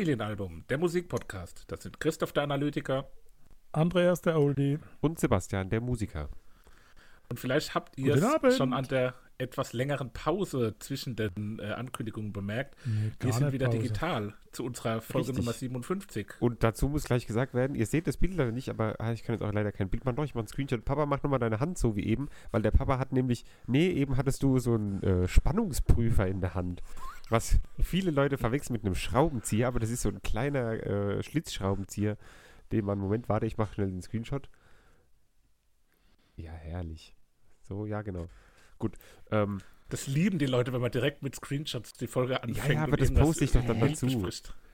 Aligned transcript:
Familienalbum, 0.00 0.64
der 0.70 0.78
Musikpodcast. 0.78 1.64
Das 1.66 1.82
sind 1.82 2.00
Christoph 2.00 2.32
der 2.32 2.44
Analytiker. 2.44 3.10
Andreas 3.72 4.22
der 4.22 4.40
Oldie. 4.40 4.78
Und 5.02 5.20
Sebastian 5.20 5.68
der 5.68 5.82
Musiker. 5.82 6.30
Und 7.28 7.38
vielleicht 7.38 7.74
habt 7.74 7.98
ihr 7.98 8.14
es 8.14 8.56
schon 8.56 8.72
an 8.72 8.86
der 8.86 9.12
etwas 9.40 9.72
längeren 9.72 10.12
Pause 10.12 10.74
zwischen 10.78 11.16
den 11.16 11.58
äh, 11.58 11.72
Ankündigungen 11.72 12.32
bemerkt. 12.32 12.76
Nee, 12.84 13.12
wir 13.20 13.32
sind 13.32 13.52
wieder 13.52 13.66
Pause. 13.66 13.78
digital 13.78 14.34
zu 14.52 14.64
unserer 14.64 15.00
Folge 15.00 15.28
Richtig. 15.28 15.44
Nummer 15.44 15.52
57. 15.52 16.26
Und 16.40 16.62
dazu 16.62 16.88
muss 16.88 17.04
gleich 17.04 17.26
gesagt 17.26 17.54
werden, 17.54 17.74
ihr 17.74 17.86
seht 17.86 18.06
das 18.06 18.16
Bild 18.16 18.34
leider 18.34 18.52
nicht, 18.52 18.68
aber 18.68 18.96
ah, 18.98 19.12
ich 19.12 19.22
kann 19.22 19.34
jetzt 19.34 19.42
auch 19.42 19.52
leider 19.52 19.72
kein 19.72 19.88
Bild 19.88 20.04
machen. 20.04 20.16
Doch, 20.16 20.24
ich 20.24 20.34
mache 20.34 20.42
einen 20.42 20.48
Screenshot. 20.48 20.84
Papa, 20.84 21.06
mach 21.06 21.22
nochmal 21.22 21.38
deine 21.38 21.60
Hand 21.60 21.78
so 21.78 21.96
wie 21.96 22.04
eben, 22.04 22.28
weil 22.50 22.62
der 22.62 22.70
Papa 22.70 22.98
hat 22.98 23.12
nämlich, 23.12 23.44
nee, 23.66 23.88
eben 23.90 24.16
hattest 24.16 24.42
du 24.42 24.58
so 24.58 24.74
einen 24.74 25.02
äh, 25.02 25.28
Spannungsprüfer 25.28 26.26
in 26.26 26.40
der 26.40 26.54
Hand. 26.54 26.82
Was 27.28 27.58
viele 27.80 28.10
Leute 28.10 28.38
verwechseln 28.38 28.74
mit 28.74 28.84
einem 28.84 28.96
Schraubenzieher, 28.96 29.68
aber 29.68 29.78
das 29.78 29.90
ist 29.90 30.02
so 30.02 30.08
ein 30.08 30.20
kleiner 30.22 30.84
äh, 30.84 31.22
Schlitzschraubenzieher, 31.22 32.16
den 32.72 32.84
man, 32.84 32.98
Moment, 32.98 33.28
warte, 33.28 33.46
ich 33.46 33.56
mache 33.56 33.74
schnell 33.74 33.90
den 33.90 34.02
Screenshot. 34.02 34.48
Ja, 36.36 36.52
herrlich. 36.52 37.14
So, 37.62 37.86
ja, 37.86 38.02
genau. 38.02 38.28
Gut. 38.80 38.96
Ähm, 39.30 39.60
das 39.88 40.08
lieben 40.08 40.38
die 40.38 40.46
Leute, 40.46 40.72
wenn 40.72 40.80
man 40.80 40.90
direkt 40.90 41.22
mit 41.22 41.36
Screenshots 41.36 41.92
die 41.92 42.08
Folge 42.08 42.42
anfängt. 42.42 42.68
Ja, 42.68 42.74
ja 42.74 42.82
aber 42.82 42.96
das 42.96 43.12
poste 43.12 43.44
ich 43.44 43.52
doch 43.52 43.64
dann 43.64 43.78
dazu. 43.78 44.28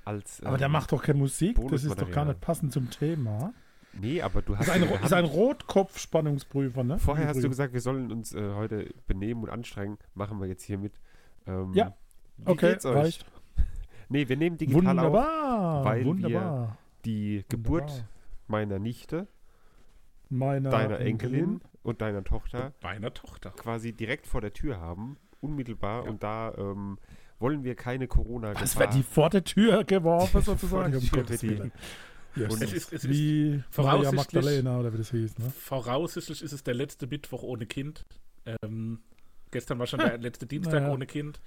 Als, 0.04 0.40
ähm, 0.40 0.46
aber 0.46 0.58
der 0.58 0.68
macht 0.68 0.92
doch 0.92 1.02
keine 1.02 1.18
Musik, 1.18 1.58
das 1.68 1.84
ist 1.84 2.00
doch 2.00 2.10
gar 2.10 2.24
nicht 2.24 2.40
passend 2.40 2.72
zum 2.72 2.88
Thema. 2.90 3.52
Nee, 4.00 4.22
aber 4.22 4.42
du 4.42 4.56
hast. 4.56 4.68
Das 4.68 4.76
ist 4.76 4.82
ein, 4.82 5.04
ist 5.04 5.12
ein 5.12 5.24
Rotkopf-Spannungsprüfer, 5.24 6.84
ne? 6.84 6.98
Vorher 6.98 7.28
hast 7.28 7.42
du 7.42 7.48
gesagt, 7.48 7.72
wir 7.72 7.80
sollen 7.80 8.12
uns 8.12 8.34
äh, 8.34 8.52
heute 8.54 8.94
benehmen 9.06 9.42
und 9.42 9.50
anstrengen. 9.50 9.98
Machen 10.14 10.38
wir 10.40 10.46
jetzt 10.46 10.62
hiermit. 10.62 10.92
Ähm, 11.46 11.72
ja. 11.74 11.96
Wie 12.36 12.52
okay, 12.52 12.72
geht's 12.72 12.84
euch? 12.86 12.96
reicht. 12.96 13.26
Nee, 14.08 14.28
wir 14.28 14.36
nehmen 14.36 14.56
digital 14.56 14.84
wunderbar, 14.84 15.80
auf, 15.80 15.84
weil 15.84 16.04
wunderbar. 16.04 16.68
wir 16.68 16.78
die 17.04 17.44
Geburt 17.48 17.90
wunderbar. 17.90 18.08
meiner 18.46 18.78
Nichte, 18.78 19.26
meiner 20.28 20.70
deiner 20.70 21.00
Enkelin, 21.00 21.40
Enkelin 21.40 21.60
und 21.86 22.00
deiner 22.00 22.24
Tochter, 22.24 22.66
und 22.66 22.82
meiner 22.82 23.14
Tochter 23.14 23.50
quasi 23.50 23.92
direkt 23.92 24.26
vor 24.26 24.40
der 24.40 24.52
Tür 24.52 24.80
haben, 24.80 25.16
unmittelbar. 25.40 26.04
Ja. 26.04 26.10
Und 26.10 26.22
da 26.22 26.52
ähm, 26.56 26.98
wollen 27.38 27.64
wir 27.64 27.74
keine 27.74 28.08
corona 28.08 28.52
-Gefahr. 28.52 28.62
Was 28.62 28.78
wird 28.78 28.94
die 28.94 29.02
vor 29.02 29.30
der 29.30 29.44
Tür 29.44 29.84
geworfen 29.84 30.42
sozusagen? 30.42 30.96
um 30.96 31.02
Willen. 31.02 31.72
Yes. 32.34 32.52
Und 32.52 32.62
es 32.62 32.72
ist, 32.72 32.92
es 32.92 33.08
wie 33.08 33.62
Maria 33.76 34.12
Magdalena 34.12 34.78
oder 34.78 34.92
wie 34.92 34.98
das 34.98 35.10
hieß. 35.10 35.38
Ne? 35.38 35.50
Voraussichtlich 35.58 36.42
ist 36.42 36.52
es 36.52 36.62
der 36.62 36.74
letzte 36.74 37.06
Mittwoch 37.06 37.42
ohne 37.42 37.64
Kind. 37.64 38.04
Ähm, 38.44 39.00
gestern 39.50 39.78
war 39.78 39.86
schon 39.86 40.00
der 40.00 40.18
letzte 40.18 40.46
Dienstag 40.46 40.82
naja. 40.82 40.92
ohne 40.92 41.06
Kind. 41.06 41.40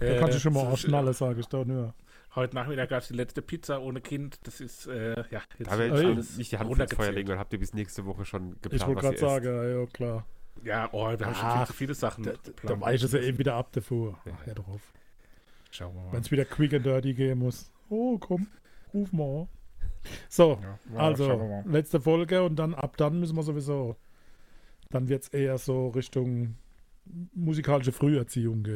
Da 0.00 0.06
äh, 0.06 0.18
kannst 0.18 0.36
du 0.36 0.40
schon 0.40 0.54
mal 0.54 0.66
ausschnallen, 0.66 1.12
sage 1.12 1.38
ich 1.38 1.46
da 1.46 1.64
nur. 1.64 1.94
Heute 2.34 2.56
Nachmittag 2.56 2.88
gab 2.88 3.02
es 3.02 3.08
die 3.08 3.14
letzte 3.14 3.42
Pizza 3.42 3.80
ohne 3.80 4.00
Kind. 4.00 4.40
Das 4.44 4.60
ist, 4.60 4.86
äh, 4.86 5.24
ja, 5.30 5.42
jetzt 5.58 5.70
da 5.70 5.78
werde 5.78 6.00
ich 6.00 6.06
alles 6.06 6.36
nicht 6.36 6.52
die 6.52 6.58
Hand 6.58 6.78
ins 6.78 6.94
Feuer 6.94 7.12
legen, 7.12 7.28
weil 7.28 7.38
habt 7.38 7.52
ihr 7.52 7.60
bis 7.60 7.74
nächste 7.74 8.04
Woche 8.06 8.24
schon 8.24 8.56
geplant, 8.60 8.74
Ich 8.74 8.86
wollte 8.86 9.00
gerade 9.02 9.18
sagen, 9.18 9.80
ja, 9.80 9.86
klar. 9.86 10.26
Ja, 10.64 10.88
oh, 10.92 11.06
wir 11.06 11.26
haben 11.26 11.34
schon 11.34 11.66
viel, 11.66 11.74
viele 11.74 11.94
Sachen. 11.94 12.24
Da, 12.24 12.32
da 12.62 12.80
weicht 12.80 13.04
es 13.04 13.12
ja 13.12 13.20
eben 13.20 13.38
wieder 13.38 13.54
ab 13.54 13.70
davor. 13.72 14.18
Ja. 14.24 14.32
Ach, 14.36 14.46
ja, 14.46 14.54
drauf. 14.54 14.80
Schauen 15.70 15.94
wir 15.94 16.02
mal. 16.02 16.12
Wenn 16.12 16.20
es 16.22 16.30
wieder 16.30 16.44
quick 16.44 16.74
and 16.74 16.86
dirty 16.86 17.14
gehen 17.14 17.38
muss. 17.38 17.70
Oh, 17.88 18.18
komm, 18.18 18.48
ruf 18.92 19.12
mal. 19.12 19.48
So, 20.28 20.58
ja, 20.60 20.78
also, 20.98 21.62
letzte 21.66 22.00
Folge 22.00 22.42
und 22.42 22.56
dann 22.56 22.74
ab 22.74 22.96
dann 22.96 23.20
müssen 23.20 23.36
wir 23.36 23.42
sowieso. 23.42 23.96
Dann 24.90 25.08
wird 25.08 25.22
es 25.24 25.28
eher 25.28 25.58
so 25.58 25.88
Richtung 25.88 26.56
musikalische 27.34 27.92
Früherziehung. 27.92 28.66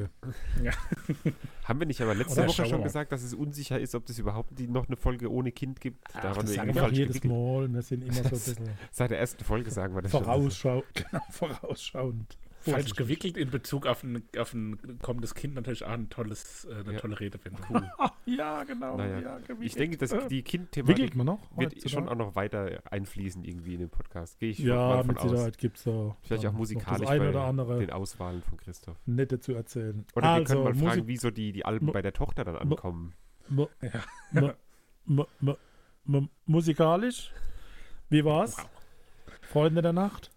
Ja. 0.63 0.73
Haben 1.65 1.81
wir 1.81 1.87
nicht 1.87 2.01
aber 2.01 2.15
letzte 2.15 2.41
Oder 2.41 2.49
Woche 2.49 2.67
schon 2.67 2.83
gesagt, 2.83 3.13
dass 3.13 3.23
es 3.23 3.35
unsicher 3.35 3.79
ist, 3.79 3.95
ob 3.95 4.09
es 4.09 4.19
überhaupt 4.19 4.59
die, 4.59 4.67
noch 4.67 4.87
eine 4.87 4.97
Folge 4.97 5.31
ohne 5.31 5.53
Kind 5.53 5.81
gibt? 5.81 6.05
Ach, 6.15 6.21
da 6.21 6.33
das 6.35 6.55
sagen 6.55 6.75
wir 6.75 6.85
auch 6.85 6.91
jedes 6.91 7.21
gewickelt. 7.21 7.33
Mal. 7.33 7.73
Wir 7.73 7.83
sind 7.83 8.05
immer 8.05 8.15
so 8.15 8.23
ein 8.23 8.31
bisschen 8.31 8.69
Seit 8.91 9.11
der 9.11 9.19
ersten 9.19 9.45
Folge 9.45 9.71
sagen 9.71 9.95
wir 9.95 10.03
das 10.03 10.13
Vorausschau 10.13 10.83
schon. 10.95 11.05
Genau, 11.11 11.23
vorausschauend 11.31 12.39
falsch 12.71 12.95
gewickelt 12.95 13.37
in 13.37 13.51
Bezug 13.51 13.87
auf 13.87 14.03
ein, 14.03 14.23
auf 14.39 14.55
ein 14.55 14.99
kommendes 15.01 15.35
Kind 15.35 15.55
natürlich 15.55 15.85
auch 15.85 15.91
ein 15.91 16.09
tolles, 16.09 16.67
äh, 16.67 16.75
eine 16.75 16.93
ja. 16.95 16.99
tolle 16.99 17.19
Rede 17.21 17.39
finde. 17.39 17.61
Cool. 17.69 17.89
ja, 18.27 18.65
genau. 18.65 18.97
Naja. 18.97 19.21
Ja, 19.21 19.41
ich 19.61 19.75
denke, 19.75 19.97
dass 19.97 20.15
die 20.29 20.43
Kind-Thematik 20.43 21.17
wird 21.17 21.91
schon 21.91 22.09
auch 22.09 22.15
noch 22.15 22.37
weiter 22.37 22.83
einfließen 22.91 23.45
irgendwie 23.45 23.75
in 23.75 23.81
den 23.81 23.91
Podcast. 23.91 24.39
Gehe 24.39 24.51
ich 24.51 24.59
ja, 24.59 25.03
mit 25.03 25.21
Sicherheit 25.21 25.59
gibt 25.59 25.79
es 25.79 25.85
da. 25.85 26.17
Vielleicht 26.23 26.47
auch 26.47 26.53
musikalisch 26.53 27.09
ein 27.09 27.21
oder 27.21 27.45
andere 27.45 27.79
den 27.79 27.91
Auswahlen 27.91 28.43
von 28.43 28.59
Christoph. 28.59 28.97
Nette 29.07 29.41
zu 29.41 29.55
erzählen. 29.55 30.05
Oder 30.15 30.27
also, 30.27 30.41
wir 30.41 30.47
können 30.47 30.65
mal 30.65 30.73
Musik 30.73 30.89
fragen, 30.89 31.07
wieso 31.07 31.31
die, 31.31 31.53
die 31.53 31.65
Alben 31.65 31.93
bei 31.93 32.03
der 32.03 32.13
Tochter 32.13 32.45
dann 32.45 32.57
ankommen. 32.57 33.15
Musikalisch? 36.47 37.33
Wie 38.11 38.25
war's? 38.25 38.57
Wow. 38.57 38.67
Freunde 39.43 39.83
der 39.83 39.93
Nacht? 39.93 40.31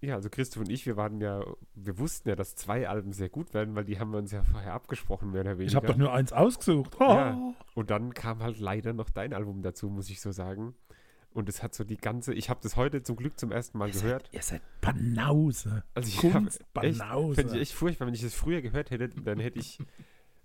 Ja, 0.00 0.14
also 0.14 0.30
Christoph 0.30 0.62
und 0.62 0.70
ich, 0.70 0.86
wir 0.86 0.96
waren 0.96 1.20
ja, 1.20 1.44
wir 1.74 1.98
wussten 1.98 2.28
ja, 2.28 2.36
dass 2.36 2.54
zwei 2.54 2.88
Alben 2.88 3.12
sehr 3.12 3.28
gut 3.28 3.52
werden, 3.52 3.74
weil 3.74 3.84
die 3.84 3.98
haben 3.98 4.12
wir 4.12 4.18
uns 4.18 4.30
ja 4.30 4.44
vorher 4.44 4.72
abgesprochen, 4.72 5.32
mehr 5.32 5.40
oder 5.40 5.58
weniger. 5.58 5.68
Ich 5.68 5.76
habe 5.76 5.88
doch 5.88 5.96
nur 5.96 6.12
eins 6.12 6.32
ausgesucht. 6.32 6.96
Oh. 7.00 7.04
Ja, 7.04 7.54
und 7.74 7.90
dann 7.90 8.14
kam 8.14 8.42
halt 8.42 8.60
leider 8.60 8.92
noch 8.92 9.10
dein 9.10 9.34
Album 9.34 9.62
dazu, 9.62 9.88
muss 9.88 10.08
ich 10.08 10.20
so 10.20 10.30
sagen. 10.30 10.74
Und 11.30 11.48
es 11.48 11.62
hat 11.62 11.74
so 11.74 11.84
die 11.84 11.96
ganze, 11.96 12.32
ich 12.32 12.48
habe 12.48 12.60
das 12.62 12.76
heute 12.76 13.02
zum 13.02 13.16
Glück 13.16 13.38
zum 13.38 13.52
ersten 13.52 13.76
Mal 13.78 13.88
ihr 13.88 13.94
gehört. 13.94 14.26
Seid, 14.26 14.34
ihr 14.34 14.42
seid 14.42 14.62
Banause. 14.80 15.82
Also 15.94 16.08
ich 16.08 16.32
habe 16.32 16.48
Banause. 16.72 17.34
Fände 17.34 17.54
ich 17.56 17.60
echt 17.62 17.72
furchtbar, 17.72 18.06
wenn 18.06 18.14
ich 18.14 18.22
es 18.22 18.34
früher 18.34 18.62
gehört 18.62 18.90
hätte, 18.90 19.08
dann 19.08 19.40
hätte 19.40 19.58
ich 19.58 19.78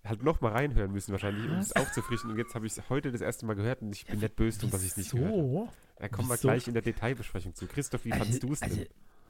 halt 0.04 0.24
noch 0.24 0.42
mal 0.42 0.52
reinhören 0.52 0.92
müssen 0.92 1.12
wahrscheinlich, 1.12 1.50
um 1.50 1.58
es 1.58 1.76
aufzufrischen. 1.76 2.32
Und 2.32 2.38
jetzt 2.38 2.56
habe 2.56 2.66
ich 2.66 2.78
es 2.78 2.90
heute 2.90 3.12
das 3.12 3.22
erste 3.22 3.46
Mal 3.46 3.56
gehört 3.56 3.82
und 3.82 3.96
ich 3.96 4.06
bin 4.06 4.16
ja, 4.16 4.24
nicht 4.24 4.36
böse, 4.36 4.68
dass 4.68 4.84
ich 4.84 4.90
es 4.90 4.98
nicht 4.98 5.12
gehört 5.12 5.32
habe. 5.32 5.70
Da 5.98 6.10
kommen 6.10 6.28
wir 6.28 6.38
gleich 6.38 6.68
in 6.68 6.74
der 6.74 6.84
Detailbesprechung 6.84 7.56
zu. 7.56 7.68
Christoph, 7.68 8.04
wie 8.06 8.12
also, 8.12 8.24
fandest 8.24 8.44
du 8.44 8.52
es 8.52 8.60
denn? 8.60 8.70
Also, 8.72 8.86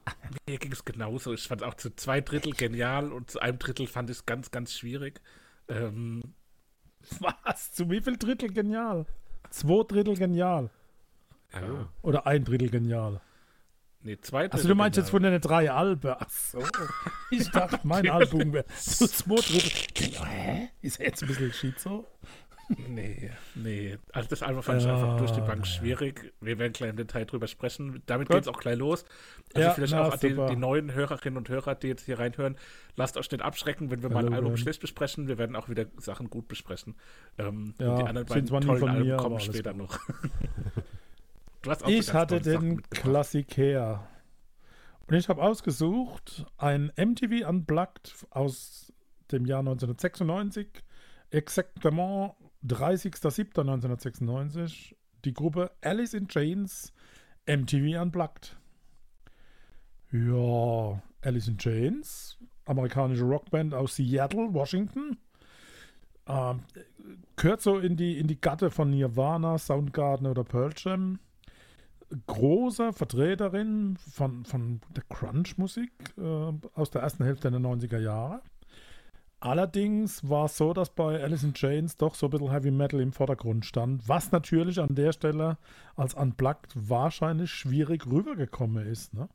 mir 0.48 0.58
ging 0.58 0.72
es 0.72 0.86
genauso. 0.86 1.34
Ich 1.34 1.48
fand 1.48 1.62
es 1.62 1.68
auch 1.68 1.76
zu 1.76 1.96
zwei 1.96 2.22
Drittel 2.22 2.54
genial 2.54 3.12
und 3.12 3.32
zu 3.32 3.40
einem 3.40 3.60
Drittel 3.60 3.88
fand 3.88 4.10
ich 4.10 4.18
es 4.18 4.26
ganz, 4.26 4.52
ganz 4.52 4.74
schwierig. 4.74 5.22
Ähm, 5.68 6.34
Was? 7.20 7.72
Zu 7.74 7.90
wie 7.90 8.02
viel 8.02 8.18
Drittel 8.18 8.52
genial? 8.52 9.06
Zwei 9.50 9.84
Drittel 9.84 10.16
genial. 10.16 10.70
Ja. 11.54 11.90
Oder 12.02 12.26
ein 12.26 12.44
Drittel 12.44 12.70
genial. 12.70 13.22
Nee, 14.02 14.20
zwei 14.20 14.44
Drittel. 14.44 14.58
Also 14.58 14.68
du 14.70 14.76
meinst 14.76 14.96
genial. 14.96 15.06
jetzt 15.06 15.12
von 15.12 15.24
den 15.24 15.42
drei 15.42 15.72
Alben. 15.72 16.16
Ach 16.18 16.30
so. 16.30 16.64
Ich 17.32 17.50
dachte, 17.52 17.80
mein 17.84 18.10
Album 18.10 18.52
wäre 18.54 18.66
so 18.76 19.08
zwei 19.08 19.36
Drittel. 19.36 20.26
Hä? 20.26 20.70
Ist 20.82 21.00
er 21.00 21.08
jetzt 21.08 21.22
ein 21.22 21.28
bisschen 21.28 21.54
schizo? 21.54 22.08
Nee, 22.70 23.32
nee. 23.56 23.98
Also 24.12 24.30
das 24.30 24.42
Album 24.42 24.64
fand 24.64 24.82
ich 24.82 24.88
einfach 24.88 25.18
durch 25.18 25.32
die 25.32 25.42
Bank 25.42 25.68
schwierig. 25.68 26.34
Wir 26.40 26.58
werden 26.60 26.74
gleich 26.74 26.92
im 26.92 26.96
Detail 26.96 27.26
drüber 27.26 27.48
sprechen. 27.48 28.02
Damit 28.06 28.30
geht 28.30 28.42
es 28.42 28.48
auch 28.48 28.60
gleich 28.60 28.78
los. 28.78 29.06
Also 29.54 29.68
ja, 29.68 29.74
vielleicht 29.74 29.94
na, 29.94 30.08
auch 30.08 30.18
die, 30.18 30.30
die, 30.30 30.56
neuen 30.56 30.94
Hörerinnen 30.94 31.38
und 31.38 31.50
Hörer, 31.50 31.76
die 31.76 31.88
jetzt 31.88 32.06
hier 32.06 32.20
reinhören, 32.20 32.58
lasst 32.96 33.18
euch 33.18 33.30
nicht 33.32 33.44
abschrecken, 33.44 33.92
wenn 33.92 34.02
wir 34.02 34.10
mal 34.10 34.26
ein 34.26 34.34
Album 34.34 34.58
schlecht 34.58 34.82
besprechen. 34.82 35.28
Wir 35.28 35.38
werden 35.38 35.56
auch 35.56 35.70
wieder 35.70 35.86
Sachen 35.98 36.30
gut 36.30 36.48
besprechen. 36.48 36.96
Ähm, 37.38 37.76
ja, 37.80 37.98
die 37.98 38.04
anderen 38.04 38.28
beiden 38.28 38.48
tollen 38.48 38.90
Alben 38.90 39.08
mir, 39.08 39.18
kommen 39.18 39.40
später 39.40 39.74
noch. 39.74 40.00
ich 41.88 42.14
hatte 42.14 42.40
den 42.40 42.82
Klassiker. 42.90 44.08
Und 45.08 45.16
ich 45.16 45.28
habe 45.28 45.42
ausgesucht 45.42 46.46
ein 46.58 46.92
MTV 46.96 47.48
Unplugged 47.48 48.16
aus 48.30 48.94
dem 49.32 49.46
Jahr 49.46 49.60
1996. 49.60 50.68
Exactement 51.30 52.36
30.07.1996 52.66 54.96
die 55.26 55.34
Gruppe 55.34 55.72
Alice 55.82 56.14
in 56.14 56.28
Chains 56.28 56.94
MTV 57.46 58.02
Unplugged. 58.02 58.58
Ja, 60.12 61.02
Alice 61.22 61.48
in 61.48 61.58
Chains, 61.58 62.38
amerikanische 62.66 63.24
Rockband 63.24 63.74
aus 63.74 63.96
Seattle, 63.96 64.54
Washington. 64.54 65.18
Ähm, 66.28 66.62
gehört 67.36 67.62
so 67.62 67.80
in 67.80 67.98
die, 67.98 68.18
in 68.18 68.28
die 68.28 68.40
Gatte 68.40 68.70
von 68.70 68.92
Nirvana, 68.92 69.58
Soundgarden 69.58 70.28
oder 70.28 70.44
Pearl 70.44 70.72
Jam. 70.78 71.20
Große 72.28 72.94
Vertreterin 72.94 73.98
von, 73.98 74.46
von 74.46 74.82
der 74.96 75.04
Crunch-Musik 75.10 75.92
äh, 76.18 76.54
aus 76.76 76.92
der 76.92 77.02
ersten 77.02 77.24
Hälfte 77.24 77.50
der 77.50 77.60
90er 77.60 77.98
Jahre. 77.98 78.42
Allerdings 79.44 80.30
war 80.30 80.46
es 80.46 80.56
so, 80.56 80.72
dass 80.72 80.90
bei 80.90 81.22
Alice 81.22 81.44
in 81.44 81.54
Chains 81.54 81.98
doch 81.98 82.16
so 82.16 82.28
ein 82.28 82.30
bisschen 82.30 82.50
Heavy 82.50 82.72
Metal 82.72 83.02
im 83.02 83.12
Vordergrund 83.12 83.66
stand, 83.66 84.08
was 84.08 84.32
natürlich 84.32 84.80
an 84.80 84.96
der 84.96 85.12
Stelle 85.12 85.58
als 85.98 86.14
Unplugged 86.14 86.72
wahrscheinlich 86.76 87.52
schwierig 87.52 88.08
rübergekommen 88.08 88.88
ist. 88.88 89.14
Ne? 89.14 89.28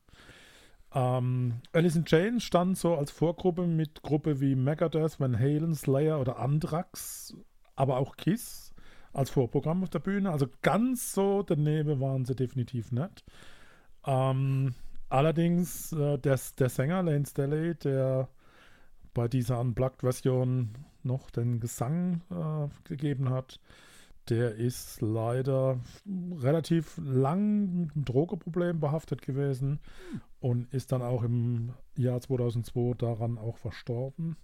Ähm, 0.95 1.61
Alice 1.75 1.97
in 1.97 2.07
Chains 2.07 2.43
stand 2.43 2.79
so 2.79 2.95
als 2.95 3.11
Vorgruppe 3.11 3.67
mit 3.67 4.01
Gruppe 4.01 4.41
wie 4.41 4.57
Megadeth, 4.57 5.21
Van 5.21 5.39
Halen, 5.39 5.75
Slayer 5.75 6.19
oder 6.19 6.39
Anthrax, 6.39 7.37
aber 7.77 7.99
auch 7.99 8.17
Kiss 8.17 8.73
als 9.13 9.29
Vorprogramm 9.29 9.83
auf 9.83 9.91
der 9.91 9.99
Bühne. 9.99 10.31
Also 10.31 10.47
ganz 10.63 11.13
so 11.13 11.43
daneben 11.43 12.01
waren 12.01 12.25
sie 12.25 12.35
definitiv 12.35 12.93
nicht. 12.93 13.27
Ähm, 14.07 14.75
allerdings 15.11 15.93
äh, 15.93 16.17
der, 16.17 16.41
der 16.59 16.69
Sänger 16.71 17.03
Lane 17.03 17.27
Staley, 17.27 17.75
der 17.75 18.31
bei 19.19 19.27
dieser 19.27 19.59
Unplugged-Version 19.59 20.69
noch 21.03 21.29
den 21.31 21.59
Gesang 21.59 22.21
äh, 22.31 22.69
gegeben 22.85 23.31
hat. 23.31 23.59
der 24.29 24.55
ist 24.55 25.01
leider 25.01 25.81
relativ 26.07 27.01
lang 27.03 27.81
mit 27.81 27.97
einem 27.97 28.05
Drogeproblem 28.05 28.79
behaftet 28.79 29.21
gewesen 29.23 29.81
und 30.39 30.73
ist 30.73 30.93
dann 30.93 31.03
auch 31.03 31.25
im 31.25 31.73
Jahr 31.97 32.21
2002 32.21 32.95
daran 32.97 33.39
auch 33.39 33.57
verstorben. 33.57 34.37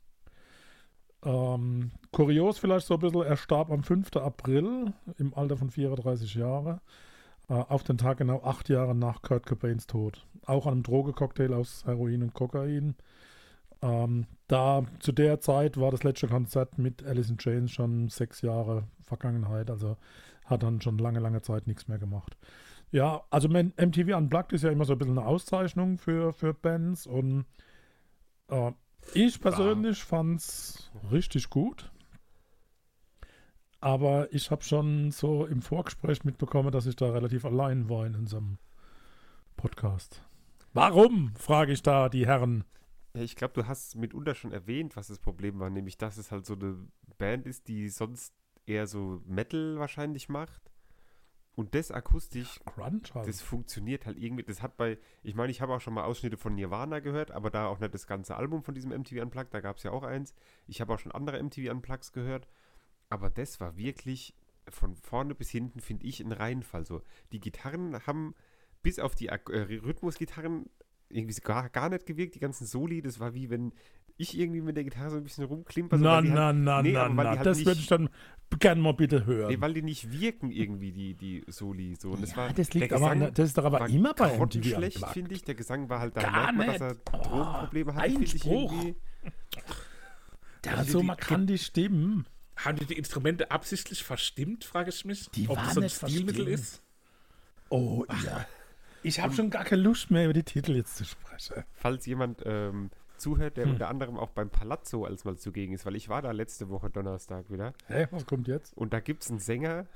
Ähm, 1.23 1.93
kurios 2.11 2.59
vielleicht 2.59 2.89
so 2.89 2.95
ein 2.95 3.01
bisschen, 3.01 3.23
er 3.23 3.37
starb 3.37 3.71
am 3.71 3.85
5. 3.85 4.17
April 4.17 4.93
im 5.19 5.35
Alter 5.35 5.57
von 5.57 5.71
34 5.71 6.35
Jahren. 6.35 6.81
Äh, 7.49 7.53
auf 7.53 7.85
den 7.85 7.99
Tag 7.99 8.19
genau 8.19 8.43
acht 8.43 8.69
Jahre 8.69 8.97
nach 8.97 9.23
Kurt 9.23 9.47
Cobains 9.47 9.87
Tod. 9.87 10.27
Auch 10.47 10.67
an 10.67 10.73
einem 10.73 10.83
Drogecocktail 10.83 11.55
aus 11.55 11.85
Heroin 11.87 12.25
und 12.25 12.35
Kokain. 12.35 12.97
Ähm, 13.85 14.27
da 14.49 14.83
zu 14.99 15.13
der 15.13 15.41
Zeit 15.41 15.77
war 15.79 15.91
das 15.91 16.05
letzte 16.05 16.27
Konzert 16.27 16.79
mit 16.79 17.05
Alice 17.05 17.29
in 17.29 17.37
Chains 17.37 17.71
schon 17.71 18.09
sechs 18.09 18.41
Jahre 18.41 18.85
Vergangenheit, 19.03 19.71
also 19.71 19.99
hat 20.47 20.63
dann 20.63 20.81
schon 20.81 20.97
lange, 20.97 21.21
lange 21.21 21.43
Zeit 21.43 21.67
nichts 21.67 21.87
mehr 21.87 21.99
gemacht. 21.99 22.35
Ja, 22.93 23.25
also 23.29 23.47
MTV 23.49 24.17
Unplugged 24.17 24.55
ist 24.55 24.65
ja 24.65 24.71
immer 24.71 24.87
so 24.87 24.95
ein 24.95 24.99
bisschen 24.99 25.19
eine 25.19 25.27
Auszeichnung 25.27 25.99
für, 25.99 26.33
für 26.33 26.55
Bands 26.55 27.07
und 27.07 27.45
äh, 28.49 28.73
ich 29.13 29.39
persönlich 29.39 30.03
fand 30.03 30.41
es 30.41 30.91
richtig 31.13 31.51
gut. 31.51 31.91
Aber 33.81 34.33
ich 34.33 34.51
habe 34.51 34.63
schon 34.63 35.11
so 35.11 35.45
im 35.45 35.61
Vorgespräch 35.61 36.25
mitbekommen, 36.25 36.73
dass 36.73 36.87
ich 36.87 36.97
da 36.97 37.11
relativ 37.11 37.45
allein 37.45 37.91
war 37.91 38.07
in 38.07 38.15
unserem 38.15 38.57
Podcast. 39.59 40.23
Warum, 40.73 41.35
frage 41.37 41.73
ich 41.73 41.83
da 41.83 42.09
die 42.09 42.27
Herren. 42.27 42.65
Ja, 43.15 43.23
ich 43.23 43.37
glaube, 43.37 43.55
du 43.55 43.67
hast 43.67 43.97
mitunter 43.97 44.35
schon 44.35 44.53
erwähnt, 44.53 44.97
was 44.97 45.09
das 45.09 45.19
Problem 45.19 45.61
war, 45.61 45.71
nämlich 45.71 45.99
dass 45.99 46.17
es 46.17 46.33
halt 46.33 46.47
so 46.47 46.55
eine 46.55 46.89
Band 47.19 47.47
ist, 47.47 47.69
die 47.69 47.89
sonst 47.89 48.35
eher 48.67 48.87
so 48.87 49.23
Metal 49.25 49.79
wahrscheinlich 49.79 50.29
macht. 50.29 50.71
Und 51.57 51.77
das 51.77 51.93
akustisch, 51.93 52.59
Crunch 52.65 53.15
halt. 53.15 53.29
das 53.29 53.41
funktioniert 53.41 54.07
halt 54.07 54.19
irgendwie. 54.19 54.43
Das 54.43 54.61
hat 54.61 54.77
bei, 54.77 54.99
ich 55.23 55.37
meine, 55.37 55.53
ich 55.53 55.61
habe 55.61 55.73
auch 55.73 55.81
schon 55.81 55.95
mal 55.95 56.03
Ausschnitte 56.03 56.37
von 56.37 56.57
Nirvana 56.57 56.99
gehört, 56.99 57.31
aber 57.31 57.51
da 57.51 57.69
auch 57.69 57.79
nicht 57.79 57.95
das 57.95 58.09
ganze 58.09 58.35
Album 58.37 58.65
von 58.65 58.75
diesem 58.75 58.91
MTV 58.91 59.23
Unplugged, 59.23 59.55
da 59.55 59.61
gab 59.61 59.77
es 59.77 59.85
ja 59.85 59.93
auch 59.93 60.03
eins. 60.03 60.35
Ich 60.67 60.81
habe 60.81 60.93
auch 60.93 60.99
schon 60.99 61.13
andere 61.13 61.41
MTV 61.41 61.71
Unplugs 61.71 62.13
gehört, 62.13 62.49
aber 63.09 63.31
das 63.31 63.61
war 63.61 63.77
wirklich 63.77 64.35
von 64.69 64.97
vorne 64.97 65.37
bis 65.37 65.51
hinten, 65.51 65.79
finde 65.79 66.07
ich, 66.07 66.21
ein 66.21 66.33
Reihenfall. 66.33 66.85
So, 66.85 67.03
die 67.31 67.39
Gitarren 67.39 68.05
haben 68.05 68.35
bis 68.83 68.99
auf 68.99 69.15
die 69.15 69.29
äh, 69.29 69.39
Rhythmusgitarren 69.47 70.69
irgendwie 71.15 71.41
gar, 71.41 71.69
gar 71.71 71.89
nicht 71.89 72.07
gewirkt, 72.07 72.35
die 72.35 72.41
ganzen 72.41 72.67
Soli, 72.67 73.03
das 73.03 73.21
war 73.21 73.35
wie 73.35 73.51
wenn 73.51 73.73
ich 74.17 74.39
irgendwie 74.39 74.61
mit 74.61 74.77
der 74.77 74.85
Gitarre 74.85 75.11
so 75.11 75.17
ein 75.17 75.25
bisschen 75.25 75.45
rumklimper. 75.45 75.99
So, 75.99 76.05
na, 76.05 76.21
na, 76.21 76.47
halt, 76.47 76.57
na, 76.57 76.83
nee, 76.83 76.93
na, 76.93 77.09
na, 77.09 77.37
das 77.37 77.65
würde 77.65 77.81
ich 77.81 77.87
dann 77.87 78.09
gerne 78.61 78.81
mal 78.81 78.95
bitte 78.95 79.27
hören. 79.27 79.51
Nee, 79.51 79.61
weil 79.61 79.75
die 79.75 79.83
nicht 79.83 80.13
wirken 80.13 80.51
irgendwie, 80.51 80.93
die, 80.93 81.15
die 81.15 81.45
Soli. 81.49 81.97
So. 81.97 82.11
Und 82.11 82.23
das, 82.23 82.31
ja, 82.31 82.37
war, 82.37 82.53
das 82.53 82.73
liegt 82.75 82.93
aber, 82.93 83.11
an, 83.11 83.31
das 83.35 83.49
ist 83.49 83.59
doch 83.59 83.65
aber 83.65 83.89
immer 83.89 84.15
bei 84.15 84.39
MTV 84.39 84.65
schlecht, 84.65 85.07
finde 85.09 85.35
ich. 85.35 85.43
Der 85.43 85.55
Gesang 85.55 85.89
war 85.89 85.99
halt 86.01 86.17
da, 86.17 86.23
Gar 86.23 86.53
merkt 86.53 86.57
man, 86.57 86.67
dass 86.67 86.81
er 86.81 86.95
Drogenprobleme 86.95 87.91
oh, 87.91 87.95
hat, 87.95 88.05
finde 88.05 88.25
ich 88.25 88.47
irgendwie. 88.47 88.95
Der 90.65 90.77
hat 90.77 90.87
so 90.87 91.03
markante 91.03 91.59
Stimmen. 91.59 92.27
Haben 92.57 92.79
die 92.79 92.87
die 92.87 92.95
Instrumente 92.95 93.51
absichtlich 93.51 94.05
verstimmt, 94.05 94.65
frage 94.65 94.91
ich 94.91 95.05
mich? 95.05 95.29
Die 95.31 95.49
ob 95.49 95.57
das 95.57 95.75
so 95.75 95.81
ein 95.81 95.91
Stilmittel 95.91 96.47
ist? 96.47 96.83
Oh, 97.69 98.05
ja. 98.25 98.47
Ich 99.05 99.21
habe 99.21 99.35
schon 99.35 99.51
gar 99.51 99.65
keine 99.65 99.83
Lust 99.83 100.11
mehr, 100.11 100.25
über 100.25 100.33
die 100.33 100.43
Titel 100.43 100.73
jetzt 100.75 100.97
zu 100.97 101.05
sprechen. 101.05 101.63
Falls 101.75 102.07
jemand 102.07 102.43
ähm, 102.47 102.91
zuhört, 103.19 103.59
der 103.59 103.67
hm. 103.67 103.73
unter 103.73 103.89
anderem 103.89 104.17
auch 104.17 104.31
beim 104.31 104.49
Palazzo 104.49 105.05
als 105.05 105.25
mal 105.25 105.37
zugegen 105.37 105.75
ist, 105.75 105.85
weil 105.85 105.95
ich 105.95 106.09
war 106.09 106.23
da 106.23 106.33
letzte 106.33 106.71
Woche 106.71 106.89
Donnerstag 106.89 107.51
wieder. 107.51 107.75
Hä, 107.87 108.09
was 108.11 108.25
kommt 108.25 108.49
jetzt? 108.49 108.77
Und 108.77 108.95
da 108.95 109.01
gibt 109.01 109.23
es 109.23 109.31
einen 109.31 109.41
Sänger, 109.41 109.87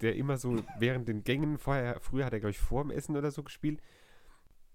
der 0.00 0.16
immer 0.16 0.36
so 0.38 0.56
während 0.78 1.08
den 1.08 1.22
Gängen 1.22 1.58
vorher, 1.58 2.00
früher 2.00 2.24
hat 2.24 2.32
er, 2.32 2.40
glaube 2.40 2.50
ich, 2.50 2.58
vor 2.58 2.82
dem 2.82 2.90
Essen 2.90 3.16
oder 3.16 3.30
so 3.30 3.44
gespielt. 3.44 3.80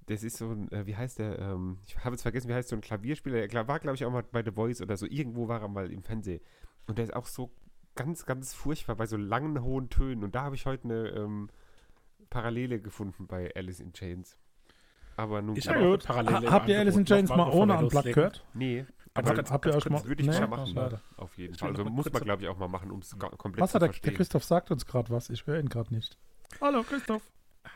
Das 0.08 0.24
ist 0.24 0.38
so 0.38 0.50
ein, 0.50 0.72
äh, 0.72 0.86
wie 0.86 0.96
heißt 0.96 1.20
der, 1.20 1.40
ähm, 1.40 1.80
ich 1.86 1.98
habe 1.98 2.12
jetzt 2.12 2.24
vergessen, 2.24 2.50
wie 2.50 2.54
heißt 2.54 2.70
so 2.70 2.78
ein 2.78 2.82
Klavierspieler. 2.82 3.38
Er 3.38 3.68
war, 3.68 3.80
glaube 3.80 3.96
ich, 3.96 4.06
auch 4.06 4.12
mal 4.12 4.24
bei 4.24 4.44
The 4.44 4.52
Voice 4.52 4.82
oder 4.82 4.96
so. 4.96 5.06
Irgendwo 5.06 5.50
war 5.50 5.62
er 5.62 5.68
mal 5.68 5.92
im 5.92 6.04
Fernsehen. 6.04 6.42
Und 6.88 6.98
der 6.98 7.06
ist 7.06 7.14
auch 7.14 7.28
so 7.28 7.52
ganz, 7.96 8.26
ganz 8.26 8.54
furchtbar 8.54 8.96
bei 8.96 9.08
so 9.08 9.18
langen, 9.18 9.62
hohen 9.62 9.90
Tönen. 9.90 10.24
Und 10.24 10.36
da 10.36 10.44
habe 10.44 10.56
ich 10.56 10.66
heute 10.66 10.86
eine, 10.86 11.10
ähm, 11.10 11.50
Parallele 12.34 12.80
gefunden 12.80 13.28
bei 13.28 13.52
Alice 13.56 13.80
in 13.80 13.94
Chains. 13.94 14.38
Aber 15.16 15.42
nun 15.44 15.56
ich 15.56 15.68
habe 15.68 15.80
gut. 15.80 16.04
Parallele 16.04 16.52
Habt 16.52 16.68
ihr 16.68 16.80
Alice 16.80 16.98
in 16.98 17.06
Chains 17.06 17.30
mal 17.30 17.50
ohne 17.50 17.78
Unplugged 17.78 18.14
gehört? 18.14 18.44
Nee. 18.56 18.86
Aber 19.14 19.36
ganz, 19.36 19.52
habt 19.52 19.68
ihr 19.68 19.76
euch 19.76 19.88
mal 19.88 20.04
würde 20.04 20.24
ich 20.24 20.28
nee, 20.28 20.40
mal 20.40 20.48
machen, 20.48 20.74
ne? 20.74 21.00
auf 21.18 21.38
jeden 21.38 21.54
Fall. 21.54 21.70
Also 21.70 21.86
muss 21.86 22.12
man 22.12 22.24
glaube 22.24 22.42
ich 22.42 22.50
auch 22.50 22.58
mal 22.58 22.68
machen, 22.68 22.90
um 22.90 23.00
es 23.00 23.16
komplett 23.38 23.62
was 23.62 23.72
zu 23.72 23.78
der, 23.78 23.90
verstehen. 23.90 24.10
Der 24.10 24.18
Christoph 24.18 24.44
sagt 24.44 24.72
uns 24.72 24.88
gerade 24.88 25.12
was, 25.12 25.30
ich 25.30 25.46
höre 25.46 25.60
ihn 25.60 25.70
gerade 25.70 25.94
nicht. 25.94 26.18
Hallo 26.60 26.82
Christoph. 26.82 27.22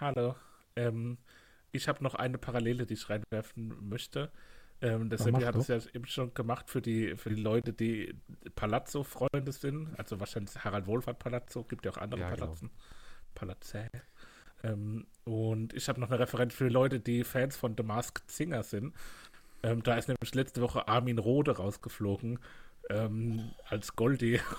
Hallo. 0.01 0.33
Ähm, 0.75 1.19
ich 1.71 1.87
habe 1.87 2.03
noch 2.03 2.15
eine 2.15 2.39
Parallele, 2.39 2.87
die 2.87 2.95
ich 2.95 3.07
reinwerfen 3.07 3.87
möchte. 3.87 4.31
Ähm, 4.81 5.11
Sammy 5.15 5.41
hat 5.41 5.55
es 5.55 5.67
ja 5.67 5.77
eben 5.93 6.07
schon 6.07 6.33
gemacht 6.33 6.71
für 6.71 6.81
die, 6.81 7.15
für 7.15 7.29
die 7.29 7.41
Leute, 7.41 7.73
die 7.73 8.15
Palazzo-Freunde 8.55 9.51
sind. 9.51 9.93
Also 9.99 10.19
wahrscheinlich 10.19 10.55
Harald 10.63 10.87
Wohlfahrt 10.87 11.19
Palazzo, 11.19 11.63
gibt 11.63 11.85
ja 11.85 11.91
auch 11.91 11.97
andere 11.97 12.21
ja, 12.21 12.29
Palazen. 12.29 12.69
Genau. 12.69 12.81
Palazzo. 13.35 13.77
Ähm, 14.63 15.05
und 15.23 15.73
ich 15.73 15.89
habe 15.89 15.99
noch 15.99 16.09
eine 16.09 16.19
Referenz 16.19 16.53
für 16.53 16.67
Leute, 16.67 16.99
die 16.99 17.23
Fans 17.23 17.57
von 17.57 17.75
The 17.77 17.83
Masked 17.83 18.29
Singer 18.31 18.63
sind. 18.63 18.93
Ähm, 19.63 19.83
da 19.83 19.95
ist 19.95 20.07
nämlich 20.07 20.33
letzte 20.35 20.61
Woche 20.61 20.87
Armin 20.87 21.17
Rode 21.17 21.57
rausgeflogen 21.57 22.39
ähm, 22.89 23.51
als 23.67 23.95
Goldie. 23.95 24.39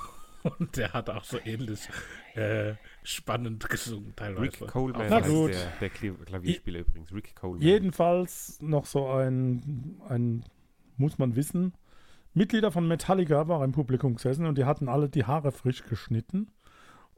Und 0.59 0.77
der 0.77 0.93
hat 0.93 1.11
auch 1.11 1.25
so 1.25 1.39
ähnlich 1.45 1.89
äh, 2.35 2.75
spannend 3.03 3.69
gesungen 3.69 4.15
teilweise. 4.15 4.43
Rick 4.43 4.69
Coleman 4.69 5.07
Na 5.11 5.21
gut. 5.21 5.51
der, 5.51 5.73
der 5.81 5.91
Klavierspieler 5.91 6.81
übrigens. 6.81 7.13
Rick 7.13 7.35
Coleman. 7.35 7.61
Jedenfalls 7.61 8.61
noch 8.63 8.87
so 8.87 9.09
ein, 9.09 10.01
ein, 10.09 10.45
muss 10.97 11.19
man 11.19 11.35
wissen, 11.35 11.73
Mitglieder 12.35 12.71
von 12.71 12.87
Metallica 12.87 13.49
waren 13.49 13.65
im 13.65 13.73
Publikum 13.73 14.15
gesessen 14.15 14.47
und 14.47 14.59
die 14.59 14.65
hatten 14.65 14.89
alle 14.89 15.09
die 15.09 15.25
Haare 15.25 15.51
frisch 15.51 15.85
geschnitten. 15.85 16.49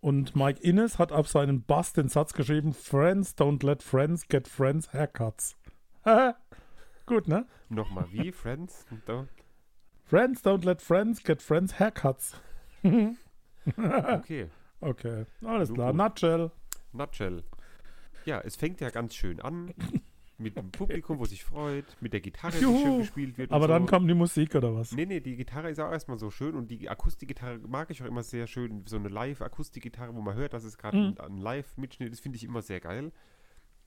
Und 0.00 0.34
Mike 0.34 0.60
Innes 0.62 0.98
hat 0.98 1.12
auf 1.12 1.28
seinen 1.28 1.62
Bass 1.62 1.92
den 1.92 2.08
Satz 2.08 2.32
geschrieben: 2.32 2.72
Friends 2.72 3.36
don't 3.36 3.64
let 3.64 3.82
friends 3.82 4.28
get 4.28 4.48
friends 4.48 4.92
haircuts. 4.92 5.56
Gut, 7.06 7.28
ne? 7.28 7.46
Nochmal, 7.68 8.06
wie? 8.10 8.32
Friends 8.32 8.86
don't. 9.06 9.28
Friends 10.04 10.42
don't 10.42 10.64
let 10.64 10.80
friends 10.80 11.22
get 11.22 11.42
friends 11.42 11.78
haircuts. 11.78 12.40
okay. 12.84 14.48
Okay, 14.80 15.26
alles 15.44 15.72
klar. 15.72 15.92
Nutshell. 15.92 16.50
Nutshell. 16.92 17.44
Ja, 18.24 18.40
es 18.40 18.56
fängt 18.56 18.80
ja 18.80 18.90
ganz 18.90 19.14
schön 19.14 19.40
an 19.40 19.74
mit 20.40 20.56
dem 20.56 20.70
Publikum, 20.70 21.18
wo 21.18 21.24
sich 21.24 21.44
freut, 21.44 21.84
mit 22.00 22.12
der 22.12 22.20
Gitarre, 22.20 22.58
die 22.58 22.64
schön 22.64 22.98
gespielt 22.98 23.38
wird. 23.38 23.52
Aber 23.52 23.66
so. 23.66 23.68
dann 23.68 23.86
kommt 23.86 24.08
die 24.08 24.14
Musik 24.14 24.54
oder 24.54 24.74
was? 24.74 24.92
Nee, 24.92 25.06
nee, 25.06 25.20
die 25.20 25.36
Gitarre 25.36 25.70
ist 25.70 25.78
auch 25.80 25.92
erstmal 25.92 26.18
so 26.18 26.30
schön 26.30 26.54
und 26.54 26.70
die 26.70 26.88
Akustikgitarre 26.88 27.58
mag 27.58 27.90
ich 27.90 28.02
auch 28.02 28.06
immer 28.06 28.22
sehr 28.22 28.46
schön. 28.46 28.84
So 28.86 28.96
eine 28.96 29.08
Live-Akustikgitarre, 29.08 30.14
wo 30.14 30.20
man 30.20 30.34
hört, 30.34 30.52
dass 30.52 30.64
es 30.64 30.78
gerade 30.78 30.96
mhm. 30.96 31.16
ein, 31.18 31.32
ein 31.32 31.38
Live-Mitschnitt 31.38 32.12
ist, 32.12 32.20
finde 32.20 32.36
ich 32.36 32.44
immer 32.44 32.62
sehr 32.62 32.80
geil. 32.80 33.12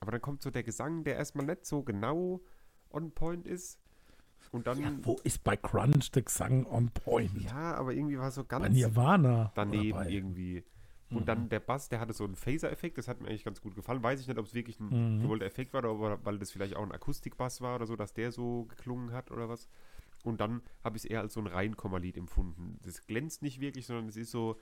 Aber 0.00 0.12
dann 0.12 0.20
kommt 0.20 0.42
so 0.42 0.50
der 0.50 0.62
Gesang, 0.62 1.04
der 1.04 1.16
erstmal 1.16 1.46
nicht 1.46 1.66
so 1.66 1.82
genau 1.82 2.40
on 2.90 3.12
point 3.12 3.46
ist. 3.46 3.80
Und 4.52 4.66
dann. 4.66 4.80
Ja, 4.80 4.92
wo 5.02 5.16
ist 5.24 5.42
bei 5.42 5.56
Crunch 5.56 6.10
der 6.12 6.22
Gesang 6.22 6.66
on 6.66 6.90
point? 6.90 7.42
Ja, 7.42 7.74
aber 7.74 7.92
irgendwie 7.92 8.18
war 8.18 8.30
so 8.30 8.44
ganz. 8.44 8.64
Bei 8.64 8.68
Nirvana. 8.68 9.52
Daneben 9.54 10.06
irgendwie. 10.08 10.64
Und 11.14 11.22
mhm. 11.22 11.26
dann 11.26 11.48
der 11.48 11.60
Bass, 11.60 11.88
der 11.88 12.00
hatte 12.00 12.12
so 12.12 12.24
einen 12.24 12.36
Phaser-Effekt, 12.36 12.98
das 12.98 13.08
hat 13.08 13.20
mir 13.20 13.28
eigentlich 13.28 13.44
ganz 13.44 13.60
gut 13.60 13.74
gefallen. 13.74 14.02
Weiß 14.02 14.20
ich 14.20 14.28
nicht, 14.28 14.38
ob 14.38 14.46
es 14.46 14.54
wirklich 14.54 14.80
ein 14.80 15.16
mhm. 15.16 15.22
gewollter 15.22 15.46
Effekt 15.46 15.72
war 15.72 15.84
oder 15.84 16.18
weil 16.24 16.38
das 16.38 16.50
vielleicht 16.50 16.76
auch 16.76 16.82
ein 16.82 16.92
Akustikbass 16.92 17.60
war 17.60 17.76
oder 17.76 17.86
so, 17.86 17.96
dass 17.96 18.14
der 18.14 18.32
so 18.32 18.64
geklungen 18.64 19.12
hat 19.12 19.30
oder 19.30 19.48
was. 19.48 19.68
Und 20.24 20.40
dann 20.40 20.62
habe 20.82 20.96
ich 20.96 21.04
es 21.04 21.10
eher 21.10 21.20
als 21.20 21.34
so 21.34 21.40
ein 21.40 21.46
Reinkommerlied 21.46 22.16
empfunden. 22.16 22.78
Das 22.82 23.06
glänzt 23.06 23.42
nicht 23.42 23.60
wirklich, 23.60 23.86
sondern 23.86 24.08
es 24.08 24.16
ist 24.16 24.30
so, 24.30 24.58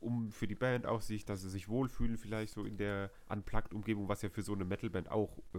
um 0.00 0.30
für 0.30 0.46
die 0.46 0.54
Band 0.54 0.86
auch 0.86 1.00
sich, 1.00 1.24
dass 1.24 1.40
sie 1.40 1.48
sich 1.48 1.68
wohlfühlen, 1.68 2.18
vielleicht 2.18 2.52
so 2.52 2.64
in 2.64 2.76
der 2.76 3.10
Unplugged-Umgebung, 3.28 4.08
was 4.08 4.22
ja 4.22 4.28
für 4.28 4.42
so 4.42 4.52
eine 4.52 4.64
Metalband 4.64 5.10
auch 5.10 5.38
äh, 5.54 5.58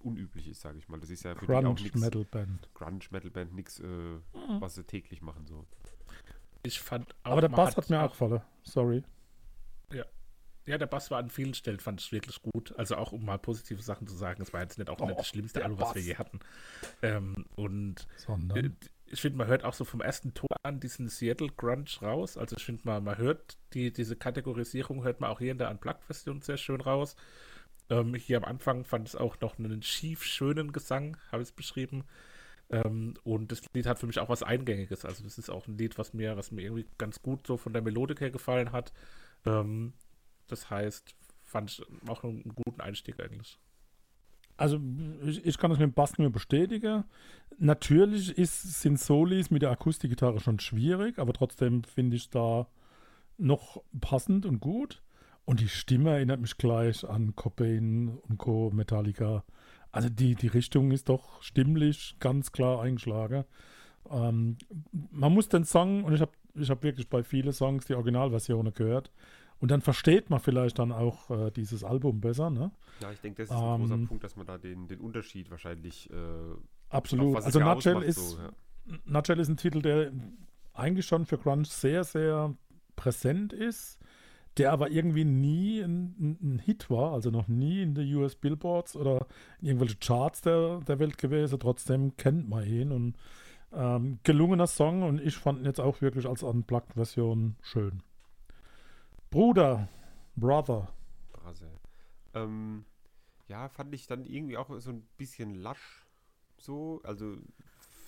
unüblich 0.00 0.48
ist, 0.48 0.60
sage 0.60 0.78
ich 0.78 0.88
mal. 0.88 0.98
Das 0.98 1.10
ist 1.10 1.22
ja 1.22 1.34
für 1.34 1.46
Grunge 1.46 1.60
die 1.60 1.66
auch 1.66 1.78
nichts. 1.78 2.00
Metalband. 2.00 2.68
Grunge 2.74 2.98
Metalband, 3.10 3.54
nichts, 3.54 3.80
äh, 3.80 3.84
mhm. 3.86 4.20
was 4.60 4.74
sie 4.74 4.84
täglich 4.84 5.22
machen 5.22 5.46
so. 5.46 5.64
Ich 6.62 6.80
fand 6.80 7.14
auch, 7.22 7.32
Aber 7.32 7.40
der 7.40 7.48
Bass 7.48 7.76
hat 7.76 7.88
mir 7.88 8.02
auch 8.02 8.10
gefallen. 8.10 8.42
Sorry. 8.64 9.04
Ja. 9.92 10.04
Ja, 10.66 10.78
der 10.78 10.86
Bass 10.86 11.12
war 11.12 11.18
an 11.18 11.30
vielen 11.30 11.54
Stellen, 11.54 11.78
fand 11.78 12.00
ich 12.00 12.10
wirklich 12.10 12.42
gut. 12.42 12.76
Also 12.76 12.96
auch 12.96 13.12
um 13.12 13.24
mal 13.24 13.38
positive 13.38 13.80
Sachen 13.82 14.08
zu 14.08 14.16
sagen, 14.16 14.42
es 14.42 14.52
war 14.52 14.62
jetzt 14.62 14.78
nicht 14.78 14.90
auch 14.90 14.98
oh, 15.00 15.06
nicht 15.06 15.18
das 15.18 15.28
schlimmste 15.28 15.62
Album, 15.62 15.80
was 15.80 15.94
wir 15.94 16.02
je 16.02 16.16
hatten. 16.16 16.40
Ähm, 17.02 17.46
und 17.54 18.08
Sondern? 18.16 18.58
Äh, 18.58 18.70
ich 19.08 19.20
finde, 19.20 19.38
man 19.38 19.46
hört 19.46 19.64
auch 19.64 19.74
so 19.74 19.84
vom 19.84 20.00
ersten 20.00 20.34
Ton 20.34 20.48
an 20.64 20.80
diesen 20.80 21.08
Seattle 21.08 21.50
Grunge 21.56 21.86
raus. 22.02 22.36
Also 22.36 22.56
ich 22.56 22.64
finde, 22.64 22.82
man, 22.84 23.04
man 23.04 23.16
hört 23.16 23.56
die, 23.72 23.92
diese 23.92 24.16
Kategorisierung, 24.16 25.04
hört 25.04 25.20
man 25.20 25.30
auch 25.30 25.38
hier 25.38 25.52
in 25.52 25.58
der 25.58 25.70
Unplugged-Version 25.70 26.42
sehr 26.42 26.56
schön 26.56 26.80
raus. 26.80 27.14
Ähm, 27.88 28.14
hier 28.14 28.38
am 28.38 28.44
Anfang 28.44 28.84
fand 28.84 29.08
ich 29.08 29.16
auch 29.16 29.38
noch 29.40 29.58
einen 29.58 29.82
schief 29.82 30.24
schönen 30.24 30.72
Gesang, 30.72 31.16
habe 31.30 31.42
ich 31.42 31.50
es 31.50 31.54
beschrieben. 31.54 32.04
Ähm, 32.70 33.14
und 33.22 33.52
das 33.52 33.62
Lied 33.72 33.86
hat 33.86 34.00
für 34.00 34.08
mich 34.08 34.18
auch 34.18 34.28
was 34.28 34.42
Eingängiges. 34.42 35.04
Also 35.04 35.22
das 35.22 35.38
ist 35.38 35.50
auch 35.50 35.68
ein 35.68 35.78
Lied, 35.78 35.98
was 35.98 36.12
mir, 36.12 36.36
was 36.36 36.50
mir 36.50 36.62
irgendwie 36.62 36.86
ganz 36.98 37.22
gut 37.22 37.46
so 37.46 37.56
von 37.56 37.72
der 37.72 37.82
Melodik 37.82 38.20
her 38.20 38.30
gefallen 38.30 38.72
hat. 38.72 38.92
Ähm, 39.44 39.92
das 40.46 40.70
heißt, 40.70 41.14
fand 41.42 41.70
ich 41.70 41.82
auch 42.08 42.24
einen 42.24 42.54
guten 42.54 42.80
Einstieg 42.80 43.20
eigentlich. 43.20 43.58
Also 44.56 44.80
ich, 45.24 45.44
ich 45.44 45.58
kann 45.58 45.70
das 45.70 45.78
mit 45.78 45.88
dem 45.88 45.92
Bass 45.92 46.18
nur 46.18 46.30
bestätigen. 46.30 47.04
Natürlich 47.58 48.36
ist, 48.36 48.80
sind 48.80 48.98
Solis 48.98 49.50
mit 49.50 49.62
der 49.62 49.70
Akustikgitarre 49.70 50.40
schon 50.40 50.58
schwierig, 50.60 51.18
aber 51.18 51.32
trotzdem 51.32 51.84
finde 51.84 52.16
ich 52.16 52.30
da 52.30 52.66
noch 53.38 53.82
passend 54.00 54.46
und 54.46 54.60
gut. 54.60 55.02
Und 55.44 55.60
die 55.60 55.68
Stimme 55.68 56.10
erinnert 56.10 56.40
mich 56.40 56.56
gleich 56.56 57.08
an 57.08 57.36
Cobain 57.36 58.08
und 58.08 58.38
Co. 58.38 58.70
Metallica. 58.74 59.44
Also 59.92 60.08
die, 60.08 60.34
die 60.34 60.48
Richtung 60.48 60.90
ist 60.90 61.08
doch 61.08 61.42
stimmlich 61.42 62.16
ganz 62.18 62.50
klar 62.50 62.82
eingeschlagen. 62.82 63.44
Ähm, 64.10 64.56
man 65.10 65.32
muss 65.32 65.48
den 65.48 65.64
Song, 65.64 66.04
und 66.04 66.14
ich 66.14 66.20
habe 66.20 66.32
ich 66.56 66.70
hab 66.70 66.82
wirklich 66.82 67.08
bei 67.08 67.22
vielen 67.22 67.52
Songs 67.52 67.86
die 67.86 67.94
Originalversionen 67.94 68.72
gehört, 68.74 69.10
und 69.58 69.70
dann 69.70 69.80
versteht 69.80 70.28
man 70.28 70.40
vielleicht 70.40 70.78
dann 70.78 70.92
auch 70.92 71.30
äh, 71.30 71.50
dieses 71.50 71.82
Album 71.82 72.20
besser. 72.20 72.50
Ne? 72.50 72.70
Ja, 73.00 73.10
ich 73.10 73.20
denke, 73.20 73.42
das 73.42 73.50
ist 73.50 73.56
ein 73.56 73.80
ähm, 73.80 73.80
großer 73.80 74.06
Punkt, 74.06 74.24
dass 74.24 74.36
man 74.36 74.46
da 74.46 74.58
den, 74.58 74.86
den 74.88 75.00
Unterschied 75.00 75.50
wahrscheinlich. 75.50 76.10
Äh, 76.10 76.14
absolut. 76.90 77.36
Also 77.36 77.58
Nutshell 77.60 78.02
ist, 78.02 78.16
so, 78.16 78.38
ja. 78.38 78.50
Nutshell 79.06 79.40
ist 79.40 79.48
ein 79.48 79.56
Titel, 79.56 79.80
der 79.80 80.12
eigentlich 80.74 81.06
schon 81.06 81.24
für 81.24 81.38
Grunge 81.38 81.64
sehr, 81.64 82.04
sehr 82.04 82.54
präsent 82.96 83.54
ist, 83.54 83.98
der 84.58 84.72
aber 84.72 84.90
irgendwie 84.90 85.24
nie 85.24 85.80
ein, 85.80 86.36
ein, 86.42 86.58
Hit 86.58 86.90
war, 86.90 87.12
also 87.12 87.30
noch 87.30 87.48
nie 87.48 87.82
in 87.82 87.94
den 87.94 88.14
US 88.14 88.36
Billboards 88.36 88.94
oder 88.94 89.26
in 89.60 89.68
irgendwelche 89.68 89.96
Charts 89.96 90.42
der, 90.42 90.80
der 90.80 90.98
Welt 90.98 91.16
gewesen. 91.16 91.58
Trotzdem 91.58 92.16
kennt 92.18 92.48
man 92.48 92.66
ihn 92.66 92.92
und 92.92 93.16
ähm, 93.72 94.18
gelungener 94.22 94.66
Song 94.66 95.02
und 95.02 95.20
ich 95.20 95.36
fand 95.36 95.60
ihn 95.60 95.64
jetzt 95.64 95.80
auch 95.80 96.00
wirklich 96.00 96.26
als 96.26 96.42
Unplugged-Version 96.42 97.56
schön. 97.62 98.02
Bruder, 99.30 99.88
Brother. 100.36 100.88
Brother. 101.32 101.80
Ähm, 102.34 102.84
ja, 103.48 103.68
fand 103.68 103.94
ich 103.94 104.06
dann 104.06 104.24
irgendwie 104.24 104.56
auch 104.56 104.70
so 104.80 104.90
ein 104.90 105.06
bisschen 105.16 105.54
lasch. 105.54 106.06
So, 106.58 107.00
also 107.04 107.36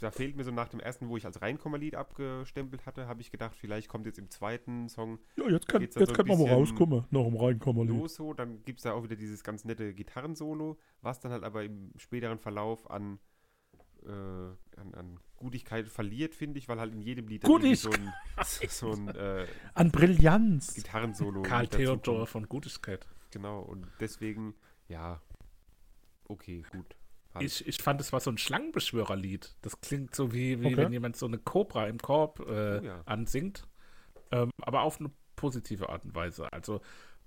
da 0.01 0.11
fehlt 0.11 0.37
mir 0.37 0.45
so 0.45 0.51
nach 0.51 0.69
dem 0.69 0.81
ersten, 0.81 1.09
wo 1.09 1.17
ich 1.17 1.27
als 1.27 1.43
Reinkommerlied 1.43 1.97
abgestempelt 1.97 2.87
hatte, 2.87 3.07
habe 3.07 3.21
ich 3.21 3.31
gedacht, 3.31 3.57
vielleicht 3.57 3.89
kommt 3.89 4.07
jetzt 4.07 4.19
im 4.19 4.31
zweiten 4.31 4.89
Song. 4.89 5.19
Ja, 5.37 5.49
jetzt 5.49 5.69
kann, 5.69 5.83
jetzt 5.83 5.99
so 5.99 6.07
kann 6.07 6.27
man 6.27 6.39
mal 6.39 6.53
rauskommen, 6.53 7.05
nach 7.11 7.25
dem 7.25 7.37
Reinkommerlied. 7.37 7.97
Los 7.97 8.15
so, 8.15 8.33
dann 8.33 8.63
gibt 8.65 8.79
es 8.79 8.85
da 8.85 8.93
auch 8.93 9.03
wieder 9.03 9.17
dieses 9.17 9.43
ganz 9.43 9.65
nette 9.65 9.95
Gitarrensolo, 9.95 10.79
was 11.03 11.21
dann 11.21 11.33
halt 11.33 11.43
aber 11.43 11.65
im 11.65 11.93
späteren 11.97 12.39
Verlauf 12.39 12.91
an 12.91 13.19
äh, 14.09 14.81
an, 14.81 14.95
an, 14.95 15.21
Gutigkeit 15.37 15.87
verliert, 15.89 16.35
finde 16.35 16.59
ich, 16.59 16.69
weil 16.69 16.81
halt 16.81 16.93
in 16.93 17.01
jedem 17.01 17.29
Lied 17.29 17.45
so 17.45 17.91
ein, 17.91 18.13
so 18.69 18.91
ein 18.91 19.09
äh, 19.09 19.47
an 19.75 19.93
Brillanz 19.93 20.75
Gitarrensolo. 20.75 21.43
Karl 21.43 21.69
Theodor 21.69 22.27
von 22.27 22.49
Gutigkeit. 22.49 23.07
Genau, 23.31 23.61
und 23.61 23.87
deswegen, 24.01 24.55
ja, 24.89 25.21
okay, 26.25 26.65
gut. 26.73 26.97
Halt. 27.35 27.45
Ich, 27.45 27.67
ich 27.69 27.81
fand, 27.81 28.01
es 28.01 28.13
war 28.13 28.21
so 28.21 28.31
ein 28.31 28.39
Schlangenbeschwörerlied. 28.39 29.55
Das 29.63 29.81
klingt 29.81 30.15
so 30.15 30.33
wie, 30.33 30.61
wie 30.61 30.67
okay. 30.67 30.77
wenn 30.77 30.93
jemand 30.93 31.17
so 31.17 31.27
eine 31.27 31.39
Cobra 31.39 31.87
im 31.87 31.99
Korb 31.99 32.41
äh, 32.41 32.43
oh, 32.43 32.85
ja. 32.85 33.03
ansingt. 33.05 33.69
Ähm, 34.33 34.51
aber 34.61 34.83
auf 34.83 34.99
eine 34.99 35.11
positive 35.37 35.89
Art 35.89 36.05
und 36.05 36.15
Weise. 36.15 36.53
Also 36.53 36.81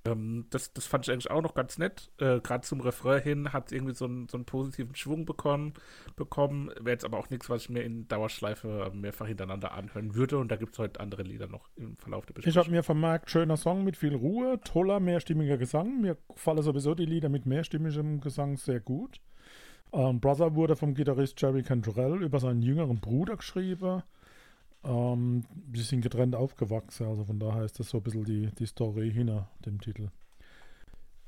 ähm, 0.05 0.45
das, 0.49 0.73
das 0.73 0.85
fand 0.85 1.05
ich 1.05 1.11
eigentlich 1.11 1.29
auch 1.29 1.41
noch 1.41 1.53
ganz 1.53 1.77
nett. 1.77 2.11
Äh, 2.17 2.39
Gerade 2.39 2.61
zum 2.61 2.81
Refrain 2.81 3.21
hin 3.21 3.53
hat 3.53 3.67
es 3.67 3.71
irgendwie 3.71 3.93
so 3.93 4.05
einen, 4.05 4.27
so 4.27 4.37
einen 4.37 4.45
positiven 4.45 4.95
Schwung 4.95 5.25
bekommen. 5.25 5.73
bekommen. 6.15 6.69
Wäre 6.79 6.91
jetzt 6.91 7.05
aber 7.05 7.17
auch 7.17 7.29
nichts, 7.29 7.49
was 7.49 7.63
ich 7.63 7.69
mir 7.69 7.83
in 7.83 8.07
Dauerschleife 8.07 8.91
mehrfach 8.93 9.27
hintereinander 9.27 9.73
anhören 9.73 10.15
würde. 10.15 10.37
Und 10.37 10.51
da 10.51 10.55
gibt 10.55 10.73
es 10.73 10.79
heute 10.79 10.99
andere 10.99 11.23
Lieder 11.23 11.47
noch 11.47 11.69
im 11.75 11.97
Verlauf 11.97 12.25
der 12.25 12.33
Besprechung. 12.33 12.51
Ich 12.51 12.65
habe 12.65 12.75
mir 12.75 12.83
vermerkt, 12.83 13.29
schöner 13.29 13.57
Song 13.57 13.83
mit 13.83 13.97
viel 13.97 14.15
Ruhe, 14.15 14.59
toller, 14.63 14.99
mehrstimmiger 14.99 15.57
Gesang. 15.57 16.01
Mir 16.01 16.17
gefallen 16.27 16.61
sowieso 16.61 16.95
die 16.95 17.05
Lieder 17.05 17.29
mit 17.29 17.45
mehrstimmigem 17.45 18.21
Gesang 18.21 18.57
sehr 18.57 18.79
gut. 18.79 19.21
Ähm, 19.93 20.19
Brother 20.19 20.55
wurde 20.55 20.75
vom 20.75 20.93
Gitarrist 20.93 21.39
Jerry 21.41 21.63
Cantrell 21.63 22.23
über 22.23 22.39
seinen 22.39 22.61
jüngeren 22.61 22.99
Bruder 22.99 23.37
geschrieben. 23.37 24.03
Ähm, 24.83 25.43
sie 25.73 25.83
sind 25.83 26.01
getrennt 26.01 26.35
aufgewachsen, 26.35 27.07
also 27.07 27.23
von 27.23 27.39
daher 27.39 27.63
ist 27.63 27.79
das 27.79 27.89
so 27.89 27.97
ein 27.97 28.03
bisschen 28.03 28.23
die, 28.23 28.47
die 28.57 28.65
Story 28.65 29.11
hinter 29.11 29.49
dem 29.65 29.79
Titel. 29.79 30.09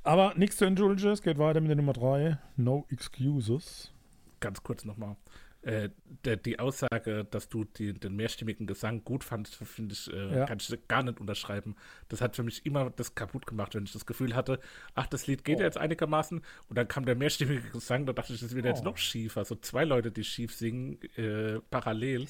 Aber 0.04 0.34
nichts 0.36 0.58
zu 0.58 0.66
entschuldigen, 0.66 1.12
es 1.12 1.22
geht 1.22 1.38
weiter 1.38 1.62
mit 1.62 1.70
der 1.70 1.78
Nummer 1.78 1.94
3, 1.94 2.38
No 2.58 2.86
Excuses. 2.90 3.92
Ganz 4.40 4.62
kurz 4.62 4.84
nochmal. 4.84 5.16
Äh, 5.62 5.92
der, 6.26 6.36
die 6.36 6.60
Aussage, 6.60 7.24
dass 7.24 7.48
du 7.48 7.64
die, 7.64 7.94
den 7.94 8.18
mehrstimmigen 8.18 8.68
Gesang 8.68 9.06
gut 9.06 9.24
fandest, 9.24 9.56
finde 9.56 9.94
ich, 9.94 10.12
äh, 10.12 10.40
ja. 10.40 10.46
kann 10.46 10.58
ich 10.60 10.78
gar 10.90 11.04
nicht 11.04 11.22
unterschreiben. 11.22 11.78
Das 12.10 12.20
hat 12.20 12.36
für 12.36 12.44
mich 12.44 12.66
immer 12.66 12.90
das 12.90 13.16
kaputt 13.16 13.48
gemacht, 13.48 13.74
wenn 13.74 13.86
ich 13.86 13.94
das 13.94 14.06
Gefühl 14.06 14.36
hatte, 14.36 14.60
ach, 14.94 15.08
das 15.08 15.26
Lied 15.26 15.46
geht 15.46 15.60
oh. 15.60 15.62
jetzt 15.62 15.78
einigermaßen 15.78 16.42
und 16.68 16.78
dann 16.78 16.90
kam 16.90 17.06
der 17.06 17.16
mehrstimmige 17.16 17.70
Gesang, 17.70 18.06
da 18.06 18.12
dachte 18.12 18.34
ich, 18.34 18.42
das 18.42 18.54
wird 18.54 18.66
oh. 18.66 18.68
jetzt 18.68 18.84
noch 18.84 18.98
schiefer. 18.98 19.46
So 19.46 19.56
zwei 19.56 19.86
Leute, 19.86 20.12
die 20.12 20.26
schief 20.26 20.54
singen, 20.54 21.00
äh, 21.16 21.62
parallel. 21.70 22.28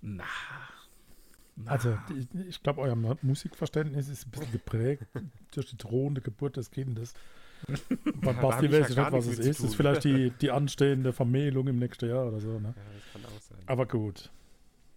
Na. 0.00 0.24
na. 1.56 1.70
Also, 1.70 1.98
ich, 2.16 2.48
ich 2.48 2.62
glaube, 2.62 2.80
euer 2.80 2.96
Musikverständnis 3.22 4.08
ist 4.08 4.26
ein 4.26 4.30
bisschen 4.30 4.52
geprägt 4.52 5.06
durch 5.54 5.66
die 5.70 5.76
drohende 5.76 6.20
Geburt 6.20 6.56
des 6.56 6.70
Kindes. 6.70 7.14
Beim 8.20 8.40
Basti 8.40 8.70
weiß 8.70 8.90
ich 8.90 8.96
nicht, 8.96 9.12
was 9.12 9.26
es 9.26 9.38
ist. 9.38 9.58
Es 9.58 9.60
ist 9.60 9.74
vielleicht 9.74 10.04
die, 10.04 10.30
die 10.40 10.50
anstehende 10.50 11.12
Vermählung 11.12 11.66
im 11.66 11.76
nächsten 11.76 12.08
Jahr 12.08 12.26
oder 12.26 12.40
so. 12.40 12.58
Ne? 12.58 12.74
Ja, 12.76 12.82
das 12.94 13.12
kann 13.12 13.24
auch 13.24 13.40
sein. 13.40 13.58
Aber 13.66 13.86
gut. 13.86 14.30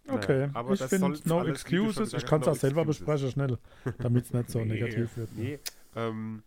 Okay, 0.08 0.50
naja, 0.54 0.74
ich 0.74 0.82
finde 0.84 1.20
No 1.26 1.46
Excuses. 1.46 2.14
Ich 2.14 2.26
kann 2.26 2.42
es 2.42 2.48
auch 2.48 2.56
selber 2.56 2.86
besprechen, 2.86 3.32
schnell, 3.32 3.58
damit 4.00 4.26
es 4.26 4.34
nicht 4.34 4.50
so 4.50 4.60
nee, 4.60 4.74
negativ 4.74 5.16
wird. 5.16 5.36
Ne? 5.38 5.44
Nee, 5.44 5.60
ähm, 5.96 6.44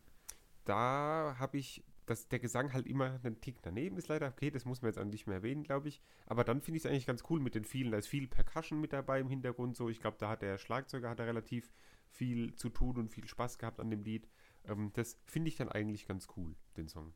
da 0.64 1.37
habe 1.38 1.58
ich 1.58 1.82
dass 2.06 2.28
der 2.28 2.38
Gesang 2.38 2.73
halt 2.73 2.87
immer 2.87 3.20
einen 3.23 3.40
Tick 3.40 3.62
daneben 3.62 3.96
ist, 3.96 4.08
leider. 4.08 4.28
Okay, 4.28 4.50
das 4.50 4.64
muss 4.64 4.82
man 4.82 4.90
jetzt 4.90 4.99
auch 4.99 5.04
nicht 5.04 5.26
mehr 5.26 5.37
erwähnen, 5.37 5.62
glaube 5.62 5.88
ich. 5.88 6.00
Aber 6.26 6.44
dann 6.44 6.61
finde 6.61 6.78
ich 6.78 6.84
es 6.84 6.90
eigentlich 6.90 7.06
ganz 7.06 7.25
cool 7.30 7.40
mit 7.40 7.54
den 7.54 7.64
vielen. 7.64 7.92
Da 7.92 7.99
ist 7.99 8.08
viel 8.08 8.26
Percussion 8.26 8.80
mit 8.80 8.92
dabei 8.92 9.20
im 9.20 9.28
Hintergrund. 9.28 9.76
So, 9.76 9.88
ich 9.88 10.00
glaube, 10.00 10.16
da 10.18 10.28
hat 10.28 10.42
der 10.42 10.58
Schlagzeuger 10.58 11.08
hat 11.08 11.20
er 11.20 11.26
relativ 11.26 11.73
viel 12.11 12.54
zu 12.54 12.68
tun 12.68 12.96
und 12.96 13.11
viel 13.11 13.26
Spaß 13.26 13.58
gehabt 13.58 13.80
an 13.80 13.90
dem 13.90 14.02
Lied. 14.02 14.28
Ähm, 14.66 14.90
das 14.94 15.18
finde 15.26 15.49
ich 15.49 15.56
dann 15.56 15.68
eigentlich 15.68 16.06
ganz 16.06 16.28
cool, 16.37 16.54
den 16.76 16.88
Song. 16.88 17.12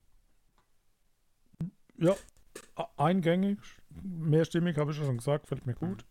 Ja, 1.96 2.14
eingängig, 2.96 3.58
mehrstimmig, 4.02 4.76
habe 4.78 4.92
ich 4.92 4.96
schon 4.96 5.16
gesagt, 5.16 5.46
fällt 5.46 5.66
mir 5.66 5.74
gut. 5.74 6.04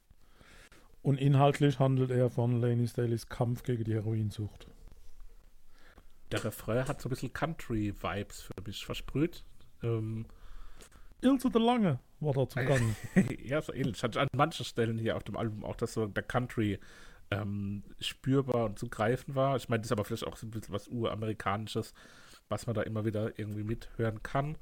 Und 1.01 1.17
inhaltlich 1.19 1.79
handelt 1.79 2.11
er 2.11 2.29
von 2.29 2.59
Laney 2.59 2.87
Staley's 2.87 3.27
Kampf 3.27 3.63
gegen 3.63 3.85
die 3.85 3.93
Heroinsucht 3.93 4.67
der 6.31 6.43
Refrain 6.43 6.87
hat 6.87 7.01
so 7.01 7.07
ein 7.07 7.11
bisschen 7.11 7.33
Country-Vibes 7.33 8.41
für 8.41 8.53
mich 8.65 8.85
versprüht. 8.85 9.43
Ähm, 9.83 10.25
Ilse 11.21 11.49
de 11.49 11.61
Lange 11.61 11.99
war 12.19 12.33
da 12.33 12.47
zu 12.49 12.59
Gang. 12.59 12.95
ja, 13.43 13.61
so 13.61 13.73
ähnlich. 13.73 14.03
Hat 14.03 14.17
an 14.17 14.27
manchen 14.35 14.65
Stellen 14.65 14.97
hier 14.97 15.15
auf 15.15 15.23
dem 15.23 15.37
Album 15.37 15.63
auch, 15.63 15.75
dass 15.75 15.93
so 15.93 16.05
der 16.05 16.23
Country 16.23 16.79
ähm, 17.31 17.83
spürbar 17.99 18.65
und 18.65 18.79
zu 18.79 18.89
greifen 18.89 19.35
war. 19.35 19.55
Ich 19.55 19.69
meine, 19.69 19.81
das 19.81 19.87
ist 19.87 19.91
aber 19.91 20.05
vielleicht 20.05 20.25
auch 20.27 20.37
so 20.37 20.47
ein 20.47 20.51
bisschen 20.51 20.73
was 20.73 20.87
Uramerikanisches, 20.87 21.93
was 22.49 22.67
man 22.67 22.75
da 22.75 22.81
immer 22.83 23.05
wieder 23.05 23.37
irgendwie 23.39 23.63
mithören 23.63 24.23
kann. 24.23 24.57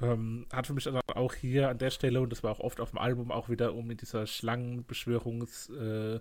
Ähm, 0.00 0.46
hat 0.52 0.66
für 0.66 0.74
mich 0.74 0.86
also 0.86 1.00
auch 1.14 1.34
hier 1.34 1.70
an 1.70 1.78
der 1.78 1.90
Stelle, 1.90 2.20
und 2.20 2.30
das 2.30 2.42
war 2.42 2.50
auch 2.52 2.60
oft 2.60 2.80
auf 2.80 2.90
dem 2.90 2.98
Album, 2.98 3.30
auch 3.30 3.48
wieder, 3.48 3.74
um 3.74 3.90
in 3.90 3.96
dieser 3.96 4.26
Schlangenbeschwörungs-Ding 4.26 6.20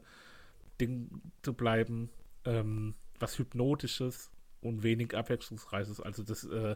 äh, 0.79 1.31
zu 1.43 1.53
bleiben, 1.53 2.09
ähm, 2.45 2.95
was 3.19 3.37
Hypnotisches, 3.37 4.31
und 4.65 4.83
wenig 4.83 5.15
Abwechslungsreiches. 5.15 6.01
Also 6.01 6.23
das 6.23 6.43
äh, 6.45 6.75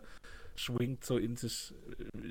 schwingt 0.56 1.04
so 1.04 1.18
in 1.18 1.36
sich 1.36 1.74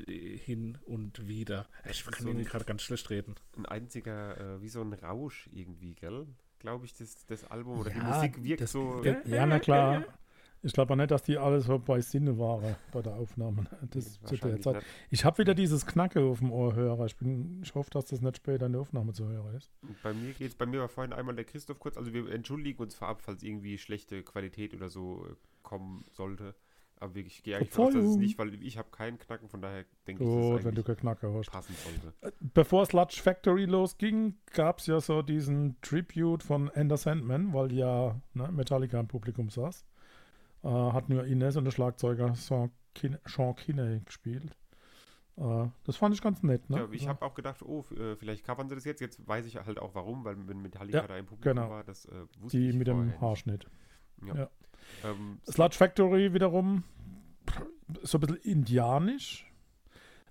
äh, 0.06 0.36
hin 0.38 0.78
und 0.86 1.26
wieder. 1.26 1.66
Ich 1.88 2.04
kann 2.04 2.22
so 2.22 2.28
irgendwie 2.28 2.44
gerade 2.44 2.64
ganz 2.64 2.82
schlecht 2.82 3.10
reden. 3.10 3.34
Ein 3.56 3.66
einziger, 3.66 4.38
äh, 4.38 4.62
wie 4.62 4.68
so 4.68 4.80
ein 4.80 4.92
Rausch 4.92 5.48
irgendwie, 5.52 5.94
gell? 5.94 6.26
Glaube 6.58 6.86
ich, 6.86 6.94
das, 6.94 7.24
das 7.26 7.44
Album 7.44 7.80
oder 7.80 7.90
ja, 7.90 7.98
die 7.98 8.06
Musik 8.06 8.44
wirkt 8.44 8.62
das, 8.62 8.72
so. 8.72 9.00
Der, 9.02 9.26
ja, 9.26 9.46
na 9.46 9.58
klar. 9.58 10.04
Ich 10.62 10.72
glaube 10.72 10.92
auch 10.92 10.96
nicht, 10.96 11.10
dass 11.10 11.22
die 11.22 11.38
alles 11.38 11.66
so 11.66 11.78
bei 11.78 12.00
Sinne 12.00 12.38
waren 12.38 12.76
bei 12.92 13.02
der 13.02 13.14
Aufnahme. 13.14 13.66
Das 13.90 14.20
zu 14.22 14.36
der 14.36 14.60
Zeit. 14.60 14.84
Ich 15.10 15.24
habe 15.24 15.38
wieder 15.38 15.54
dieses 15.54 15.86
Knacke 15.86 16.20
auf 16.20 16.40
dem 16.40 16.52
Ohrhörer. 16.52 17.06
Ich, 17.06 17.16
bin, 17.16 17.60
ich 17.62 17.74
hoffe, 17.74 17.90
dass 17.90 18.06
das 18.06 18.20
nicht 18.20 18.36
später 18.36 18.66
in 18.66 18.72
der 18.72 18.80
Aufnahme 18.80 19.12
zu 19.12 19.28
hören 19.28 19.54
ist. 19.54 19.70
Bei 20.02 20.12
mir 20.12 20.32
geht's, 20.32 20.54
bei 20.54 20.66
mir 20.66 20.80
war 20.80 20.88
vorhin 20.88 21.12
einmal 21.12 21.34
der 21.34 21.44
Christoph 21.44 21.78
kurz, 21.78 21.96
also 21.96 22.12
wir 22.12 22.30
entschuldigen 22.30 22.82
uns 22.82 22.94
vorab, 22.94 23.22
falls 23.22 23.42
irgendwie 23.42 23.78
schlechte 23.78 24.22
Qualität 24.22 24.74
oder 24.74 24.88
so 24.88 25.26
äh, 25.26 25.34
kommen 25.62 26.04
sollte. 26.12 26.54
Aber 27.00 27.14
ich 27.16 27.42
gehe 27.42 27.56
eigentlich 27.56 27.70
davon 27.70 27.86
aus, 27.86 27.94
dass 27.94 28.04
es 28.04 28.16
nicht, 28.16 28.38
weil 28.38 28.54
ich 28.62 28.76
habe 28.76 28.90
keinen 28.90 29.18
Knacken, 29.18 29.48
von 29.48 29.62
daher 29.62 29.84
denke 30.06 30.24
ich, 30.24 30.28
dass 30.28 30.60
es 30.60 30.64
wenn 30.64 30.74
du 30.74 30.82
keinen 30.82 30.96
Knacker 30.96 31.32
hast. 31.32 31.50
passen 31.50 31.74
sollte. 31.76 32.12
Äh, 32.22 32.32
bevor 32.40 32.86
Sludge 32.86 33.20
Factory 33.22 33.66
losging, 33.66 34.34
gab 34.52 34.80
es 34.80 34.86
ja 34.86 35.00
so 35.00 35.22
diesen 35.22 35.80
Tribute 35.80 36.42
von 36.42 36.68
Ender 36.70 36.96
Sandman, 36.96 37.52
weil 37.52 37.72
ja 37.72 38.20
ne, 38.34 38.50
Metallica 38.50 38.98
im 38.98 39.06
Publikum 39.06 39.48
saß. 39.48 39.84
Äh, 40.62 40.68
hat 40.68 41.08
nur 41.08 41.24
Ines 41.24 41.56
und 41.56 41.64
der 41.64 41.70
Schlagzeuger 41.70 42.34
Sean, 42.34 42.70
Kinney 42.94 44.00
gespielt. 44.04 44.56
Uh, 45.36 45.70
das 45.84 45.96
fand 45.96 46.12
ich 46.16 46.20
ganz 46.20 46.42
nett. 46.42 46.68
Ne? 46.68 46.78
Ja, 46.78 46.88
ich 46.90 47.06
habe 47.06 47.24
auch 47.24 47.34
gedacht, 47.34 47.62
oh, 47.62 47.84
äh, 47.96 48.16
vielleicht 48.16 48.44
covern 48.44 48.68
sie 48.68 48.74
das 48.74 48.84
jetzt. 48.84 49.00
Jetzt 49.00 49.26
weiß 49.26 49.46
ich 49.46 49.54
halt 49.54 49.78
auch 49.78 49.94
warum, 49.94 50.24
weil 50.24 50.36
wenn 50.48 50.60
Metallica 50.60 50.98
ja, 50.98 51.06
da 51.06 51.16
im 51.16 51.26
Publikum 51.26 51.54
genau. 51.54 51.70
war, 51.70 51.84
das 51.84 52.06
äh, 52.06 52.24
wusste 52.40 52.58
Die 52.58 52.70
ich 52.70 52.74
mit 52.74 52.88
dem 52.88 53.20
Haarschnitt. 53.20 53.66
Ja. 54.26 54.34
ja. 54.34 54.50
Ähm, 55.04 55.38
Sludge 55.48 55.76
Factory 55.76 56.34
wiederum 56.34 56.82
so 58.02 58.18
ein 58.18 58.20
bisschen 58.20 58.36
indianisch. 58.38 59.48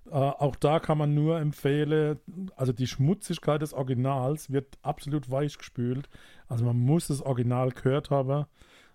Äh, 0.08 0.10
auch 0.12 0.58
da 0.58 0.82
kann 0.82 0.98
man 0.98 1.14
nur 1.14 1.40
empfehlen, 1.40 2.20
also 2.58 2.74
die 2.74 2.88
Schmutzigkeit 2.88 3.62
des 3.62 3.74
Originals 3.74 4.52
wird 4.52 4.78
absolut 4.82 5.32
weich 5.32 5.58
gespült. 5.58 6.10
Also 6.48 6.66
man 6.66 6.78
muss 6.78 7.08
das 7.08 7.22
Original 7.22 7.72
gehört 7.72 8.10
haben 8.10 8.46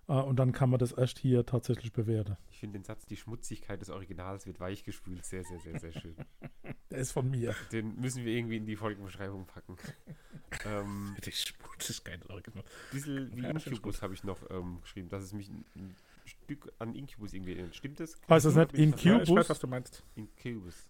äh, 0.07 0.13
und 0.13 0.37
dann 0.37 0.51
kann 0.51 0.69
man 0.69 0.79
das 0.79 0.91
erst 0.91 1.19
hier 1.19 1.45
tatsächlich 1.45 1.93
bewerten. 1.93 2.37
Ich 2.51 2.59
finde 2.59 2.79
den 2.79 2.83
Satz, 2.83 3.05
die 3.05 3.15
Schmutzigkeit 3.15 3.81
des 3.81 3.89
Originals 3.89 4.45
wird 4.45 4.59
weich 4.59 4.83
gespült, 4.83 5.25
sehr, 5.25 5.43
sehr, 5.43 5.59
sehr, 5.59 5.79
sehr 5.79 5.91
schön. 5.93 6.15
Der 6.89 6.99
ist 6.99 7.11
von 7.11 7.29
mir. 7.29 7.55
Den 7.71 7.99
müssen 7.99 8.23
wir 8.23 8.33
irgendwie 8.33 8.57
in 8.57 8.65
die 8.65 8.75
Folgenbeschreibung 8.75 9.45
packen. 9.45 9.77
ähm, 10.65 11.15
die 11.25 11.31
Schmutzigkeit 11.31 12.23
des 12.23 12.29
Originals. 12.29 12.67
Ein 12.67 12.95
bisschen 12.95 13.35
wie 13.35 13.45
Incubus 13.45 14.01
habe 14.01 14.13
ich 14.13 14.23
noch 14.23 14.37
ähm, 14.51 14.79
geschrieben, 14.81 15.09
dass 15.09 15.23
es 15.23 15.33
mich 15.33 15.49
ein, 15.49 15.65
ein 15.75 15.95
Stück 16.25 16.71
an 16.79 16.93
Incubus 16.93 17.33
irgendwie 17.33 17.53
erinnert. 17.53 17.75
Stimmt 17.75 17.99
das? 17.99 18.15
Heißt 18.29 18.45
das 18.45 18.55
nicht 18.55 18.73
Incubus? 18.73 19.03
Ja, 19.03 19.21
ich 19.21 19.29
weiß, 19.29 19.49
was 19.49 19.59
du 19.59 19.67
meinst. 19.67 20.03
Incubus. 20.15 20.87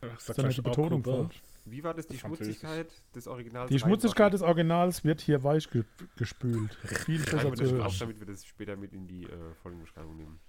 Das 0.00 0.28
ist 0.28 0.38
eine 0.38 0.54
Betonung 0.54 1.04
falsch. 1.04 1.42
Wie 1.70 1.84
war 1.84 1.94
das 1.94 2.06
die 2.06 2.18
Schmutzigkeit 2.18 2.90
des 3.14 3.26
Originals? 3.26 3.70
Die 3.70 3.78
Schmutzigkeit 3.78 4.32
des 4.32 4.42
Originals 4.42 5.04
wird 5.04 5.20
hier 5.20 5.42
weich 5.44 5.68
ge 5.70 5.84
gespült. 6.16 6.74
Viel 6.84 7.22
besser 7.22 7.54
zu 7.54 7.64
hören. 7.64 7.82
Auch 7.82 7.94
damit 7.98 8.18
wir 8.20 8.26
das 8.26 8.46
später 8.46 8.76
mit 8.76 8.92
in 8.92 9.06
die 9.06 9.24
äh, 9.24 9.54
Folgenbeschreibung 9.62 10.16
nehmen. 10.16 10.40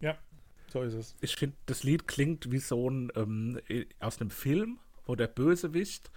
Ja, 0.00 0.18
so 0.68 0.82
ist 0.82 0.94
es. 0.94 1.16
Ich 1.20 1.36
finde, 1.36 1.56
das 1.66 1.82
Lied 1.82 2.06
klingt 2.08 2.50
wie 2.50 2.58
so 2.58 2.90
ein 2.90 3.10
ähm, 3.14 3.60
aus 4.00 4.20
einem 4.20 4.30
Film, 4.30 4.78
wo 5.06 5.14
der 5.14 5.28
Bösewicht, 5.28 6.10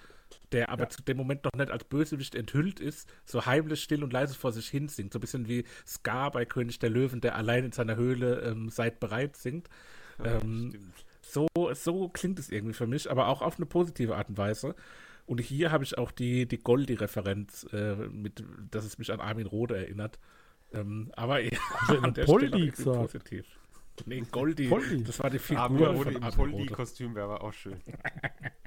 der 0.52 0.70
aber 0.70 0.84
ja. 0.84 0.90
zu 0.90 1.02
dem 1.04 1.18
Moment 1.18 1.46
noch 1.46 1.54
nicht 1.54 1.72
als 1.72 1.84
Bösewicht 1.86 2.36
enthüllt 2.36 2.80
ist, 2.80 3.10
so 3.26 3.46
heimlich 3.46 3.82
still 3.82 4.04
und 4.04 4.12
leise 4.12 4.36
vor 4.36 4.52
sich 4.52 4.68
hin 4.68 4.90
singt. 4.90 5.14
So 5.14 5.20
ein 5.20 5.22
bisschen 5.22 5.48
wie 5.48 5.64
Scar 5.86 6.32
bei 6.32 6.46
König 6.46 6.80
der 6.80 6.90
Löwen, 6.90 7.22
der 7.22 7.36
allein 7.36 7.66
in 7.66 7.72
seiner 7.72 7.96
Höhle 7.96 8.42
ähm, 8.42 8.70
seid 8.70 9.00
bereit 9.00 9.38
singt. 9.38 9.70
Ja, 10.20 10.40
ähm, 10.42 10.92
so, 11.32 11.48
so 11.74 12.10
klingt 12.10 12.40
es 12.40 12.50
irgendwie 12.50 12.74
für 12.74 12.88
mich, 12.88 13.10
aber 13.10 13.28
auch 13.28 13.42
auf 13.42 13.58
eine 13.58 13.66
positive 13.66 14.16
Art 14.16 14.30
und 14.30 14.38
Weise. 14.38 14.76
Und 15.26 15.42
hier 15.42 15.72
habe 15.72 15.84
ich 15.84 15.98
auch 15.98 16.12
die, 16.12 16.48
die 16.48 16.58
Goldi-Referenz, 16.58 17.68
äh, 17.74 17.96
mit, 17.96 18.44
dass 18.72 18.86
es 18.86 18.98
mich 18.98 19.12
an 19.12 19.20
Armin 19.20 19.46
Rode 19.46 19.78
erinnert. 19.78 20.20
Ähm, 20.74 21.12
aber 21.16 21.42
eher 21.42 21.60
an 22.02 22.14
der 22.14 22.26
Poldi 22.26 22.72
Stelle 22.72 22.98
positiv. 22.98 23.46
Nee, 24.06 24.24
Goldi, 24.32 24.68
Poldi. 24.68 25.04
das 25.04 25.20
war 25.20 25.30
die 25.30 25.40
Figur 25.40 25.64
Armin 25.64 25.84
Rode 25.84 26.12
im 26.12 26.22
Poldi-Kostüm 26.22 27.16
wäre 27.16 27.26
aber 27.26 27.44
auch 27.44 27.54
schön. 27.54 27.82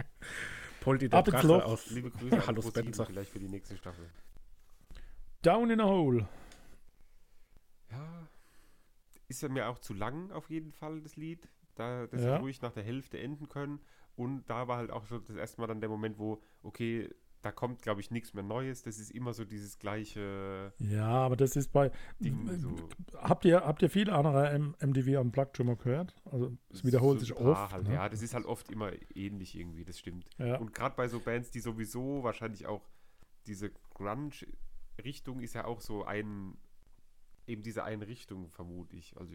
Poldi 0.81 1.09
der 1.09 1.23
Drache 1.23 1.65
aus 1.65 1.91
Liebe 1.91 2.11
Grüße 2.11 2.47
Hallo 2.47 2.63
Spencer. 2.63 3.07
Vielleicht 3.07 3.31
für 3.31 3.39
die 3.39 3.49
nächste 3.49 3.77
Staffel. 3.77 4.07
Down 5.43 5.71
in 5.71 5.81
a 5.81 5.85
Hole. 5.85 6.29
Ja, 7.91 8.29
ist 9.29 9.43
ja 9.43 9.49
mir 9.49 9.69
auch 9.69 9.79
zu 9.79 9.95
lang 9.95 10.31
auf 10.33 10.51
jeden 10.51 10.73
Fall, 10.73 11.01
das 11.01 11.17
Lied. 11.17 11.49
Da, 11.81 12.07
das 12.07 12.23
ja. 12.23 12.37
ruhig 12.37 12.61
nach 12.63 12.73
der 12.73 12.83
Hälfte 12.83 13.19
enden 13.19 13.49
können. 13.49 13.81
Und 14.17 14.45
da 14.51 14.69
war 14.69 14.77
halt 14.77 14.91
auch 14.91 15.07
so 15.07 15.19
das 15.19 15.37
erste 15.37 15.61
Mal 15.61 15.67
dann 15.67 15.81
der 15.81 15.89
Moment, 15.89 16.19
wo, 16.19 16.43
okay, 16.63 17.09
da 17.43 17.53
kommt, 17.53 17.81
glaube 17.81 18.01
ich, 18.01 18.11
nichts 18.11 18.35
mehr 18.35 18.43
Neues. 18.43 18.83
Das 18.83 18.99
ist 18.99 19.11
immer 19.11 19.33
so 19.33 19.45
dieses 19.45 19.79
gleiche. 19.79 20.73
Ja, 20.79 21.09
aber 21.09 21.37
das 21.37 21.57
ist 21.57 21.73
bei. 21.73 21.91
Ding, 22.19 22.49
so. 22.59 22.75
Habt 23.17 23.45
ihr, 23.45 23.61
habt 23.65 23.83
ihr 23.83 23.89
viele 23.89 24.13
andere 24.13 24.59
MDW 24.81 25.17
Unplugged 25.17 25.57
schon 25.57 25.67
mal 25.67 25.77
gehört? 25.77 26.15
Also, 26.31 26.57
es 26.71 26.85
wiederholt 26.85 27.21
so 27.21 27.27
sich 27.27 27.37
oft. 27.37 27.73
Halt, 27.73 27.89
ne? 27.89 27.95
Ja, 27.95 28.09
das 28.09 28.23
ist 28.23 28.35
halt 28.35 28.45
oft 28.45 28.71
immer 28.71 28.93
ähnlich 29.15 29.59
irgendwie, 29.59 29.85
das 29.85 29.99
stimmt. 29.99 30.27
Ja. 30.39 30.59
Und 30.59 30.75
gerade 30.75 30.95
bei 30.97 31.09
so 31.09 31.21
Bands, 31.21 31.51
die 31.51 31.61
sowieso 31.61 32.23
wahrscheinlich 32.23 32.67
auch 32.67 32.87
diese 33.47 33.71
Grunge-Richtung 33.95 35.41
ist 35.41 35.55
ja 35.55 35.65
auch 35.65 35.81
so 35.81 36.05
ein. 36.05 36.59
Eben 37.47 37.63
diese 37.63 37.85
eine 37.85 38.07
Richtung, 38.07 38.51
vermute 38.51 38.97
ich. 38.97 39.17
Also, 39.17 39.35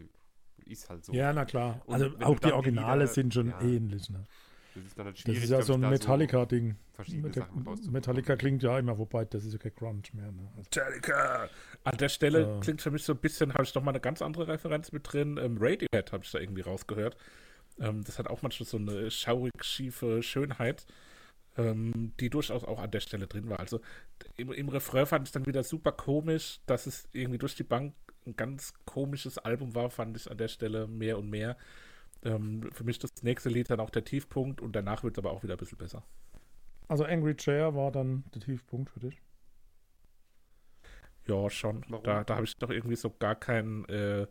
ist 0.64 0.88
halt 0.88 1.04
so. 1.04 1.12
Ja, 1.12 1.32
na 1.32 1.44
klar. 1.44 1.82
Und 1.86 1.94
also 1.94 2.10
auch 2.22 2.38
die 2.38 2.52
Originale 2.52 3.04
wieder, 3.04 3.12
sind 3.12 3.34
schon 3.34 3.48
ja, 3.48 3.60
ähnlich. 3.60 4.10
Ne? 4.10 4.26
Das 4.74 4.84
ist 4.84 4.98
dann 4.98 5.06
halt 5.06 5.18
schwierig. 5.18 5.40
Das 5.40 5.44
ist 5.44 5.50
ja 5.50 5.62
so 5.62 5.74
ein 5.74 5.80
Metallica-Ding. 5.80 6.76
So 7.04 7.90
Metallica 7.90 8.36
klingt 8.36 8.62
ja 8.62 8.78
immer, 8.78 8.98
wobei 8.98 9.24
das 9.24 9.44
ist 9.44 9.52
ja 9.52 9.58
kein 9.58 9.74
Grunge 9.74 10.02
mehr. 10.12 10.32
Ne? 10.32 10.48
Also, 10.56 10.62
Metallica! 10.62 11.48
An 11.84 11.96
der 11.96 12.08
Stelle 12.08 12.56
äh, 12.56 12.60
klingt 12.60 12.82
für 12.82 12.90
mich 12.90 13.04
so 13.04 13.12
ein 13.12 13.18
bisschen, 13.18 13.54
habe 13.54 13.64
ich 13.64 13.72
doch 13.72 13.82
mal 13.82 13.90
eine 13.90 14.00
ganz 14.00 14.22
andere 14.22 14.48
Referenz 14.48 14.92
mit 14.92 15.10
drin. 15.10 15.38
Ähm, 15.38 15.56
Radiohead 15.60 16.12
habe 16.12 16.24
ich 16.24 16.30
da 16.30 16.38
irgendwie 16.38 16.62
rausgehört. 16.62 17.16
Ähm, 17.78 18.04
das 18.04 18.18
hat 18.18 18.28
auch 18.28 18.42
manchmal 18.42 18.66
so 18.66 18.76
eine 18.76 19.10
schaurig 19.10 19.52
schiefe 19.62 20.22
Schönheit, 20.22 20.86
ähm, 21.56 22.12
die 22.20 22.30
durchaus 22.30 22.64
auch 22.64 22.80
an 22.80 22.90
der 22.90 23.00
Stelle 23.00 23.26
drin 23.26 23.48
war. 23.48 23.60
Also 23.60 23.80
im, 24.36 24.52
im 24.52 24.68
Refrain 24.68 25.06
fand 25.06 25.28
ich 25.28 25.32
dann 25.32 25.46
wieder 25.46 25.62
super 25.62 25.92
komisch, 25.92 26.60
dass 26.66 26.86
es 26.86 27.08
irgendwie 27.12 27.38
durch 27.38 27.54
die 27.54 27.64
Bank 27.64 27.94
ein 28.26 28.36
ganz 28.36 28.74
komisches 28.84 29.38
Album 29.38 29.74
war, 29.74 29.90
fand 29.90 30.16
ich 30.16 30.30
an 30.30 30.38
der 30.38 30.48
Stelle 30.48 30.86
mehr 30.86 31.18
und 31.18 31.30
mehr. 31.30 31.56
Ähm, 32.24 32.70
für 32.72 32.84
mich 32.84 32.98
das 32.98 33.10
nächste 33.22 33.48
Lied 33.48 33.70
dann 33.70 33.80
auch 33.80 33.90
der 33.90 34.04
Tiefpunkt 34.04 34.60
und 34.60 34.74
danach 34.74 35.02
wird 35.02 35.16
es 35.16 35.18
aber 35.18 35.32
auch 35.32 35.42
wieder 35.42 35.54
ein 35.54 35.58
bisschen 35.58 35.78
besser. 35.78 36.02
Also 36.88 37.04
Angry 37.04 37.36
Chair 37.36 37.74
war 37.74 37.90
dann 37.90 38.24
der 38.34 38.40
Tiefpunkt 38.40 38.90
für 38.90 39.00
dich? 39.00 39.20
Ja, 41.26 41.50
schon. 41.50 41.84
Warum? 41.88 42.04
Da, 42.04 42.24
da 42.24 42.36
habe 42.36 42.44
ich 42.44 42.56
doch 42.56 42.70
irgendwie 42.70 42.96
so 42.96 43.10
gar 43.10 43.34
keinen 43.34 43.84
äh, 43.88 44.26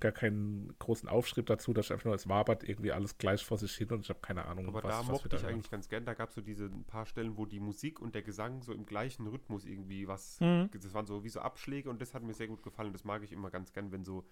gar 0.00 0.12
keinen 0.12 0.74
großen 0.78 1.08
Aufschrieb 1.08 1.46
dazu, 1.46 1.72
dass 1.72 1.90
einfach 1.90 2.06
nur 2.06 2.14
es 2.14 2.28
wabert 2.28 2.62
irgendwie 2.68 2.92
alles 2.92 3.18
gleich 3.18 3.44
vor 3.44 3.58
sich 3.58 3.74
hin 3.74 3.90
und 3.90 4.00
ich 4.00 4.08
habe 4.08 4.20
keine 4.20 4.46
Ahnung, 4.46 4.68
Aber 4.68 4.82
was, 4.82 5.06
da 5.06 5.12
mochte 5.12 5.36
ich 5.36 5.44
eigentlich 5.46 5.70
ganz 5.70 5.88
gern. 5.88 6.04
Da 6.04 6.14
gab 6.14 6.28
es 6.28 6.34
so 6.34 6.40
diese 6.40 6.68
paar 6.68 7.06
Stellen, 7.06 7.36
wo 7.36 7.46
die 7.46 7.60
Musik 7.60 8.00
und 8.00 8.14
der 8.14 8.22
Gesang 8.22 8.62
so 8.62 8.72
im 8.72 8.86
gleichen 8.86 9.26
Rhythmus 9.26 9.64
irgendwie 9.64 10.08
was, 10.08 10.40
mhm. 10.40 10.70
das 10.72 10.92
waren 10.94 11.06
so 11.06 11.24
wie 11.24 11.28
so 11.28 11.40
Abschläge 11.40 11.90
und 11.90 12.00
das 12.00 12.14
hat 12.14 12.22
mir 12.22 12.34
sehr 12.34 12.48
gut 12.48 12.62
gefallen. 12.62 12.92
Das 12.92 13.04
mag 13.04 13.22
ich 13.22 13.32
immer 13.32 13.50
ganz 13.50 13.72
gern, 13.72 13.92
wenn 13.92 14.04
so 14.04 14.24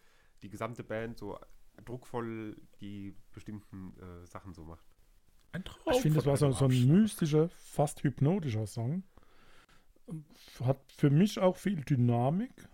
die 0.42 0.48
gesamte 0.48 0.84
Band 0.84 1.18
so 1.18 1.38
druckvoll 1.84 2.56
die 2.80 3.14
bestimmten 3.32 3.94
äh, 3.98 4.26
Sachen 4.26 4.52
so 4.54 4.64
macht. 4.64 4.84
Ein 5.52 5.64
Traum 5.64 5.92
ich 5.92 6.00
finde, 6.00 6.16
das 6.16 6.26
war 6.26 6.36
so, 6.36 6.50
so 6.52 6.64
ein 6.64 6.86
mystischer, 6.86 7.48
fast 7.50 8.02
hypnotischer 8.02 8.66
Song. 8.66 9.02
Hat 10.64 10.80
für 10.92 11.10
mich 11.10 11.38
auch 11.38 11.56
viel 11.56 11.82
Dynamik 11.84 12.68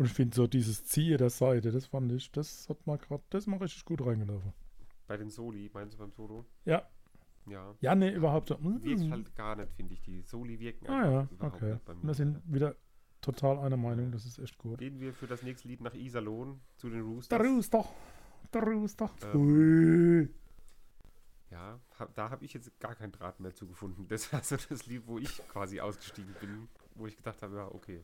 und 0.00 0.06
ich 0.06 0.14
finde 0.14 0.34
so 0.34 0.46
dieses 0.46 0.82
Ziehen 0.86 1.18
der 1.18 1.28
Seite, 1.28 1.72
das 1.72 1.84
fand 1.84 2.10
ich, 2.10 2.32
das 2.32 2.70
hat 2.70 2.86
mal 2.86 2.96
gerade, 2.96 3.22
das 3.28 3.46
mal 3.46 3.58
richtig 3.58 3.84
gut 3.84 4.00
reingelaufen. 4.00 4.54
Bei 5.06 5.18
den 5.18 5.28
Soli, 5.28 5.70
meinst 5.74 5.92
du 5.92 5.98
beim 5.98 6.10
Solo? 6.10 6.46
Ja. 6.64 6.88
Ja. 7.46 7.74
Ja, 7.82 7.94
nee, 7.94 8.10
überhaupt 8.10 8.48
so. 8.48 8.56
Wirkt 8.62 9.10
halt 9.10 9.36
gar 9.36 9.56
nicht, 9.56 9.70
finde 9.74 9.92
ich. 9.92 10.00
Die 10.00 10.22
Soli 10.22 10.58
wirken 10.58 10.86
ah, 10.86 11.10
ja, 11.10 11.28
okay. 11.40 11.72
nicht 11.72 11.84
bei 11.84 11.94
mir. 11.94 12.02
Wir 12.02 12.14
sind 12.14 12.40
wieder 12.46 12.76
total 13.20 13.58
einer 13.58 13.76
Meinung, 13.76 14.10
das 14.10 14.24
ist 14.24 14.38
echt 14.38 14.56
gut. 14.56 14.78
Gehen 14.78 15.00
wir 15.00 15.12
für 15.12 15.26
das 15.26 15.42
nächste 15.42 15.68
Lied 15.68 15.82
nach 15.82 15.92
Iserlohn 15.92 16.62
zu 16.78 16.88
den 16.88 17.02
Roosters. 17.02 17.38
Der 17.38 17.46
Rooster. 17.46 17.84
Der 18.54 18.62
Rooster. 18.62 19.10
Ähm, 19.34 20.30
ja, 21.50 21.78
hab, 21.98 22.14
da 22.14 22.30
habe 22.30 22.42
ich 22.46 22.54
jetzt 22.54 22.80
gar 22.80 22.94
keinen 22.94 23.12
Draht 23.12 23.38
mehr 23.38 23.54
zugefunden. 23.54 24.06
Das 24.08 24.32
war 24.32 24.42
so 24.42 24.56
das 24.56 24.86
Lied, 24.86 25.06
wo 25.06 25.18
ich 25.18 25.46
quasi 25.48 25.78
ausgestiegen 25.78 26.34
bin, 26.40 26.68
wo 26.94 27.06
ich 27.06 27.18
gedacht 27.18 27.42
habe, 27.42 27.56
ja, 27.56 27.66
okay 27.66 28.02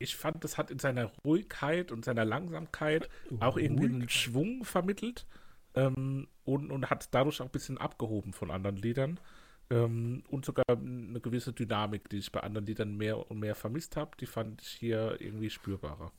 ich 0.00 0.16
fand, 0.16 0.42
das 0.42 0.58
hat 0.58 0.70
in 0.70 0.78
seiner 0.78 1.12
Ruhigkeit 1.24 1.92
und 1.92 2.04
seiner 2.04 2.24
Langsamkeit 2.24 3.08
auch 3.38 3.56
irgendwie 3.56 3.84
einen 3.84 4.08
Schwung 4.08 4.64
vermittelt 4.64 5.26
ähm, 5.74 6.26
und, 6.44 6.72
und 6.72 6.88
hat 6.88 7.08
dadurch 7.12 7.40
auch 7.40 7.46
ein 7.46 7.52
bisschen 7.52 7.78
abgehoben 7.78 8.32
von 8.32 8.50
anderen 8.50 8.76
Liedern. 8.76 9.20
Ähm, 9.68 10.24
und 10.28 10.46
sogar 10.46 10.64
eine 10.68 11.20
gewisse 11.20 11.52
Dynamik, 11.52 12.08
die 12.08 12.16
ich 12.16 12.32
bei 12.32 12.40
anderen 12.40 12.66
Liedern 12.66 12.96
mehr 12.96 13.30
und 13.30 13.38
mehr 13.38 13.54
vermisst 13.54 13.96
habe, 13.96 14.12
die 14.18 14.26
fand 14.26 14.62
ich 14.62 14.68
hier 14.68 15.20
irgendwie 15.20 15.50
spürbarer. 15.50 16.10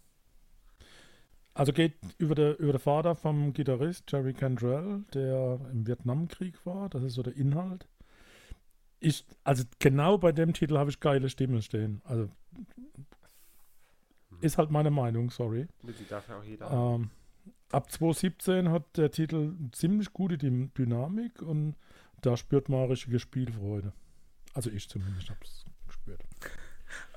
Also 1.56 1.74
geht 1.74 1.96
über 2.17 2.36
den 2.36 2.56
über 2.56 2.72
der 2.72 2.80
Vater 2.80 3.15
vom 3.15 3.52
Gitarrist 3.52 4.10
Jerry 4.10 4.34
Cantrell, 4.34 5.04
der 5.13 5.60
im 5.74 5.86
Vietnamkrieg 5.86 6.65
war, 6.65 6.88
das 6.88 7.04
ist 7.04 7.15
so 7.15 7.24
der 7.24 7.36
Inhalt. 7.36 7.88
Ich, 9.00 9.26
also 9.44 9.63
genau 9.80 10.20
bei 10.20 10.32
dem 10.32 10.54
Titel 10.54 10.78
habe 10.78 10.91
ich 10.91 11.00
geile 11.00 11.28
Stimmen 11.28 11.62
stehen. 11.63 12.02
Also 12.06 12.30
ist 14.41 14.58
halt 14.58 14.71
meine 14.71 14.91
Meinung, 14.91 15.30
sorry. 15.30 15.67
Die 15.84 16.08
darf 16.08 16.27
ja 16.27 16.38
auch 16.38 16.43
jeder. 16.43 16.71
Ähm, 16.71 17.10
ab 17.71 17.91
2017 17.91 18.69
hat 18.69 18.97
der 18.97 19.12
Titel 19.12 19.54
ziemlich 19.71 20.13
gute 20.13 20.38
Dynamik 20.38 21.41
und 21.41 21.75
da 22.21 22.38
spürt 22.38 22.69
man 22.69 22.89
richtige 22.89 23.19
Spielfreude. 23.19 23.93
Also 24.54 24.69
ich 24.69 24.89
zumindest 24.89 25.30
habe 25.30 25.39
es 25.43 25.65
gespürt. 25.88 26.21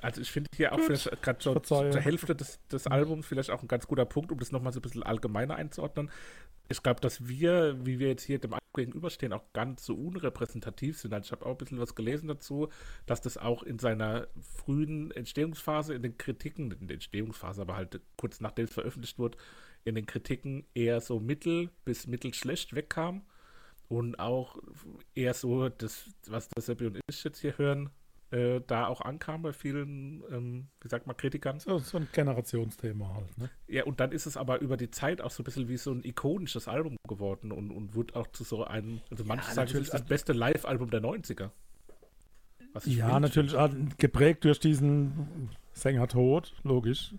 Also 0.00 0.20
ich 0.20 0.30
finde 0.30 0.50
hier 0.54 0.72
auch 0.72 0.78
gerade 0.78 1.42
so 1.42 1.58
zur 1.58 2.00
Hälfte 2.00 2.37
des, 2.37 2.60
des 2.68 2.87
Albums 2.87 3.26
vielleicht 3.26 3.50
auch 3.50 3.62
ein 3.62 3.68
ganz 3.68 3.87
guter 3.87 4.04
Punkt, 4.04 4.30
um 4.30 4.38
das 4.38 4.52
nochmal 4.52 4.72
so 4.72 4.78
ein 4.78 4.82
bisschen 4.82 5.02
allgemeiner 5.02 5.56
einzuordnen. 5.56 6.10
Ich 6.68 6.83
glaube, 6.83 7.00
dass 7.00 7.29
wir, 7.29 7.85
wie 7.85 7.98
wir 7.98 8.09
jetzt 8.09 8.22
hier 8.22 8.38
dem 8.38 8.55
gegenüberstehen, 8.74 9.33
auch 9.33 9.44
ganz 9.53 9.85
so 9.87 9.94
unrepräsentativ 9.94 10.98
sind. 10.98 11.14
Also 11.14 11.27
ich 11.27 11.33
habe 11.33 11.46
auch 11.46 11.53
ein 11.53 11.57
bisschen 11.59 11.79
was 11.79 11.94
gelesen 11.94 12.29
dazu, 12.29 12.68
dass 13.07 13.20
das 13.20 13.38
auch 13.38 13.62
in 13.62 13.79
seiner 13.79 14.29
frühen 14.40 15.11
Entstehungsphase, 15.12 15.94
in 15.94 16.03
den 16.03 16.18
Kritiken, 16.18 16.70
in 16.72 16.88
der 16.88 16.94
Entstehungsphase, 16.94 17.62
aber 17.62 17.77
halt 17.77 18.00
kurz 18.16 18.40
nachdem 18.40 18.66
es 18.66 18.72
veröffentlicht 18.72 19.18
wurde, 19.18 19.38
in 19.85 19.94
den 19.94 20.07
Kritiken 20.07 20.66
eher 20.74 21.00
so 21.00 21.20
mittel 21.20 21.70
bis 21.85 22.07
mittelschlecht 22.07 22.74
wegkam. 22.74 23.22
Und 23.88 24.18
auch 24.18 24.59
eher 25.14 25.35
so, 25.35 25.68
das, 25.68 26.09
was 26.27 26.48
das 26.48 26.66
Seppi 26.66 26.87
und 26.87 26.98
ich 27.09 27.22
jetzt 27.22 27.40
hier 27.40 27.59
hören, 27.59 27.90
äh, 28.34 28.60
da 28.66 28.88
auch 28.88 29.00
ankam 29.00 29.42
bei 29.42 29.52
vielen, 29.52 30.24
ähm, 30.30 30.66
wie 30.80 30.88
sagt 30.88 31.06
man, 31.06 31.16
Kritikern. 31.16 31.60
So, 31.60 31.78
so 31.78 31.98
ein 31.98 32.08
Generationsthema 32.12 33.14
halt, 33.14 33.38
ne? 33.38 33.50
Ja, 33.68 33.84
und 33.84 34.00
dann 34.00 34.10
ist 34.10 34.26
es 34.26 34.36
aber 34.36 34.60
über 34.60 34.76
die 34.76 34.90
Zeit 34.90 35.20
auch 35.20 35.30
so 35.30 35.42
ein 35.42 35.44
bisschen 35.44 35.68
wie 35.68 35.76
so 35.76 35.92
ein 35.92 36.02
ikonisches 36.04 36.66
Album 36.66 36.96
geworden 37.08 37.52
und, 37.52 37.70
und 37.70 37.94
wird 37.94 38.16
auch 38.16 38.26
zu 38.28 38.42
so 38.42 38.64
einem, 38.64 39.00
also 39.10 39.24
manche 39.24 39.48
ja, 39.48 39.54
sagen, 39.54 39.70
es 39.72 39.78
ist 39.78 39.94
das 39.94 40.04
beste 40.04 40.32
Live-Album 40.32 40.90
der 40.90 41.00
90er. 41.00 41.50
ja, 42.86 43.20
natürlich 43.20 43.54
geprägt 43.98 44.44
durch 44.44 44.58
diesen 44.58 45.50
Sänger-Tod, 45.72 46.54
logisch. 46.64 47.14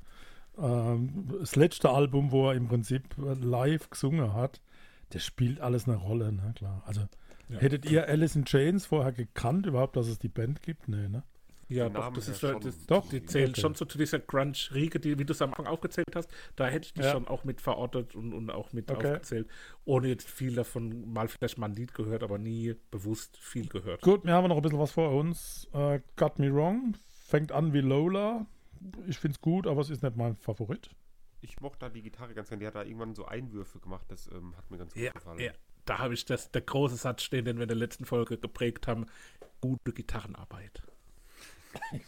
Ähm, 0.58 1.30
das 1.40 1.56
letzte 1.56 1.92
Album, 1.92 2.32
wo 2.32 2.50
er 2.50 2.56
im 2.56 2.68
Prinzip 2.68 3.04
live 3.18 3.90
gesungen 3.90 4.34
hat, 4.34 4.60
das 5.12 5.24
spielt 5.24 5.62
alles 5.62 5.88
eine 5.88 5.96
Rolle, 5.96 6.34
ne, 6.34 6.54
klar. 6.56 6.84
Also 6.86 7.02
ja. 7.50 7.60
Hättet 7.60 7.86
ihr 7.86 8.08
Alice 8.08 8.36
in 8.36 8.46
Chains 8.46 8.86
vorher 8.86 9.12
gekannt, 9.12 9.66
überhaupt, 9.66 9.96
dass 9.96 10.08
es 10.08 10.20
die 10.20 10.30
Band 10.30 10.62
gibt? 10.62 10.88
Nee, 10.88 11.08
ne? 11.08 11.24
Ja, 11.68 11.90
doch, 11.90 12.14
das 12.14 12.28
ist 12.28 12.42
schon, 12.42 12.60
das, 12.62 12.86
doch, 12.86 13.10
die 13.10 13.26
zählen 13.26 13.50
okay. 13.50 13.62
schon 13.62 13.74
so 13.74 13.86
zu 13.86 13.98
dieser 13.98 14.20
Grunge-Riege, 14.20 15.00
die, 15.00 15.18
wie 15.18 15.26
du 15.26 15.34
es 15.34 15.42
am 15.42 15.50
Anfang 15.50 15.66
aufgezählt 15.66 16.16
hast. 16.16 16.30
Da 16.56 16.68
hätte 16.68 16.88
ich 16.88 16.94
die 16.94 17.02
ja. 17.02 17.12
schon 17.12 17.28
auch 17.28 17.44
mit 17.44 17.60
verortet 17.60 18.16
und, 18.16 18.34
und 18.34 18.52
auch 18.52 18.72
mit 18.72 18.92
okay. 18.92 19.08
aufgezählt, 19.08 19.50
ohne 19.84 20.10
jetzt 20.10 20.30
viel 20.30 20.54
davon 20.54 21.12
mal 21.12 21.28
vielleicht 21.28 21.58
mal 21.58 21.68
ein 21.68 21.76
Lied 21.76 21.96
gehört, 21.96 22.22
aber 22.22 22.38
nie 22.38 22.76
bewusst 22.92 23.38
viel 23.38 23.68
gehört. 23.68 24.02
Gut, 24.02 24.26
wir 24.26 24.34
haben 24.34 24.48
noch 24.48 24.58
ein 24.58 24.62
bisschen 24.62 24.80
was 24.80 24.92
vor 24.92 25.12
uns. 25.12 25.68
Uh, 25.74 26.00
Got 26.16 26.38
Me 26.38 26.54
Wrong 26.54 26.96
fängt 27.26 27.52
an 27.52 27.74
wie 27.74 27.82
Lola. 27.82 28.46
Ich 29.08 29.18
finde 29.18 29.36
es 29.36 29.42
gut, 29.42 29.66
aber 29.66 29.82
es 29.82 29.90
ist 29.90 30.04
nicht 30.04 30.16
mein 30.16 30.36
Favorit. 30.36 30.92
Ich 31.42 31.60
mochte 31.62 31.80
da 31.80 31.90
die 31.90 32.04
Gitarre 32.04 32.36
ganz 32.36 32.50
gerne. 32.50 32.62
Die 32.62 32.68
hat 32.68 32.76
da 32.76 32.84
irgendwann 32.84 33.16
so 33.16 33.26
Einwürfe 33.26 33.80
gemacht. 33.80 34.06
Das 34.10 34.28
ähm, 34.32 34.56
hat 34.56 34.70
mir 34.70 34.78
ganz 34.78 34.94
gut 34.94 35.02
ja, 35.02 35.12
gefallen. 35.12 35.40
Ja, 35.40 35.52
da 35.86 36.00
habe 36.00 36.14
ich 36.14 36.26
das, 36.26 36.52
der 36.52 36.62
große 36.62 36.96
Satz 36.96 37.24
stehen, 37.24 37.46
den 37.46 37.58
wir 37.58 37.64
in 37.64 37.70
der 37.70 37.78
letzten 37.78 38.06
Folge 38.06 38.38
geprägt 38.38 38.88
haben. 38.88 39.06
Gute 39.62 39.94
Gitarrenarbeit. 39.94 40.84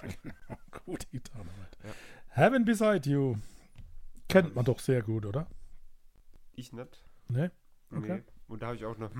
Gute 0.85 1.07
Gitarrenarbeit. 1.07 1.77
Ja. 1.83 1.91
Heaven 2.29 2.65
Beside 2.65 3.09
You. 3.09 3.35
Kennt 4.27 4.55
man 4.55 4.65
doch 4.65 4.79
sehr 4.79 5.01
gut, 5.01 5.25
oder? 5.25 5.47
Ich 6.55 6.73
nicht. 6.73 7.05
Nee? 7.29 7.49
Okay. 7.91 8.17
Nee. 8.17 8.23
Und 8.47 8.61
da 8.61 8.67
habe 8.67 8.77
ich 8.77 8.85
auch 8.85 8.97
noch 8.97 9.11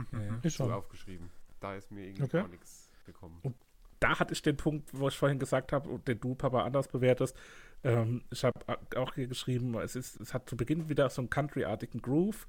ja. 0.44 0.50
so 0.50 0.72
aufgeschrieben. 0.72 1.30
Da 1.60 1.76
ist 1.76 1.92
mir 1.92 2.06
irgendwie 2.06 2.24
okay. 2.24 2.42
gar 2.42 2.48
nichts 2.48 2.90
gekommen. 3.06 3.40
Und 3.44 3.56
da 4.00 4.20
hatte 4.20 4.34
ich 4.34 4.42
den 4.42 4.58
Punkt, 4.58 4.90
wo 4.94 5.08
ich 5.08 5.18
vorhin 5.18 5.40
gesagt 5.40 5.72
habe, 5.72 6.00
den 6.00 6.20
du, 6.20 6.36
Papa, 6.36 6.64
anders 6.64 6.88
bewertest. 6.88 7.36
Ähm, 7.84 8.24
ich 8.32 8.44
habe 8.44 8.60
auch 8.96 9.16
hier 9.16 9.28
geschrieben, 9.28 9.76
es, 9.76 9.96
ist, 9.96 10.20
es 10.20 10.34
hat 10.34 10.50
zu 10.50 10.56
Beginn 10.56 10.90
wieder 10.90 11.10
so 11.10 11.22
einen 11.22 11.30
country-artigen 11.30 12.02
Groove. 12.02 12.48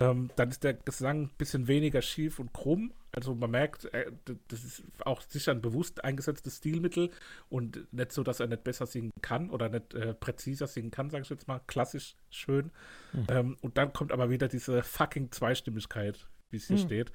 Ähm, 0.00 0.30
dann 0.36 0.48
ist 0.48 0.64
der 0.64 0.74
Gesang 0.74 1.24
ein 1.24 1.30
bisschen 1.36 1.68
weniger 1.68 2.00
schief 2.00 2.38
und 2.38 2.52
krumm. 2.54 2.92
Also 3.12 3.34
man 3.34 3.50
merkt, 3.50 3.92
äh, 3.92 4.10
das 4.48 4.64
ist 4.64 4.82
auch 5.04 5.20
sicher 5.20 5.52
ein 5.52 5.60
bewusst 5.60 6.04
eingesetztes 6.04 6.58
Stilmittel 6.58 7.10
und 7.50 7.92
nicht 7.92 8.12
so, 8.12 8.22
dass 8.22 8.40
er 8.40 8.46
nicht 8.46 8.64
besser 8.64 8.86
singen 8.86 9.12
kann 9.20 9.50
oder 9.50 9.68
nicht 9.68 9.94
äh, 9.94 10.14
präziser 10.14 10.66
singen 10.66 10.90
kann, 10.90 11.10
sage 11.10 11.22
ich 11.22 11.30
jetzt 11.30 11.48
mal, 11.48 11.60
klassisch 11.66 12.14
schön. 12.30 12.70
Mhm. 13.12 13.26
Ähm, 13.28 13.56
und 13.60 13.76
dann 13.76 13.92
kommt 13.92 14.10
aber 14.10 14.30
wieder 14.30 14.48
diese 14.48 14.82
fucking 14.82 15.32
Zweistimmigkeit, 15.32 16.26
wie 16.50 16.56
es 16.56 16.66
hier 16.68 16.78
mhm. 16.78 16.86
steht, 16.86 17.12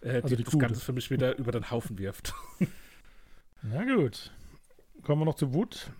äh, 0.00 0.14
also 0.14 0.28
die, 0.28 0.36
die 0.36 0.44
das 0.44 0.58
Ganze 0.58 0.80
für 0.80 0.92
mich 0.92 1.10
wieder 1.10 1.36
über 1.38 1.52
den 1.52 1.70
Haufen 1.70 1.98
wirft. 1.98 2.34
Na 3.62 3.84
gut. 3.84 4.32
Kommen 5.02 5.20
wir 5.20 5.26
noch 5.26 5.36
zu 5.36 5.54
Wut. 5.54 5.90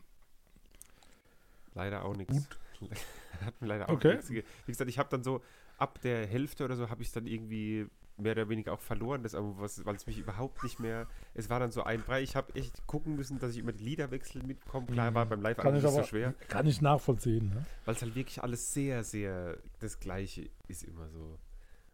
Leider 1.75 2.05
auch 2.05 2.17
nichts. 2.17 2.49
Hat 3.45 3.61
mir 3.61 3.69
leider 3.69 3.89
auch 3.89 3.95
okay. 3.95 4.15
nichts. 4.15 4.31
Wie 4.31 4.43
gesagt, 4.67 4.89
ich 4.89 4.99
habe 4.99 5.11
dann 5.11 5.23
so, 5.23 5.43
ab 5.79 6.01
der 6.01 6.27
Hälfte 6.27 6.65
oder 6.65 6.77
so 6.77 6.91
habe 6.91 7.03
ich 7.03 7.09
es 7.09 7.15
dann 7.15 7.27
irgendwie 7.27 7.87
mehr 8.17 8.33
oder 8.33 8.49
weniger 8.49 8.73
auch 8.73 8.81
verloren, 8.81 9.23
das 9.23 9.35
Album, 9.35 9.59
weil 9.59 9.97
es 9.97 10.07
mich 10.07 10.19
überhaupt 10.19 10.63
nicht 10.63 10.79
mehr. 10.79 11.09
Es 11.35 11.51
war 11.51 11.59
dann 11.59 11.73
so 11.73 11.83
ein 11.83 12.01
Brei. 12.03 12.23
Ich 12.23 12.37
habe 12.37 12.55
echt 12.55 12.87
gucken 12.87 13.17
müssen, 13.17 13.39
dass 13.39 13.53
ich 13.53 13.59
immer 13.59 13.73
die 13.73 13.85
Liederwechsel 13.85 14.43
mitkomme. 14.45 14.87
Klar 14.87 15.15
war 15.15 15.27
beim 15.27 15.43
Live-Album 15.43 15.83
nicht 15.83 15.91
so 15.91 16.03
schwer. 16.05 16.35
Kann 16.49 16.67
ich 16.67 16.81
nachvollziehen. 16.81 17.51
Ne? 17.51 17.67
Weil 17.85 17.95
es 17.95 18.03
halt 18.03 18.15
wirklich 18.15 18.43
alles 18.43 18.73
sehr, 18.73 19.03
sehr 19.03 19.59
das 19.81 19.99
Gleiche 19.99 20.49
ist 20.69 20.85
immer 20.85 21.09
so. 21.09 21.39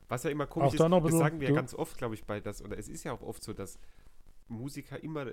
Was 0.09 0.25
ja 0.25 0.31
immer 0.31 0.47
komisch 0.47 0.75
ist, 0.75 0.81
das 0.81 1.13
sagen 1.13 1.41
wir 1.41 1.49
ja 1.49 1.55
ganz 1.55 1.73
oft, 1.73 1.97
glaube 1.97 2.15
ich, 2.15 2.25
bei 2.25 2.41
das, 2.41 2.63
oder 2.63 2.77
es 2.77 2.89
ist 2.89 3.05
ja 3.05 3.13
auch 3.13 3.23
oft 3.23 3.43
so, 3.43 3.53
dass 3.53 3.79
Musiker 4.49 5.03
immer 5.03 5.25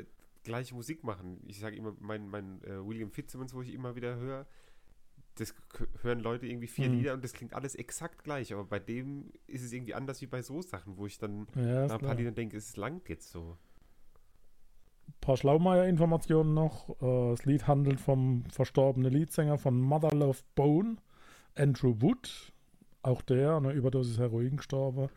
gleiche 0.43 0.75
Musik 0.75 1.03
machen. 1.03 1.41
Ich 1.47 1.60
sage 1.60 1.75
immer, 1.75 1.95
mein, 1.99 2.29
mein 2.29 2.62
äh, 2.63 2.86
William 2.86 3.12
Fitzsimmons, 3.12 3.53
wo 3.53 3.62
ich 3.63 3.73
immer 3.73 3.95
wieder 3.95 4.15
höre, 4.15 4.45
das 5.39 5.56
hören 6.02 6.19
Leute 6.19 6.47
irgendwie 6.47 6.67
vier 6.67 6.89
mhm. 6.89 6.95
Lieder 6.95 7.13
und 7.13 7.23
das 7.23 7.34
klingt 7.34 7.54
alles 7.54 7.76
exakt 7.76 8.23
gleich, 8.23 8.54
aber 8.54 8.63
bei 8.63 8.80
dem 8.80 9.32
ist 9.47 9.63
es 9.63 9.71
irgendwie 9.71 9.93
anders 9.93 10.21
wie 10.21 10.28
bei 10.28 10.41
so 10.41 10.62
Sachen, 10.62 10.97
wo 10.97 11.06
ich 11.06 11.17
dann 11.17 11.47
ja, 11.56 11.88
nach 11.88 12.00
ein 12.00 12.06
paar 12.06 12.15
Liedern 12.15 12.36
denke, 12.36 12.58
es 12.58 12.76
langt 12.78 13.10
jetzt 13.10 13.32
so. 13.32 13.58
Ein 15.08 15.13
paar 15.21 15.38
Schlaumeier-Informationen 15.38 16.54
noch. 16.54 16.89
Äh, 17.02 17.32
das 17.32 17.45
Lied 17.45 17.67
handelt 17.67 18.00
vom 18.00 18.43
verstorbenen 18.52 19.12
Leadsänger 19.12 19.58
von 19.58 19.80
Mother 19.80 20.15
Love 20.15 20.39
Bone, 20.56 20.97
Andrew 21.56 21.95
Wood. 22.00 22.54
Auch 23.02 23.21
der, 23.21 23.56
eine 23.56 23.71
Überdosis 23.71 24.19
Heroin 24.19 24.58
gestorben. 24.58 25.10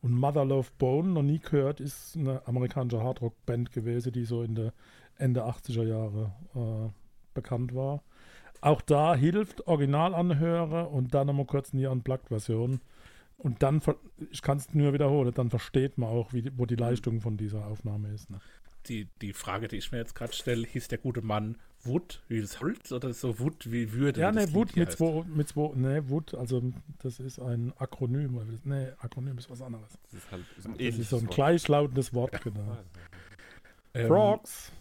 Und 0.00 0.12
Mother 0.12 0.44
Love 0.44 0.68
Bone, 0.78 1.08
noch 1.08 1.22
nie 1.22 1.38
gehört, 1.38 1.80
ist 1.80 2.16
eine 2.16 2.46
amerikanische 2.46 3.02
Hardrock-Band 3.02 3.72
gewesen, 3.72 4.12
die 4.12 4.24
so 4.24 4.42
in 4.42 4.54
der 4.54 4.72
Ende 5.16 5.44
80er 5.44 5.84
Jahre 5.84 6.32
äh, 6.54 6.90
bekannt 7.34 7.74
war. 7.74 8.02
Auch 8.60 8.80
da 8.80 9.14
hilft 9.14 9.66
Originalanhörer 9.66 10.90
und 10.90 11.14
dann 11.14 11.28
nochmal 11.28 11.46
kurz 11.46 11.72
in 11.72 11.78
die 11.78 11.86
Unplugged-Version. 11.86 12.80
Und 13.36 13.62
dann, 13.62 13.80
ich 14.30 14.42
kann 14.42 14.58
es 14.58 14.74
nur 14.74 14.92
wiederholen, 14.92 15.32
dann 15.32 15.48
versteht 15.48 15.96
man 15.96 16.08
auch, 16.08 16.32
wie, 16.32 16.50
wo 16.56 16.66
die 16.66 16.74
Leistung 16.74 17.20
von 17.20 17.36
dieser 17.36 17.66
Aufnahme 17.66 18.08
ist. 18.08 18.30
Ne? 18.30 18.40
Die, 18.86 19.08
die 19.22 19.32
Frage, 19.32 19.68
die 19.68 19.76
ich 19.76 19.92
mir 19.92 19.98
jetzt 19.98 20.14
gerade 20.16 20.32
stelle, 20.32 20.66
hieß 20.66 20.88
der 20.88 20.98
gute 20.98 21.22
Mann 21.22 21.56
Wood 21.84 22.20
wie 22.26 22.40
das 22.40 22.60
Holz 22.60 22.90
oder 22.90 23.12
so 23.12 23.38
Wood 23.38 23.70
wie 23.70 23.92
Würde? 23.92 24.20
Ja, 24.20 24.32
ne, 24.32 24.52
Wood 24.52 24.74
mit 24.74 24.90
zwei, 24.90 25.22
mit 25.24 25.48
zwei, 25.48 25.70
ne, 25.76 26.08
Wood, 26.08 26.34
also 26.34 26.62
das 27.00 27.20
ist 27.20 27.38
ein 27.38 27.72
Akronym. 27.78 28.60
Ne, 28.64 28.96
Akronym 28.98 29.38
ist 29.38 29.48
was 29.48 29.62
anderes. 29.62 29.96
Das 30.02 30.14
ist, 30.14 30.32
halt, 30.32 30.44
so 30.58 30.68
ein, 30.70 30.78
das 30.78 30.98
ist 30.98 31.10
so 31.10 31.18
ein 31.18 31.26
gleichlautendes 31.26 32.12
Wort, 32.14 32.32
ja. 32.32 32.40
genau. 32.40 32.78
Ähm, 33.94 34.08
Frogs. 34.08 34.72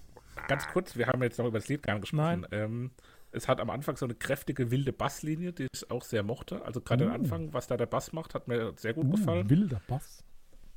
Ganz 0.48 0.68
kurz, 0.68 0.96
wir 0.96 1.08
haben 1.08 1.22
jetzt 1.22 1.38
noch 1.38 1.46
über 1.46 1.60
das 1.60 1.68
Lied 1.68 1.84
gesprochen. 1.84 2.18
Nein. 2.18 2.46
Ähm, 2.52 2.92
es 3.32 3.48
hat 3.48 3.60
am 3.60 3.70
Anfang 3.70 3.98
so 3.98 4.06
eine 4.06 4.16
kräftige, 4.16 4.72
wilde 4.72 4.94
Basslinie, 4.94 5.54
die 5.54 5.68
ich 5.72 5.92
auch 5.92 6.04
sehr 6.04 6.24
mochte. 6.24 6.64
Also 6.66 6.82
gerade 6.82 7.06
am 7.06 7.12
Anfang, 7.12 7.54
was 7.54 7.68
da 7.68 7.78
der 7.78 7.86
Bass 7.86 8.14
macht, 8.14 8.34
hat 8.34 8.48
mir 8.48 8.74
sehr 8.78 8.94
gut 8.94 9.06
uh, 9.06 9.12
gefallen. 9.12 9.50
Wilder 9.50 9.82
Bass. 9.88 10.24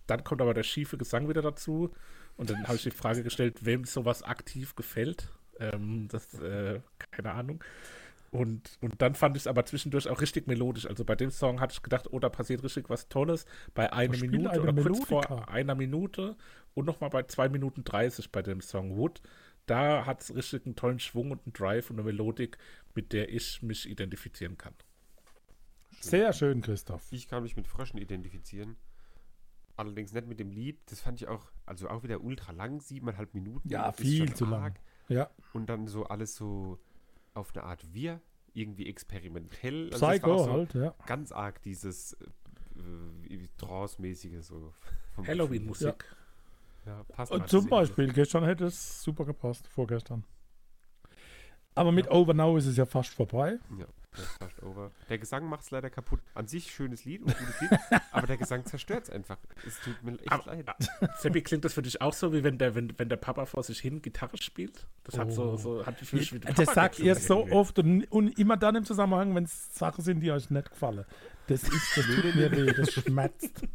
Dann 0.06 0.24
kommt 0.24 0.42
aber 0.42 0.54
der 0.54 0.64
schiefe 0.64 0.98
Gesang 0.98 1.28
wieder 1.28 1.42
dazu. 1.42 1.90
Und 2.36 2.50
dann 2.50 2.64
habe 2.64 2.76
ich 2.76 2.82
die 2.82 2.90
Frage 2.90 3.22
gestellt, 3.22 3.64
wem 3.64 3.84
sowas 3.84 4.22
aktiv 4.22 4.74
gefällt. 4.74 5.28
Ähm, 5.58 6.08
das, 6.10 6.34
äh, 6.34 6.80
keine 7.12 7.32
Ahnung. 7.32 7.62
Und, 8.30 8.78
und 8.80 9.02
dann 9.02 9.14
fand 9.14 9.36
ich 9.36 9.42
es 9.42 9.46
aber 9.48 9.64
zwischendurch 9.66 10.08
auch 10.08 10.20
richtig 10.20 10.46
melodisch. 10.46 10.86
Also 10.86 11.04
bei 11.04 11.16
dem 11.16 11.30
Song 11.30 11.60
hatte 11.60 11.74
ich 11.74 11.82
gedacht, 11.82 12.12
oh, 12.12 12.18
da 12.20 12.28
passiert 12.28 12.62
richtig 12.62 12.88
was 12.88 13.08
Tolles. 13.08 13.44
Bei 13.74 13.92
einer 13.92 14.16
Minute 14.16 14.50
eine 14.50 14.62
oder 14.62 14.72
Melodika. 14.72 15.04
kurz 15.06 15.26
vor 15.26 15.48
einer 15.48 15.74
Minute 15.74 16.36
und 16.74 16.86
nochmal 16.86 17.10
bei 17.10 17.24
zwei 17.24 17.48
Minuten 17.48 17.82
30 17.82 18.30
bei 18.30 18.42
dem 18.42 18.60
Song 18.60 18.96
Wood 18.96 19.20
da 19.70 20.04
hat 20.04 20.20
es 20.22 20.34
richtig 20.34 20.66
einen 20.66 20.74
tollen 20.74 20.98
Schwung 20.98 21.30
und 21.30 21.46
einen 21.46 21.52
Drive 21.52 21.90
und 21.90 21.96
eine 21.96 22.04
Melodik, 22.04 22.58
mit 22.94 23.12
der 23.12 23.32
ich 23.32 23.62
mich 23.62 23.88
identifizieren 23.88 24.58
kann. 24.58 24.74
Sehr 26.00 26.32
schön, 26.32 26.60
Christoph. 26.60 27.06
Ich 27.12 27.28
kann 27.28 27.42
mich 27.42 27.56
mit 27.56 27.68
Fröschen 27.68 27.98
identifizieren. 28.00 28.76
Allerdings 29.76 30.12
nicht 30.12 30.26
mit 30.26 30.40
dem 30.40 30.50
Lied. 30.50 30.78
Das 30.86 31.00
fand 31.00 31.20
ich 31.20 31.28
auch, 31.28 31.52
also 31.66 31.88
auch 31.88 32.02
wieder 32.02 32.20
ultra 32.20 32.52
lang, 32.52 32.80
siebeneinhalb 32.80 33.32
Minuten. 33.32 33.68
Ja, 33.68 33.92
viel 33.92 34.34
zu 34.34 34.44
lang. 34.44 34.78
Ja. 35.08 35.30
Und 35.52 35.66
dann 35.66 35.86
so 35.86 36.04
alles 36.04 36.34
so 36.34 36.78
auf 37.34 37.54
eine 37.54 37.64
Art 37.64 37.92
Wir, 37.92 38.20
irgendwie 38.52 38.86
experimentell. 38.86 39.90
Also 39.92 40.06
Psycho 40.06 40.38
so 40.38 40.52
halt, 40.52 40.74
ja. 40.74 40.94
Ganz 41.06 41.32
arg 41.32 41.62
dieses 41.62 42.14
äh, 42.14 43.48
Trance-mäßige 43.56 44.42
so. 44.42 44.74
Halloween-Musik. 45.16 46.04
Ja. 46.10 46.16
Ja, 46.90 47.04
passt 47.04 47.30
Und 47.30 47.48
zum 47.48 47.68
Beispiel, 47.68 48.12
gestern 48.12 48.44
hätte 48.44 48.64
es 48.64 49.02
super 49.02 49.24
gepasst, 49.24 49.68
vorgestern. 49.68 50.24
Aber 51.76 51.92
mit 51.92 52.06
ja. 52.06 52.12
Over 52.12 52.34
Now 52.34 52.56
ist 52.56 52.66
es 52.66 52.76
ja 52.76 52.84
fast 52.84 53.14
vorbei. 53.14 53.58
Ja, 53.78 53.86
das 54.10 54.22
ist 54.22 54.38
fast 54.38 54.62
over. 54.64 54.90
Der 55.08 55.18
Gesang 55.18 55.48
macht 55.48 55.62
es 55.62 55.70
leider 55.70 55.88
kaputt. 55.88 56.18
An 56.34 56.48
sich 56.48 56.72
schönes 56.72 57.04
Lied 57.04 57.22
und 57.22 57.38
gutes 57.38 57.60
Lied, 57.60 57.70
aber 58.10 58.26
der 58.26 58.38
Gesang 58.38 58.64
zerstört 58.64 59.04
es 59.04 59.10
einfach. 59.10 59.38
Es 59.64 59.78
tut 59.80 60.02
mir 60.02 60.14
echt 60.14 60.32
aber, 60.32 60.46
leid. 60.46 60.68
Seppi, 61.18 61.42
klingt 61.42 61.64
das 61.64 61.74
für 61.74 61.82
dich 61.82 62.02
auch 62.02 62.12
so, 62.12 62.32
wie 62.32 62.42
wenn 62.42 62.58
der, 62.58 62.74
wenn, 62.74 62.92
wenn 62.98 63.08
der 63.08 63.18
Papa 63.18 63.46
vor 63.46 63.62
sich 63.62 63.78
hin 63.78 64.02
Gitarre 64.02 64.36
spielt? 64.36 64.88
Das 65.04 65.16
hat 65.16 65.30
so, 65.30 65.52
oh. 65.52 65.56
so 65.56 65.86
hat 65.86 65.96
für 66.00 66.16
mich 66.16 66.32
wie 66.32 66.40
Das 66.40 66.74
sagt 66.74 66.98
ihr 66.98 67.14
so 67.14 67.46
oft 67.52 67.78
und, 67.78 68.02
und, 68.10 68.36
immer 68.36 68.56
dann 68.56 68.74
im 68.74 68.84
Zusammenhang, 68.84 69.32
wenn 69.36 69.44
es 69.44 69.72
Sachen 69.76 70.02
sind, 70.02 70.20
die 70.20 70.32
euch 70.32 70.50
nicht 70.50 70.70
gefallen. 70.70 71.04
Das 71.50 71.64
ist, 71.64 71.96
das 71.96 72.06
tut 72.06 72.34
mir 72.36 72.52
weh, 72.52 72.72
das 72.72 72.92
schmerzt. 72.92 73.66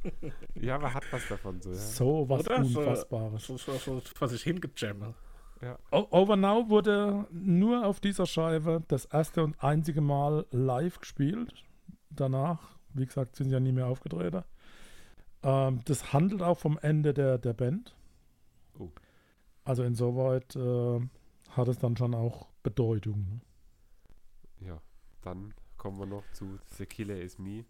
Ja, 0.55 0.75
aber 0.75 0.93
hat 0.93 1.03
was 1.11 1.27
davon 1.27 1.59
so, 1.59 1.71
ja. 1.71 1.75
So 1.75 2.29
was 2.29 2.45
Oder 2.45 2.59
Unfassbares. 2.59 3.45
So, 3.45 3.57
so, 3.57 3.73
so, 3.73 4.01
vor 4.15 4.29
sich 4.29 4.43
hingejammt. 4.43 5.13
Ja. 5.61 5.77
Over 5.91 6.37
Now 6.37 6.69
wurde 6.69 7.27
nur 7.31 7.85
auf 7.85 7.99
dieser 7.99 8.27
Scheibe 8.27 8.81
das 8.87 9.03
erste 9.03 9.43
und 9.43 9.61
einzige 9.61 9.99
Mal 9.99 10.45
live 10.51 11.01
gespielt. 11.01 11.53
Danach, 12.09 12.77
wie 12.93 13.05
gesagt, 13.05 13.35
sind 13.35 13.49
sie 13.49 13.53
ja 13.53 13.59
nie 13.59 13.73
mehr 13.73 13.87
aufgetreten. 13.87 14.43
Ähm, 15.43 15.81
das 15.83 16.13
handelt 16.13 16.43
auch 16.43 16.57
vom 16.57 16.79
Ende 16.81 17.13
der, 17.13 17.37
der 17.39 17.53
Band. 17.53 17.93
Oh. 18.79 18.87
Also 19.65 19.83
insoweit 19.83 20.55
äh, 20.55 20.99
hat 21.49 21.67
es 21.67 21.77
dann 21.77 21.97
schon 21.97 22.15
auch 22.15 22.47
Bedeutung. 22.63 23.41
Ne? 24.61 24.67
Ja, 24.67 24.81
dann 25.21 25.53
kommen 25.85 25.99
wir 25.99 26.07
noch 26.07 26.23
zu 26.31 26.57
The 26.79 26.87
Killer 26.87 27.21
is 27.21 27.37
Me. 27.37 27.63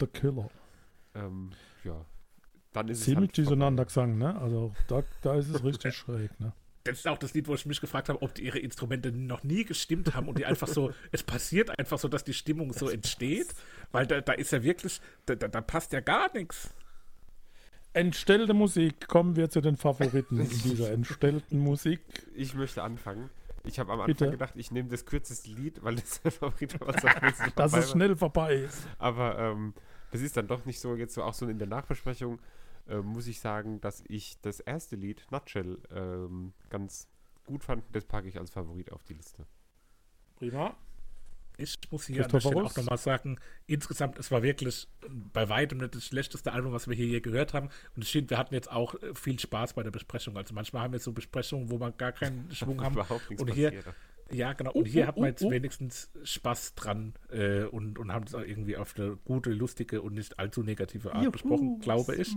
The 0.00 0.08
Killer. 0.08 0.50
Ähm, 1.14 1.52
ja, 1.84 2.04
dann 2.72 2.88
ist 2.88 3.04
Ziemlich 3.04 3.30
es 3.30 3.38
halt 3.38 3.46
durcheinander 3.46 3.84
gesungen, 3.84 4.18
ne? 4.18 4.36
Also 4.36 4.74
da, 4.88 5.04
da 5.22 5.36
ist 5.36 5.50
es 5.50 5.62
richtig 5.62 5.94
schräg, 5.96 6.40
ne? 6.40 6.52
Das 6.82 6.98
ist 6.98 7.06
auch 7.06 7.18
das 7.18 7.34
Lied, 7.34 7.46
wo 7.46 7.54
ich 7.54 7.64
mich 7.64 7.80
gefragt 7.80 8.08
habe, 8.08 8.20
ob 8.20 8.34
die 8.34 8.46
ihre 8.46 8.58
Instrumente 8.58 9.12
noch 9.12 9.44
nie 9.44 9.64
gestimmt 9.64 10.12
haben 10.16 10.26
und 10.26 10.38
die 10.38 10.44
einfach 10.44 10.66
so, 10.66 10.92
es 11.12 11.22
passiert 11.22 11.78
einfach 11.78 12.00
so, 12.00 12.08
dass 12.08 12.24
die 12.24 12.34
Stimmung 12.34 12.72
so 12.72 12.88
entsteht, 12.88 13.54
weil 13.92 14.08
da, 14.08 14.20
da 14.20 14.32
ist 14.32 14.50
ja 14.50 14.64
wirklich, 14.64 15.00
da, 15.26 15.36
da 15.36 15.60
passt 15.60 15.92
ja 15.92 16.00
gar 16.00 16.32
nichts. 16.34 16.74
Entstellte 17.92 18.54
Musik, 18.54 19.06
kommen 19.06 19.36
wir 19.36 19.50
zu 19.50 19.60
den 19.60 19.76
Favoriten 19.76 20.40
in 20.40 20.48
dieser 20.64 20.90
entstellten 20.90 21.60
Musik. 21.60 22.00
Ich 22.34 22.54
möchte 22.54 22.82
anfangen. 22.82 23.30
Ich 23.66 23.78
habe 23.78 23.92
am 23.92 24.00
Anfang 24.00 24.14
Bitte? 24.14 24.30
gedacht, 24.30 24.54
ich 24.56 24.70
nehme 24.70 24.88
das 24.88 25.04
kürzeste 25.04 25.50
Lied, 25.50 25.82
weil 25.82 25.96
das 25.96 26.20
der 26.22 26.32
Favorit 26.32 26.80
war, 26.80 26.88
was 26.88 27.52
Dass 27.54 27.72
es 27.72 27.90
schnell 27.90 28.16
vorbei 28.16 28.54
ist. 28.54 28.86
Aber 28.98 29.38
ähm, 29.38 29.74
das 30.10 30.20
ist 30.20 30.36
dann 30.36 30.46
doch 30.46 30.64
nicht 30.64 30.80
so, 30.80 30.94
jetzt 30.94 31.14
so 31.14 31.22
auch 31.22 31.34
so 31.34 31.46
in 31.46 31.58
der 31.58 31.68
Nachbesprechung 31.68 32.38
äh, 32.88 32.98
muss 32.98 33.26
ich 33.26 33.40
sagen, 33.40 33.80
dass 33.80 34.04
ich 34.08 34.40
das 34.40 34.60
erste 34.60 34.96
Lied, 34.96 35.26
Nutshell, 35.30 35.78
ähm, 35.90 36.52
ganz 36.70 37.08
gut 37.44 37.64
fand. 37.64 37.84
Das 37.92 38.04
packe 38.04 38.28
ich 38.28 38.38
als 38.38 38.50
Favorit 38.50 38.92
auf 38.92 39.02
die 39.04 39.14
Liste. 39.14 39.46
Prima. 40.36 40.76
Ich 41.58 41.78
muss 41.90 42.06
hier 42.06 42.24
an 42.24 42.30
der 42.30 42.40
Stelle 42.40 42.64
auch 42.64 42.76
nochmal 42.76 42.98
sagen, 42.98 43.38
insgesamt, 43.66 44.18
es 44.18 44.30
war 44.30 44.42
wirklich 44.42 44.88
bei 45.32 45.48
weitem 45.48 45.78
nicht 45.78 45.94
das 45.94 46.04
schlechteste 46.04 46.52
Album, 46.52 46.72
was 46.72 46.86
wir 46.86 46.94
hier 46.94 47.06
je 47.06 47.20
gehört 47.20 47.54
haben. 47.54 47.70
Und 47.94 48.02
ich 48.02 48.12
finde, 48.12 48.30
wir 48.30 48.38
hatten 48.38 48.54
jetzt 48.54 48.70
auch 48.70 48.94
äh, 49.02 49.14
viel 49.14 49.38
Spaß 49.38 49.72
bei 49.72 49.82
der 49.82 49.90
Besprechung. 49.90 50.36
Also 50.36 50.54
manchmal 50.54 50.82
haben 50.82 50.92
wir 50.92 51.00
so 51.00 51.12
Besprechungen, 51.12 51.70
wo 51.70 51.78
man 51.78 51.96
gar 51.96 52.12
keinen 52.12 52.50
Schwung 52.54 52.82
haben. 52.82 52.98
und 53.38 53.52
hier, 53.52 53.72
ja, 54.30 54.52
genau. 54.52 54.72
Und 54.72 54.82
uh, 54.82 54.86
hier 54.86 55.04
uh, 55.04 55.06
hat 55.08 55.16
man 55.16 55.28
jetzt 55.28 55.42
uh, 55.42 55.50
wenigstens 55.50 56.10
Spaß 56.24 56.74
dran 56.74 57.14
äh, 57.30 57.64
und, 57.64 57.98
und 57.98 58.12
haben 58.12 58.26
es 58.26 58.34
auch 58.34 58.42
irgendwie 58.42 58.76
auf 58.76 58.94
eine 58.98 59.16
gute, 59.24 59.50
lustige 59.50 60.02
und 60.02 60.14
nicht 60.14 60.38
allzu 60.38 60.62
negative 60.62 61.14
Art 61.14 61.22
Juhu, 61.24 61.32
besprochen, 61.32 61.80
glaube 61.80 62.16
ich. 62.16 62.34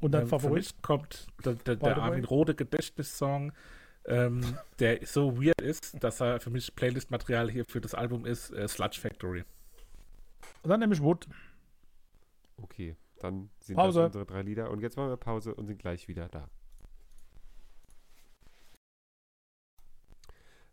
Und 0.00 0.12
dein 0.12 0.22
ähm, 0.22 0.28
Favorit? 0.28 0.74
kommt 0.82 1.26
der, 1.44 1.54
der, 1.54 1.76
der 1.76 1.96
Armin 1.96 2.24
Rode 2.24 2.54
Gedächtnissong 2.54 3.52
ähm, 4.08 4.58
der 4.78 5.06
so 5.06 5.40
weird 5.40 5.60
ist, 5.60 6.02
dass 6.02 6.20
er 6.20 6.40
für 6.40 6.50
mich 6.50 6.74
Playlist-Material 6.74 7.50
hier 7.50 7.64
für 7.64 7.80
das 7.80 7.94
Album 7.94 8.24
ist, 8.24 8.50
äh, 8.50 8.66
Sludge 8.66 9.00
Factory. 9.00 9.44
Und 10.62 10.70
dann 10.70 10.80
nehme 10.80 10.94
ich 10.94 11.02
Wood. 11.02 11.28
Okay, 12.56 12.96
dann 13.20 13.50
sind 13.60 13.76
Pause. 13.76 14.00
das 14.00 14.06
unsere 14.06 14.26
drei 14.26 14.42
Lieder. 14.42 14.70
Und 14.70 14.80
jetzt 14.80 14.96
machen 14.96 15.10
wir 15.10 15.16
Pause 15.16 15.54
und 15.54 15.66
sind 15.66 15.78
gleich 15.78 16.08
wieder 16.08 16.28
da. 16.28 16.48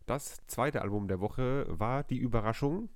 Das 0.06 0.40
zweite 0.46 0.82
Album 0.82 1.08
der 1.08 1.20
Woche 1.20 1.66
war 1.68 2.04
die 2.04 2.18
Überraschung. 2.18 2.88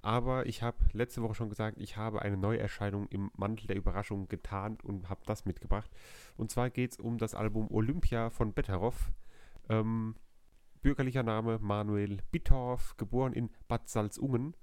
Aber 0.00 0.44
ich 0.44 0.62
habe 0.62 0.76
letzte 0.92 1.22
Woche 1.22 1.34
schon 1.34 1.48
gesagt, 1.48 1.78
ich 1.80 1.96
habe 1.96 2.20
eine 2.20 2.36
Neuerscheinung 2.36 3.08
im 3.08 3.30
Mantel 3.36 3.66
der 3.66 3.76
Überraschung 3.76 4.28
getarnt 4.28 4.84
und 4.84 5.08
habe 5.08 5.22
das 5.24 5.46
mitgebracht. 5.46 5.90
Und 6.36 6.50
zwar 6.50 6.68
geht 6.68 6.92
es 6.92 6.98
um 6.98 7.16
das 7.16 7.34
Album 7.34 7.70
Olympia 7.70 8.28
von 8.28 8.52
Betteroff. 8.52 9.10
Ähm, 9.68 10.16
bürgerlicher 10.82 11.22
Name 11.22 11.58
Manuel 11.60 12.18
Bittorf, 12.30 12.96
geboren 12.96 13.32
in 13.32 13.50
Bad 13.68 13.88
Salzungen. 13.88 14.54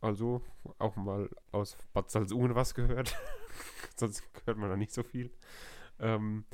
Also 0.00 0.42
auch 0.78 0.96
mal 0.96 1.28
aus 1.52 1.76
Bad 1.92 2.10
Salzungen 2.10 2.54
was 2.54 2.74
gehört. 2.74 3.16
Sonst 3.96 4.22
hört 4.44 4.56
man 4.56 4.70
da 4.70 4.76
nicht 4.76 4.92
so 4.92 5.02
viel. 5.02 5.30
Ähm, 5.98 6.44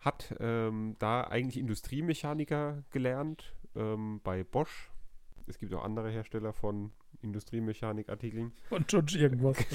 hat 0.00 0.34
ähm, 0.40 0.96
da 0.98 1.22
eigentlich 1.22 1.58
Industriemechaniker 1.58 2.84
gelernt 2.90 3.54
ähm, 3.74 4.20
bei 4.22 4.44
Bosch. 4.44 4.90
Es 5.46 5.58
gibt 5.58 5.74
auch 5.74 5.84
andere 5.84 6.10
Hersteller 6.10 6.52
von 6.52 6.92
Industriemechanikartikeln. 7.20 8.52
Und 8.70 8.90
schon 8.90 9.06
irgendwas. 9.08 9.58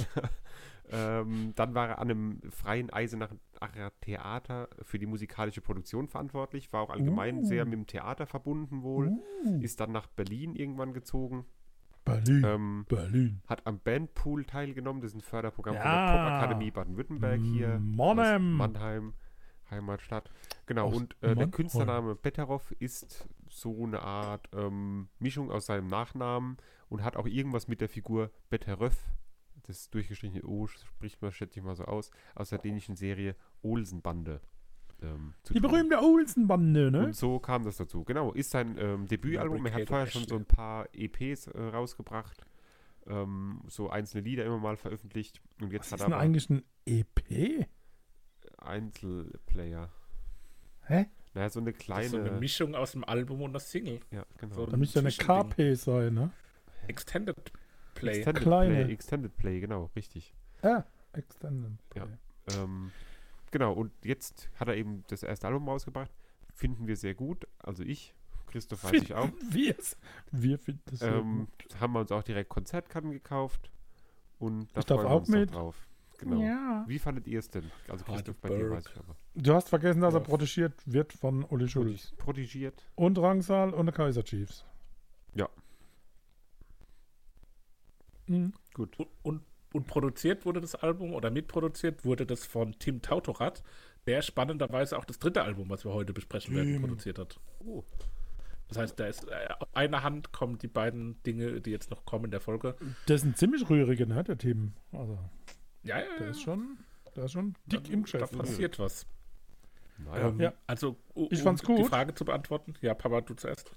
Ähm, 0.91 1.53
dann 1.55 1.73
war 1.73 1.89
er 1.89 1.99
an 1.99 2.11
einem 2.11 2.41
freien 2.51 2.91
Eisenacher 2.91 3.37
Theater 4.01 4.67
für 4.81 4.99
die 4.99 5.05
musikalische 5.05 5.61
Produktion 5.61 6.07
verantwortlich, 6.07 6.73
war 6.73 6.81
auch 6.81 6.89
allgemein 6.89 7.39
uh. 7.39 7.45
sehr 7.45 7.65
mit 7.65 7.73
dem 7.73 7.87
Theater 7.87 8.25
verbunden 8.25 8.83
wohl, 8.83 9.09
uh. 9.45 9.61
ist 9.61 9.79
dann 9.79 9.91
nach 9.91 10.07
Berlin 10.07 10.55
irgendwann 10.55 10.93
gezogen. 10.93 11.45
Berlin, 12.05 12.43
ähm, 12.45 12.85
Berlin. 12.89 13.41
Hat 13.47 13.65
am 13.65 13.79
Bandpool 13.79 14.43
teilgenommen, 14.43 15.01
das 15.01 15.11
ist 15.11 15.17
ein 15.17 15.21
Förderprogramm 15.21 15.75
ja. 15.75 15.81
von 15.81 15.91
der 15.91 16.23
Popakademie 16.23 16.71
Baden-Württemberg 16.71 17.39
hier. 17.39 17.79
Monheim. 17.79 18.53
Mannheim, 18.53 19.13
Heimatstadt. 19.71 20.29
Genau, 20.65 20.87
aus 20.87 20.97
und 20.97 21.15
äh, 21.21 21.33
der 21.33 21.47
Künstlername 21.47 22.15
Betteroff 22.15 22.71
ist 22.79 23.29
so 23.49 23.85
eine 23.85 24.01
Art 24.01 24.49
ähm, 24.53 25.07
Mischung 25.19 25.49
aus 25.49 25.67
seinem 25.67 25.87
Nachnamen 25.87 26.57
und 26.89 27.03
hat 27.03 27.15
auch 27.15 27.27
irgendwas 27.27 27.69
mit 27.69 27.79
der 27.79 27.87
Figur 27.87 28.31
Betteröff 28.49 28.97
das 29.63 29.89
durchgestrichene 29.89 30.43
O 30.43 30.67
spricht 30.67 31.21
man, 31.21 31.31
schätze 31.31 31.59
ich 31.59 31.65
mal 31.65 31.75
so 31.75 31.85
aus, 31.85 32.11
aus 32.35 32.49
der 32.49 32.59
dänischen 32.59 32.95
Serie 32.95 33.35
Olsenbande. 33.61 34.41
Ähm, 35.01 35.33
die 35.49 35.53
tun. 35.53 35.61
berühmte 35.61 36.01
Olsenbande, 36.01 36.91
ne? 36.91 37.05
Und 37.05 37.15
so 37.15 37.39
kam 37.39 37.63
das 37.63 37.77
dazu. 37.77 38.03
Genau, 38.03 38.31
ist 38.31 38.51
sein 38.51 38.77
ähm, 38.77 39.07
Debütalbum. 39.07 39.65
Er 39.65 39.73
hat 39.73 39.87
vorher 39.87 40.07
schon 40.07 40.27
so 40.27 40.35
ein 40.35 40.45
paar 40.45 40.87
EPs 40.93 41.47
äh, 41.47 41.59
rausgebracht. 41.59 42.41
Ähm, 43.07 43.61
so 43.67 43.89
einzelne 43.89 44.23
Lieder 44.23 44.45
immer 44.45 44.59
mal 44.59 44.77
veröffentlicht. 44.77 45.41
Und 45.59 45.73
jetzt 45.73 45.91
Was 45.91 45.93
hat 45.93 45.99
ist 45.99 46.05
denn 46.05 46.13
eigentlich 46.13 46.49
ein 46.49 46.63
EP? 46.85 47.67
Einzelplayer. 48.57 49.91
Hä? 50.85 51.07
Naja, 51.33 51.49
so 51.49 51.59
eine 51.59 51.73
kleine. 51.73 52.09
so 52.09 52.17
eine 52.17 52.31
Mischung 52.31 52.75
aus 52.75 52.91
dem 52.91 53.03
Album 53.03 53.41
und 53.41 53.53
das 53.53 53.71
Single. 53.71 53.99
Ja, 54.11 54.25
genau. 54.37 54.55
So 54.55 54.65
da 54.67 54.77
müsste 54.77 54.99
eine 54.99 55.11
KP 55.11 55.73
sein, 55.73 56.13
ne? 56.13 56.31
Extended 56.87 57.51
Play. 57.93 58.17
Extended 58.17 58.43
Kleine. 58.43 58.83
Play, 58.85 58.93
Extended 58.93 59.37
Play, 59.37 59.59
genau, 59.59 59.89
richtig. 59.95 60.33
Ja, 60.63 60.85
Extended 61.13 61.89
Play. 61.89 62.03
Ja, 62.03 62.63
ähm, 62.63 62.91
genau, 63.51 63.73
und 63.73 63.91
jetzt 64.03 64.49
hat 64.59 64.67
er 64.67 64.75
eben 64.75 65.03
das 65.07 65.23
erste 65.23 65.47
Album 65.47 65.67
rausgebracht. 65.67 66.11
Finden 66.53 66.87
wir 66.87 66.95
sehr 66.97 67.15
gut. 67.15 67.47
Also 67.59 67.83
ich, 67.83 68.13
Christoph 68.47 68.83
weiß 68.83 68.91
finden 68.91 69.05
ich 69.05 69.13
auch. 69.13 69.29
Wir's. 69.49 69.97
Wir 70.31 70.59
finden 70.59 70.93
es 70.93 71.01
ähm, 71.01 71.47
gut. 71.47 71.79
Haben 71.79 71.93
wir 71.93 72.01
uns 72.01 72.11
auch 72.11 72.23
direkt 72.23 72.49
Konzertkarten 72.49 73.11
gekauft. 73.11 73.71
Und 74.39 74.67
da 74.73 74.81
ich 74.81 74.85
darf 74.85 75.05
auch 75.05 75.27
mit. 75.27 75.53
drauf. 75.53 75.87
Genau. 76.19 76.41
Ja. 76.41 76.85
Wie 76.87 76.99
fandet 76.99 77.27
ihr 77.27 77.39
es 77.39 77.49
denn? 77.49 77.69
Also 77.89 78.05
Christoph, 78.05 78.37
bei 78.37 78.49
dir 78.49 78.69
weiß 78.69 78.85
ich 78.87 78.97
aber. 78.97 79.15
Du 79.35 79.53
hast 79.53 79.69
vergessen, 79.69 80.01
dass 80.01 80.13
er 80.13 80.19
protegiert 80.19 80.73
wird 80.85 81.11
von 81.11 81.43
Uli 81.43 81.67
Schulz. 81.67 82.13
Protegiert. 82.17 82.85
Und 82.95 83.17
Rangsal 83.17 83.73
und 83.73 83.87
der 83.87 83.93
Kaiser 83.93 84.23
Chiefs. 84.23 84.65
Ja, 85.33 85.49
Mhm. 88.33 88.53
Gut. 88.73 88.99
Und, 88.99 89.07
und, 89.23 89.41
und, 89.73 89.87
produziert 89.87 90.45
wurde 90.45 90.61
das 90.61 90.75
Album 90.75 91.13
oder 91.13 91.31
mitproduziert 91.31 92.05
wurde 92.05 92.25
das 92.25 92.45
von 92.45 92.75
Tim 92.79 93.01
Tautorat, 93.01 93.63
der 94.07 94.21
spannenderweise 94.21 94.97
auch 94.97 95.05
das 95.05 95.19
dritte 95.19 95.43
Album, 95.43 95.69
was 95.69 95.85
wir 95.85 95.93
heute 95.93 96.13
besprechen 96.13 96.55
werden, 96.55 96.79
produziert 96.79 97.19
hat. 97.19 97.39
Oh. 97.65 97.83
Das 98.67 98.77
heißt, 98.77 98.99
da 98.99 99.05
ist 99.05 99.27
äh, 99.29 99.49
auf 99.59 99.75
einer 99.75 100.03
Hand 100.03 100.31
kommen 100.31 100.57
die 100.57 100.67
beiden 100.67 101.21
Dinge, 101.23 101.61
die 101.61 101.71
jetzt 101.71 101.91
noch 101.91 102.05
kommen 102.05 102.25
in 102.25 102.31
der 102.31 102.41
Folge. 102.41 102.75
Das 103.05 103.21
ist 103.21 103.27
ein 103.27 103.35
ziemlich 103.35 103.69
rühriger, 103.69 104.05
ne, 104.05 104.23
der 104.23 104.37
Tim. 104.37 104.73
Also, 104.91 105.19
ja, 105.83 105.99
ja, 105.99 106.05
der 106.19 106.29
ist 106.29 106.41
schon, 106.41 106.77
der 107.15 107.25
ist 107.25 107.33
schon 107.33 107.55
dick 107.67 107.83
da, 107.83 107.91
im 107.91 108.03
Geschäft. 108.03 108.33
Da 108.33 108.37
passiert 108.37 108.79
was. 108.79 109.05
Naja. 109.97 110.29
Ähm, 110.29 110.39
ja. 110.39 110.53
Also, 110.65 110.97
um 111.13 111.27
ich 111.29 111.41
fand's 111.41 111.63
gut. 111.63 111.79
die 111.79 111.83
Frage 111.83 112.15
zu 112.15 112.25
beantworten. 112.25 112.73
Ja, 112.81 112.93
Papa, 112.93 113.21
du 113.21 113.35
zuerst. 113.35 113.75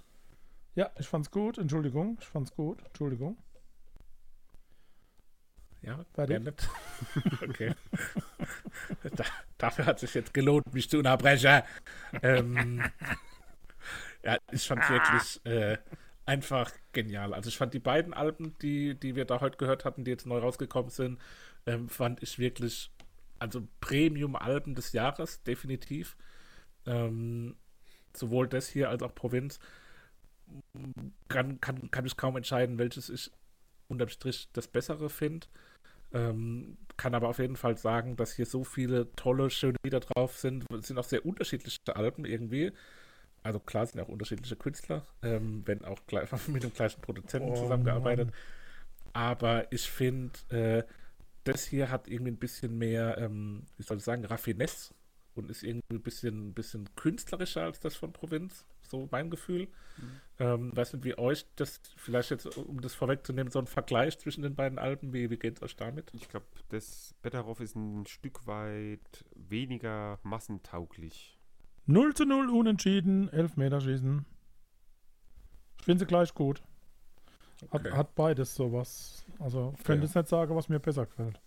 Ja, 0.74 0.90
ich 0.98 1.06
fand's 1.06 1.30
gut. 1.30 1.58
Entschuldigung, 1.58 2.18
ich 2.20 2.26
fand's 2.26 2.54
gut. 2.54 2.82
Entschuldigung. 2.84 3.36
Ja, 5.82 6.04
beendet. 6.14 6.68
okay. 7.42 7.74
da, 9.14 9.24
dafür 9.58 9.86
hat 9.86 9.96
es 9.96 10.00
sich 10.02 10.14
jetzt 10.14 10.34
gelohnt, 10.34 10.72
mich 10.72 10.90
zu 10.90 10.98
unterbrechen. 10.98 11.62
Ähm, 12.22 12.82
ja, 14.24 14.38
ich 14.50 14.66
fand 14.66 14.82
es 14.82 14.90
wirklich 14.90 15.46
äh, 15.46 15.78
einfach 16.24 16.72
genial. 16.92 17.32
Also 17.32 17.48
ich 17.48 17.56
fand 17.56 17.72
die 17.72 17.78
beiden 17.78 18.12
Alben, 18.12 18.56
die, 18.60 18.94
die 18.94 19.14
wir 19.14 19.24
da 19.24 19.40
heute 19.40 19.56
gehört 19.56 19.84
hatten, 19.84 20.04
die 20.04 20.10
jetzt 20.10 20.26
neu 20.26 20.38
rausgekommen 20.38 20.90
sind, 20.90 21.20
ähm, 21.66 21.88
fand 21.88 22.22
ich 22.22 22.38
wirklich, 22.38 22.90
also 23.38 23.66
Premium-Alben 23.80 24.74
des 24.74 24.92
Jahres, 24.92 25.42
definitiv. 25.44 26.16
Ähm, 26.86 27.56
sowohl 28.12 28.48
das 28.48 28.68
hier 28.68 28.90
als 28.90 29.02
auch 29.02 29.14
Provinz. 29.14 29.60
Kann, 31.28 31.60
kann, 31.60 31.90
kann 31.90 32.06
ich 32.06 32.16
kaum 32.16 32.36
entscheiden, 32.36 32.78
welches 32.78 33.08
ich 33.08 33.30
unterm 33.88 34.08
Strich 34.08 34.48
das 34.52 34.68
Bessere 34.68 35.10
finde. 35.10 35.46
Ähm, 36.12 36.76
kann 36.96 37.14
aber 37.14 37.28
auf 37.28 37.38
jeden 37.38 37.56
Fall 37.56 37.76
sagen, 37.76 38.16
dass 38.16 38.32
hier 38.32 38.46
so 38.46 38.64
viele 38.64 39.10
tolle, 39.16 39.50
schöne 39.50 39.76
Lieder 39.84 40.00
drauf 40.00 40.38
sind. 40.38 40.64
Es 40.72 40.86
sind 40.86 40.98
auch 40.98 41.04
sehr 41.04 41.26
unterschiedliche 41.26 41.94
Alben 41.94 42.24
irgendwie. 42.24 42.72
Also 43.42 43.60
klar 43.60 43.86
sind 43.86 44.00
auch 44.00 44.08
unterschiedliche 44.08 44.56
Künstler, 44.56 45.06
ähm, 45.22 45.62
wenn 45.66 45.84
auch 45.84 46.00
gleich, 46.06 46.28
mit 46.48 46.62
dem 46.62 46.72
gleichen 46.72 47.00
Produzenten 47.00 47.50
oh, 47.50 47.54
zusammengearbeitet. 47.54 48.26
Mann. 48.26 48.34
Aber 49.12 49.70
ich 49.72 49.90
finde, 49.90 50.38
äh, 50.50 50.82
das 51.44 51.64
hier 51.64 51.90
hat 51.90 52.08
irgendwie 52.08 52.32
ein 52.32 52.38
bisschen 52.38 52.76
mehr, 52.76 53.18
ähm, 53.18 53.64
wie 53.76 53.82
soll 53.82 53.98
ich 53.98 54.04
sagen, 54.04 54.24
Raffinesse 54.24 54.94
und 55.36 55.50
ist 55.50 55.62
irgendwie 55.62 55.94
ein 55.94 56.02
bisschen, 56.02 56.48
ein 56.48 56.54
bisschen 56.54 56.88
künstlerischer 56.96 57.62
als 57.62 57.80
das 57.80 57.96
von 57.96 58.12
Provinz, 58.12 58.66
so 58.82 59.08
mein 59.10 59.30
Gefühl. 59.30 59.68
Mhm. 59.98 60.20
Ähm, 60.38 60.76
weiß 60.76 60.94
nicht, 60.94 61.04
wie 61.04 61.18
euch 61.18 61.46
das, 61.56 61.80
vielleicht 61.96 62.30
jetzt, 62.30 62.56
um 62.56 62.80
das 62.80 62.94
vorwegzunehmen, 62.94 63.50
so 63.50 63.58
ein 63.58 63.66
Vergleich 63.66 64.18
zwischen 64.18 64.42
den 64.42 64.54
beiden 64.54 64.78
Alben, 64.78 65.12
wie, 65.12 65.30
wie 65.30 65.38
geht 65.38 65.56
es 65.56 65.62
euch 65.62 65.76
damit? 65.76 66.10
Ich 66.14 66.28
glaube, 66.28 66.46
das 66.68 67.14
Betteroff 67.22 67.60
ist 67.60 67.76
ein 67.76 68.06
Stück 68.06 68.46
weit 68.46 69.24
weniger 69.34 70.18
massentauglich. 70.22 71.38
0 71.86 72.14
zu 72.14 72.24
0 72.24 72.50
unentschieden, 72.50 73.28
Elfmeterschießen. 73.28 74.26
Ich 75.78 75.84
finde 75.84 76.00
sie 76.00 76.06
gleich 76.06 76.34
gut. 76.34 76.62
Okay. 77.70 77.90
Hat, 77.90 77.96
hat, 77.96 78.14
beides 78.14 78.54
sowas. 78.54 79.24
Also, 79.38 79.72
ich 79.78 79.84
könnte 79.84 80.04
jetzt 80.04 80.14
nicht 80.14 80.28
sagen, 80.28 80.54
was 80.54 80.68
mir 80.68 80.80
besser 80.80 81.06
gefällt. 81.06 81.40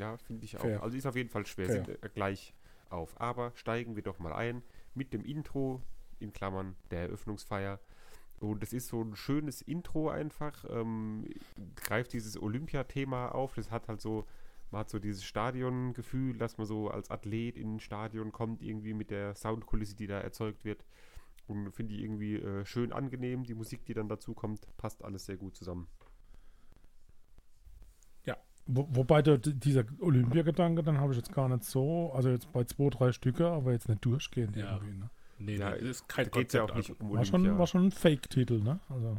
Ja, 0.00 0.16
finde 0.16 0.44
ich 0.44 0.56
auch. 0.56 0.60
Fair. 0.60 0.82
Also 0.82 0.96
ist 0.96 1.06
auf 1.06 1.16
jeden 1.16 1.30
Fall 1.30 1.46
schwer. 1.46 1.70
Sind 1.70 1.88
äh, 1.88 2.08
gleich 2.14 2.54
auf. 2.90 3.20
Aber 3.20 3.52
steigen 3.54 3.96
wir 3.96 4.02
doch 4.02 4.18
mal 4.18 4.32
ein 4.32 4.62
mit 4.94 5.12
dem 5.12 5.24
Intro, 5.24 5.82
in 6.18 6.32
Klammern 6.32 6.76
der 6.90 7.02
Eröffnungsfeier. 7.02 7.80
Und 8.40 8.62
es 8.62 8.72
ist 8.72 8.88
so 8.88 9.02
ein 9.02 9.16
schönes 9.16 9.62
Intro 9.62 10.10
einfach. 10.10 10.64
Ähm, 10.68 11.26
greift 11.74 12.12
dieses 12.12 12.40
Olympia-Thema 12.40 13.34
auf. 13.34 13.54
Das 13.54 13.70
hat 13.70 13.88
halt 13.88 14.00
so, 14.00 14.26
man 14.70 14.80
hat 14.80 14.90
so 14.90 14.98
dieses 14.98 15.24
Stadiongefühl, 15.24 16.36
dass 16.36 16.58
man 16.58 16.66
so 16.66 16.90
als 16.90 17.10
Athlet 17.10 17.56
in 17.56 17.76
ein 17.76 17.80
Stadion 17.80 18.32
kommt, 18.32 18.62
irgendwie 18.62 18.92
mit 18.92 19.10
der 19.10 19.34
Soundkulisse, 19.34 19.96
die 19.96 20.06
da 20.06 20.20
erzeugt 20.20 20.64
wird. 20.64 20.84
Und 21.46 21.70
finde 21.72 21.94
ich 21.94 22.02
irgendwie 22.02 22.36
äh, 22.36 22.64
schön 22.64 22.92
angenehm. 22.92 23.44
Die 23.44 23.54
Musik, 23.54 23.84
die 23.86 23.94
dann 23.94 24.08
dazu 24.08 24.34
kommt, 24.34 24.66
passt 24.76 25.04
alles 25.04 25.26
sehr 25.26 25.36
gut 25.36 25.56
zusammen. 25.56 25.86
Wo, 28.66 28.88
wobei 28.90 29.22
der, 29.22 29.38
dieser 29.38 29.84
Olympiagedanke, 30.00 30.82
dann 30.82 30.98
habe 30.98 31.12
ich 31.12 31.18
jetzt 31.18 31.32
gar 31.32 31.48
nicht 31.48 31.64
so, 31.64 32.12
also 32.14 32.30
jetzt 32.30 32.52
bei 32.52 32.64
zwei, 32.64 32.90
drei 32.90 33.12
Stücke, 33.12 33.48
aber 33.48 33.72
jetzt 33.72 33.88
nicht 33.88 34.04
durchgehend 34.04 34.56
ja. 34.56 34.74
irgendwie. 34.74 34.98
Ne? 34.98 35.10
Nee, 35.38 35.56
ja, 35.56 35.70
nee, 35.70 35.88
ist 35.88 36.08
kein 36.08 36.28
ja 36.52 36.64
auch 36.64 36.74
nicht 36.74 36.90
um 37.00 37.10
Olympia. 37.10 37.18
War 37.18 37.24
schon, 37.24 37.58
war 37.58 37.66
schon 37.66 37.84
ein 37.86 37.92
Fake-Titel, 37.92 38.60
ne? 38.62 38.80
Also. 38.88 39.18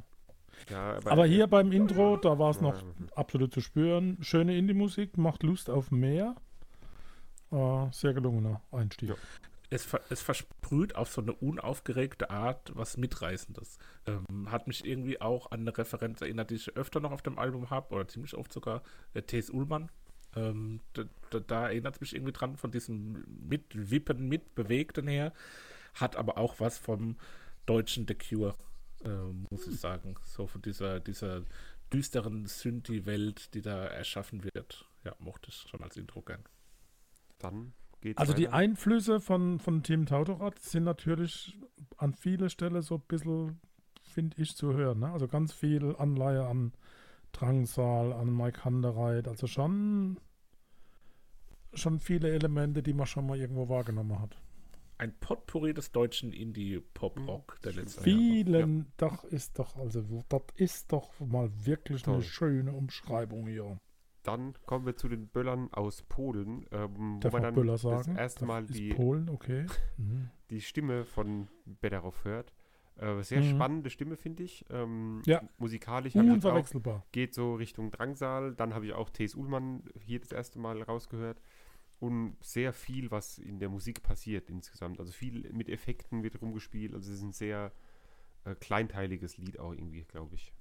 Ja, 0.70 0.98
aber, 0.98 1.12
aber, 1.12 1.26
hier 1.26 1.46
beim 1.48 1.72
Intro, 1.72 2.18
da 2.18 2.40
war 2.40 2.50
es 2.50 2.62
noch 2.62 2.84
absolut 3.16 3.54
zu 3.54 3.62
spüren. 3.62 4.18
Schöne 4.22 4.58
Indie-Musik, 4.58 5.18
macht 5.18 5.44
Lust 5.44 5.70
auf 5.70 5.92
mehr. 5.92 6.36
Äh, 7.52 7.86
sehr 7.92 8.14
gelungener 8.14 8.62
Einstieg. 8.72 9.10
Ja 9.10 9.16
es, 9.70 9.88
es 10.10 10.22
versprüht 10.22 10.96
auf 10.96 11.12
so 11.12 11.22
eine 11.22 11.34
unaufgeregte 11.34 12.30
Art 12.30 12.72
was 12.76 12.98
Mitreißendes. 12.98 13.78
Ähm, 14.06 14.50
hat 14.50 14.68
mich 14.68 14.86
irgendwie 14.86 15.20
auch 15.20 15.52
an 15.52 15.62
eine 15.62 15.78
Referenz 15.78 16.22
erinnert, 16.22 16.52
die 16.52 16.56
ich 16.56 16.76
öfter 16.78 17.00
noch 17.00 17.12
auf 17.12 17.22
dem 17.22 17.38
Album 17.38 17.70
habe, 17.70 17.94
oder 17.94 18.08
ziemlich 18.08 18.36
oft 18.36 18.54
sogar, 18.54 18.82
äh, 19.14 19.22
T.S. 19.22 19.50
Ullmann. 19.50 19.90
Ähm, 20.36 20.82
da, 20.94 21.04
da, 21.32 21.40
da 21.40 21.68
erinnert 21.68 21.96
es 21.96 22.02
mich 22.02 22.16
irgendwie 22.16 22.34
dran, 22.34 22.56
von 22.58 22.72
diesem 22.72 23.26
Mitwippen, 23.28 24.30
Mitbewegten 24.30 25.08
her. 25.08 25.34
Hat 25.94 26.16
aber 26.16 26.38
auch 26.38 26.60
was 26.60 26.78
vom 26.78 27.18
deutschen 27.66 28.08
The 28.08 28.16
Cure, 28.16 28.56
äh, 29.04 29.10
muss 29.50 29.68
ich 29.68 29.80
sagen. 29.80 30.16
So 30.24 30.48
von 30.48 30.62
dieser, 30.62 31.00
dieser 31.00 31.44
düsteren 31.92 32.46
Synthi-Welt, 32.46 33.54
die 33.54 33.62
da 33.62 33.86
erschaffen 33.86 34.44
wird. 34.44 34.86
Ja, 35.04 35.16
mochte 35.20 35.50
ich 35.50 35.66
schon 35.70 35.82
als 35.84 35.98
Intro 35.98 36.22
gern. 36.22 36.44
Dann 37.40 37.74
Geht's 38.02 38.20
also 38.20 38.34
die 38.34 38.50
Einflüsse 38.50 39.20
von, 39.20 39.60
von 39.60 39.84
Team 39.84 40.06
Tautorat 40.06 40.60
sind 40.60 40.84
natürlich 40.84 41.58
an 41.98 42.14
vielen 42.14 42.50
Stellen 42.50 42.82
so 42.82 42.96
ein 42.96 43.04
bisschen, 43.08 43.60
finde 44.04 44.42
ich, 44.42 44.56
zu 44.56 44.74
hören. 44.74 45.00
Ne? 45.00 45.12
Also 45.12 45.28
ganz 45.28 45.54
viel 45.54 45.96
Anleihe 45.96 46.46
an 46.46 46.74
Drangsal, 47.32 48.14
an 48.14 48.36
Mike 48.36 48.64
Handereit. 48.64 49.28
Also 49.28 49.48
schon, 49.48 50.20
schon 51.74 52.00
viele 52.00 52.30
Elemente, 52.32 52.84
die 52.84 52.94
man 52.94 53.08
schon 53.08 53.26
mal 53.26 53.38
irgendwo 53.38 53.68
wahrgenommen 53.68 54.20
hat. 54.20 54.40
Ein 55.00 55.14
Potpourri 55.20 55.74
des 55.74 55.92
deutschen 55.92 56.34
Indie-Pop-Rock 56.34 57.60
der 57.64 57.74
letzten 57.74 58.04
Vielen, 58.04 58.80
ja. 58.80 58.86
doch 58.98 59.24
ist 59.26 59.60
doch, 59.60 59.76
also 59.76 60.24
das 60.28 60.42
ist 60.56 60.92
doch 60.92 61.20
mal 61.20 61.52
wirklich 61.66 62.02
Toll. 62.02 62.16
eine 62.16 62.24
schöne 62.24 62.72
Umschreibung 62.74 63.46
hier. 63.46 63.80
Dann 64.28 64.56
kommen 64.66 64.86
wir 64.86 64.98
zu 64.98 65.08
den 65.08 65.28
Böllern 65.28 65.70
aus 65.72 66.02
Polen, 66.02 66.66
ähm, 66.72 67.24
wo 67.24 67.30
man 67.30 67.44
dann 67.44 67.56
Böller 67.56 67.78
das 67.78 68.08
erste 68.08 68.46
Mal 68.46 68.66
die, 68.66 68.90
Polen, 68.90 69.30
okay. 69.30 69.66
Mhm. 69.98 70.30
die 70.50 70.60
Stimme 70.60 71.06
von 71.06 71.48
Bederoff 71.66 72.26
hört. 72.26 72.54
Äh, 72.98 73.24
sehr 73.24 73.42
mhm. 73.42 73.52
spannende 73.52 73.90
Stimme, 73.90 74.18
finde 74.18 74.44
ich. 74.44 74.66
Ähm, 74.70 75.22
ja. 75.26 75.42
Musikalisch 75.60 76.13
Unverwechselbar. 76.13 77.06
Auch, 77.08 77.12
geht 77.13 77.34
so 77.34 77.56
Richtung 77.56 77.90
Drangsal. 77.90 78.54
Dann 78.54 78.74
habe 78.74 78.86
ich 78.86 78.94
auch 78.94 79.10
T.S. 79.10 79.34
Ullmann 79.34 79.84
hier 79.98 80.20
das 80.20 80.34
erste 80.34 80.60
Mal 80.60 80.82
rausgehört. 80.82 81.42
Und 82.00 82.36
sehr 82.42 82.74
viel, 82.74 83.12
was 83.12 83.38
in 83.38 83.60
der 83.60 83.70
Musik 83.70 84.04
passiert 84.04 84.50
insgesamt. 84.50 85.00
Also 85.00 85.13
viel 85.13 85.50
mit 85.54 85.70
Effekten 85.70 86.22
wird 86.22 86.42
rumgespielt. 86.42 86.94
Also 86.94 87.12
es 87.12 87.20
ist 87.20 87.24
ein 87.24 87.32
sehr 87.32 87.72
äh, 88.44 88.56
kleinteiliges 88.56 89.38
Lied 89.38 89.58
auch 89.58 89.72
irgendwie, 89.72 90.04
glaube 90.04 90.36
ich 90.36 90.52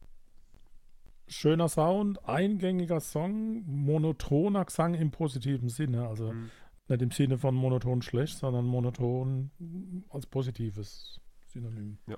schöner 1.29 1.69
Sound, 1.69 2.25
eingängiger 2.29 3.01
Song, 3.01 3.65
monotoner 3.67 4.65
Gesang 4.65 4.95
im 4.95 5.11
positiven 5.11 5.69
Sinne. 5.69 6.09
Also 6.09 6.33
mhm. 6.33 6.51
nicht 6.89 7.03
im 7.03 7.11
Sinne 7.11 7.39
von 7.39 7.55
monoton 7.55 8.03
schlecht, 8.03 8.39
sondern 8.39 8.65
monoton 8.65 9.51
als 10.11 10.27
positives 10.27 11.21
Synonym. 11.47 11.99
Ja. 12.07 12.17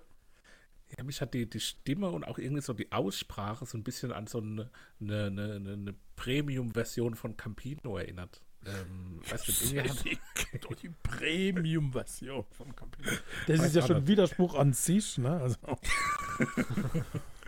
Ja, 0.97 1.05
mich 1.05 1.21
hat 1.21 1.35
die, 1.35 1.49
die 1.49 1.61
Stimme 1.61 2.09
und 2.09 2.25
auch 2.25 2.39
irgendwie 2.39 2.63
so 2.63 2.73
die 2.73 2.91
Aussprache 2.93 3.67
so 3.67 3.77
ein 3.77 3.85
bisschen 3.85 4.11
an 4.11 4.27
so 4.27 4.39
eine, 4.39 4.71
eine, 5.01 5.27
eine, 5.27 5.73
eine 5.73 5.95
Premium-Version 6.17 7.15
von 7.15 7.37
Campino 7.37 7.99
erinnert. 7.99 8.43
Ähm, 8.65 9.21
weißt 9.29 9.49
du, 9.49 9.77
irgendwie 9.77 10.19
hat 10.19 10.83
die 10.83 10.91
Premium-Version 11.03 12.45
von 12.51 12.75
Campino. 12.75 13.11
Das 13.47 13.61
ist 13.61 13.75
ja 13.75 13.87
schon 13.87 13.97
ein 13.97 14.07
Widerspruch 14.07 14.55
an 14.55 14.73
sich, 14.73 15.19
ne? 15.19 15.41
Also. 15.41 15.59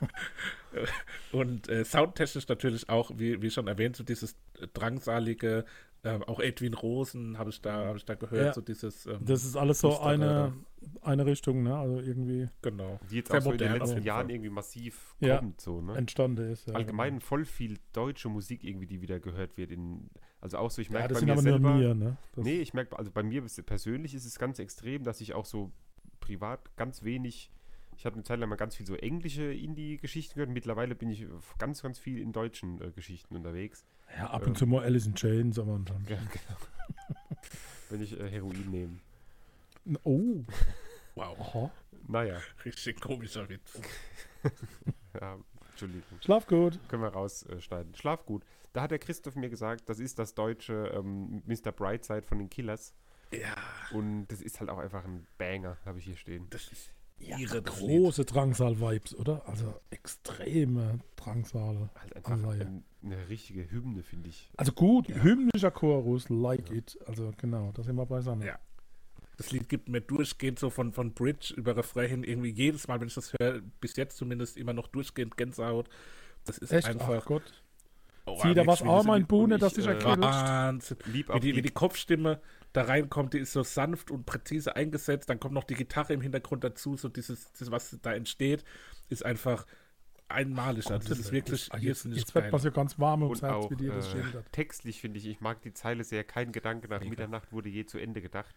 und 1.32 1.68
äh, 1.68 1.84
soundtechnisch 1.84 2.48
natürlich 2.48 2.88
auch, 2.88 3.10
wie, 3.16 3.42
wie 3.42 3.50
schon 3.50 3.66
erwähnt, 3.66 3.96
so 3.96 4.04
dieses 4.04 4.36
drangsalige, 4.74 5.64
äh, 6.02 6.18
auch 6.26 6.40
Edwin 6.40 6.74
Rosen 6.74 7.36
habe 7.36 7.50
ich 7.50 7.60
da, 7.60 7.84
habe 7.86 7.98
ich 7.98 8.04
da 8.04 8.14
gehört, 8.14 8.46
ja, 8.46 8.52
so 8.54 8.60
dieses. 8.62 9.06
Ähm, 9.06 9.18
das 9.20 9.44
ist 9.44 9.56
alles 9.56 9.80
so 9.80 10.00
eine, 10.00 10.54
eine 11.02 11.26
Richtung, 11.26 11.62
ne? 11.62 11.76
Also 11.76 12.00
irgendwie. 12.00 12.48
Genau. 12.62 12.98
Die 13.10 13.16
jetzt 13.16 13.30
auch 13.30 13.40
so 13.42 13.52
in 13.52 13.58
den 13.58 13.72
letzten 13.72 14.02
Jahren 14.02 14.30
irgendwie 14.30 14.48
massiv 14.48 15.14
ja, 15.20 15.38
kommt, 15.38 15.60
so, 15.60 15.82
ne? 15.82 15.96
Entstanden 15.96 16.50
ist, 16.50 16.68
ja. 16.68 16.74
Allgemein 16.74 17.14
genau. 17.14 17.24
voll 17.24 17.44
viel 17.44 17.76
deutsche 17.92 18.30
Musik 18.30 18.64
irgendwie, 18.64 18.86
die 18.86 19.02
wieder 19.02 19.20
gehört 19.20 19.56
wird 19.56 19.70
in. 19.70 20.08
Also 20.40 20.56
auch 20.56 20.70
so, 20.70 20.80
ich 20.80 20.88
merke 20.88 21.12
ja, 21.12 21.20
bei 21.20 21.26
mir 21.26 21.38
selber. 21.38 21.74
Mir, 21.74 21.94
ne? 21.94 22.16
nee, 22.36 22.60
ich 22.60 22.72
merke, 22.72 22.98
also 22.98 23.10
bei 23.10 23.22
mir 23.22 23.44
persönlich 23.66 24.14
ist 24.14 24.24
es 24.24 24.38
ganz 24.38 24.58
extrem, 24.58 25.04
dass 25.04 25.20
ich 25.20 25.34
auch 25.34 25.44
so 25.44 25.70
privat 26.20 26.74
ganz 26.76 27.02
wenig 27.02 27.50
ich 28.00 28.06
habe 28.06 28.14
eine 28.14 28.22
Zeit 28.22 28.38
lang 28.40 28.48
mal 28.48 28.56
ganz 28.56 28.76
viel 28.76 28.86
so 28.86 28.94
englische 28.94 29.52
Indie-Geschichten 29.52 30.32
gehört. 30.36 30.48
Mittlerweile 30.48 30.94
bin 30.94 31.10
ich 31.10 31.26
ganz, 31.58 31.82
ganz 31.82 31.98
viel 31.98 32.18
in 32.18 32.32
deutschen 32.32 32.80
äh, 32.80 32.92
Geschichten 32.92 33.36
unterwegs. 33.36 33.84
Ja, 34.16 34.30
ab 34.30 34.46
und 34.46 34.52
äh, 34.52 34.58
zu 34.58 34.66
mal 34.66 34.82
Alice 34.84 35.04
in 35.04 35.14
Chains, 35.14 35.58
aber 35.58 35.78
dann. 35.84 36.06
Ja, 36.08 36.16
genau. 36.16 36.58
Wenn 37.90 38.00
ich 38.00 38.18
äh, 38.18 38.30
Heroin 38.30 38.70
nehme. 38.70 39.00
Oh. 40.04 40.42
Wow. 41.14 41.38
Aha. 41.40 41.70
Naja. 42.08 42.38
Richtig 42.64 43.02
komischer 43.02 43.46
Witz. 43.50 43.78
ja, 45.20 45.36
Entschuldigung. 45.68 46.18
Schlaf 46.22 46.46
gut. 46.46 46.80
Können 46.88 47.02
wir 47.02 47.10
rausschneiden. 47.10 47.94
Schlaf 47.96 48.24
gut. 48.24 48.46
Da 48.72 48.80
hat 48.80 48.92
der 48.92 48.98
Christoph 48.98 49.34
mir 49.34 49.50
gesagt, 49.50 49.90
das 49.90 49.98
ist 49.98 50.18
das 50.18 50.32
deutsche 50.32 50.90
ähm, 50.94 51.42
Mr. 51.44 51.70
Brightside 51.70 52.22
von 52.22 52.38
den 52.38 52.48
Killers. 52.48 52.94
Ja. 53.30 53.56
Und 53.90 54.28
das 54.28 54.40
ist 54.40 54.58
halt 54.58 54.70
auch 54.70 54.78
einfach 54.78 55.04
ein 55.04 55.26
Banger, 55.36 55.76
habe 55.84 55.98
ich 55.98 56.06
hier 56.06 56.16
stehen. 56.16 56.46
Das 56.48 56.66
ist 56.72 56.94
ja, 57.20 57.36
große 57.60 58.24
Drangsal-Vibes, 58.24 59.14
oder? 59.14 59.46
Also 59.46 59.74
extreme 59.90 61.00
Drangsal. 61.16 61.90
Halt 61.94 62.16
einfach 62.16 62.32
ein, 62.32 62.84
eine 63.02 63.28
richtige 63.28 63.70
Hymne, 63.70 64.02
finde 64.02 64.30
ich. 64.30 64.50
Also 64.56 64.72
gut, 64.72 65.08
ja. 65.08 65.16
hymnischer 65.16 65.70
Chorus, 65.70 66.28
like 66.28 66.70
ja. 66.70 66.76
it. 66.76 66.98
Also 67.06 67.32
genau, 67.36 67.72
da 67.72 67.82
sind 67.82 67.96
wir 67.96 68.06
beisammen. 68.06 68.46
Ja. 68.46 68.58
Das 69.36 69.52
Lied 69.52 69.68
gibt 69.68 69.88
mir 69.88 70.00
durchgehend 70.00 70.58
so 70.58 70.68
von, 70.68 70.92
von 70.92 71.14
Bridge 71.14 71.54
über 71.56 71.76
Refrain 71.76 72.24
irgendwie 72.24 72.50
jedes 72.50 72.88
Mal, 72.88 73.00
wenn 73.00 73.08
ich 73.08 73.14
das 73.14 73.32
höre, 73.38 73.60
bis 73.80 73.96
jetzt 73.96 74.16
zumindest 74.16 74.56
immer 74.56 74.72
noch 74.72 74.88
durchgehend 74.88 75.36
Gänsehaut. 75.36 75.88
Das 76.44 76.58
ist 76.58 76.72
Echt? 76.72 76.86
einfach. 76.86 77.08
Ach 77.22 77.24
Gott. 77.24 77.62
Oh, 78.26 78.38
Sieh, 78.42 78.54
da 78.54 78.66
was 78.66 78.82
auch 78.82 79.04
mein 79.04 79.26
Bohne, 79.26 79.58
dass 79.58 79.76
ich 79.78 79.86
erkenne. 79.86 80.22
Wahnsinn. 80.22 80.98
Lieb 81.06 81.32
wie, 81.32 81.40
die, 81.40 81.56
wie 81.56 81.62
die 81.62 81.70
Kopfstimme 81.70 82.40
da 82.72 82.82
reinkommt, 82.82 83.34
die 83.34 83.38
ist 83.38 83.52
so 83.52 83.62
sanft 83.62 84.10
und 84.10 84.26
präzise 84.26 84.76
eingesetzt. 84.76 85.28
Dann 85.28 85.40
kommt 85.40 85.54
noch 85.54 85.64
die 85.64 85.74
Gitarre 85.74 86.12
im 86.12 86.20
Hintergrund 86.20 86.64
dazu. 86.64 86.96
So 86.96 87.08
dieses, 87.08 87.52
dieses 87.52 87.70
was 87.70 87.98
da 88.02 88.12
entsteht, 88.12 88.64
ist 89.08 89.24
einfach 89.24 89.66
einmalig. 90.28 90.90
Also 90.90 91.08
das 91.08 91.18
ist 91.18 91.32
wirklich 91.32 91.68
das, 91.68 91.82
jetzt, 91.82 92.04
jetzt 92.04 92.34
wird 92.34 92.52
man 92.52 92.60
so 92.60 92.70
ganz 92.70 92.98
warm 92.98 93.22
ums 93.22 93.42
Herz, 93.42 93.70
wie 93.70 93.76
dir 93.76 93.92
das 93.92 94.08
äh, 94.08 94.10
schildert. 94.10 94.52
Textlich 94.52 95.00
finde 95.00 95.18
ich, 95.18 95.26
ich 95.26 95.40
mag 95.40 95.60
die 95.62 95.72
Zeile 95.72 96.04
sehr. 96.04 96.24
Kein 96.24 96.52
Gedanke 96.52 96.88
nach 96.88 97.00
Mega. 97.00 97.10
Mitternacht 97.10 97.52
wurde 97.52 97.68
je 97.68 97.86
zu 97.86 97.98
Ende 97.98 98.22
gedacht. 98.22 98.54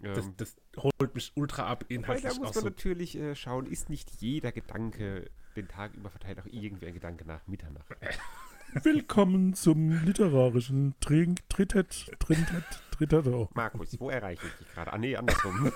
Das, 0.00 0.24
ähm, 0.24 0.34
das, 0.36 0.56
holt 0.76 1.14
mich 1.14 1.32
ultra 1.34 1.66
ab 1.66 1.84
inhaltlich. 1.88 2.32
Da 2.32 2.38
muss 2.38 2.54
man 2.54 2.62
so 2.62 2.68
natürlich 2.68 3.16
äh, 3.16 3.34
schauen, 3.34 3.66
ist 3.66 3.90
nicht 3.90 4.10
jeder 4.20 4.52
Gedanke 4.52 5.30
den 5.56 5.68
Tag 5.68 5.94
über 5.94 6.10
verteilt 6.10 6.40
auch 6.40 6.46
irgendwie 6.46 6.86
ein 6.86 6.94
Gedanke 6.94 7.24
nach 7.24 7.46
Mitternacht. 7.46 7.86
Willkommen 8.74 9.52
zum 9.54 10.04
literarischen 10.04 10.94
Trink, 11.00 11.46
Trittet, 11.50 12.10
Trintet, 12.18 12.64
Trittetto. 12.90 13.50
Markus, 13.54 14.00
wo 14.00 14.08
erreiche 14.08 14.46
ich 14.46 14.52
dich 14.54 14.74
gerade? 14.74 14.92
Ah, 14.92 14.98
nee, 14.98 15.14
andersrum. 15.14 15.70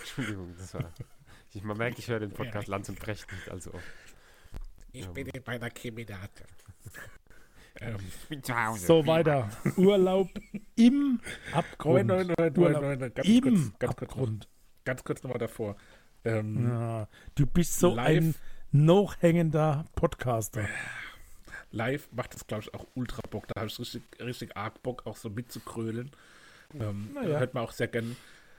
Entschuldigung, 0.00 0.54
das 0.56 0.74
war. 0.74 0.90
Ich, 1.52 1.62
man 1.62 1.76
merkt, 1.76 1.98
ich 1.98 2.08
höre 2.08 2.20
den 2.20 2.30
Podcast 2.30 2.68
Lanz 2.68 2.88
und 2.88 2.98
Brecht 2.98 3.30
nicht 3.30 3.50
allzu 3.50 3.74
oft. 3.74 3.84
Ich 4.92 5.06
bin 5.08 5.26
in 5.28 5.42
meiner 5.46 5.70
Kriminate. 5.70 6.44
ähm, 7.80 7.96
ich 8.06 8.28
bin 8.28 8.42
zu 8.42 8.56
Hause. 8.56 8.86
So, 8.86 9.06
weiter. 9.06 9.50
Urlaub 9.76 10.30
im 10.76 11.20
Abgrund. 11.52 12.06
Nein, 12.06 12.32
nein, 12.38 12.52
nein, 12.56 12.72
nein, 12.72 12.98
nein, 12.98 13.14
ganz 13.14 13.28
Im 13.28 13.42
kurz, 13.42 13.78
ganz 13.78 13.92
Abgrund. 13.92 14.44
Kurz 14.44 14.54
ganz 14.84 15.04
kurz 15.04 15.22
nochmal 15.22 15.38
davor. 15.38 15.76
Ähm, 16.24 16.68
ja, 16.68 17.08
du 17.34 17.46
bist 17.46 17.78
so 17.78 17.94
live, 17.94 18.22
ein 18.22 18.34
noch 18.74 19.22
hängender 19.22 19.84
Podcaster. 19.94 20.68
Live 21.70 22.08
macht 22.10 22.34
das, 22.34 22.44
glaube 22.44 22.64
ich, 22.64 22.74
auch 22.74 22.84
ultra 22.94 23.20
Bock. 23.30 23.46
Da 23.46 23.60
habe 23.60 23.68
ich 23.68 23.78
richtig, 23.78 24.02
richtig 24.18 24.56
arg 24.56 24.82
Bock, 24.82 25.06
auch 25.06 25.16
so 25.16 25.30
mitzukrölen. 25.30 26.10
Ähm, 26.74 27.10
naja. 27.14 27.38
Hört 27.38 27.54
man 27.54 27.62
auch 27.62 27.70
sehr 27.70 27.86
gern 27.86 28.16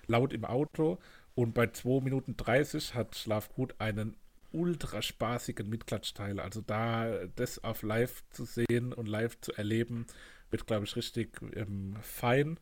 laut 0.07 0.31
im 0.31 0.45
Auto. 0.45 0.99
Und 1.35 1.53
bei 1.53 1.67
2 1.67 2.01
Minuten 2.01 2.37
30 2.37 2.93
hat 2.93 3.17
Schlafgut 3.17 3.75
einen 3.79 4.15
ultra 4.53 5.01
spaßigen 5.01 5.69
Mitklatschteil. 5.69 6.39
Also 6.39 6.61
da 6.61 7.25
das 7.35 7.61
auf 7.61 7.83
live 7.83 8.23
zu 8.29 8.45
sehen 8.45 8.93
und 8.93 9.07
live 9.07 9.37
zu 9.41 9.51
erleben, 9.51 10.05
wird, 10.49 10.65
glaube 10.65 10.85
ich, 10.85 10.95
richtig 10.95 11.41
ähm, 11.55 11.97
fein. 12.01 12.57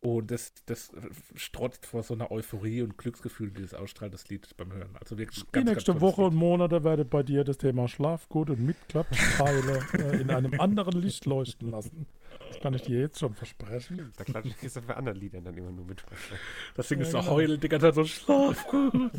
Und 0.00 0.30
das, 0.30 0.52
das 0.66 0.90
strotzt 1.34 1.86
vor 1.86 2.02
so 2.02 2.14
einer 2.14 2.30
Euphorie 2.30 2.82
und 2.82 2.98
Glücksgefühl, 2.98 3.50
die 3.50 3.62
das 3.62 3.74
ausstrahlt, 3.74 4.14
das 4.14 4.28
Lied 4.28 4.56
beim 4.56 4.72
Hören. 4.72 4.94
Also 5.00 5.18
wirklich 5.18 5.50
ganz, 5.50 5.64
Die 5.64 5.72
nächste 5.72 5.92
ganz 5.92 6.02
Woche 6.02 6.22
Lied. 6.22 6.32
und 6.32 6.36
Monate 6.36 6.84
werde 6.84 7.04
bei 7.04 7.22
dir 7.22 7.44
das 7.44 7.58
Thema 7.58 7.88
Schlafgut 7.88 8.50
und 8.50 8.60
Mitklatschteile 8.60 9.80
äh, 9.94 10.20
in 10.20 10.30
einem 10.30 10.60
anderen 10.60 11.00
Licht 11.00 11.24
leuchten 11.24 11.70
lassen. 11.70 12.06
Das 12.48 12.60
kann 12.60 12.74
ich 12.74 12.82
dir 12.82 13.00
jetzt 13.00 13.18
schon 13.18 13.34
versprechen. 13.34 14.12
Da 14.16 14.24
klatsche 14.24 14.50
ich 14.50 14.62
jetzt 14.62 14.86
bei 14.86 14.94
anderen 14.94 15.18
Liedern 15.18 15.44
dann 15.44 15.56
immer 15.56 15.72
nur 15.72 15.86
mit. 15.86 16.04
Das 16.76 16.88
Ding 16.88 17.00
ist 17.00 17.10
so 17.10 17.18
genau. 17.18 17.30
heulen, 17.30 17.58
die 17.58 17.68
ganze 17.68 17.86
Zeit 17.86 17.94
so 17.94 18.04
Schlafgut. 18.04 19.10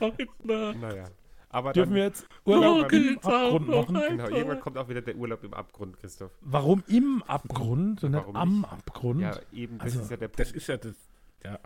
naja. 0.44 1.08
Aber 1.56 1.72
Dürfen 1.72 1.94
wir 1.94 2.02
jetzt 2.02 2.28
Urlaub 2.44 2.92
im 2.92 3.16
Abgrund 3.16 3.68
machen? 3.68 3.94
Genau, 3.94 4.28
irgendwann 4.28 4.60
kommt 4.60 4.76
auch 4.76 4.90
wieder 4.90 5.00
der 5.00 5.16
Urlaub 5.16 5.42
im 5.42 5.54
Abgrund, 5.54 5.96
Christoph. 5.96 6.30
Warum 6.42 6.84
im 6.86 7.22
Abgrund 7.22 8.04
und 8.04 8.10
nicht 8.10 8.26
am 8.34 8.60
nicht? 8.60 8.70
Abgrund? 8.70 9.20
Ja, 9.22 9.40
eben, 9.54 9.78
das 9.78 9.86
also, 9.86 10.00
ist 10.02 10.10
ja 10.10 10.16
der 10.18 10.28
Punkt. 10.28 10.40
Das 10.40 10.52
ist 10.52 10.66
ja 10.66 10.76
das, 10.76 10.94
ja. 11.42 11.58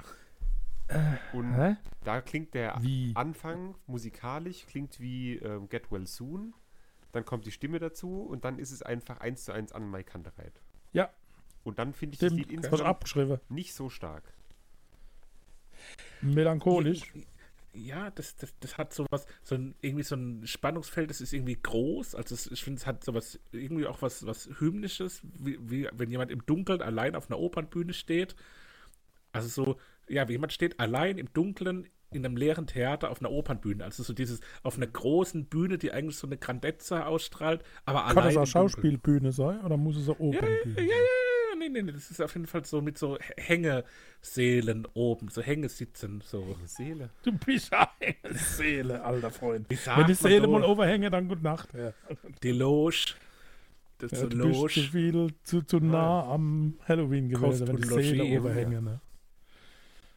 Äh, 0.86 1.36
und 1.36 1.55
Hä? 1.57 1.76
da 2.05 2.20
klingt 2.20 2.55
der 2.55 2.76
wie? 2.80 3.11
Anfang 3.16 3.74
musikalisch, 3.88 4.64
klingt 4.66 5.01
wie 5.01 5.38
ähm, 5.38 5.68
Get 5.68 5.91
Well 5.91 6.07
Soon. 6.07 6.55
Dann 7.11 7.24
kommt 7.24 7.45
die 7.45 7.51
Stimme 7.51 7.80
dazu 7.80 8.22
und 8.22 8.45
dann 8.45 8.61
ist 8.61 8.70
es 8.70 8.82
einfach 8.82 9.18
eins 9.18 9.45
zu 9.45 9.51
eins 9.51 9.72
an 9.72 9.91
Mike 9.91 10.12
Kantereit. 10.12 10.62
Ja. 10.93 11.11
Und 11.64 11.80
dann 11.80 11.95
finde 11.95 12.14
ich 12.14 12.18
Stimmt, 12.18 12.30
das 12.30 12.38
Lied 12.38 12.53
insgesamt 12.53 13.51
nicht 13.51 13.74
so 13.74 13.91
stark. 13.91 14.22
Melancholisch 16.20 17.12
ja, 17.73 18.11
das, 18.11 18.37
das, 18.37 18.55
das 18.61 18.79
hat 18.79 18.93
sowas, 18.93 19.27
so 19.43 19.55
ein, 19.55 19.75
irgendwie 19.81 20.03
so 20.03 20.16
ein 20.16 20.47
Spannungsfeld, 20.47 21.11
das 21.11 21.21
ist 21.21 21.33
irgendwie 21.33 21.57
groß. 21.61 22.14
Also 22.14 22.35
es, 22.35 22.51
ich 22.51 22.64
finde, 22.64 22.81
es 22.81 22.87
hat 22.87 23.05
sowas, 23.05 23.39
irgendwie 23.53 23.87
auch 23.87 24.03
was, 24.03 24.27
was 24.27 24.49
Hymnisches, 24.59 25.21
wie, 25.23 25.59
wie 25.61 25.89
wenn 25.93 26.11
jemand 26.11 26.31
im 26.31 26.45
Dunkeln 26.47 26.83
allein 26.83 27.14
auf 27.14 27.31
einer 27.31 27.39
Opernbühne 27.39 27.93
steht. 27.93 28.35
Also 29.33 29.49
so, 29.49 29.77
ja, 30.09 30.29
wie 30.29 30.33
jemand 30.33 30.53
steht 30.53 30.81
allein 30.81 31.18
im 31.18 31.33
Dunkeln 31.33 31.89
in 32.12 32.25
einem 32.25 32.37
leeren 32.37 32.66
Theater 32.66 33.11
auf 33.11 33.21
einer 33.21 33.31
Opernbühne. 33.31 33.85
Also 33.85 34.03
so 34.03 34.12
dieses, 34.12 34.41
auf 34.64 34.77
einer 34.77 34.89
großen 34.89 35.47
Bühne, 35.47 35.79
die 35.79 35.93
eigentlich 35.93 36.16
so 36.16 36.27
eine 36.27 36.39
Grandezza 36.39 37.07
ausstrahlt, 37.07 37.62
aber 37.85 38.01
Kann 38.01 38.09
allein. 38.09 38.25
Kann 38.25 38.35
das 38.35 38.37
auch 38.37 38.53
Schauspielbühne 38.53 39.31
sein 39.33 39.61
oder 39.64 39.77
muss 39.77 39.97
es 39.97 40.09
auch 40.09 40.18
Opernbühne 40.18 40.75
ja, 40.77 40.83
ja, 40.83 40.89
ja, 40.89 41.30
nee, 41.61 41.68
nee, 41.68 41.82
nee, 41.82 41.92
das 41.92 42.11
ist 42.11 42.20
auf 42.20 42.34
jeden 42.34 42.46
Fall 42.46 42.64
so 42.64 42.80
mit 42.80 42.98
so 42.98 43.18
Hängeseelen 43.36 44.86
oben, 44.94 45.28
so 45.28 45.42
Hängesitzen, 45.42 46.22
so. 46.24 46.56
Seele. 46.64 47.11
Du 47.22 47.32
bist 47.32 47.72
eine 47.72 48.34
Seele, 48.34 49.04
alter 49.04 49.30
Freund. 49.30 49.66
Wenn 49.68 50.06
die 50.06 50.14
Seele 50.14 50.48
mal 50.48 50.64
overhänge, 50.64 51.11
dann 51.11 51.28
gute 51.28 51.42
Nacht. 51.42 51.68
Ja. 51.74 51.92
Die 52.42 52.52
Loge. 52.52 53.14
Das 53.98 54.12
ja, 54.12 54.26
du 54.26 54.36
Loge. 54.36 54.62
bist 54.64 54.74
zu 54.74 54.80
viel, 54.80 55.34
zu, 55.44 55.62
zu 55.62 55.78
nah 55.78 56.24
am 56.24 56.78
Halloween 56.88 57.28
gewesen, 57.28 57.68
wenn 57.68 57.76
die 57.76 57.84
Seele 57.84 58.24
overhänge, 58.40 58.80
ne? 58.82 59.00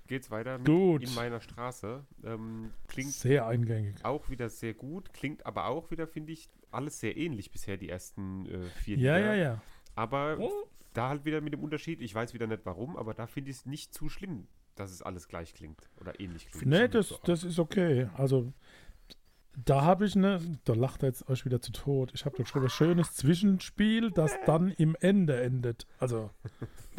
Geht's 0.07 0.29
weiter 0.31 0.57
mit 0.57 0.67
gut. 0.67 1.03
in 1.03 1.13
meiner 1.15 1.39
Straße. 1.41 2.05
Ähm, 2.23 2.71
klingt 2.87 3.11
sehr 3.13 3.47
eingängig. 3.47 3.95
Auch 4.03 4.29
wieder 4.29 4.49
sehr 4.49 4.73
gut, 4.73 5.13
klingt 5.13 5.45
aber 5.45 5.67
auch 5.67 5.91
wieder, 5.91 6.07
finde 6.07 6.33
ich, 6.33 6.49
alles 6.71 6.99
sehr 6.99 7.15
ähnlich 7.17 7.51
bisher, 7.51 7.77
die 7.77 7.89
ersten 7.89 8.45
äh, 8.45 8.63
vier 8.83 8.97
Ja, 8.97 9.17
Lieder. 9.17 9.35
ja, 9.35 9.43
ja. 9.43 9.61
Aber 9.95 10.37
oh 10.39 10.67
da 10.93 11.09
halt 11.09 11.25
wieder 11.25 11.41
mit 11.41 11.53
dem 11.53 11.63
Unterschied, 11.63 12.01
ich 12.01 12.13
weiß 12.13 12.33
wieder 12.33 12.47
nicht 12.47 12.65
warum, 12.65 12.97
aber 12.97 13.13
da 13.13 13.27
finde 13.27 13.51
ich 13.51 13.57
es 13.57 13.65
nicht 13.65 13.93
zu 13.93 14.09
schlimm, 14.09 14.47
dass 14.75 14.91
es 14.91 15.01
alles 15.01 15.27
gleich 15.27 15.53
klingt 15.53 15.89
oder 15.99 16.19
ähnlich 16.19 16.49
klingt. 16.49 16.67
Nee, 16.67 16.87
das, 16.87 17.19
das 17.23 17.43
ist 17.43 17.59
okay. 17.59 18.09
Also 18.15 18.53
da 19.55 19.83
habe 19.83 20.05
ich 20.05 20.15
eine, 20.15 20.39
da 20.65 20.73
lacht 20.73 21.03
er 21.03 21.09
jetzt 21.09 21.29
euch 21.29 21.45
wieder 21.45 21.61
zu 21.61 21.71
tot. 21.71 22.11
Ich 22.13 22.25
habe 22.25 22.37
doch 22.37 22.47
schon 22.47 22.63
ein 22.63 22.69
schönes 22.69 23.13
Zwischenspiel, 23.13 24.11
das 24.11 24.33
dann 24.45 24.71
im 24.71 24.95
Ende 24.99 25.41
endet. 25.41 25.85
Also, 25.99 26.31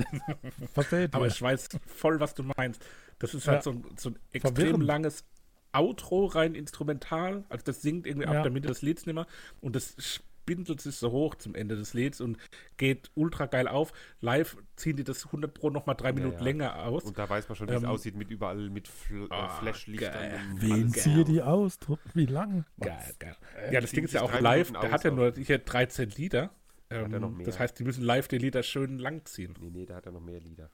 versteht 0.73 1.15
Aber 1.15 1.27
ich 1.27 1.41
weiß 1.41 1.69
voll, 1.87 2.21
was 2.21 2.35
du 2.35 2.45
meinst. 2.45 2.85
Das 3.19 3.35
ist 3.35 3.49
halt 3.49 3.59
ja. 3.59 3.63
so, 3.63 3.71
ein, 3.71 3.85
so 3.97 4.11
ein 4.11 4.19
extrem 4.33 4.55
Verwirrend. 4.55 4.85
langes 4.85 5.25
Outro, 5.73 6.27
rein 6.27 6.55
instrumental. 6.55 7.45
Also 7.49 7.65
das 7.65 7.83
singt 7.83 8.07
irgendwie 8.07 8.27
ab 8.27 8.35
ja. 8.35 8.43
der 8.43 8.53
Mitte 8.53 8.69
des 8.69 8.83
Lieds 8.83 9.07
nicht 9.07 9.15
mehr. 9.15 9.27
Und 9.61 9.75
das 9.75 10.21
spindelt 10.45 10.81
sich 10.83 10.97
so 10.97 11.11
hoch 11.11 11.37
zum 11.37 11.55
Ende 11.55 11.75
des 11.75 11.95
Lieds 11.95 12.21
und 12.21 12.37
geht 12.77 13.11
ultra 13.15 13.47
geil 13.47 13.67
auf. 13.67 13.93
Live 14.21 14.59
ziehen 14.77 14.97
die 14.97 15.05
das 15.05 15.25
100 15.25 15.55
Pro 15.55 15.71
nochmal 15.71 15.97
drei 15.97 16.13
Minuten 16.13 16.35
ja, 16.35 16.39
ja. 16.39 16.45
länger 16.45 16.85
aus. 16.85 17.05
Und 17.05 17.17
da 17.17 17.29
weiß 17.29 17.49
man 17.49 17.57
schon, 17.57 17.69
wie 17.69 17.73
ähm, 17.73 17.79
es 17.79 17.85
aussieht 17.85 18.15
mit 18.15 18.31
überall 18.31 18.69
mit 18.69 18.87
Fl 18.87 19.27
oh, 19.31 19.49
Flashlichtern. 19.61 20.57
Wen 20.57 20.91
ziehe 20.91 21.25
die 21.25 21.41
aus? 21.41 21.79
Wie 22.13 22.27
lang? 22.27 22.67
Geil, 22.79 23.15
geil. 23.19 23.37
Ja, 23.73 23.81
das 23.81 23.93
Ding 23.93 24.05
ist 24.05 24.13
ja 24.13 24.21
auch 24.21 24.39
live. 24.39 24.71
Der 24.73 24.91
hat 24.91 25.05
ja 25.05 25.11
nur 25.11 25.33
hier 25.33 25.59
13 25.59 26.11
Lieder. 26.11 26.51
Ähm, 26.91 27.43
das 27.43 27.59
heißt, 27.59 27.79
die 27.79 27.85
müssen 27.85 28.05
live 28.05 28.29
die 28.29 28.39
Lieder 28.39 28.63
schön 28.63 28.99
lang 28.99 29.25
ziehen. 29.25 29.55
Nee, 29.61 29.71
nee, 29.71 29.87
da 29.87 29.97
hat 29.97 30.07
er 30.07 30.13
noch 30.13 30.21
mehr 30.21 30.41
Lieder. 30.41 30.71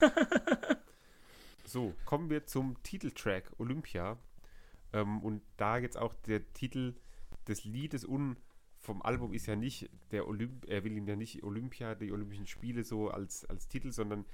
so, 1.64 1.92
kommen 2.04 2.30
wir 2.30 2.46
zum 2.46 2.80
Titeltrack 2.84 3.50
Olympia. 3.58 4.16
Ähm, 4.92 5.20
und 5.24 5.42
da 5.56 5.76
jetzt 5.76 5.98
auch 5.98 6.14
der 6.14 6.52
Titel 6.52 6.94
des 7.48 7.64
Liedes 7.64 8.04
un 8.04 8.36
vom 8.86 9.02
Album 9.02 9.32
ist 9.32 9.46
ja 9.46 9.56
nicht 9.56 9.90
der 10.12 10.28
Olymp, 10.28 10.64
er 10.68 10.84
will 10.84 10.96
ihm 10.96 11.08
ja 11.08 11.16
nicht 11.16 11.42
Olympia, 11.42 11.96
die 11.96 12.12
Olympischen 12.12 12.46
Spiele 12.46 12.84
so 12.84 13.10
als, 13.10 13.44
als 13.44 13.66
Titel, 13.68 13.90
sondern 13.90 14.24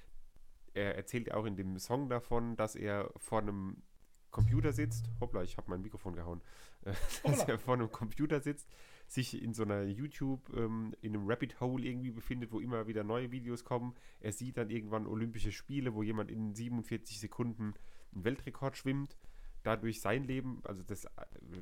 er 0.75 0.95
erzählt 0.95 1.29
ja 1.29 1.35
auch 1.35 1.47
in 1.47 1.57
dem 1.57 1.79
Song 1.79 2.09
davon, 2.11 2.55
dass 2.57 2.77
er 2.77 3.11
vor 3.17 3.41
einem 3.41 3.83
Computer 4.31 4.73
sitzt. 4.73 5.11
Hoppla, 5.21 5.43
ich 5.43 5.57
habe 5.57 5.71
mein 5.71 5.83
Mikrofon 5.83 6.15
gehauen. 6.15 6.43
dass 7.25 7.45
er 7.45 7.59
vor 7.59 7.75
einem 7.75 7.91
Computer 7.91 8.41
sitzt, 8.41 8.69
sich 9.07 9.41
in 9.41 9.55
so 9.55 9.63
einer 9.63 9.85
YouTube, 9.85 10.53
ähm, 10.55 10.95
in 11.01 11.15
einem 11.15 11.29
Rabbit 11.29 11.61
Hole 11.61 11.85
irgendwie 11.85 12.11
befindet, 12.11 12.53
wo 12.53 12.61
immer 12.61 12.87
wieder 12.87 13.05
neue 13.05 13.31
Videos 13.31 13.65
kommen. 13.65 13.95
Er 14.21 14.33
sieht 14.33 14.57
dann 14.57 14.69
irgendwann 14.69 15.07
Olympische 15.07 15.53
Spiele, 15.53 15.95
wo 15.95 16.03
jemand 16.03 16.31
in 16.31 16.55
47 16.55 17.21
Sekunden 17.21 17.75
einen 18.13 18.25
Weltrekord 18.25 18.77
schwimmt 18.77 19.17
dadurch 19.63 20.01
sein 20.01 20.25
Leben, 20.25 20.61
also 20.65 20.83
das 20.83 21.07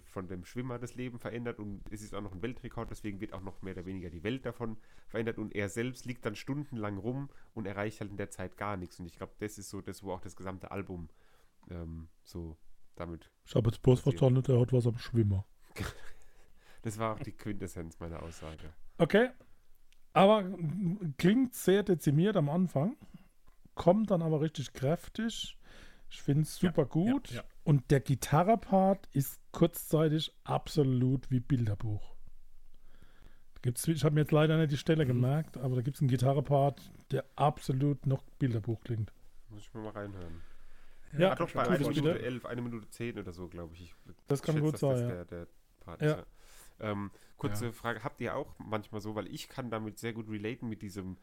von 0.05 0.29
dem 0.29 0.45
Schwimmer 0.45 0.79
das 0.79 0.95
Leben 0.95 1.19
verändert 1.19 1.59
und 1.59 1.83
es 1.91 2.03
ist 2.03 2.15
auch 2.15 2.21
noch 2.21 2.33
ein 2.33 2.43
Weltrekord, 2.43 2.91
deswegen 2.91 3.21
wird 3.21 3.33
auch 3.33 3.43
noch 3.43 3.63
mehr 3.63 3.75
oder 3.75 3.87
weniger 3.87 4.11
die 4.11 4.23
Welt 4.23 4.45
davon 4.47 4.77
verändert 5.09 5.39
und 5.39 5.55
er 5.55 5.69
selbst 5.69 6.07
liegt 6.07 6.25
dann 6.25 6.35
stundenlang 6.35 6.99
rum 6.99 7.29
und 7.55 7.67
erreicht 7.67 8.01
halt 8.01 8.11
in 8.11 8.17
der 8.17 8.31
Zeit 8.31 8.57
gar 8.57 8.77
nichts 8.77 8.99
und 8.99 9.07
ich 9.07 9.17
glaube, 9.17 9.33
das 9.39 9.59
ist 9.59 9.71
so 9.71 9.81
das, 9.81 10.03
wo 10.03 10.13
auch 10.13 10.21
das 10.21 10.37
gesamte 10.37 10.71
Album 10.71 11.09
ähm, 11.71 12.09
so 12.23 12.57
damit. 12.97 13.31
Ich 13.47 13.55
habe 13.55 13.69
jetzt 13.71 13.83
bloß 13.83 14.01
verstanden, 14.01 14.43
er 14.49 14.61
hat 14.61 14.73
was 14.73 14.87
am 14.87 14.99
Schwimmer. 14.99 15.45
das 16.83 16.99
war 16.99 17.15
auch 17.15 17.21
die 17.21 17.33
Quintessenz 17.33 17.99
meiner 18.01 18.23
Aussage. 18.23 18.73
Okay, 18.99 19.31
aber 20.13 20.45
klingt 21.19 21.55
sehr 21.55 21.83
dezimiert 21.83 22.37
am 22.37 22.49
Anfang, 22.49 22.97
kommt 23.75 24.11
dann 24.11 24.23
aber 24.23 24.41
richtig 24.41 24.73
kräftig. 24.73 25.57
Ich 26.11 26.23
finde 26.23 26.43
es 26.43 26.57
super 26.57 26.83
ja, 26.83 26.89
gut. 26.89 27.31
Ja, 27.31 27.37
ja. 27.37 27.45
Und 27.65 27.91
der 27.91 28.01
Gitarrepart 28.01 29.09
ist 29.13 29.41
kurzzeitig 29.53 30.35
absolut 30.45 31.31
wie 31.31 31.41
Bilderbuch. 31.41 32.17
Gibt's, 33.63 33.87
ich 33.87 34.05
habe 34.05 34.15
mir 34.15 34.23
jetzt 34.23 34.33
leider 34.33 34.57
nicht 34.57 34.73
die 34.73 34.79
Stelle 34.79 35.05
mhm. 35.05 35.09
gemerkt, 35.09 35.59
aber 35.59 35.77
da 35.77 35.83
gibt 35.83 35.97
es 35.97 36.01
einen 36.01 36.09
Gitarrepart, 36.09 36.91
der 37.11 37.25
absolut 37.37 38.07
noch 38.07 38.23
Bilderbuch 38.39 38.81
klingt. 38.83 39.13
Muss 39.51 39.61
ich 39.61 39.75
mir 39.75 39.83
mal 39.83 39.91
reinhören. 39.91 40.41
Ja, 41.13 41.21
ja 41.21 41.35
doch, 41.35 41.51
bei 41.51 41.69
1 41.69 41.89
Minute 41.89 42.23
11, 42.23 42.47
1 42.47 42.61
Minute 42.63 42.89
10 42.89 43.19
oder 43.19 43.33
so, 43.33 43.49
glaube 43.49 43.75
ich. 43.75 43.83
ich. 43.83 43.95
Das 44.29 44.43
kann 44.43 44.55
schätze, 44.55 44.71
gut 44.71 44.79
sein, 44.79 44.99
ja. 45.01 45.09
Der, 45.09 45.25
der 45.25 45.47
Part 45.81 46.01
ja. 46.01 46.13
Ist, 46.13 46.17
ja. 46.79 46.91
Ähm, 46.91 47.11
kurze 47.37 47.67
ja. 47.67 47.73
Frage, 47.73 48.03
habt 48.05 48.21
ihr 48.21 48.35
auch 48.35 48.55
manchmal 48.59 49.01
so, 49.01 49.15
weil 49.15 49.27
ich 49.27 49.49
kann 49.49 49.71
damit 49.71 49.99
sehr 49.99 50.13
gut 50.13 50.29
relaten 50.31 50.69
mit 50.69 50.83
diesem 50.83 51.19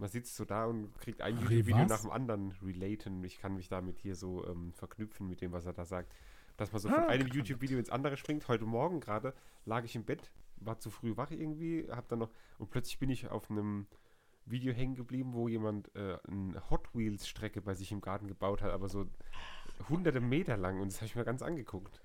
man 0.00 0.08
sitzt 0.08 0.34
so 0.34 0.44
da 0.44 0.64
und 0.64 0.92
kriegt 0.98 1.20
ein 1.20 1.38
YouTube-Video 1.38 1.84
nach 1.84 2.00
dem 2.00 2.10
anderen 2.10 2.52
relaten. 2.62 3.22
Ich 3.22 3.38
kann 3.38 3.54
mich 3.54 3.68
damit 3.68 3.98
hier 3.98 4.16
so 4.16 4.46
ähm, 4.46 4.72
verknüpfen 4.72 5.28
mit 5.28 5.40
dem, 5.40 5.52
was 5.52 5.66
er 5.66 5.72
da 5.72 5.84
sagt. 5.84 6.12
Dass 6.56 6.72
man 6.72 6.80
so 6.80 6.88
ah, 6.88 6.94
von 6.94 7.04
einem 7.04 7.28
YouTube-Video 7.28 7.78
ins 7.78 7.90
andere 7.90 8.16
springt. 8.16 8.48
Heute 8.48 8.64
Morgen 8.64 9.00
gerade 9.00 9.34
lag 9.64 9.84
ich 9.84 9.94
im 9.94 10.04
Bett 10.04 10.32
war 10.60 10.78
zu 10.78 10.90
früh 10.90 11.16
wach 11.16 11.30
irgendwie, 11.30 11.86
hab 11.90 12.08
dann 12.08 12.20
noch, 12.20 12.30
und 12.58 12.70
plötzlich 12.70 12.98
bin 12.98 13.10
ich 13.10 13.28
auf 13.28 13.50
einem 13.50 13.86
Video 14.46 14.72
hängen 14.72 14.94
geblieben, 14.94 15.32
wo 15.32 15.48
jemand 15.48 15.94
äh, 15.94 16.18
eine 16.26 16.70
Hot 16.70 16.94
Wheels 16.94 17.28
Strecke 17.28 17.60
bei 17.60 17.74
sich 17.74 17.92
im 17.92 18.00
Garten 18.00 18.26
gebaut 18.26 18.62
hat, 18.62 18.70
aber 18.70 18.88
so 18.88 19.06
hunderte 19.88 20.20
Meter 20.20 20.56
lang 20.56 20.80
und 20.80 20.88
das 20.88 20.98
habe 20.98 21.06
ich 21.06 21.16
mir 21.16 21.24
ganz 21.24 21.42
angeguckt. 21.42 22.02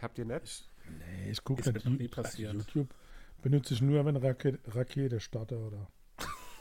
Habt 0.00 0.18
ihr 0.18 0.24
nicht? 0.24 0.68
Nee, 0.98 1.30
ich 1.30 1.42
gucke 1.44 1.72
nicht 1.72 1.86
nie 1.86 2.08
passiert. 2.08 2.54
YouTube 2.54 2.94
benutze 3.42 3.74
ich 3.74 3.80
nur, 3.80 4.04
wenn 4.04 4.16
Rakete, 4.16 4.58
Rakete 4.74 5.20
starte 5.20 5.58
oder. 5.58 5.88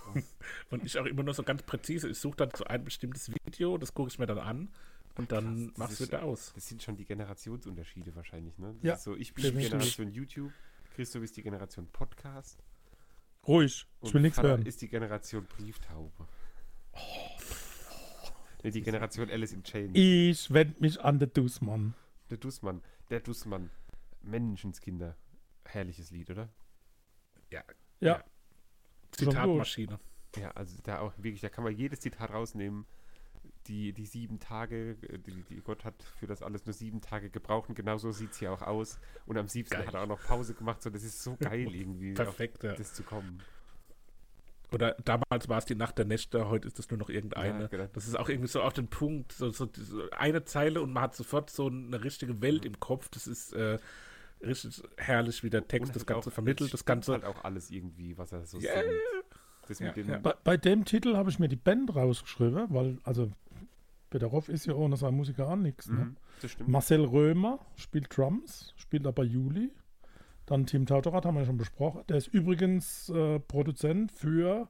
und 0.70 0.84
ich 0.84 0.98
auch 0.98 1.06
immer 1.06 1.24
nur 1.24 1.34
so 1.34 1.44
ganz 1.44 1.64
präzise. 1.64 2.10
Ich 2.10 2.20
suche 2.20 2.38
dann 2.38 2.52
so 2.56 2.66
ein 2.66 2.84
bestimmtes 2.84 3.32
Video, 3.32 3.78
das 3.78 3.94
gucke 3.94 4.10
ich 4.10 4.20
mir 4.20 4.26
dann 4.26 4.40
an 4.40 4.70
und 5.16 5.32
dann 5.32 5.68
Krass, 5.68 5.78
machst 5.78 6.00
du 6.00 6.06
wieder 6.06 6.24
aus. 6.24 6.52
Das 6.56 6.68
sind 6.68 6.82
schon 6.82 6.98
die 6.98 7.06
Generationsunterschiede 7.06 8.16
wahrscheinlich, 8.16 8.58
ne? 8.58 8.76
Das 8.82 8.84
ja. 8.84 8.98
so, 8.98 9.16
ich 9.16 9.34
bin 9.34 9.44
die 9.44 9.64
Generation 9.64 10.12
YouTube, 10.12 10.52
Christoph 10.96 11.24
ist 11.24 11.38
die 11.38 11.44
Generation 11.44 11.88
Podcast. 11.88 12.64
Ruhig, 13.48 13.86
ich 14.02 14.14
will 14.14 14.22
nichts 14.22 14.42
hören. 14.42 14.66
ist 14.66 14.82
die 14.82 14.88
Generation 14.88 15.46
Brieftaube. 15.46 16.28
Oh. 16.94 17.00
Nee, 18.64 18.72
die 18.72 18.82
Generation 18.82 19.30
Alice 19.30 19.52
in 19.52 19.64
Chains. 19.64 19.92
Ich 19.94 20.54
wende 20.54 20.80
mich 20.80 21.02
an 21.02 21.20
der 21.20 21.28
Dussmann. 21.28 21.96
Der 22.30 22.38
Dussmann, 22.38 22.82
der 23.10 23.20
Dussmann. 23.20 23.70
Menschenskinder. 24.22 25.18
Herrliches 25.66 26.12
Lied, 26.12 26.30
oder? 26.30 26.50
Ja. 27.50 27.64
Ja. 28.00 28.18
ja. 28.18 28.24
Zitatmaschine. 29.16 30.00
Ja, 30.38 30.52
also 30.52 30.78
da 30.84 31.00
auch 31.00 31.14
wirklich, 31.18 31.42
da 31.42 31.50
kann 31.50 31.64
man 31.64 31.76
jedes 31.76 32.00
Zitat 32.00 32.32
rausnehmen. 32.32 32.86
Die, 33.68 33.94
die 33.94 34.06
sieben 34.06 34.40
Tage, 34.40 34.96
die, 34.96 35.44
die 35.44 35.62
Gott 35.62 35.86
hat 35.86 35.96
für 36.04 36.28
das 36.28 36.42
alles 36.42 36.66
nur 36.66 36.74
sieben 36.74 37.00
Tage 37.00 37.30
gebraucht 37.30 37.70
und 37.70 37.76
genauso 37.76 38.12
sieht 38.12 38.32
es 38.32 38.40
hier 38.40 38.52
auch 38.52 38.62
aus. 38.62 39.00
Und 39.26 39.38
am 39.38 39.48
siebten 39.48 39.76
geil. 39.76 39.88
hat 39.88 39.94
er 39.94 40.04
auch 40.04 40.08
noch 40.08 40.22
Pause 40.22 40.54
gemacht. 40.54 40.82
So, 40.82 40.90
das 40.90 41.04
ist 41.04 41.24
so 41.24 41.38
geil 41.38 41.68
irgendwie. 41.74 42.14
Perfekt, 42.14 42.64
ja. 42.64 42.74
Das 42.74 42.94
zu 42.94 43.04
kommen. 43.04 43.42
Oder 44.74 44.96
damals 45.06 45.48
war 45.48 45.60
es 45.60 45.66
die 45.66 45.76
Nacht 45.76 45.98
der 45.98 46.06
Nächte, 46.06 46.50
heute 46.50 46.68
ist 46.68 46.80
es 46.80 46.90
nur 46.90 46.98
noch 46.98 47.10
irgendeine. 47.10 47.62
Ja, 47.62 47.68
genau. 47.68 47.88
Das 47.94 48.08
ist 48.08 48.18
auch 48.18 48.28
irgendwie 48.28 48.48
so 48.50 48.62
auf 48.62 48.74
den 48.74 48.88
Punkt, 48.88 49.32
so, 49.32 49.50
so, 49.52 49.70
so, 49.72 50.10
eine 50.12 50.44
Zeile 50.46 50.82
und 50.82 50.92
man 50.92 51.04
hat 51.04 51.16
sofort 51.16 51.50
so 51.52 51.68
eine 51.68 52.04
richtige 52.04 52.42
Welt 52.42 52.66
im 52.66 52.80
Kopf. 52.80 53.08
Das 53.10 53.28
ist 53.28 53.54
äh, 53.54 53.78
richtig 54.46 54.84
herrlich, 54.98 55.44
wie 55.44 55.50
der 55.50 55.68
Text 55.68 55.90
und 55.90 55.96
das 55.96 56.06
Ganze 56.06 56.30
auch, 56.30 56.34
vermittelt. 56.34 56.74
Das 56.74 56.86
Ganze 56.86 57.14
halt 57.14 57.26
auch 57.26 57.44
alles 57.44 57.72
irgendwie, 57.72 58.18
was 58.18 58.32
er 58.32 58.46
so 58.46 58.60
yeah. 58.60 58.82
singt. 59.68 59.98
Ja, 59.98 60.14
ja. 60.14 60.18
Bei, 60.20 60.34
bei, 60.44 60.58
dem 60.58 60.84
Titel 60.84 61.16
habe 61.16 61.30
ich 61.30 61.40
mir 61.40 61.48
die 61.48 61.56
Band 61.56 61.96
rausgeschrieben, 61.96 62.68
weil, 62.70 62.98
also, 63.04 63.32
Peterhoff 64.10 64.50
ist 64.50 64.66
ja 64.66 64.74
ohne 64.76 64.98
seinen 64.98 65.16
Musiker 65.16 65.48
auch 65.48 65.56
nichts. 65.56 65.90
Ne? 65.90 66.06
Mhm, 66.06 66.16
Marcel 66.68 67.06
Römer 67.06 67.60
spielt 67.76 68.16
Drums, 68.16 68.74
spielt 68.76 69.08
aber 69.08 69.24
Juli. 69.24 69.72
Dann 70.46 70.66
Tim 70.66 70.86
Tautorat 70.86 71.26
haben 71.26 71.36
wir 71.36 71.42
ja 71.42 71.46
schon 71.46 71.58
besprochen. 71.58 72.04
Der 72.10 72.18
ist 72.18 72.28
übrigens 72.28 73.10
äh, 73.10 73.40
Produzent 73.40 74.12
für 74.12 74.68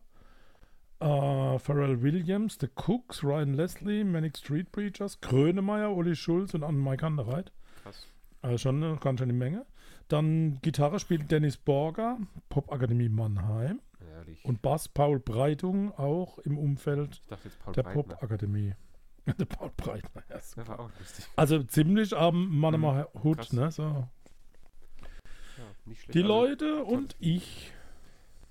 äh, 1.00 1.60
Pharrell 1.60 2.02
Williams, 2.02 2.58
The 2.62 2.70
Cooks, 2.76 3.24
Ryan 3.24 3.56
Leslie, 3.56 4.04
Manic 4.04 4.38
Street 4.38 4.72
Preachers, 4.72 5.20
Krönemeyer, 5.20 5.92
Uli 5.92 6.16
Schulz 6.16 6.54
und 6.54 6.64
Anne-Mike 6.64 6.98
Kandereit. 6.98 7.52
Krass. 7.82 8.08
Also 8.44 8.58
schon 8.58 8.84
eine 8.84 8.98
ganz 8.98 9.20
schöne 9.20 9.32
Menge. 9.32 9.66
Dann 10.10 10.60
Gitarre 10.62 11.00
spielt 11.00 11.32
Dennis 11.32 11.56
Borger, 11.56 12.20
Popakademie 12.50 13.08
Mannheim. 13.08 13.80
Ehrlich. 14.18 14.44
Und 14.44 14.62
Bass 14.62 14.90
Paul 14.90 15.20
Breitung, 15.20 15.94
auch 15.94 16.40
im 16.40 16.58
Umfeld 16.58 17.22
der 17.74 17.84
Popakademie. 17.84 18.76
der 19.26 19.46
Paul 19.46 19.72
Breitner, 19.78 20.24
ja, 20.28 20.36
Das 20.36 20.58
war 20.58 20.78
auch 20.78 20.92
lustig. 21.00 21.26
Also 21.38 21.64
ziemlich 21.64 22.16
am 22.16 22.60
Mannemer 22.60 23.08
mhm, 23.14 23.24
Hut, 23.24 23.54
ne? 23.54 23.72
So. 23.72 23.84
Ja, 23.84 24.10
Die 25.86 26.22
also, 26.22 26.28
Leute 26.28 26.84
und 26.84 27.16
ich. 27.20 27.72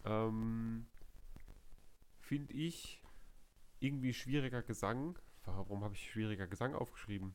Ähm, 0.07 0.87
Finde 2.19 2.55
ich 2.55 3.03
irgendwie 3.79 4.15
schwieriger 4.15 4.63
Gesang. 4.63 5.19
Warum 5.45 5.85
habe 5.85 5.93
ich 5.93 6.11
schwieriger 6.11 6.47
Gesang 6.47 6.75
aufgeschrieben? 6.75 7.35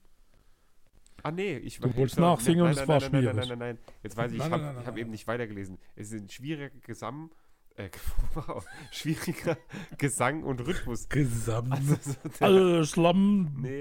Ah, 1.24 1.32
nee, 1.32 1.58
ich 1.58 1.80
Du 1.80 1.96
wolltest 1.96 2.20
nachsingen 2.20 2.66
und 2.66 2.72
es 2.72 2.88
war 2.88 3.02
schwierig. 3.02 3.26
Nein, 3.26 3.36
nein, 3.36 3.48
nein, 3.48 3.60
nein, 3.60 3.78
Jetzt 4.04 4.18
weiß 4.18 4.32
ich, 4.32 4.38
ich 4.38 4.50
habe 4.50 4.86
hab 4.86 4.98
eben 4.98 5.12
nicht 5.12 5.28
weitergelesen. 5.28 5.78
Es 5.96 6.12
ist 6.12 6.22
ein 6.22 6.30
schwieriger 6.30 6.70
Gesang. 6.82 7.32
Äh, 7.76 7.90
wow, 8.34 8.66
schwieriger 8.92 9.58
Gesang 9.98 10.44
und 10.44 10.66
Rhythmus. 10.66 11.10
Gesang. 11.10 11.72
Also, 11.72 11.96
so 12.02 12.30
der, 12.30 12.42
also 12.42 12.84
Schlamm. 12.86 13.56
Nee, 13.62 13.80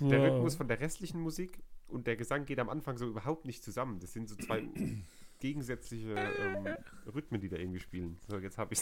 der 0.00 0.22
Rhythmus 0.22 0.54
von 0.54 0.68
der 0.68 0.80
restlichen 0.80 1.20
Musik 1.20 1.62
und 1.88 2.06
der 2.06 2.16
Gesang 2.16 2.46
geht 2.46 2.58
am 2.58 2.68
Anfang 2.68 2.96
so 2.96 3.06
überhaupt 3.06 3.44
nicht 3.44 3.62
zusammen. 3.62 4.00
Das 4.00 4.12
sind 4.12 4.28
so 4.28 4.36
zwei 4.36 4.62
gegensätzliche 5.40 6.14
ähm, 6.14 6.76
Rhythmen, 7.12 7.40
die 7.40 7.48
da 7.48 7.56
irgendwie 7.56 7.80
spielen. 7.80 8.18
So, 8.28 8.38
jetzt 8.38 8.58
habe 8.58 8.74
ich 8.74 8.80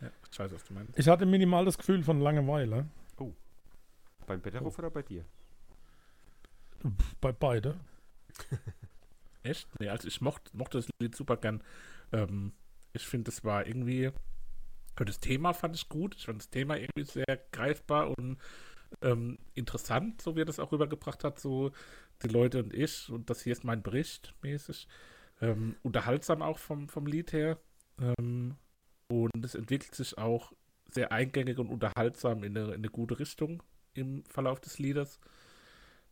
Ja, 0.00 0.10
ich 0.30 0.38
weiß, 0.38 0.52
was 0.52 0.64
du 0.64 0.74
meinst. 0.74 0.98
Ich 0.98 1.08
hatte 1.08 1.26
minimal 1.26 1.64
das 1.64 1.76
Gefühl 1.76 2.02
von 2.02 2.20
Langeweile. 2.20 2.86
Oh. 3.18 3.32
Beim 4.26 4.40
Betterhof 4.40 4.74
oh. 4.76 4.78
oder 4.78 4.90
bei 4.90 5.02
dir? 5.02 5.24
Bei 7.20 7.32
beide. 7.32 7.78
Echt? 9.42 9.68
Nee, 9.80 9.88
also 9.88 10.06
ich 10.08 10.20
mochte, 10.20 10.56
mochte 10.56 10.78
das 10.78 10.88
Lied 11.00 11.14
super 11.14 11.36
gern. 11.36 11.62
Ähm, 12.12 12.52
ich 12.92 13.06
finde, 13.06 13.30
das 13.30 13.44
war 13.44 13.66
irgendwie. 13.66 14.10
Das 14.96 15.20
Thema 15.20 15.54
fand 15.54 15.76
ich 15.76 15.88
gut. 15.88 16.14
Ich 16.16 16.26
fand 16.26 16.40
das 16.40 16.50
Thema 16.50 16.76
irgendwie 16.76 17.04
sehr 17.04 17.40
greifbar 17.52 18.12
und 18.18 18.38
ähm, 19.02 19.38
interessant, 19.54 20.20
so 20.20 20.36
wie 20.36 20.42
er 20.42 20.44
das 20.44 20.58
auch 20.58 20.72
rübergebracht 20.72 21.24
hat, 21.24 21.38
so 21.38 21.72
die 22.22 22.28
Leute 22.28 22.62
und 22.62 22.74
ich. 22.74 23.08
Und 23.08 23.30
das 23.30 23.42
hier 23.42 23.52
ist 23.52 23.64
mein 23.64 23.82
Bericht 23.82 24.34
mäßig. 24.42 24.88
Ähm, 25.40 25.76
unterhaltsam 25.82 26.42
auch 26.42 26.58
vom, 26.58 26.88
vom 26.88 27.06
Lied 27.06 27.32
her. 27.32 27.58
Ähm, 27.98 28.56
und 29.08 29.44
es 29.44 29.54
entwickelt 29.54 29.94
sich 29.94 30.18
auch 30.18 30.52
sehr 30.90 31.12
eingängig 31.12 31.58
und 31.58 31.68
unterhaltsam 31.68 32.44
in 32.44 32.56
eine, 32.56 32.68
in 32.68 32.74
eine 32.74 32.88
gute 32.88 33.18
Richtung 33.18 33.62
im 33.94 34.24
Verlauf 34.24 34.60
des 34.60 34.78
Liedes. 34.78 35.18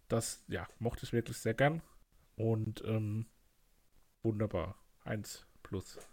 Das, 0.08 0.42
ja, 0.48 0.66
mochte 0.78 1.04
ich 1.04 1.12
wirklich 1.12 1.36
sehr 1.36 1.54
gern. 1.54 1.82
Und 2.36 2.82
ähm, 2.84 3.26
wunderbar. 4.22 4.76
Eins 5.04 5.46
plus. 5.62 5.98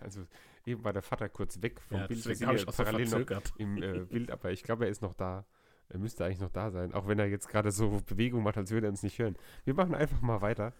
Also 0.00 0.26
eben 0.64 0.82
war 0.82 0.94
der 0.94 1.02
Vater 1.02 1.28
kurz 1.28 1.60
weg 1.60 1.78
vom 1.78 1.98
ja, 1.98 2.06
Bild. 2.06 2.24
Deswegen 2.24 2.46
habe 2.46 2.56
ich 2.56 2.66
auch 2.66 2.74
parallel 2.74 3.06
so 3.06 3.18
im 3.58 3.82
äh, 3.82 3.98
Bild, 4.10 4.30
aber 4.30 4.50
ich 4.50 4.62
glaube, 4.62 4.86
er 4.86 4.90
ist 4.90 5.02
noch 5.02 5.12
da. 5.12 5.44
Er 5.90 5.98
müsste 5.98 6.24
eigentlich 6.24 6.40
noch 6.40 6.50
da 6.50 6.70
sein, 6.70 6.94
auch 6.94 7.06
wenn 7.06 7.18
er 7.18 7.26
jetzt 7.26 7.48
gerade 7.48 7.70
so 7.70 8.00
Bewegung 8.06 8.42
macht, 8.42 8.56
als 8.56 8.70
würde 8.70 8.86
er 8.86 8.90
uns 8.90 9.02
nicht 9.02 9.18
hören. 9.18 9.36
Wir 9.64 9.74
machen 9.74 9.94
einfach 9.94 10.22
mal 10.22 10.40
weiter. 10.40 10.72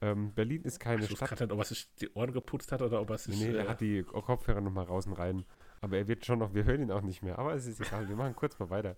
Ähm, 0.00 0.32
Berlin 0.34 0.62
ist 0.62 0.78
keine 0.78 1.04
Ach, 1.04 1.10
Stadt. 1.10 1.40
Nicht, 1.40 1.50
ob 1.50 1.58
er 1.58 1.64
sich 1.64 1.92
die 1.96 2.10
Ohren 2.10 2.32
geputzt 2.32 2.70
hat 2.70 2.80
oder 2.80 3.00
ob 3.00 3.10
er 3.10 3.18
sich. 3.18 3.36
Nee, 3.36 3.48
nee 3.48 3.56
äh, 3.56 3.62
er 3.62 3.68
hat 3.68 3.80
die 3.80 4.04
Kopfhörer 4.04 4.60
nochmal 4.60 4.84
raus 4.84 5.06
und 5.06 5.14
rein. 5.14 5.44
Aber 5.80 5.96
er 5.96 6.06
wird 6.06 6.24
schon 6.24 6.38
noch, 6.38 6.54
wir 6.54 6.64
hören 6.64 6.82
ihn 6.82 6.92
auch 6.92 7.02
nicht 7.02 7.22
mehr. 7.22 7.38
Aber 7.38 7.54
es 7.54 7.66
ist 7.66 7.80
egal, 7.80 8.08
wir 8.08 8.14
machen 8.14 8.36
kurz 8.36 8.58
mal 8.58 8.70
weiter. 8.70 8.96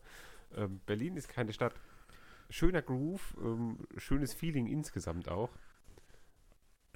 Ähm, 0.55 0.81
Berlin 0.85 1.17
ist 1.17 1.29
keine 1.29 1.55
Stadt 1.55 1.75
schöner 2.51 2.83
Groove, 2.83 3.37
ähm, 3.41 3.87
schönes 3.97 4.35
Feeling 4.35 4.67
insgesamt 4.67 5.29
auch. 5.29 5.51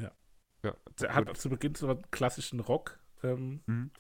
Ja. 0.00 0.12
ja 0.62 0.74
er 1.02 1.14
hat 1.14 1.36
zu 1.36 1.48
Beginn 1.48 1.74
so 1.74 1.88
einen 1.88 2.10
klassischen 2.10 2.60
Rock-Vibe. 2.60 3.28
Ähm, 3.28 3.62
mhm. 3.66 3.90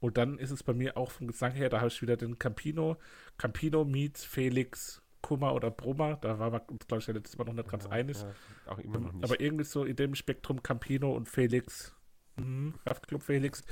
Und 0.00 0.16
dann 0.16 0.38
ist 0.38 0.50
es 0.50 0.62
bei 0.62 0.74
mir 0.74 0.96
auch 0.96 1.10
vom 1.10 1.26
Gesang 1.26 1.52
her, 1.52 1.68
da 1.68 1.78
habe 1.78 1.88
ich 1.88 2.00
wieder 2.02 2.16
den 2.16 2.38
Campino. 2.38 2.98
Campino 3.36 3.84
meets 3.84 4.24
Felix 4.24 5.02
Kummer 5.22 5.54
oder 5.54 5.70
Brummer. 5.70 6.16
Da 6.16 6.38
war 6.38 6.50
man 6.50 6.60
uns, 6.62 6.86
glaube 6.86 7.00
ich, 7.00 7.06
ja 7.08 7.14
letztes 7.14 7.36
Mal 7.36 7.44
noch 7.44 7.54
nicht 7.54 7.68
ganz 7.68 7.84
ja, 7.84 7.90
einig. 7.90 8.16
Ja, 8.20 8.72
auch 8.72 8.78
immer 8.78 9.00
noch 9.00 9.12
nicht. 9.12 9.24
Aber 9.24 9.40
irgendwie 9.40 9.64
so 9.64 9.84
in 9.84 9.96
dem 9.96 10.14
Spektrum 10.14 10.62
Campino 10.62 11.14
und 11.14 11.28
Felix. 11.28 11.94
Mhm, 12.36 12.74
Kraftclub 12.84 13.22
Felix. 13.22 13.64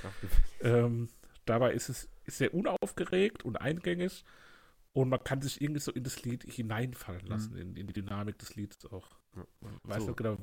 Ähm, 0.60 1.08
dabei 1.44 1.72
ist 1.72 1.88
es 1.88 2.08
sehr 2.26 2.52
unaufgeregt 2.52 3.44
und 3.44 3.60
eingängig. 3.60 4.24
Und 4.96 5.10
man 5.10 5.22
kann 5.22 5.42
sich 5.42 5.60
irgendwie 5.60 5.82
so 5.82 5.92
in 5.92 6.04
das 6.04 6.22
Lied 6.22 6.42
hineinfallen 6.44 7.26
lassen, 7.26 7.52
mhm. 7.52 7.60
in, 7.60 7.76
in, 7.76 7.86
die 7.86 7.92
Dynamik 7.92 8.38
des 8.38 8.56
Lieds 8.56 8.86
auch. 8.86 9.10
Man 9.34 9.78
weiß 9.82 10.04
so. 10.04 10.08
nicht 10.08 10.16
genau, 10.16 10.38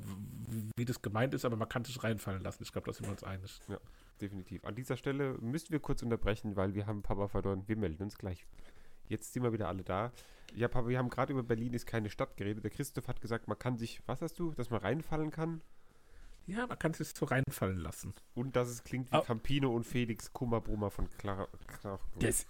wie 0.78 0.86
das 0.86 1.01
gemeint 1.01 1.34
ist, 1.34 1.43
aber 1.43 1.56
man 1.56 1.68
kann 1.68 1.84
sich 1.84 2.04
reinfallen 2.04 2.43
lassen. 2.43 2.62
Ich 2.62 2.72
glaube, 2.72 2.86
da 2.86 2.93
sind 2.93 3.08
wir 3.08 3.14
uns 3.14 3.24
einig. 3.24 3.60
Ja, 3.68 3.80
definitiv. 4.22 4.64
An 4.64 4.76
dieser 4.76 4.95
Stelle 4.95 5.39
müssen 5.41 5.72
wir 5.72 5.80
kurz 5.80 6.04
unterbrechen, 6.04 6.56
weil 6.56 6.76
wir 6.76 6.86
haben 6.86 7.01
Papa 7.01 7.30
verloren. 7.30 7.64
Wir 7.66 7.78
melden 7.78 8.04
uns 8.04 8.16
gleich. 8.16 8.45
Jetzt 9.08 9.34
sind 9.34 9.41
wir 9.41 9.54
wieder 9.54 9.70
alle 9.70 9.84
da. 9.84 10.12
Ja, 10.54 10.68
Papa, 10.68 10.88
wir 10.88 10.99
haben 10.99 11.10
gerade 11.10 11.34
über 11.34 11.41
Berlin 11.41 11.74
ist 11.74 11.88
keine 11.88 12.12
Stadt 12.12 12.38
geredet. 12.38 12.64
Der 12.64 12.70
Christoph 12.70 13.08
hat 13.08 13.22
gesagt, 13.22 13.47
man 13.47 13.58
kann 13.58 13.80
sich, 13.80 14.04
was 14.06 14.22
hast 14.22 14.38
du, 14.38 14.51
dass 14.51 14.70
man 14.70 14.82
reinfallen 14.82 15.32
kann? 15.32 15.64
Ja, 16.45 16.68
man 16.68 16.78
kann 16.78 16.93
sich 16.93 17.08
so 17.16 17.26
reinfallen 17.26 17.80
lassen. 17.80 18.14
Und 18.36 18.56
dass 18.56 18.68
es 18.68 18.84
klingt 18.84 19.12
wie 19.12 19.18
oh. 19.18 19.22
Campino 19.22 19.74
und 19.74 19.86
Felix 19.86 20.32
Kummerbrummer 20.32 20.91
von 20.91 21.10
Clara. 21.18 21.47
Clara 21.66 21.99
das, 22.20 22.45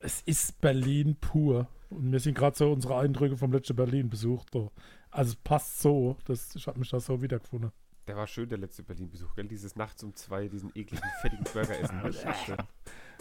es 0.00 0.22
ist 0.22 0.60
Berlin 0.60 1.16
pur. 1.20 1.68
Und 1.90 2.12
wir 2.12 2.20
sind 2.20 2.36
gerade 2.36 2.56
so 2.56 2.72
unsere 2.72 2.98
Eindrücke 2.98 3.36
vom 3.36 3.52
letzten 3.52 3.76
Berlin 3.76 4.08
besucht. 4.08 4.48
Also 5.10 5.30
es 5.30 5.36
passt 5.36 5.80
so. 5.80 6.16
Das, 6.26 6.54
ich 6.54 6.66
habe 6.66 6.78
mich 6.78 6.90
da 6.90 7.00
so 7.00 7.20
wiedergefunden. 7.22 7.72
Der 8.06 8.16
war 8.16 8.26
schön, 8.26 8.48
der 8.48 8.58
letzte 8.58 8.82
Berlin-Besuch, 8.82 9.36
gell? 9.36 9.46
Dieses 9.46 9.76
nachts 9.76 10.02
um 10.02 10.16
zwei, 10.16 10.48
diesen 10.48 10.70
ekligen, 10.74 11.08
fettigen 11.20 11.44
Burger 11.52 11.78
essen. 11.78 12.00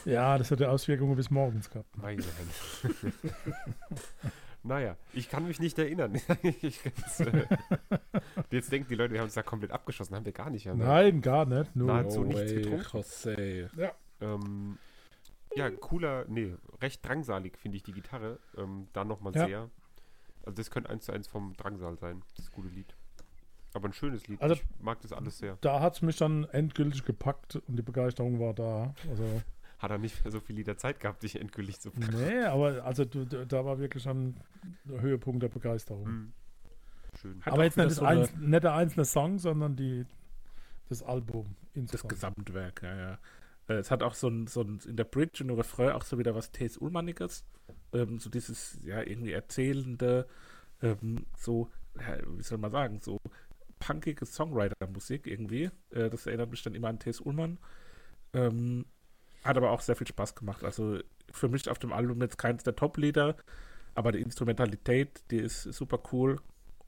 ja, 0.05 0.35
das 0.37 0.49
hatte 0.49 0.69
Auswirkungen 0.69 1.15
bis 1.15 1.29
morgens 1.29 1.69
gehabt. 1.69 1.95
Meine 1.97 2.23
Hände. 2.23 3.13
naja, 4.63 4.97
ich 5.13 5.29
kann 5.29 5.45
mich 5.45 5.59
nicht 5.59 5.77
erinnern. 5.77 6.15
ich, 6.61 6.83
jetzt, 6.83 7.19
äh, 7.19 7.45
jetzt 8.49 8.71
denken 8.71 8.87
die 8.89 8.95
Leute, 8.95 9.13
wir 9.13 9.19
haben 9.19 9.25
uns 9.25 9.35
da 9.35 9.43
komplett 9.43 9.71
abgeschossen. 9.71 10.15
Haben 10.15 10.25
wir 10.25 10.31
gar 10.31 10.49
nicht. 10.49 10.67
Haben 10.67 10.79
Nein, 10.79 11.21
gar 11.21 11.45
nicht. 11.45 11.75
Nur 11.75 11.87
nahezu 11.87 12.21
no 12.21 12.27
nichts 12.29 12.51
getrunken. 12.51 12.87
Jose. 12.91 13.69
Ja. 13.77 13.91
Ähm, 14.21 14.79
ja, 15.55 15.69
cooler, 15.69 16.25
nee, 16.27 16.55
recht 16.81 17.05
drangsalig 17.05 17.57
finde 17.57 17.77
ich 17.77 17.83
die 17.83 17.93
Gitarre. 17.93 18.39
Ähm, 18.57 18.87
da 18.93 19.03
nochmal 19.03 19.33
ja. 19.35 19.45
sehr. 19.45 19.69
Also 20.45 20.55
das 20.55 20.71
könnte 20.71 20.89
eins 20.89 21.05
zu 21.05 21.11
eins 21.11 21.27
vom 21.27 21.53
Drangsal 21.55 21.97
sein, 21.97 22.23
das 22.35 22.51
gute 22.51 22.69
Lied. 22.69 22.95
Aber 23.73 23.87
ein 23.87 23.93
schönes 23.93 24.27
Lied. 24.27 24.41
Also, 24.41 24.55
ich 24.55 24.63
mag 24.79 24.99
das 25.01 25.13
alles 25.13 25.37
sehr. 25.37 25.57
Da 25.61 25.79
hat 25.79 25.95
es 25.95 26.01
mich 26.01 26.17
dann 26.17 26.45
endgültig 26.45 27.05
gepackt 27.05 27.57
und 27.67 27.75
die 27.75 27.83
Begeisterung 27.83 28.39
war 28.39 28.53
da. 28.53 28.95
Also, 29.09 29.41
hat 29.79 29.91
er 29.91 29.97
nicht 29.97 30.23
mehr 30.23 30.31
so 30.31 30.39
viel 30.39 30.55
Lieder 30.55 30.77
Zeit 30.77 30.99
gehabt, 30.99 31.23
dich 31.23 31.39
endgültig 31.39 31.79
zu 31.79 31.91
packen. 31.91 32.17
Nee, 32.17 32.43
aber 32.45 32.83
also 32.83 33.05
da 33.05 33.65
war 33.65 33.79
wirklich 33.79 34.03
schon 34.03 34.35
der 34.85 35.01
Höhepunkt 35.01 35.43
der 35.43 35.49
Begeisterung. 35.49 36.07
Mhm. 36.07 36.33
Schön. 37.19 37.41
Hat 37.41 37.53
aber 37.53 37.63
jetzt 37.63 37.77
nicht, 37.77 37.91
so 37.91 38.05
einz 38.05 38.33
nicht 38.35 38.63
der 38.63 38.73
einzelne 38.73 39.05
Song, 39.05 39.39
sondern 39.39 39.75
die, 39.75 40.05
das 40.89 41.03
Album 41.03 41.55
insgesamt. 41.73 42.11
Das 42.11 42.19
Gesamtwerk, 42.19 42.83
ja, 42.83 42.95
ja. 42.95 43.19
Äh, 43.69 43.75
es 43.75 43.91
hat 43.91 44.03
auch 44.03 44.15
so 44.15 44.27
ein, 44.27 44.47
so 44.47 44.61
ein 44.61 44.79
in 44.85 44.97
der 44.97 45.05
Bridge 45.05 45.43
und 45.43 45.51
Refrain 45.51 45.91
auch 45.91 46.03
so 46.03 46.17
wieder 46.17 46.35
was 46.35 46.51
T.S. 46.51 46.77
Ullmanniges. 46.77 47.45
Ähm, 47.93 48.19
so 48.19 48.29
dieses, 48.29 48.79
ja, 48.83 49.01
irgendwie 49.01 49.31
erzählende, 49.31 50.27
ähm, 50.81 51.25
so, 51.37 51.71
ja, 51.97 52.17
wie 52.27 52.43
soll 52.43 52.57
man 52.57 52.71
sagen, 52.71 52.99
so 53.01 53.21
punkige 53.79 54.25
Songwriter-Musik 54.25 55.27
irgendwie. 55.27 55.69
Äh, 55.91 56.09
das 56.09 56.25
erinnert 56.25 56.51
mich 56.51 56.63
dann 56.63 56.75
immer 56.75 56.89
an 56.89 56.99
T.S. 56.99 57.21
Ullmann. 57.21 57.59
Ähm, 58.33 58.85
hat 59.43 59.57
aber 59.57 59.71
auch 59.71 59.81
sehr 59.81 59.95
viel 59.95 60.07
Spaß 60.07 60.35
gemacht. 60.35 60.63
Also 60.63 60.99
für 61.31 61.47
mich 61.47 61.69
auf 61.69 61.79
dem 61.79 61.93
Album 61.93 62.21
jetzt 62.21 62.37
keins 62.37 62.63
der 62.63 62.75
Top-Lieder, 62.75 63.37
aber 63.95 64.11
die 64.11 64.21
Instrumentalität, 64.21 65.23
die 65.31 65.37
ist 65.37 65.63
super 65.63 66.01
cool 66.11 66.41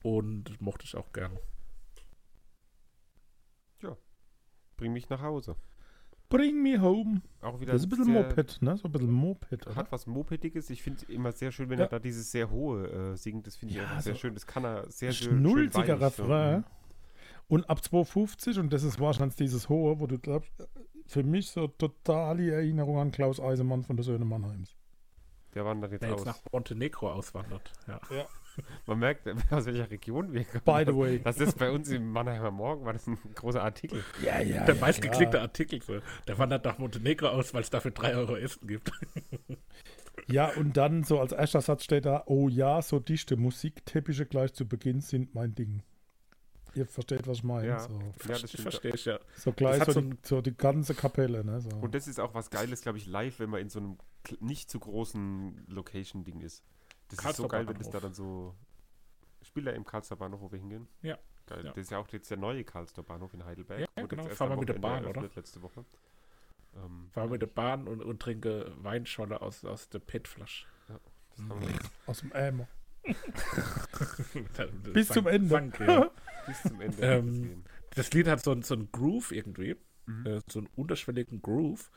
und 0.04 0.60
mochte 0.60 0.86
ich 0.86 0.96
auch 0.96 1.14
gern. 1.14 1.38
Ja, 3.82 3.96
bring 4.78 4.94
mich 4.94 5.10
nach 5.10 5.22
Hause. 5.22 5.56
Bring 6.32 6.64
me 6.64 6.82
home. 6.82 7.22
Auch 7.42 7.60
wieder 7.60 7.74
das 7.74 7.82
ist 7.82 7.88
ein 7.88 7.90
bisschen 7.90 8.14
Moped, 8.14 8.62
ne? 8.62 8.78
So 8.78 8.88
ein 8.88 8.92
bisschen 8.92 9.12
Moped. 9.12 9.68
Oder? 9.68 9.76
Hat 9.76 9.92
was 9.92 10.08
Mopediges. 10.08 10.70
Ich 10.70 10.82
finde 10.82 11.06
immer 11.10 11.32
sehr 11.34 11.52
schön, 11.52 11.70
wenn 11.70 11.78
ja. 11.78 11.86
er 11.86 11.90
da 11.90 12.00
dieses 12.00 12.32
sehr 12.32 12.50
hohe 12.50 12.88
äh, 12.88 13.18
singt. 13.18 13.46
Das 13.46 13.58
finde 13.58 13.74
ich 13.74 13.78
ja, 13.78 13.84
einfach 13.84 14.02
sehr 14.02 14.16
schön. 14.16 14.34
Das 14.34 14.48
kann 14.48 14.64
er 14.64 14.90
sehr 14.90 15.12
schön. 15.12 15.40
Schnulziger 15.40 16.00
Refrain. 16.00 16.64
So. 16.64 17.56
Und 17.56 17.70
ab 17.70 17.84
250, 17.84 18.60
und 18.60 18.72
das 18.72 18.84
ist 18.84 19.00
wahrscheinlich 19.00 19.36
dieses 19.36 19.68
hohe, 19.68 20.00
wo 20.00 20.08
du 20.08 20.18
glaubst, 20.18 20.52
für 21.06 21.24
mich 21.24 21.50
so 21.50 21.68
total 21.68 22.38
die 22.38 22.50
Erinnerung 22.50 22.98
an 22.98 23.12
Klaus 23.12 23.42
Eisemann 23.42 23.84
von 23.84 23.98
der 23.98 24.06
Söhne 24.06 24.24
Mannheims. 24.24 24.78
Der 25.54 25.66
wandert 25.66 25.92
jetzt, 25.92 26.02
der 26.02 26.12
jetzt 26.12 26.22
aus. 26.22 26.26
nach 26.26 26.40
Montenegro 26.52 27.12
auswandert. 27.12 27.72
Ja. 27.88 28.00
ja. 28.10 28.26
Man 28.86 29.00
merkt, 29.00 29.28
aus 29.52 29.66
welcher 29.66 29.90
Region 29.90 30.34
wir 30.34 30.44
kommen. 30.46 30.64
By 30.66 30.84
the 30.86 30.98
way. 30.98 31.20
Das 31.20 31.40
ist 31.40 31.58
bei 31.58 31.72
uns 31.72 31.90
im 31.90 32.12
Mannheimer 32.12 32.52
Morgen, 32.52 32.86
war 32.86 32.94
das 32.94 33.08
ein 33.08 33.18
großer 33.36 33.62
Artikel. 33.62 34.04
Ja, 34.24 34.40
ja. 34.42 34.66
Der 34.66 34.76
ja, 34.76 34.82
meistgeklickte 34.82 35.38
ja. 35.38 35.44
Artikel. 35.44 35.82
So. 35.82 36.00
Der 36.28 36.38
wandert 36.38 36.66
nach 36.66 36.78
Montenegro 36.78 37.28
aus, 37.28 37.54
weil 37.54 37.62
es 37.62 37.70
dafür 37.70 37.92
3 37.92 38.16
Euro 38.16 38.36
Essen 38.36 38.68
gibt. 38.68 38.92
Ja, 40.28 40.50
und 40.56 40.78
dann 40.78 41.04
so 41.04 41.20
als 41.20 41.32
erster 41.32 41.62
Satz 41.62 41.84
steht 41.84 42.06
da, 42.06 42.24
oh 42.28 42.48
ja, 42.48 42.82
so 42.82 43.00
dichte 43.00 43.38
Musikteppiche 43.38 44.26
gleich 44.26 44.54
zu 44.54 44.68
Beginn 44.68 45.02
sind 45.02 45.34
mein 45.34 45.56
Ding. 45.56 45.84
Ihr 46.74 46.86
versteht, 46.86 47.28
was 47.28 47.38
ich 47.38 47.44
meine. 47.44 47.68
Ja, 47.68 47.80
so. 47.80 48.00
ja 48.28 48.40
das 48.40 48.52
verstehe 48.52 48.94
ich, 48.94 49.06
ja. 49.06 49.20
So 49.36 49.52
gleich 49.52 49.84
so, 49.84 49.92
so, 49.92 50.02
die, 50.02 50.18
so, 50.24 50.42
die, 50.42 50.56
ganze 50.56 50.96
Kapelle. 50.96 51.44
Ne, 51.44 51.60
so. 51.60 51.70
Und 51.70 51.94
das 51.94 52.08
ist 52.08 52.20
auch 52.20 52.34
was 52.34 52.50
Geiles, 52.50 52.82
glaube 52.82 52.98
ich, 52.98 53.08
live, 53.08 53.40
wenn 53.40 53.50
man 53.50 53.62
in 53.62 53.70
so 53.70 53.80
einem 53.80 53.98
nicht 54.40 54.70
zu 54.70 54.80
großen 54.80 55.66
Location-Ding 55.68 56.40
ist. 56.40 56.64
Das 57.10 57.20
Karlsruhe 57.20 57.46
ist 57.46 57.52
so 57.52 57.58
geil, 57.58 57.68
wenn 57.68 57.78
das 57.78 57.90
da 57.90 58.00
dann 58.00 58.14
so. 58.14 58.56
Spielt 59.44 59.68
er 59.68 59.74
im 59.74 59.84
Karlsruher 59.84 60.18
Bahnhof, 60.18 60.42
wo 60.42 60.52
wir 60.52 60.60
hingehen? 60.60 60.88
Ja. 61.02 61.18
Geil. 61.48 61.66
Ja. 61.66 61.72
Das 61.72 61.78
ist 61.78 61.92
ja 61.92 61.98
auch 61.98 62.08
jetzt 62.10 62.30
der 62.30 62.38
neue 62.38 62.64
Karlsruher 62.64 63.04
Bahnhof 63.04 63.34
in 63.34 63.44
Heidelberg. 63.44 63.82
Ja, 63.82 63.88
ja 63.98 64.06
genau. 64.06 64.26
Fahren 64.28 64.52
wir 64.52 64.58
mit 64.58 64.70
der 64.70 64.80
Bahn, 64.80 65.06
oder? 65.06 65.30
Letzte 65.36 65.62
Woche. 65.62 65.84
Ähm, 66.76 67.10
Fahren 67.12 67.28
wir 67.28 67.34
mit 67.34 67.42
der 67.42 67.48
Bahn 67.48 67.88
und, 67.88 68.02
und 68.02 68.22
trinke 68.22 68.72
Weinscholle 68.78 69.42
aus, 69.42 69.66
aus 69.66 69.90
der 69.90 70.00
PET-Flasche. 70.00 70.68
Ja, 70.88 71.00
das 71.32 71.50
haben 71.50 71.62
wir 71.62 71.80
Aus 72.06 72.20
dem 72.20 72.32
Eimer. 72.34 72.68
Bis 74.94 75.08
zum 75.10 75.28
Ende. 75.28 75.72
Ja. 75.80 76.12
Bis 76.46 76.62
zum 76.64 76.82
Ende. 76.82 77.02
Ähm, 77.02 77.64
das 77.96 78.12
Lied 78.14 78.28
hat 78.28 78.44
so, 78.44 78.60
so 78.62 78.74
einen 78.74 78.92
Groove 78.92 79.32
irgendwie, 79.32 79.76
mhm. 80.06 80.26
äh, 80.26 80.42
so 80.48 80.60
einen 80.60 80.70
unterschwelligen 80.76 81.42
Groove. 81.42 81.92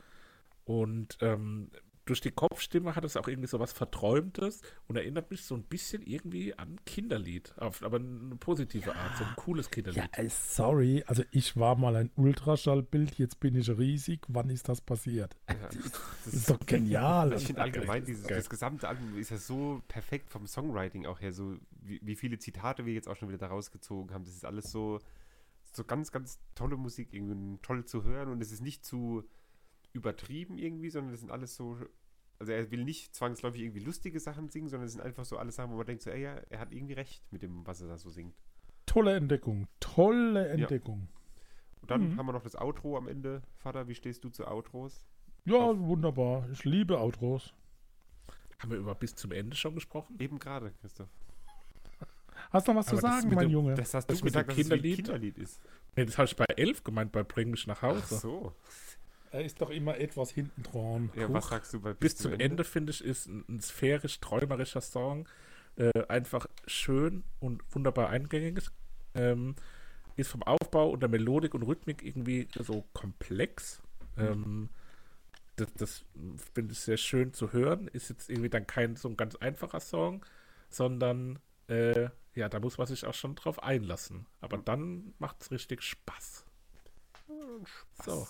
Und 0.65 1.17
ähm, 1.21 1.69
durch 2.05 2.21
die 2.21 2.31
Kopfstimme 2.31 2.95
hat 2.95 3.03
es 3.03 3.17
auch 3.17 3.27
irgendwie 3.27 3.47
so 3.47 3.59
was 3.59 3.73
Verträumtes 3.73 4.61
und 4.87 4.95
erinnert 4.95 5.31
mich 5.31 5.43
so 5.43 5.55
ein 5.55 5.63
bisschen 5.63 6.03
irgendwie 6.03 6.53
an 6.57 6.79
Kinderlied, 6.85 7.53
aber 7.57 7.97
eine 7.97 8.35
positive 8.35 8.91
ja. 8.91 8.95
Art, 8.95 9.17
so 9.17 9.23
ein 9.23 9.35
cooles 9.35 9.71
Kinderlied. 9.71 10.03
Ja, 10.15 10.23
äh, 10.23 10.29
sorry, 10.29 11.03
also 11.07 11.23
ich 11.31 11.57
war 11.57 11.75
mal 11.75 11.95
ein 11.95 12.11
Ultraschallbild, 12.15 13.17
jetzt 13.17 13.39
bin 13.39 13.55
ich 13.55 13.69
riesig. 13.69 14.21
Wann 14.27 14.49
ist 14.49 14.69
das 14.69 14.81
passiert? 14.81 15.35
Ja, 15.49 15.55
das, 15.67 15.91
das, 16.25 16.33
ist 16.33 16.49
doch 16.49 16.59
genial. 16.65 17.33
Ich 17.33 17.47
finde 17.47 17.63
allgemein, 17.63 18.05
dieses, 18.05 18.27
das 18.27 18.49
gesamte 18.49 18.87
Album 18.87 19.17
ist 19.17 19.31
ja 19.31 19.37
so 19.37 19.81
perfekt 19.87 20.29
vom 20.29 20.45
Songwriting 20.45 21.07
auch 21.07 21.21
her, 21.21 21.33
so 21.33 21.57
wie, 21.81 21.99
wie 22.03 22.15
viele 22.15 22.37
Zitate 22.37 22.85
wir 22.85 22.93
jetzt 22.93 23.07
auch 23.07 23.15
schon 23.15 23.29
wieder 23.29 23.39
daraus 23.39 23.71
gezogen 23.71 24.13
haben. 24.13 24.25
Das 24.25 24.35
ist 24.35 24.45
alles 24.45 24.71
so, 24.71 24.99
so 25.73 25.83
ganz, 25.83 26.11
ganz 26.11 26.39
tolle 26.53 26.77
Musik, 26.77 27.13
irgendwie 27.13 27.57
toll 27.63 27.85
zu 27.85 28.03
hören 28.03 28.29
und 28.29 28.41
es 28.41 28.51
ist 28.51 28.61
nicht 28.61 28.85
zu 28.85 29.23
übertrieben 29.95 30.57
irgendwie, 30.57 30.89
sondern 30.89 31.11
das 31.11 31.21
sind 31.21 31.31
alles 31.31 31.55
so. 31.55 31.77
Also 32.37 32.51
er 32.51 32.69
will 32.69 32.83
nicht 32.83 33.15
zwangsläufig 33.15 33.61
irgendwie 33.61 33.79
lustige 33.79 34.19
Sachen 34.19 34.49
singen, 34.49 34.67
sondern 34.67 34.87
es 34.87 34.91
sind 34.91 35.01
einfach 35.01 35.23
so 35.23 35.37
alles 35.37 35.55
Sachen, 35.55 35.71
wo 35.71 35.77
man 35.77 35.85
denkt, 35.85 36.03
so, 36.03 36.09
ey, 36.09 36.21
ja, 36.21 36.35
er 36.49 36.59
hat 36.59 36.73
irgendwie 36.73 36.93
recht 36.93 37.23
mit 37.31 37.41
dem, 37.41 37.65
was 37.65 37.81
er 37.81 37.87
da 37.87 37.97
so 37.97 38.09
singt. 38.09 38.35
Tolle 38.85 39.15
Entdeckung. 39.15 39.67
Tolle 39.79 40.49
Entdeckung. 40.49 41.07
Ja. 41.07 41.81
Und 41.81 41.91
dann 41.91 42.09
mhm. 42.09 42.17
haben 42.17 42.25
wir 42.25 42.33
noch 42.33 42.43
das 42.43 42.55
Outro 42.55 42.97
am 42.97 43.07
Ende. 43.07 43.41
Vater, 43.55 43.87
wie 43.87 43.95
stehst 43.95 44.23
du 44.23 44.29
zu 44.29 44.45
Outros? 44.47 45.05
Ja, 45.45 45.57
Auf 45.57 45.79
wunderbar. 45.79 46.49
Ich 46.51 46.65
liebe 46.65 46.99
Outros. 46.99 47.53
Haben 48.59 48.71
wir 48.71 48.79
über 48.79 48.95
bis 48.95 49.15
zum 49.15 49.31
Ende 49.31 49.55
schon 49.55 49.75
gesprochen? 49.75 50.17
Eben 50.19 50.39
gerade, 50.39 50.71
Christoph. 50.81 51.09
Hast 52.51 52.67
du 52.67 52.73
noch 52.73 52.79
was 52.79 52.87
Aber 52.89 52.97
zu 52.97 53.01
sagen, 53.01 53.29
mein 53.29 53.47
dem, 53.47 53.51
Junge? 53.51 53.73
Das 53.75 53.93
hast 53.93 54.09
du 54.09 54.13
das 54.13 54.21
gesagt, 54.21 54.49
dass 54.49 54.55
Kinderlied? 54.55 54.99
ein 54.99 55.03
Kinderlied 55.03 55.37
ist. 55.37 55.61
Nee, 55.95 56.05
das 56.05 56.17
habe 56.17 56.25
ich 56.25 56.35
bei 56.35 56.45
elf 56.57 56.83
gemeint, 56.83 57.11
bei 57.11 57.23
Bring 57.23 57.51
mich 57.51 57.67
nach 57.67 57.81
Hause. 57.81 58.15
Ach 58.15 58.21
so. 58.21 58.55
Er 59.35 59.43
ist 59.43 59.59
doch 59.59 59.69
immer 59.69 59.97
etwas 59.97 60.31
hinten 60.31 60.63
dran. 60.63 61.11
Ja, 61.13 61.31
was 61.31 61.49
sagst 61.49 61.73
du 61.73 61.81
bei 61.81 61.93
Bis, 61.93 62.13
bis 62.13 62.21
zum 62.21 62.31
Ende, 62.31 62.45
Ende 62.45 62.63
finde 62.63 62.91
ich, 62.91 63.03
ist 63.03 63.27
ein, 63.27 63.43
ein 63.49 63.59
sphärisch 63.59 64.21
träumerischer 64.21 64.79
Song. 64.79 65.27
Äh, 65.75 65.91
einfach 66.07 66.47
schön 66.67 67.25
und 67.41 67.61
wunderbar 67.75 68.09
eingängig. 68.09 68.69
Ähm, 69.13 69.55
ist 70.15 70.31
vom 70.31 70.41
Aufbau 70.43 70.89
und 70.89 71.01
der 71.01 71.09
Melodik 71.09 71.53
und 71.53 71.63
Rhythmik 71.63 72.01
irgendwie 72.01 72.47
so 72.57 72.85
komplex. 72.93 73.81
Mhm. 74.15 74.23
Ähm, 74.23 74.69
das, 75.57 75.73
das 75.73 76.05
finde 76.53 76.71
ich 76.71 76.79
sehr 76.79 76.95
schön 76.95 77.33
zu 77.33 77.51
hören. 77.51 77.89
Ist 77.89 78.09
jetzt 78.09 78.29
irgendwie 78.29 78.49
dann 78.49 78.65
kein 78.65 78.95
so 78.95 79.09
ein 79.09 79.17
ganz 79.17 79.35
einfacher 79.35 79.81
Song, 79.81 80.25
sondern 80.69 81.39
äh, 81.67 82.07
ja, 82.35 82.47
da 82.47 82.61
muss 82.61 82.77
man 82.77 82.87
sich 82.87 83.05
auch 83.05 83.13
schon 83.13 83.35
drauf 83.35 83.61
einlassen. 83.61 84.27
Aber 84.39 84.57
dann 84.57 85.13
macht 85.19 85.41
es 85.41 85.51
richtig 85.51 85.81
Spaß. 85.81 86.45
Spaß. 87.65 88.05
So. 88.05 88.27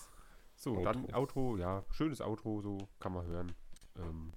So, 0.66 0.78
Auto. 0.78 0.84
dann 0.84 1.14
Auto, 1.14 1.58
ja, 1.58 1.86
schönes 1.92 2.22
Auto, 2.22 2.60
so 2.60 2.90
kann 3.00 3.14
man 3.14 3.24
hören. 3.28 3.54
Ähm, 3.98 4.34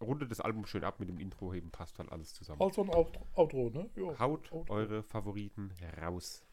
rundet 0.00 0.32
das 0.32 0.40
Album 0.40 0.66
schön 0.66 0.82
ab 0.82 0.98
mit 0.98 1.08
dem 1.08 1.20
Intro, 1.20 1.54
eben 1.54 1.70
passt 1.70 2.00
halt 2.00 2.10
alles 2.10 2.34
zusammen. 2.34 2.60
Also 2.60 2.82
ein 2.82 2.90
Auto, 2.90 3.24
Auto 3.34 3.70
ne? 3.70 3.88
Jo, 3.94 4.18
Haut 4.18 4.50
Auto. 4.50 4.74
eure 4.74 5.04
Favoriten 5.04 5.70
raus. 6.02 6.44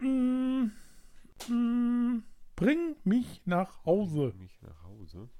Mm, 0.00 0.66
mm, 1.48 2.22
bring 2.54 2.96
mich 3.04 3.40
nach 3.46 3.82
Hause. 3.86 4.28
Bring 4.28 4.42
mich 4.42 4.60
nach 4.60 4.82
Hause. 4.82 5.30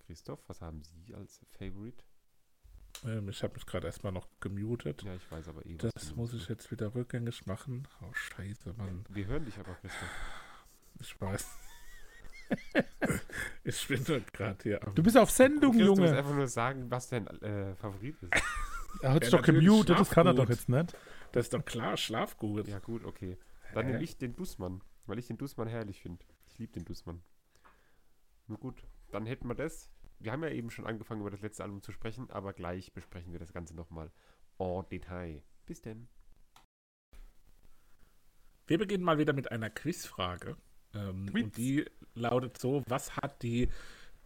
Christoph, 0.00 0.42
was 0.48 0.60
haben 0.60 0.82
Sie 0.82 1.14
als 1.14 1.40
Favorite? 1.56 2.02
Ähm, 3.04 3.28
ich 3.28 3.40
habe 3.44 3.54
mich 3.54 3.66
gerade 3.66 3.86
erstmal 3.86 4.12
noch 4.12 4.26
gemutet. 4.40 5.04
Ja, 5.04 5.14
ich 5.14 5.30
weiß 5.30 5.46
aber 5.46 5.64
eh. 5.64 5.76
Das 5.76 6.16
muss 6.16 6.34
ich 6.34 6.48
jetzt 6.48 6.72
wieder 6.72 6.92
rückgängig 6.92 7.46
machen. 7.46 7.86
Oh, 8.02 8.12
scheiße, 8.12 8.72
Mann. 8.72 9.04
Wir 9.08 9.26
hören 9.26 9.44
dich 9.44 9.56
aber, 9.60 9.74
Christoph. 9.74 10.10
Ich 11.00 11.20
weiß. 11.20 11.58
ich 13.64 13.88
bin 13.88 14.04
doch 14.04 14.20
gerade 14.32 14.62
hier. 14.62 14.80
Du 14.94 15.02
bist 15.02 15.16
auf 15.16 15.30
Sendung, 15.30 15.78
Junge. 15.78 15.96
Du 15.96 16.02
musst 16.02 16.14
einfach 16.14 16.34
nur 16.34 16.46
sagen, 16.46 16.90
was 16.90 17.08
dein 17.08 17.26
äh, 17.26 17.74
Favorit 17.76 18.16
ist. 18.22 18.32
er 19.02 19.12
hat 19.12 19.24
sich 19.24 19.32
ja, 19.32 19.38
doch 19.38 19.46
gemutet, 19.46 19.98
das 19.98 20.10
kann 20.10 20.26
er 20.26 20.34
doch 20.34 20.48
jetzt 20.48 20.68
nicht. 20.68 20.96
Das 21.32 21.46
ist 21.46 21.54
doch 21.54 21.64
klar, 21.64 21.96
Schlafgut. 21.96 22.68
Ja, 22.68 22.80
gut, 22.80 23.04
okay. 23.04 23.38
Dann 23.72 23.86
nehme 23.86 24.02
ich 24.02 24.18
den 24.18 24.34
Dussmann, 24.34 24.82
weil 25.06 25.18
ich 25.18 25.28
den 25.28 25.38
Dussmann 25.38 25.68
herrlich 25.68 26.02
finde. 26.02 26.24
Ich 26.48 26.58
liebe 26.58 26.72
den 26.72 26.84
Dussmann. 26.84 27.22
Nur 28.48 28.58
gut, 28.58 28.84
dann 29.12 29.26
hätten 29.26 29.46
wir 29.46 29.54
das. 29.54 29.90
Wir 30.18 30.32
haben 30.32 30.42
ja 30.42 30.50
eben 30.50 30.70
schon 30.70 30.86
angefangen, 30.86 31.20
über 31.20 31.30
das 31.30 31.40
letzte 31.40 31.62
Album 31.62 31.82
zu 31.82 31.92
sprechen, 31.92 32.30
aber 32.30 32.52
gleich 32.52 32.92
besprechen 32.92 33.32
wir 33.32 33.38
das 33.38 33.52
Ganze 33.52 33.74
nochmal 33.74 34.10
en 34.58 34.84
Detail. 34.90 35.42
Bis 35.66 35.80
denn. 35.80 36.08
Wir 38.66 38.78
beginnen 38.78 39.04
mal 39.04 39.18
wieder 39.18 39.32
mit 39.32 39.50
einer 39.50 39.70
Quizfrage. 39.70 40.56
Ähm. 40.94 41.30
Und 41.32 41.56
die 41.56 41.84
lautet 42.14 42.58
so: 42.58 42.82
Was 42.86 43.16
hat 43.16 43.42
die 43.42 43.68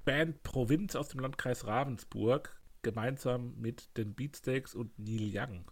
Band 0.04 0.42
Provinz 0.42 0.96
aus 0.96 1.08
dem 1.08 1.20
Landkreis 1.20 1.66
Ravensburg 1.66 2.56
gemeinsam 2.82 3.54
mit 3.60 3.96
den 3.96 4.14
Beatsteaks 4.14 4.74
und 4.74 4.98
Neil 4.98 5.30
Young? 5.32 5.64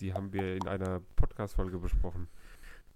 Die 0.00 0.14
haben 0.14 0.32
wir 0.32 0.56
in 0.56 0.66
einer 0.66 1.00
Podcast-Folge 1.16 1.78
besprochen. 1.78 2.28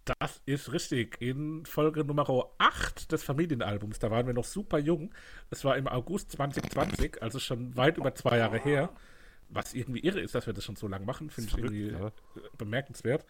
Das 0.05 0.43
ist 0.45 0.73
richtig. 0.73 1.21
In 1.21 1.65
Folge 1.65 2.05
Nummer 2.05 2.27
8 2.59 3.11
des 3.11 3.23
Familienalbums, 3.23 3.99
da 3.99 4.11
waren 4.11 4.27
wir 4.27 4.35
noch 4.35 4.45
super 4.45 4.79
jung. 4.79 5.15
Das 5.51 5.65
war 5.65 5.77
im 5.77 5.89
August 5.89 6.33
2020, 6.33 7.23
also 7.23 7.39
schon 7.39 7.77
weit 7.77 7.97
über 7.97 8.15
zwei 8.15 8.39
Jahre 8.39 8.59
her. 8.59 8.91
Was 9.49 9.75
irgendwie 9.75 10.01
irre 10.01 10.21
ist, 10.21 10.35
dass 10.35 10.47
wir 10.47 10.53
das 10.53 10.65
schon 10.65 10.77
so 10.77 10.89
lange 10.89 11.07
machen, 11.07 11.31
finde 11.31 11.51
ich 11.51 11.59
irgendwie 11.59 11.91
ja. 11.93 12.13
bemerkenswert. 12.59 13.25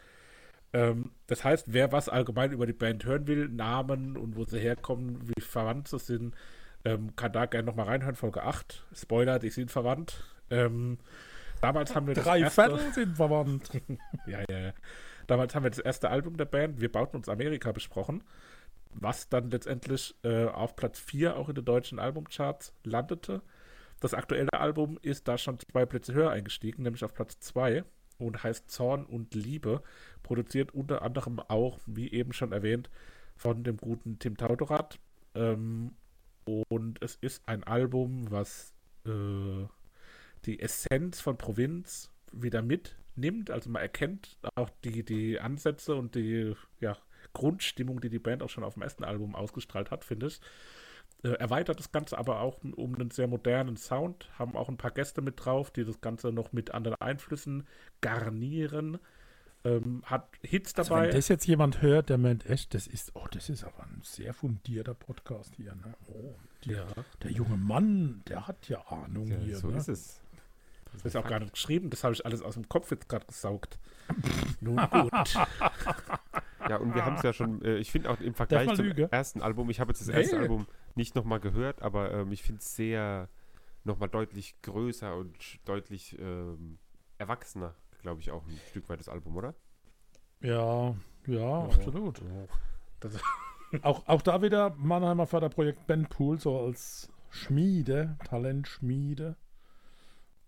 Ähm, 0.74 1.12
das 1.28 1.44
heißt, 1.44 1.72
wer 1.72 1.92
was 1.92 2.08
allgemein 2.08 2.50
über 2.50 2.66
die 2.66 2.72
Band 2.72 3.04
hören 3.04 3.28
will, 3.28 3.48
Namen 3.48 4.16
und 4.16 4.36
wo 4.36 4.44
sie 4.44 4.58
herkommen, 4.58 5.20
wie 5.28 5.40
verwandt 5.40 5.86
sie 5.86 6.00
sind, 6.00 6.34
ähm, 6.84 7.14
kann 7.14 7.32
da 7.32 7.46
gerne 7.46 7.66
nochmal 7.66 7.86
reinhören. 7.86 8.16
Folge 8.16 8.42
8. 8.42 8.84
Spoiler, 8.92 9.38
die 9.38 9.50
sind 9.50 9.70
verwandt. 9.70 10.24
Ähm, 10.50 10.98
damals 11.60 11.94
haben 11.94 12.08
wir 12.08 12.14
Drei 12.14 12.40
das 12.40 12.58
erste... 12.58 12.76
Viertel 12.76 12.92
sind 12.92 13.16
verwandt. 13.16 13.70
ja, 14.26 14.40
ja, 14.50 14.58
ja. 14.58 14.72
Damals 15.28 15.54
haben 15.54 15.62
wir 15.62 15.70
das 15.70 15.78
erste 15.78 16.10
Album 16.10 16.36
der 16.36 16.44
Band, 16.44 16.80
Wir 16.80 16.90
bauten 16.90 17.16
uns 17.16 17.28
Amerika, 17.28 17.70
besprochen, 17.70 18.24
was 18.90 19.28
dann 19.28 19.50
letztendlich 19.50 20.16
äh, 20.24 20.46
auf 20.46 20.74
Platz 20.74 20.98
4 20.98 21.36
auch 21.36 21.48
in 21.48 21.54
den 21.54 21.64
deutschen 21.64 22.00
Albumcharts 22.00 22.74
landete. 22.82 23.42
Das 24.00 24.12
aktuelle 24.12 24.52
Album 24.52 24.98
ist 25.02 25.28
da 25.28 25.38
schon 25.38 25.58
zwei 25.60 25.86
Plätze 25.86 26.12
höher 26.12 26.30
eingestiegen, 26.30 26.82
nämlich 26.82 27.04
auf 27.04 27.14
Platz 27.14 27.38
2 27.38 27.84
und 28.24 28.42
heißt 28.42 28.70
Zorn 28.70 29.04
und 29.04 29.34
Liebe. 29.34 29.82
Produziert 30.22 30.74
unter 30.74 31.02
anderem 31.02 31.40
auch, 31.40 31.80
wie 31.86 32.12
eben 32.12 32.32
schon 32.32 32.52
erwähnt, 32.52 32.90
von 33.36 33.64
dem 33.64 33.76
guten 33.76 34.18
Tim 34.18 34.36
Tautorat. 34.36 34.98
Ähm, 35.34 35.92
und 36.44 37.02
es 37.02 37.16
ist 37.16 37.42
ein 37.48 37.64
Album, 37.64 38.30
was 38.30 38.72
äh, 39.06 39.66
die 40.44 40.60
Essenz 40.60 41.20
von 41.20 41.36
Provinz 41.36 42.10
wieder 42.32 42.62
mitnimmt. 42.62 43.50
Also 43.50 43.70
man 43.70 43.82
erkennt 43.82 44.38
auch 44.54 44.70
die, 44.84 45.04
die 45.04 45.40
Ansätze 45.40 45.94
und 45.94 46.14
die 46.14 46.54
ja, 46.80 46.96
Grundstimmung, 47.32 48.00
die 48.00 48.10
die 48.10 48.18
Band 48.18 48.42
auch 48.42 48.50
schon 48.50 48.64
auf 48.64 48.74
dem 48.74 48.82
ersten 48.82 49.04
Album 49.04 49.34
ausgestrahlt 49.34 49.90
hat, 49.90 50.04
finde 50.04 50.26
ich. 50.26 50.40
Äh, 51.24 51.32
erweitert 51.38 51.78
das 51.78 51.90
Ganze 51.90 52.18
aber 52.18 52.40
auch 52.40 52.58
um 52.76 52.94
einen 52.94 53.10
sehr 53.10 53.26
modernen 53.26 53.78
Sound, 53.78 54.28
haben 54.38 54.54
auch 54.56 54.68
ein 54.68 54.76
paar 54.76 54.90
Gäste 54.90 55.22
mit 55.22 55.42
drauf, 55.42 55.70
die 55.70 55.84
das 55.84 56.02
Ganze 56.02 56.32
noch 56.32 56.52
mit 56.52 56.72
anderen 56.72 57.00
Einflüssen 57.00 57.66
garnieren. 58.02 58.98
Ähm, 59.64 60.02
hat 60.04 60.28
Hits 60.42 60.74
dabei. 60.74 60.96
Also 60.96 61.08
wenn 61.08 61.16
das 61.16 61.28
jetzt 61.28 61.46
jemand 61.46 61.80
hört, 61.80 62.10
der 62.10 62.18
meint 62.18 62.44
echt, 62.44 62.74
das 62.74 62.86
ist, 62.86 63.12
oh, 63.14 63.26
das 63.30 63.48
ist 63.48 63.64
aber 63.64 63.84
ein 63.84 64.02
sehr 64.02 64.34
fundierter 64.34 64.92
Podcast 64.92 65.54
hier. 65.56 65.74
Ne? 65.74 65.94
Oh, 66.08 66.34
die, 66.64 66.72
ja. 66.72 66.86
Der 67.22 67.30
junge 67.30 67.56
Mann, 67.56 68.22
der 68.28 68.46
hat 68.46 68.68
ja 68.68 68.82
Ahnung 68.88 69.28
ja, 69.28 69.38
hier. 69.38 69.56
So 69.56 69.68
ne? 69.68 69.78
ist 69.78 69.88
es. 69.88 70.20
Das 70.92 71.06
ist 71.06 71.16
auch 71.16 71.26
gar 71.26 71.40
nicht 71.40 71.54
geschrieben, 71.54 71.90
das 71.90 72.04
habe 72.04 72.14
ich 72.14 72.24
alles 72.24 72.42
aus 72.42 72.54
dem 72.54 72.68
Kopf 72.68 72.90
jetzt 72.90 73.08
gerade 73.08 73.26
gesaugt. 73.26 73.78
Nun 74.60 74.76
gut. 74.76 75.12
Ja, 76.68 76.76
und 76.76 76.94
wir 76.94 77.04
haben 77.04 77.16
es 77.16 77.22
ja 77.22 77.32
schon, 77.32 77.62
äh, 77.62 77.76
ich 77.76 77.90
finde 77.90 78.10
auch 78.10 78.20
im 78.20 78.34
Vergleich 78.34 78.74
zum 78.74 78.86
Lüge? 78.86 79.08
ersten 79.10 79.42
Album, 79.42 79.70
ich 79.70 79.80
habe 79.80 79.90
jetzt 79.90 80.00
das 80.00 80.08
erste 80.08 80.36
hey. 80.36 80.42
Album 80.42 80.66
nicht 80.94 81.14
nochmal 81.14 81.40
gehört, 81.40 81.82
aber 81.82 82.12
ähm, 82.12 82.32
ich 82.32 82.42
finde 82.42 82.60
es 82.60 82.74
sehr 82.74 83.28
nochmal 83.84 84.08
deutlich 84.08 84.60
größer 84.62 85.14
und 85.16 85.36
deutlich 85.66 86.18
ähm, 86.18 86.78
erwachsener, 87.18 87.74
glaube 88.02 88.20
ich, 88.20 88.30
auch 88.30 88.46
ein 88.46 88.58
Stück 88.70 88.88
weit 88.88 89.00
das 89.00 89.08
Album, 89.08 89.36
oder? 89.36 89.54
Ja, 90.40 90.94
ja, 91.26 91.34
ja 91.34 91.64
absolut. 91.64 92.20
Ja. 92.20 93.10
auch, 93.82 94.06
auch 94.06 94.22
da 94.22 94.42
wieder 94.42 94.74
Mannheimer 94.76 95.26
Förderprojekt 95.26 95.86
Ben 95.86 96.06
Pool, 96.06 96.40
so 96.40 96.58
als 96.60 97.10
Schmiede, 97.30 98.16
Talentschmiede. 98.24 99.36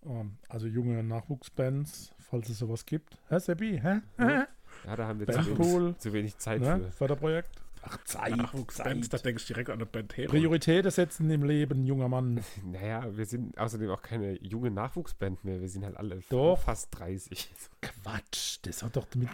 Ähm, 0.05 0.39
also 0.49 0.67
junge 0.67 1.03
Nachwuchsbands, 1.03 2.15
falls 2.19 2.49
es 2.49 2.59
sowas 2.59 2.87
gibt. 2.87 3.19
Hä, 3.29 3.39
Seppi? 3.39 3.81
Hä? 3.83 4.01
Ja. 4.19 4.47
Ja, 4.87 4.97
da 4.97 5.09
haben 5.09 5.21
wir 5.21 5.27
zu 5.27 5.59
wenig, 5.59 5.99
zu 5.99 6.13
wenig, 6.13 6.39
Zeit 6.39 6.61
ne? 6.61 6.79
für. 6.79 6.93
Förderprojekt. 6.93 7.51
Ach, 7.89 8.03
Zeit. 8.05 8.37
Nachwuchsband, 8.37 9.13
da 9.13 9.19
denkst 9.19 9.47
du 9.47 9.55
direkt 9.55 9.71
an 9.71 9.77
eine 9.77 9.87
Band 9.87 10.17
Hero. 10.17 10.31
Prioritäten 10.31 10.91
setzen 10.91 11.31
im 11.31 11.45
Leben, 11.45 11.87
junger 11.87 12.09
Mann. 12.09 12.41
Naja, 12.65 13.17
wir 13.17 13.25
sind 13.27 13.57
außerdem 13.59 13.91
auch 13.91 14.03
keine 14.03 14.43
junge 14.43 14.71
Nachwuchsband 14.71 15.45
mehr. 15.45 15.61
Wir 15.61 15.69
sind 15.69 15.85
halt 15.85 15.97
alle 15.97 16.21
doch. 16.29 16.59
fast 16.59 16.99
30. 16.99 17.49
Quatsch, 17.81 18.59
das 18.63 18.83
hat 18.83 18.97
doch 18.97 19.07
mit, 19.15 19.29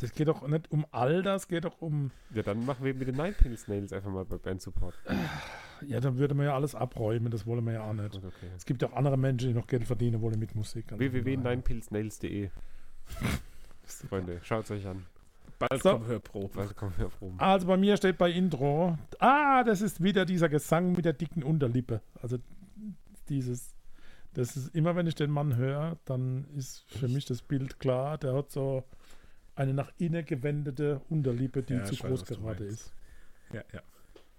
das 0.00 0.12
geht 0.12 0.28
doch 0.28 0.46
nicht 0.46 0.70
um 0.70 0.86
Alter, 0.92 1.34
es 1.34 1.48
geht 1.48 1.64
doch 1.64 1.80
um. 1.80 2.12
Ja, 2.32 2.42
dann 2.42 2.64
machen 2.64 2.84
wir 2.84 2.94
mit 2.94 3.08
den 3.08 3.16
Nine 3.16 3.32
Pin 3.32 3.56
Snails 3.56 3.92
einfach 3.92 4.10
mal 4.10 4.24
bei 4.24 4.38
Band 4.38 4.62
Support. 4.62 4.94
Ja, 5.86 6.00
dann 6.00 6.16
würde 6.16 6.32
man 6.32 6.46
ja 6.46 6.54
alles 6.54 6.74
abräumen, 6.74 7.30
das 7.30 7.44
wollen 7.44 7.62
wir 7.66 7.74
ja 7.74 7.82
auch 7.82 7.92
nicht. 7.92 8.14
Okay. 8.14 8.46
Es 8.56 8.64
gibt 8.64 8.80
ja 8.80 8.88
auch 8.88 8.94
andere 8.94 9.18
Menschen, 9.18 9.48
die 9.48 9.54
noch 9.54 9.66
Geld 9.66 9.84
verdienen 9.84 10.22
wollen 10.22 10.38
mit 10.38 10.54
Musik. 10.54 10.90
Also 10.90 10.98
www.ninepillsnails.de 10.98 12.48
Freunde, 13.86 14.40
schaut 14.42 14.64
es 14.64 14.70
euch 14.70 14.86
an. 14.86 15.06
Bald 15.58 15.82
so. 15.82 15.92
kommen 15.92 16.06
Hörproben. 16.06 16.50
Bald 16.54 16.76
kommen 16.76 16.96
Hörproben. 16.96 17.40
Also 17.40 17.66
bei 17.66 17.76
mir 17.76 17.96
steht 17.96 18.18
bei 18.18 18.30
Intro, 18.30 18.98
ah, 19.18 19.64
das 19.64 19.80
ist 19.80 20.02
wieder 20.02 20.24
dieser 20.24 20.48
Gesang 20.48 20.92
mit 20.92 21.04
der 21.04 21.14
dicken 21.14 21.42
Unterlippe. 21.42 22.02
Also 22.20 22.38
dieses, 23.28 23.74
das 24.34 24.56
ist 24.56 24.74
immer, 24.74 24.96
wenn 24.96 25.06
ich 25.06 25.14
den 25.14 25.30
Mann 25.30 25.56
höre, 25.56 25.96
dann 26.04 26.46
ist 26.56 26.84
für 26.88 27.08
mich 27.08 27.24
das 27.24 27.42
Bild 27.42 27.80
klar. 27.80 28.18
Der 28.18 28.34
hat 28.34 28.50
so 28.50 28.84
eine 29.54 29.72
nach 29.72 29.90
innen 29.98 30.24
gewendete 30.24 31.00
Unterlippe, 31.08 31.62
die 31.62 31.74
ja, 31.74 31.84
zu 31.84 31.96
groß 31.96 32.24
gerade 32.26 32.64
ist. 32.64 32.92
Ja, 33.52 33.62
ja. 33.72 33.80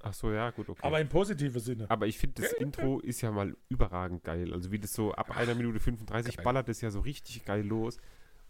Ach 0.03 0.13
so, 0.13 0.31
ja, 0.31 0.51
gut, 0.51 0.69
okay. 0.69 0.81
Aber 0.83 1.01
im 1.01 1.09
positiven 1.09 1.59
Sinne. 1.59 1.89
Aber 1.89 2.05
ich 2.05 2.19
finde, 2.19 2.43
das 2.43 2.53
Intro 2.53 2.99
ist 2.99 3.21
ja 3.21 3.31
mal 3.31 3.55
überragend 3.67 4.23
geil. 4.23 4.53
Also 4.53 4.71
wie 4.71 4.77
das 4.77 4.93
so 4.93 5.11
ab 5.13 5.35
einer 5.35 5.55
Minute 5.55 5.79
35 5.79 6.37
geil. 6.37 6.43
ballert 6.43 6.69
es 6.69 6.81
ja 6.81 6.91
so 6.91 6.99
richtig 6.99 7.43
geil 7.45 7.65
los. 7.65 7.97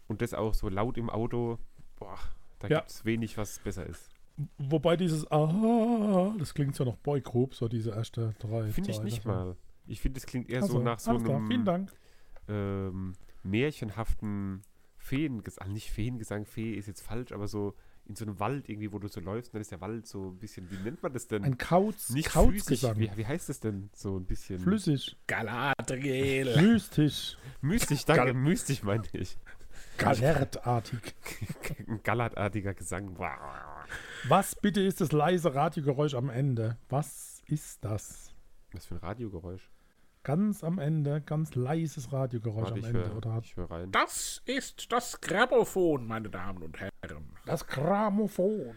Und 0.08 0.22
das 0.22 0.34
auch 0.34 0.54
so 0.54 0.68
laut 0.68 0.98
im 0.98 1.10
Auto. 1.10 1.58
Boah, 1.96 2.18
da 2.58 2.68
ja. 2.68 2.78
gibt 2.78 2.90
es 2.90 3.04
wenig, 3.04 3.38
was 3.38 3.58
besser 3.60 3.86
ist. 3.86 4.10
Wobei 4.58 4.96
dieses 4.96 5.30
Ah, 5.30 6.32
das 6.38 6.54
klingt 6.54 6.74
so 6.74 6.84
noch 6.84 6.96
Boygroup, 6.96 7.54
so 7.54 7.68
diese 7.68 7.90
erste 7.90 8.34
drei. 8.38 8.68
Finde 8.68 8.90
ich 8.90 9.02
nicht 9.02 9.24
mal. 9.24 9.56
Ich 9.86 10.00
finde, 10.00 10.18
es 10.18 10.26
klingt 10.26 10.48
eher 10.48 10.62
also, 10.62 10.74
so 10.74 10.82
nach 10.82 10.98
so 10.98 11.12
einem 11.12 11.46
vielen 11.46 11.64
Dank. 11.64 11.92
Ähm, 12.48 13.14
märchenhaften 13.42 14.62
Feengesang. 14.96 15.72
Nicht 15.72 15.90
Feengesang, 15.90 16.44
Fee 16.44 16.72
ist 16.72 16.86
jetzt 16.86 17.00
falsch, 17.00 17.32
aber 17.32 17.48
so 17.48 17.74
in 18.08 18.16
so 18.16 18.24
einem 18.24 18.40
Wald 18.40 18.68
irgendwie, 18.68 18.90
wo 18.90 18.98
du 18.98 19.08
so 19.08 19.20
läufst, 19.20 19.52
dann 19.52 19.60
ist 19.60 19.70
der 19.70 19.82
Wald 19.82 20.06
so 20.06 20.30
ein 20.30 20.38
bisschen, 20.38 20.70
wie 20.70 20.76
nennt 20.76 21.02
man 21.02 21.12
das 21.12 21.28
denn? 21.28 21.44
Ein 21.44 21.58
Kauz, 21.58 22.08
Nicht 22.10 22.30
Kauzgesang. 22.30 22.98
Wie, 22.98 23.10
wie 23.14 23.26
heißt 23.26 23.50
das 23.50 23.60
denn? 23.60 23.90
So 23.94 24.16
ein 24.16 24.24
bisschen. 24.24 24.58
Flüssig. 24.58 25.16
Galadriel. 25.26 26.56
Mystisch. 26.60 27.36
Mystisch, 27.60 28.06
danke, 28.06 28.24
Gal 28.24 28.34
mystisch 28.34 28.82
meinte 28.82 29.18
ich. 29.18 29.36
Galertartig. 29.98 31.14
Ein 31.86 32.00
gallertartiger 32.02 32.72
Gesang. 32.74 33.18
Was 34.28 34.54
bitte 34.54 34.80
ist 34.80 35.00
das 35.00 35.12
leise 35.12 35.54
Radiogeräusch 35.54 36.14
am 36.14 36.30
Ende? 36.30 36.78
Was 36.88 37.42
ist 37.46 37.84
das? 37.84 38.32
Was 38.72 38.86
für 38.86 38.94
ein 38.94 39.00
Radiogeräusch? 39.00 39.70
Ganz 40.22 40.62
am 40.62 40.78
Ende, 40.78 41.20
ganz 41.20 41.54
leises 41.54 42.12
Radiogeräusch 42.12 42.70
Warte, 42.70 42.80
am 42.80 42.84
Ende. 42.84 43.08
Hör, 43.08 43.16
oder? 43.16 43.40
Ich 43.42 43.56
höre 43.56 43.70
rein. 43.70 43.90
Das 43.92 44.42
ist 44.44 44.92
das 44.92 45.20
Grammophon, 45.20 46.06
meine 46.06 46.28
Damen 46.28 46.62
und 46.62 46.78
Herren. 46.80 47.32
Das 47.46 47.66
Grammophon. 47.66 48.74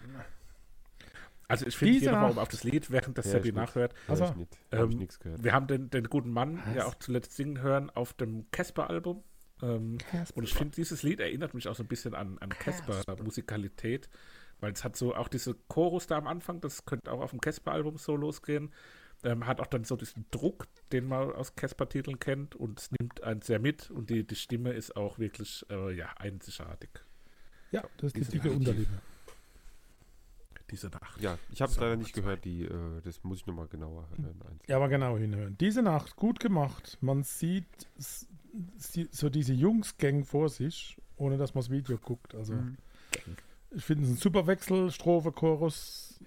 Also 1.48 1.68
ich 1.68 1.76
finde 1.76 2.00
hier 2.00 2.12
nochmal 2.14 2.40
auf 2.40 2.48
das 2.48 2.64
Lied, 2.64 2.90
während 2.90 3.18
das 3.18 3.26
ja, 3.26 3.32
Seppi 3.34 3.52
nachhört. 3.52 3.94
Also, 4.08 4.24
ich 4.24 4.32
ähm, 4.72 4.80
hab 4.80 5.02
ich 5.02 5.44
wir 5.44 5.52
haben 5.52 5.68
den, 5.68 5.90
den 5.90 6.06
guten 6.06 6.32
Mann 6.32 6.62
Was? 6.66 6.76
ja 6.76 6.86
auch 6.86 6.96
zuletzt 6.96 7.36
singen 7.36 7.62
hören 7.62 7.90
auf 7.90 8.14
dem 8.14 8.50
Casper-Album. 8.52 9.22
Ähm, 9.62 9.98
und 10.36 10.44
ich 10.44 10.54
finde, 10.54 10.76
dieses 10.76 11.04
Lied 11.04 11.20
erinnert 11.20 11.54
mich 11.54 11.68
auch 11.68 11.76
so 11.76 11.84
ein 11.84 11.88
bisschen 11.88 12.16
an, 12.16 12.38
an 12.40 12.50
Casper-Musikalität, 12.50 14.10
weil 14.60 14.74
es 14.74 14.84
hat 14.84 14.96
so 14.96 15.16
auch 15.16 15.28
diese 15.28 15.56
Chorus 15.68 16.08
da 16.08 16.18
am 16.18 16.28
Anfang, 16.28 16.62
das 16.62 16.86
könnte 16.86 17.12
auch 17.12 17.22
auf 17.22 17.32
dem 17.32 17.42
Casper-Album 17.42 17.98
so 17.98 18.16
losgehen. 18.16 18.72
Ähm, 19.24 19.46
hat 19.46 19.62
auch 19.62 19.68
dann 19.68 19.84
so 19.84 19.96
diesen 19.96 20.26
Druck, 20.32 20.66
den 20.92 21.06
man 21.06 21.32
aus 21.34 21.56
Casper-Titeln 21.56 22.18
kennt 22.18 22.56
und 22.56 22.80
es 22.80 22.90
nimmt 22.92 23.22
einen 23.22 23.44
sehr 23.44 23.60
mit 23.60 23.92
und 23.92 24.10
die, 24.10 24.26
die 24.26 24.36
Stimme 24.36 24.74
ist 24.74 24.96
auch 24.96 25.20
wirklich 25.20 25.64
äh, 25.70 25.96
ja, 25.96 26.08
einzigartig. 26.18 26.90
Ja, 27.72 27.84
das 27.98 28.14
ist 28.14 28.16
Diese 28.16 28.32
die 28.32 28.40
dicke 28.40 28.52
Unterliebe. 28.52 28.90
Diese 30.72 30.88
Nacht. 30.88 31.22
Ja, 31.22 31.38
ich 31.52 31.62
habe 31.62 31.72
es 31.72 31.78
leider 31.78 31.98
nicht 31.98 32.14
gehört, 32.14 32.46
die, 32.46 32.64
äh, 32.64 33.02
das 33.04 33.24
muss 33.24 33.40
ich 33.40 33.46
nochmal 33.46 33.68
genauer 33.68 34.08
hören. 34.18 34.60
Ja, 34.68 34.78
aber 34.78 34.88
genau 34.88 35.18
hinhören. 35.18 35.58
Diese 35.60 35.82
Nacht, 35.82 36.16
gut 36.16 36.40
gemacht. 36.40 36.98
Man 37.02 37.24
sieht 37.24 37.68
so 38.78 39.30
diese 39.30 39.54
Jungsgang 39.54 40.24
vor 40.24 40.50
sich, 40.50 40.98
ohne 41.16 41.38
dass 41.38 41.54
man 41.54 41.64
das 41.64 41.70
Video 41.70 41.98
guckt. 41.98 42.36
Also 42.36 42.54
mhm. 42.54 42.78
ich 43.72 43.84
finde 43.84 44.06
es 44.06 44.10
ein 44.12 44.16
super 44.18 44.48
Wechsel, 44.48 44.92
Strophe, 44.92 45.32
Chorus. 45.32 46.20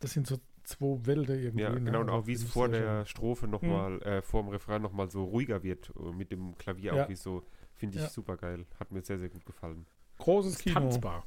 Das 0.00 0.12
sind 0.12 0.26
so 0.26 0.38
zwei 0.64 1.06
Welten 1.06 1.38
irgendwie. 1.38 1.62
Ja, 1.62 1.74
genau, 1.74 1.90
ne? 1.90 2.00
und 2.00 2.10
auch 2.10 2.26
wie 2.26 2.32
es 2.32 2.44
vor 2.44 2.68
der 2.68 3.04
schön. 3.04 3.06
Strophe 3.06 3.48
nochmal, 3.48 3.92
mhm. 3.92 4.02
äh, 4.02 4.22
vor 4.22 4.42
dem 4.42 4.50
Refrain 4.50 4.82
nochmal 4.82 5.10
so 5.10 5.24
ruhiger 5.24 5.62
wird, 5.62 5.92
äh, 5.96 6.12
mit 6.12 6.30
dem 6.30 6.56
Klavier 6.58 6.94
ja. 6.94 7.04
auch 7.04 7.08
wie 7.08 7.16
so, 7.16 7.44
finde 7.74 7.96
ich 7.96 8.02
ja. 8.02 8.08
super 8.08 8.36
geil. 8.36 8.66
Hat 8.78 8.92
mir 8.92 9.02
sehr, 9.02 9.18
sehr 9.18 9.28
gut 9.28 9.44
gefallen. 9.44 9.86
Großes 10.18 10.58
Kino. 10.58 10.74
Tanzbar. 10.80 11.24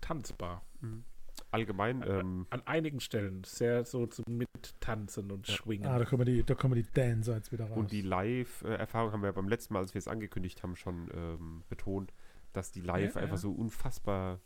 tanzbar. 0.00 0.62
Mhm. 0.80 1.04
Allgemein. 1.52 2.02
Ähm, 2.06 2.46
an, 2.50 2.62
einigen 2.66 3.00
Stellen 3.00 3.44
sehr 3.44 3.84
so 3.84 4.06
zum 4.06 4.24
Mittanzen 4.28 5.30
und 5.30 5.46
ja. 5.46 5.54
Schwingen. 5.54 5.86
Ah, 5.86 5.98
da 5.98 6.04
kommen 6.04 6.24
die, 6.24 6.42
da 6.42 6.54
kommen 6.54 6.74
die 6.74 6.86
Dancer 6.94 7.36
jetzt 7.36 7.52
wieder 7.52 7.66
raus. 7.66 7.76
Und 7.76 7.92
die 7.92 8.00
Live-Erfahrung 8.00 9.12
haben 9.12 9.22
wir 9.22 9.28
ja 9.28 9.32
beim 9.32 9.48
letzten 9.48 9.74
Mal, 9.74 9.80
als 9.80 9.94
wir 9.94 9.98
es 9.98 10.08
angekündigt 10.08 10.62
haben, 10.62 10.76
schon 10.76 11.10
ähm, 11.14 11.62
betont, 11.68 12.12
dass 12.52 12.72
die 12.72 12.80
live 12.80 13.14
ja, 13.14 13.20
einfach 13.20 13.36
ja. 13.36 13.40
so 13.40 13.52
unfassbar 13.52 14.40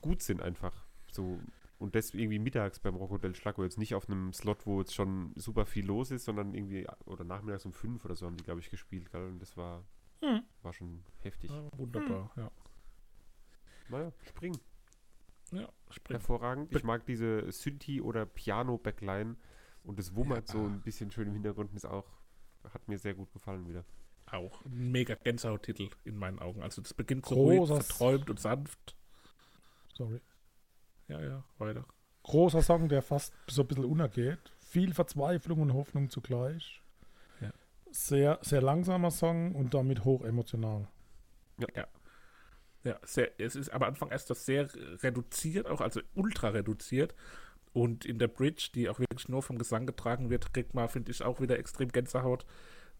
gut 0.00 0.22
sind 0.22 0.42
einfach. 0.42 0.86
So 1.10 1.40
und 1.78 1.94
das 1.94 2.14
irgendwie 2.14 2.38
mittags 2.38 2.78
beim 2.78 2.94
Rockodel 2.94 3.34
Schlacko 3.34 3.62
jetzt 3.62 3.78
nicht 3.78 3.94
auf 3.94 4.08
einem 4.08 4.32
Slot, 4.32 4.66
wo 4.66 4.80
jetzt 4.80 4.94
schon 4.94 5.32
super 5.36 5.66
viel 5.66 5.84
los 5.84 6.10
ist, 6.10 6.24
sondern 6.24 6.54
irgendwie 6.54 6.86
oder 7.04 7.24
nachmittags 7.24 7.66
um 7.66 7.72
fünf 7.72 8.04
oder 8.04 8.14
so 8.14 8.26
haben 8.26 8.36
die, 8.36 8.44
glaube 8.44 8.60
ich, 8.60 8.70
gespielt, 8.70 9.10
gell? 9.10 9.26
Und 9.26 9.42
das 9.42 9.56
war, 9.56 9.84
hm. 10.20 10.42
war 10.62 10.72
schon 10.72 11.04
heftig. 11.20 11.50
Ja, 11.50 11.68
wunderbar, 11.76 12.34
hm. 12.34 12.42
ja. 12.42 12.50
Naja, 13.90 14.12
springen. 14.26 14.58
Ja, 15.62 15.68
springen. 15.90 16.20
Hervorragend. 16.20 16.74
Ich 16.74 16.84
mag 16.84 17.06
diese 17.06 17.50
Synthi- 17.50 18.02
oder 18.02 18.26
Piano-Backline 18.26 19.36
und 19.84 19.98
das 19.98 20.14
wummert 20.14 20.48
ja. 20.48 20.52
so 20.54 20.64
ein 20.64 20.80
bisschen 20.80 21.10
schön 21.10 21.28
im 21.28 21.34
Hintergrund 21.34 21.70
und 21.70 21.76
ist 21.76 21.86
auch, 21.86 22.06
hat 22.72 22.88
mir 22.88 22.98
sehr 22.98 23.14
gut 23.14 23.32
gefallen 23.32 23.68
wieder. 23.68 23.84
Auch 24.26 24.64
ein 24.64 24.90
mega 24.90 25.14
Gänsehaut-Titel 25.14 25.90
in 26.04 26.16
meinen 26.16 26.38
Augen. 26.38 26.62
Also 26.62 26.82
das 26.82 26.94
beginnt 26.94 27.26
so 27.26 27.34
ruhig, 27.34 27.66
verträumt 27.66 28.30
und 28.30 28.40
sanft. 28.40 28.96
Sorry. 29.94 30.20
Ja, 31.08 31.20
ja, 31.20 31.44
weiter. 31.58 31.84
Großer 32.22 32.62
Song, 32.62 32.88
der 32.88 33.02
fast 33.02 33.34
so 33.48 33.62
ein 33.62 33.68
bisschen 33.68 33.84
untergeht. 33.84 34.38
Viel 34.60 34.94
Verzweiflung 34.94 35.60
und 35.60 35.74
Hoffnung 35.74 36.08
zugleich. 36.08 36.82
Ja. 37.40 37.52
Sehr, 37.90 38.38
sehr 38.42 38.62
langsamer 38.62 39.10
Song 39.10 39.54
und 39.54 39.74
damit 39.74 40.04
hoch 40.04 40.24
emotional. 40.24 40.88
Ja. 41.58 41.66
ja. 41.76 41.86
Ja, 42.84 42.98
sehr, 43.02 43.30
es 43.40 43.56
ist 43.56 43.70
am 43.70 43.82
Anfang 43.82 44.10
erst 44.10 44.28
das 44.30 44.44
sehr 44.44 44.68
reduziert, 45.02 45.66
auch 45.66 45.80
also 45.80 46.00
ultra 46.14 46.48
reduziert. 46.50 47.14
Und 47.72 48.04
in 48.04 48.18
der 48.18 48.28
Bridge, 48.28 48.70
die 48.74 48.88
auch 48.88 49.00
wirklich 49.00 49.28
nur 49.28 49.42
vom 49.42 49.58
Gesang 49.58 49.86
getragen 49.86 50.30
wird, 50.30 50.52
kriegt 50.52 50.74
man, 50.74 50.88
finde 50.88 51.10
ich, 51.10 51.22
auch 51.22 51.40
wieder 51.40 51.58
extrem 51.58 51.88
Gänsehaut. 51.90 52.46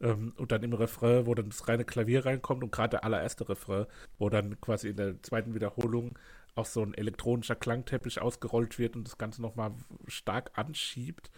Ähm, 0.00 0.32
und 0.36 0.50
dann 0.52 0.62
im 0.62 0.72
Refrain, 0.72 1.26
wo 1.26 1.34
dann 1.34 1.50
das 1.50 1.68
reine 1.68 1.84
Klavier 1.84 2.26
reinkommt 2.26 2.64
und 2.64 2.72
gerade 2.72 2.90
der 2.90 3.04
allererste 3.04 3.48
Refrain, 3.48 3.86
wo 4.18 4.28
dann 4.30 4.60
quasi 4.60 4.88
in 4.88 4.96
der 4.96 5.22
zweiten 5.22 5.54
Wiederholung 5.54 6.18
auch 6.56 6.66
so 6.66 6.82
ein 6.82 6.94
elektronischer 6.94 7.54
Klangteppich 7.54 8.20
ausgerollt 8.20 8.78
wird 8.78 8.96
und 8.96 9.06
das 9.06 9.18
Ganze 9.18 9.42
nochmal 9.42 9.72
stark 10.08 10.50
anschiebt. 10.54 11.30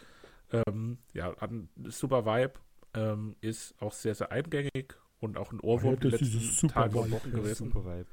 Ähm, 0.52 0.98
ja, 1.12 1.32
an, 1.34 1.68
super 1.84 2.24
Vibe 2.24 2.54
ähm, 2.94 3.36
ist 3.40 3.74
auch 3.82 3.92
sehr, 3.92 4.14
sehr 4.14 4.30
eingängig 4.30 4.96
und 5.20 5.36
auch 5.36 5.52
ein 5.52 5.60
Ohrwurm 5.60 5.94
ja, 5.94 6.00
die 6.00 6.08
letzten 6.08 6.68
Tage 6.68 6.98
und 6.98 7.10
Wochen 7.10 7.30
gewesen. 7.30 7.72
Super 7.72 7.84
Vibe. 7.84 8.06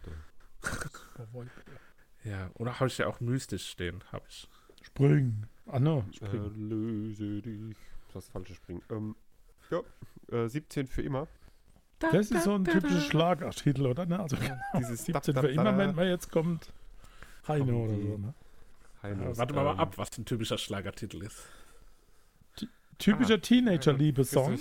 ja, 2.23 2.49
oder 2.55 2.79
habe 2.79 2.87
ich 2.87 2.97
ja 2.97 3.07
auch 3.07 3.19
mystisch 3.19 3.69
stehen, 3.69 4.03
habe 4.11 4.25
ich. 4.29 4.47
Spring. 4.81 5.45
Ah, 5.67 5.79
no, 5.79 6.03
spring. 6.13 6.43
Erlöse 6.43 7.41
dich. 7.41 7.77
Das 8.13 8.29
falsche 8.29 8.53
Springen. 8.53 8.81
Ähm, 8.89 9.15
ja, 9.71 9.81
äh, 10.31 10.47
17 10.47 10.87
für 10.87 11.01
immer. 11.01 11.27
Das 11.99 12.31
ist 12.31 12.43
so 12.43 12.55
ein 12.55 12.65
typischer 12.65 12.99
Schlagertitel, 12.99 13.85
oder? 13.85 14.05
Ne? 14.05 14.19
Also 14.19 14.35
dieses 14.77 15.05
17 15.05 15.35
für 15.35 15.47
immer, 15.47 15.77
wenn 15.77 15.95
man 15.95 16.07
jetzt 16.07 16.31
kommt. 16.31 16.73
Heino 17.47 17.85
oder 17.85 17.95
so, 17.95 18.17
ne? 18.17 18.33
Heino 19.01 19.23
ja, 19.23 19.37
warte 19.37 19.53
mal, 19.53 19.71
ähm, 19.71 19.79
ab, 19.79 19.97
was 19.97 20.17
ein 20.17 20.25
typischer 20.25 20.57
Schlagertitel 20.57 21.23
ist. 21.23 21.45
typischer 22.97 23.35
ah, 23.35 23.37
Teenager-Liebessong. 23.37 24.59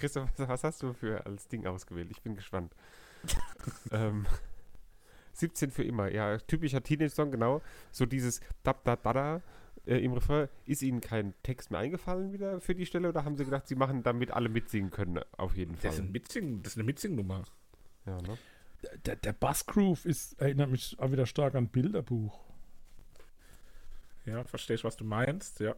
Christoph, 0.00 0.30
was 0.36 0.64
hast 0.64 0.82
du 0.82 0.92
für 0.92 1.24
als 1.26 1.46
Ding 1.48 1.66
ausgewählt? 1.66 2.08
Ich 2.10 2.22
bin 2.22 2.34
gespannt. 2.34 2.74
ähm, 3.92 4.26
17 5.34 5.70
für 5.70 5.84
immer, 5.84 6.10
ja, 6.10 6.38
typischer 6.38 6.82
Teenage-Song, 6.82 7.30
genau. 7.30 7.62
So 7.92 8.06
dieses 8.06 8.40
Dab 8.62 8.82
da 8.84 8.96
da 8.96 9.12
da 9.12 9.42
äh, 9.86 9.98
im 9.98 10.12
Refrain. 10.12 10.48
Ist 10.66 10.82
Ihnen 10.82 11.00
kein 11.00 11.34
Text 11.42 11.70
mehr 11.70 11.80
eingefallen 11.80 12.32
wieder 12.32 12.60
für 12.60 12.74
die 12.74 12.86
Stelle 12.86 13.08
oder 13.08 13.24
haben 13.24 13.36
Sie 13.36 13.44
gedacht, 13.44 13.68
Sie 13.68 13.76
machen 13.76 14.02
damit 14.02 14.30
alle 14.30 14.48
mitsingen 14.48 14.90
können? 14.90 15.20
Auf 15.36 15.56
jeden 15.56 15.76
Fall. 15.76 15.90
Das 15.90 15.94
ist, 15.94 16.00
ein 16.00 16.12
Mitsingen, 16.12 16.62
das 16.62 16.72
ist 16.72 16.76
eine 16.78 16.84
Mitsingnummer. 16.84 17.44
Ja, 18.06 18.20
ne? 18.22 18.38
der, 19.04 19.16
der 19.16 19.32
Bassgroove 19.32 20.04
ist, 20.06 20.40
erinnert 20.40 20.70
mich 20.70 20.98
auch 20.98 21.12
wieder 21.12 21.26
stark 21.26 21.54
an 21.54 21.68
Bilderbuch. 21.68 22.40
Ja, 24.26 24.44
verstehst, 24.44 24.84
was 24.84 24.96
du 24.96 25.04
meinst, 25.04 25.60
ja. 25.60 25.74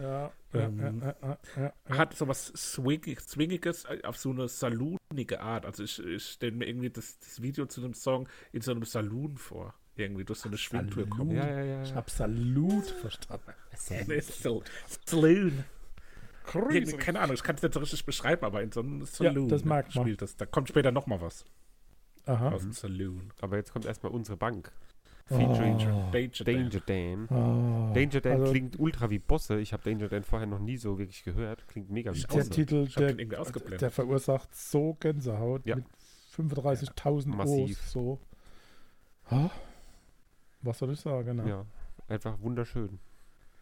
Ja, 0.00 0.32
ähm, 0.52 1.02
ja, 1.02 1.16
ja, 1.22 1.38
ja, 1.56 1.72
Hat 1.96 2.14
so 2.14 2.26
was 2.28 2.46
Swing 2.48 3.18
Swingiges 3.18 3.86
auf 4.04 4.16
so 4.16 4.30
eine 4.30 4.48
saloonige 4.48 5.40
Art. 5.40 5.66
Also 5.66 5.84
ich, 5.84 6.04
ich 6.04 6.24
stelle 6.24 6.52
mir 6.52 6.66
irgendwie 6.66 6.90
das, 6.90 7.18
das, 7.18 7.42
Video 7.42 7.66
zu 7.66 7.80
dem 7.80 7.94
Song 7.94 8.28
in 8.52 8.60
so 8.60 8.72
einem 8.72 8.84
Saloon 8.84 9.36
vor. 9.36 9.74
Irgendwie 9.96 10.24
durch 10.24 10.40
so 10.40 10.48
eine 10.48 10.58
Schwingtür 10.58 11.08
kommt. 11.08 11.32
Ja, 11.32 11.48
ja, 11.48 11.62
ja. 11.62 11.82
Ich 11.82 11.94
hab 11.94 12.10
Salut 12.10 12.86
verstanden. 12.86 13.52
Saloon. 15.06 15.64
Keine 16.98 17.20
Ahnung, 17.20 17.34
ich 17.34 17.42
kann 17.42 17.56
es 17.56 17.62
nicht 17.62 17.74
so 17.74 17.80
richtig 17.80 18.04
beschreiben, 18.04 18.44
aber 18.44 18.62
in 18.62 18.72
so 18.72 18.80
einem 18.80 19.04
Saloon 19.04 19.48
ja, 19.48 19.56
das 19.56 19.64
mag 19.64 19.94
man. 19.94 20.04
spielt 20.04 20.20
das. 20.20 20.36
Da 20.36 20.46
kommt 20.46 20.68
später 20.68 20.90
nochmal 20.90 21.20
was. 21.20 21.44
Aha. 22.26 22.50
aus 22.50 22.62
dem 22.62 22.72
Saloon. 22.72 23.32
Aber 23.40 23.56
jetzt 23.56 23.72
kommt 23.72 23.86
erstmal 23.86 24.12
unsere 24.12 24.36
Bank. 24.36 24.72
Featuring 25.26 25.76
oh. 25.76 26.10
Danger, 26.12 26.44
Danger 26.44 26.80
Dan. 26.80 27.28
Oh. 27.30 27.94
Danger 27.94 28.20
Dan 28.20 28.40
also, 28.40 28.52
klingt 28.52 28.78
ultra 28.78 29.08
wie 29.08 29.18
Bosse. 29.18 29.58
Ich 29.58 29.72
habe 29.72 29.82
Danger 29.82 30.08
Dan 30.08 30.22
vorher 30.22 30.46
noch 30.46 30.58
nie 30.58 30.76
so 30.76 30.98
wirklich 30.98 31.24
gehört. 31.24 31.66
Klingt 31.66 31.90
mega 31.90 32.14
wie 32.14 32.20
der 32.20 32.28
Bosse. 32.28 32.50
Titel, 32.50 32.86
der, 32.88 33.14
der, 33.14 33.90
verursacht 33.90 34.54
so 34.54 34.94
Gänsehaut 35.00 35.64
ja. 35.64 35.76
mit 35.76 35.86
35.000 36.36 37.38
ja, 37.38 37.44
O's. 37.44 37.90
So. 37.90 38.20
Oh. 39.30 39.50
Was 40.60 40.78
soll 40.78 40.92
ich 40.92 41.00
sagen? 41.00 41.36
Ne? 41.36 41.48
Ja, 41.48 41.66
einfach 42.08 42.38
wunderschön. 42.40 42.98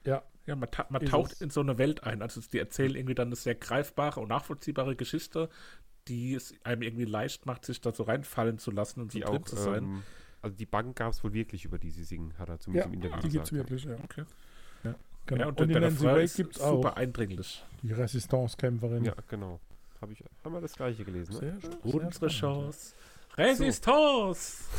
Ja. 0.04 0.22
Ja, 0.46 0.56
man, 0.56 0.68
ta 0.68 0.86
man 0.88 1.04
taucht 1.06 1.40
in 1.40 1.50
so 1.50 1.60
eine 1.60 1.78
Welt 1.78 2.02
ein. 2.02 2.20
Also 2.20 2.40
die 2.40 2.58
erzählen 2.58 2.96
irgendwie 2.96 3.14
dann 3.14 3.28
eine 3.28 3.36
sehr 3.36 3.54
greifbare 3.54 4.18
und 4.18 4.28
nachvollziehbare 4.28 4.96
Geschichte, 4.96 5.48
die 6.08 6.34
es 6.34 6.52
einem 6.64 6.82
irgendwie 6.82 7.04
leicht 7.04 7.46
macht, 7.46 7.64
sich 7.64 7.80
da 7.80 7.92
so 7.92 8.02
reinfallen 8.02 8.58
zu 8.58 8.72
lassen 8.72 9.00
und 9.00 9.14
die 9.14 9.20
so 9.20 9.26
drin 9.26 9.42
auch, 9.42 9.46
zu 9.46 9.54
sein. 9.54 9.84
Ähm, 9.84 10.02
also 10.42 10.56
die 10.56 10.66
Bank 10.66 10.96
gab 10.96 11.12
es 11.12 11.22
wohl 11.22 11.32
wirklich, 11.32 11.64
über 11.64 11.78
die 11.78 11.90
sie 11.90 12.04
singen, 12.04 12.34
hat 12.38 12.48
er 12.48 12.58
zumindest 12.58 12.88
ja, 12.88 12.92
im 12.92 13.02
Interview 13.02 13.22
die 13.22 13.28
gibt 13.28 13.46
es 13.46 13.52
wirklich, 13.52 13.84
ja. 13.84 13.94
Okay. 14.04 14.24
Ja, 14.84 14.94
genau. 15.26 15.40
Ja, 15.40 15.48
und, 15.48 15.60
und 15.60 15.70
in 15.70 15.80
Nancy 15.80 16.04
Wake 16.04 16.34
gibt 16.34 16.56
es 16.56 16.62
auch. 16.62 16.76
Super 16.76 16.96
eindringlich. 16.96 17.64
Die 17.82 17.92
Resistance-Kämpferin. 17.92 19.04
Ja, 19.04 19.14
genau. 19.28 19.60
Hab 20.00 20.10
ich, 20.10 20.22
haben 20.44 20.52
wir 20.52 20.60
das 20.60 20.74
gleiche 20.74 21.04
gelesen, 21.04 21.34
ne? 21.34 21.58
Sehr, 21.60 21.94
Unsere 21.94 22.26
Chance. 22.26 22.94
Resistance! 23.36 24.64
So. 24.64 24.78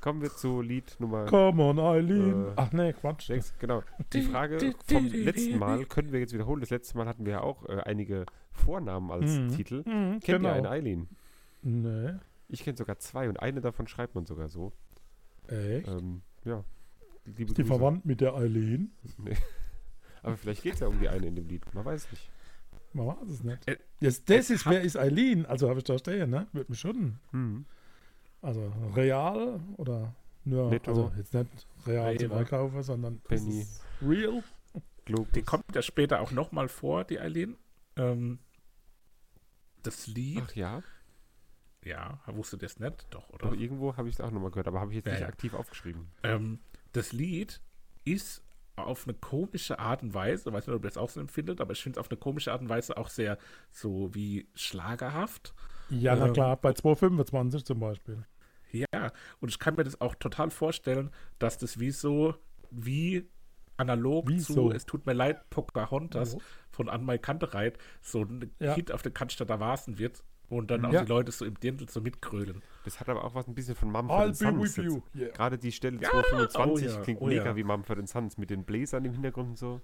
Kommen 0.00 0.20
wir 0.20 0.36
zu 0.36 0.60
Lied 0.60 0.96
Nummer. 0.98 1.24
Come 1.24 1.62
on, 1.62 1.78
Eileen. 1.78 2.48
Äh, 2.48 2.52
Ach 2.56 2.72
nee, 2.72 2.92
Quatsch. 2.92 3.32
Genau. 3.58 3.82
Die 4.12 4.20
Frage 4.20 4.74
vom 4.86 5.06
letzten 5.06 5.58
Mal 5.58 5.86
können 5.86 6.12
wir 6.12 6.20
jetzt 6.20 6.34
wiederholen. 6.34 6.60
Das 6.60 6.68
letzte 6.68 6.98
Mal 6.98 7.06
hatten 7.06 7.24
wir 7.24 7.32
ja 7.32 7.40
auch 7.40 7.66
äh, 7.70 7.80
einige 7.84 8.26
Vornamen 8.52 9.10
als 9.10 9.30
mhm. 9.30 9.48
Titel. 9.48 9.78
Mhm, 9.86 10.20
Kennt 10.20 10.24
genau. 10.24 10.48
ihr 10.50 10.54
einen 10.56 10.66
Eileen? 10.66 11.08
Nee. 11.62 12.12
Ich 12.48 12.62
kenne 12.62 12.76
sogar 12.76 12.98
zwei 12.98 13.28
und 13.28 13.40
eine 13.40 13.60
davon 13.60 13.86
schreibt 13.88 14.14
man 14.14 14.26
sogar 14.26 14.48
so. 14.48 14.72
Echt? 15.48 15.88
Ähm, 15.88 16.22
ja. 16.44 16.64
Liebe 17.24 17.44
Ist 17.50 17.58
die 17.58 17.62
Grüße. 17.62 17.66
verwandt 17.66 18.04
mit 18.04 18.20
der 18.20 18.34
Eileen? 18.34 18.92
Nee. 19.18 19.36
Aber 20.22 20.36
vielleicht 20.38 20.62
geht 20.62 20.74
es 20.74 20.80
ja 20.80 20.86
um 20.86 20.98
die 21.00 21.08
eine 21.08 21.26
in 21.26 21.34
dem 21.36 21.46
Lied. 21.48 21.62
Man 21.74 21.84
weiß 21.84 22.10
nicht. 22.10 22.30
Man 22.94 23.06
weiß 23.08 23.28
es 23.28 23.42
nicht. 23.44 23.68
Äh, 23.68 23.76
Jetzt, 24.00 24.30
das 24.30 24.48
ist, 24.48 24.64
wer 24.66 24.80
ist 24.80 24.96
Eileen? 24.96 25.44
Also 25.44 25.68
habe 25.68 25.80
ich 25.80 25.84
da 25.84 25.98
stehen, 25.98 26.30
ne? 26.30 26.46
Würde 26.52 26.70
mich 26.70 26.80
schon. 26.80 27.18
Mhm. 27.32 27.66
Also 28.40 28.72
real 28.94 29.60
oder 29.76 30.14
nur, 30.44 30.70
Netto. 30.70 30.90
also 30.90 31.12
jetzt 31.16 31.34
nicht 31.34 31.66
real 31.86 32.16
zum 32.18 32.32
Einkaufen, 32.32 32.82
sondern 32.82 33.20
Penny. 33.20 33.66
real. 34.02 34.42
Globus. 35.04 35.32
Die 35.34 35.42
kommt 35.42 35.64
ja 35.74 35.82
später 35.82 36.20
auch 36.20 36.30
nochmal 36.30 36.68
vor, 36.68 37.04
die 37.04 37.18
Eileen. 37.20 37.56
Ähm, 37.96 38.38
das 39.82 40.06
Lied. 40.06 40.42
Ach 40.46 40.54
ja. 40.54 40.82
Ja, 41.84 42.18
wusste 42.26 42.56
das 42.56 42.80
nicht, 42.80 43.06
doch, 43.10 43.28
oder? 43.30 43.50
Doch, 43.50 43.56
irgendwo 43.56 43.96
habe 43.96 44.08
ich 44.08 44.14
es 44.14 44.20
auch 44.20 44.30
nochmal 44.30 44.50
gehört, 44.50 44.68
aber 44.68 44.80
habe 44.80 44.90
ich 44.90 44.96
jetzt 44.96 45.06
ja, 45.06 45.12
nicht 45.12 45.20
ja. 45.22 45.28
aktiv 45.28 45.54
aufgeschrieben. 45.54 46.08
Ähm, 46.22 46.60
das 46.92 47.12
Lied 47.12 47.60
ist 48.04 48.42
auf 48.76 49.06
eine 49.06 49.14
komische 49.14 49.78
Art 49.78 50.02
und 50.02 50.14
Weise, 50.14 50.48
ich 50.48 50.54
weiß 50.54 50.66
nicht, 50.66 50.74
ob 50.74 50.82
ihr 50.82 50.88
das 50.88 50.96
auch 50.96 51.10
so 51.10 51.20
empfindet, 51.20 51.60
aber 51.60 51.72
ich 51.72 51.82
finde 51.82 51.98
es 51.98 52.04
auf 52.04 52.10
eine 52.10 52.18
komische 52.18 52.52
Art 52.52 52.60
und 52.60 52.68
Weise 52.68 52.96
auch 52.96 53.08
sehr 53.08 53.38
so 53.70 54.14
wie 54.14 54.48
schlagerhaft. 54.54 55.54
Ja, 55.90 56.16
na 56.16 56.26
ähm, 56.26 56.32
klar, 56.32 56.56
bei 56.56 56.72
225 56.72 57.64
zum 57.64 57.80
Beispiel. 57.80 58.24
Ja, 58.72 59.12
und 59.40 59.48
ich 59.50 59.58
kann 59.58 59.76
mir 59.76 59.84
das 59.84 60.00
auch 60.00 60.14
total 60.16 60.50
vorstellen, 60.50 61.10
dass 61.38 61.58
das 61.58 61.78
wie 61.78 61.92
so, 61.92 62.34
wie 62.70 63.28
analog 63.76 64.28
wie 64.28 64.38
zu 64.38 64.52
so? 64.52 64.72
Es 64.72 64.86
tut 64.86 65.06
mir 65.06 65.12
leid, 65.12 65.48
Pocahontas 65.50 66.36
oh. 66.36 66.42
von 66.70 66.88
Anmai 66.88 67.18
Kantereit 67.18 67.78
so 68.00 68.22
ein 68.22 68.50
ja. 68.58 68.74
Hit 68.74 68.90
auf 68.90 69.02
der 69.02 69.12
Cannstatter 69.12 69.60
Vasen 69.60 69.98
wird 69.98 70.24
und 70.58 70.70
dann 70.70 70.84
auch 70.84 70.92
ja. 70.92 71.02
die 71.02 71.08
Leute 71.08 71.32
so 71.32 71.44
im 71.44 71.58
Dirndl 71.58 71.88
so 71.88 72.00
mitkrölen. 72.00 72.62
Das 72.84 73.00
hat 73.00 73.08
aber 73.08 73.24
auch 73.24 73.34
was 73.34 73.46
ein 73.48 73.54
bisschen 73.54 73.74
von 73.74 73.90
Mumford 73.90 74.36
Sons. 74.36 74.78
Yeah. 74.78 75.28
Gerade 75.32 75.58
die 75.58 75.72
Stelle 75.72 76.00
ja. 76.00 76.10
225 76.10 76.88
oh, 76.88 76.90
ja. 76.90 77.02
klingt 77.02 77.20
oh, 77.20 77.26
mega 77.26 77.56
wie 77.56 77.64
Mumford 77.64 78.08
Sons 78.08 78.38
mit 78.38 78.50
den 78.50 78.64
Bläsern 78.64 79.04
im 79.04 79.12
Hintergrund 79.12 79.50
und 79.50 79.58
so. 79.58 79.80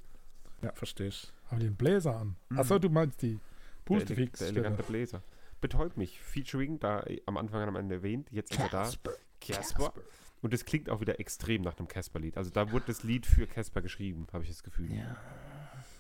Ja, 0.63 0.73
verstehe 0.73 1.09
ich. 1.09 1.33
Aber 1.49 1.61
den 1.61 1.75
Bläser 1.75 2.17
an. 2.17 2.37
Mhm. 2.51 2.59
Achso, 2.59 2.79
du 2.79 2.91
meinst 2.91 3.23
die 3.23 3.39
Pustefix. 3.85 4.39
Der, 4.39 4.53
der 4.53 4.63
elegante 4.63 4.83
Bläser. 4.83 5.23
Betäubt 5.61 5.97
mich. 5.97 6.21
Featuring, 6.21 6.79
da 6.79 7.05
am 7.27 7.37
Anfang 7.37 7.63
und 7.63 7.69
am 7.69 7.77
Ende 7.77 7.97
erwähnt, 7.97 8.29
jetzt 8.31 8.53
ist 8.53 8.61
er 8.61 8.69
da. 8.69 8.91
Casper. 9.41 9.93
Und 10.43 10.55
es 10.55 10.65
klingt 10.65 10.89
auch 10.89 11.01
wieder 11.01 11.21
extrem 11.21 11.63
nach 11.63 11.79
einem 11.79 11.89
Casper-Lied. 11.89 12.37
Also 12.37 12.51
da 12.51 12.73
wurde 12.73 12.87
das 12.89 13.03
Lied 13.03 13.27
für 13.27 13.47
Casper 13.47 13.83
geschrieben, 13.83 14.27
habe 14.33 14.45
ich 14.45 14.51
das 14.51 14.63
Gefühl. 14.63 14.93
Ja. 14.93 15.17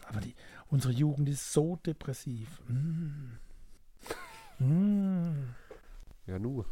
Aber 0.08 0.20
die, 0.20 0.34
unsere 0.68 0.92
Jugend 0.92 1.28
ist 1.28 1.52
so 1.52 1.76
depressiv. 1.76 2.60
Mm. 2.66 3.38
Mm. 4.60 5.54
Ja, 6.26 6.38
nur. 6.38 6.66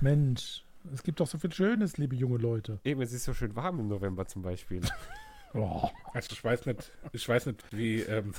Mensch, 0.00 0.64
es 0.92 1.02
gibt 1.02 1.20
doch 1.20 1.26
so 1.26 1.38
viel 1.38 1.52
Schönes, 1.52 1.96
liebe 1.96 2.14
junge 2.14 2.38
Leute. 2.38 2.78
Eben, 2.84 3.00
es 3.02 3.12
ist 3.12 3.24
so 3.24 3.34
schön 3.34 3.56
warm 3.56 3.80
im 3.80 3.88
November 3.88 4.26
zum 4.26 4.42
Beispiel. 4.42 4.80
oh. 5.54 5.88
Also 6.12 6.28
ich 6.32 6.44
weiß 6.44 6.66
nicht, 6.66 6.92
ich 7.12 7.28
weiß 7.28 7.46
nicht, 7.46 7.64
wie, 7.72 8.00
ähm, 8.00 8.34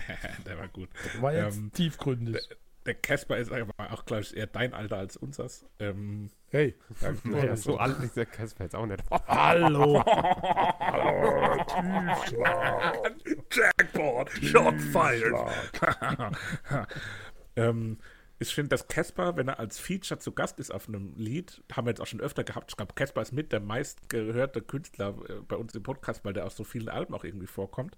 der 0.46 0.58
war 0.58 0.68
gut. 0.68 0.88
War 1.20 1.34
jetzt 1.34 1.58
ähm, 1.58 1.72
tiefgründig. 1.72 2.48
Der 2.86 2.94
Casper 2.94 3.36
ist 3.36 3.52
aber 3.52 3.74
auch, 3.92 4.06
glaube 4.06 4.22
ich, 4.22 4.34
eher 4.34 4.46
dein 4.46 4.72
Alter 4.72 4.96
als 4.96 5.18
unseres. 5.18 5.66
Ähm, 5.78 6.30
hey. 6.50 6.74
Ja, 7.24 7.54
so 7.54 7.76
alt 7.76 7.98
ist 8.02 8.16
der 8.16 8.24
Casper 8.24 8.64
jetzt 8.64 8.74
auch 8.74 8.86
nicht. 8.86 9.02
Hallo. 9.26 10.02
Jackpot. 13.50 14.30
Shot 14.30 14.80
fired. 14.80 15.34
ähm, 17.56 17.98
ich 18.40 18.54
finde, 18.54 18.68
dass 18.68 18.86
Casper, 18.86 19.36
wenn 19.36 19.48
er 19.48 19.58
als 19.58 19.78
Feature 19.78 20.20
zu 20.20 20.32
Gast 20.32 20.60
ist 20.60 20.70
auf 20.70 20.88
einem 20.88 21.14
Lied, 21.16 21.62
haben 21.72 21.86
wir 21.86 21.90
jetzt 21.90 22.00
auch 22.00 22.06
schon 22.06 22.20
öfter 22.20 22.44
gehabt. 22.44 22.70
Ich 22.70 22.76
glaube, 22.76 22.94
Casper 22.94 23.22
ist 23.22 23.32
mit 23.32 23.52
der 23.52 23.60
meistgehörte 23.60 24.62
Künstler 24.62 25.16
äh, 25.28 25.40
bei 25.46 25.56
uns 25.56 25.74
im 25.74 25.82
Podcast, 25.82 26.24
weil 26.24 26.34
der 26.34 26.46
auf 26.46 26.52
so 26.52 26.62
vielen 26.62 26.88
Alben 26.88 27.14
auch 27.14 27.24
irgendwie 27.24 27.48
vorkommt. 27.48 27.96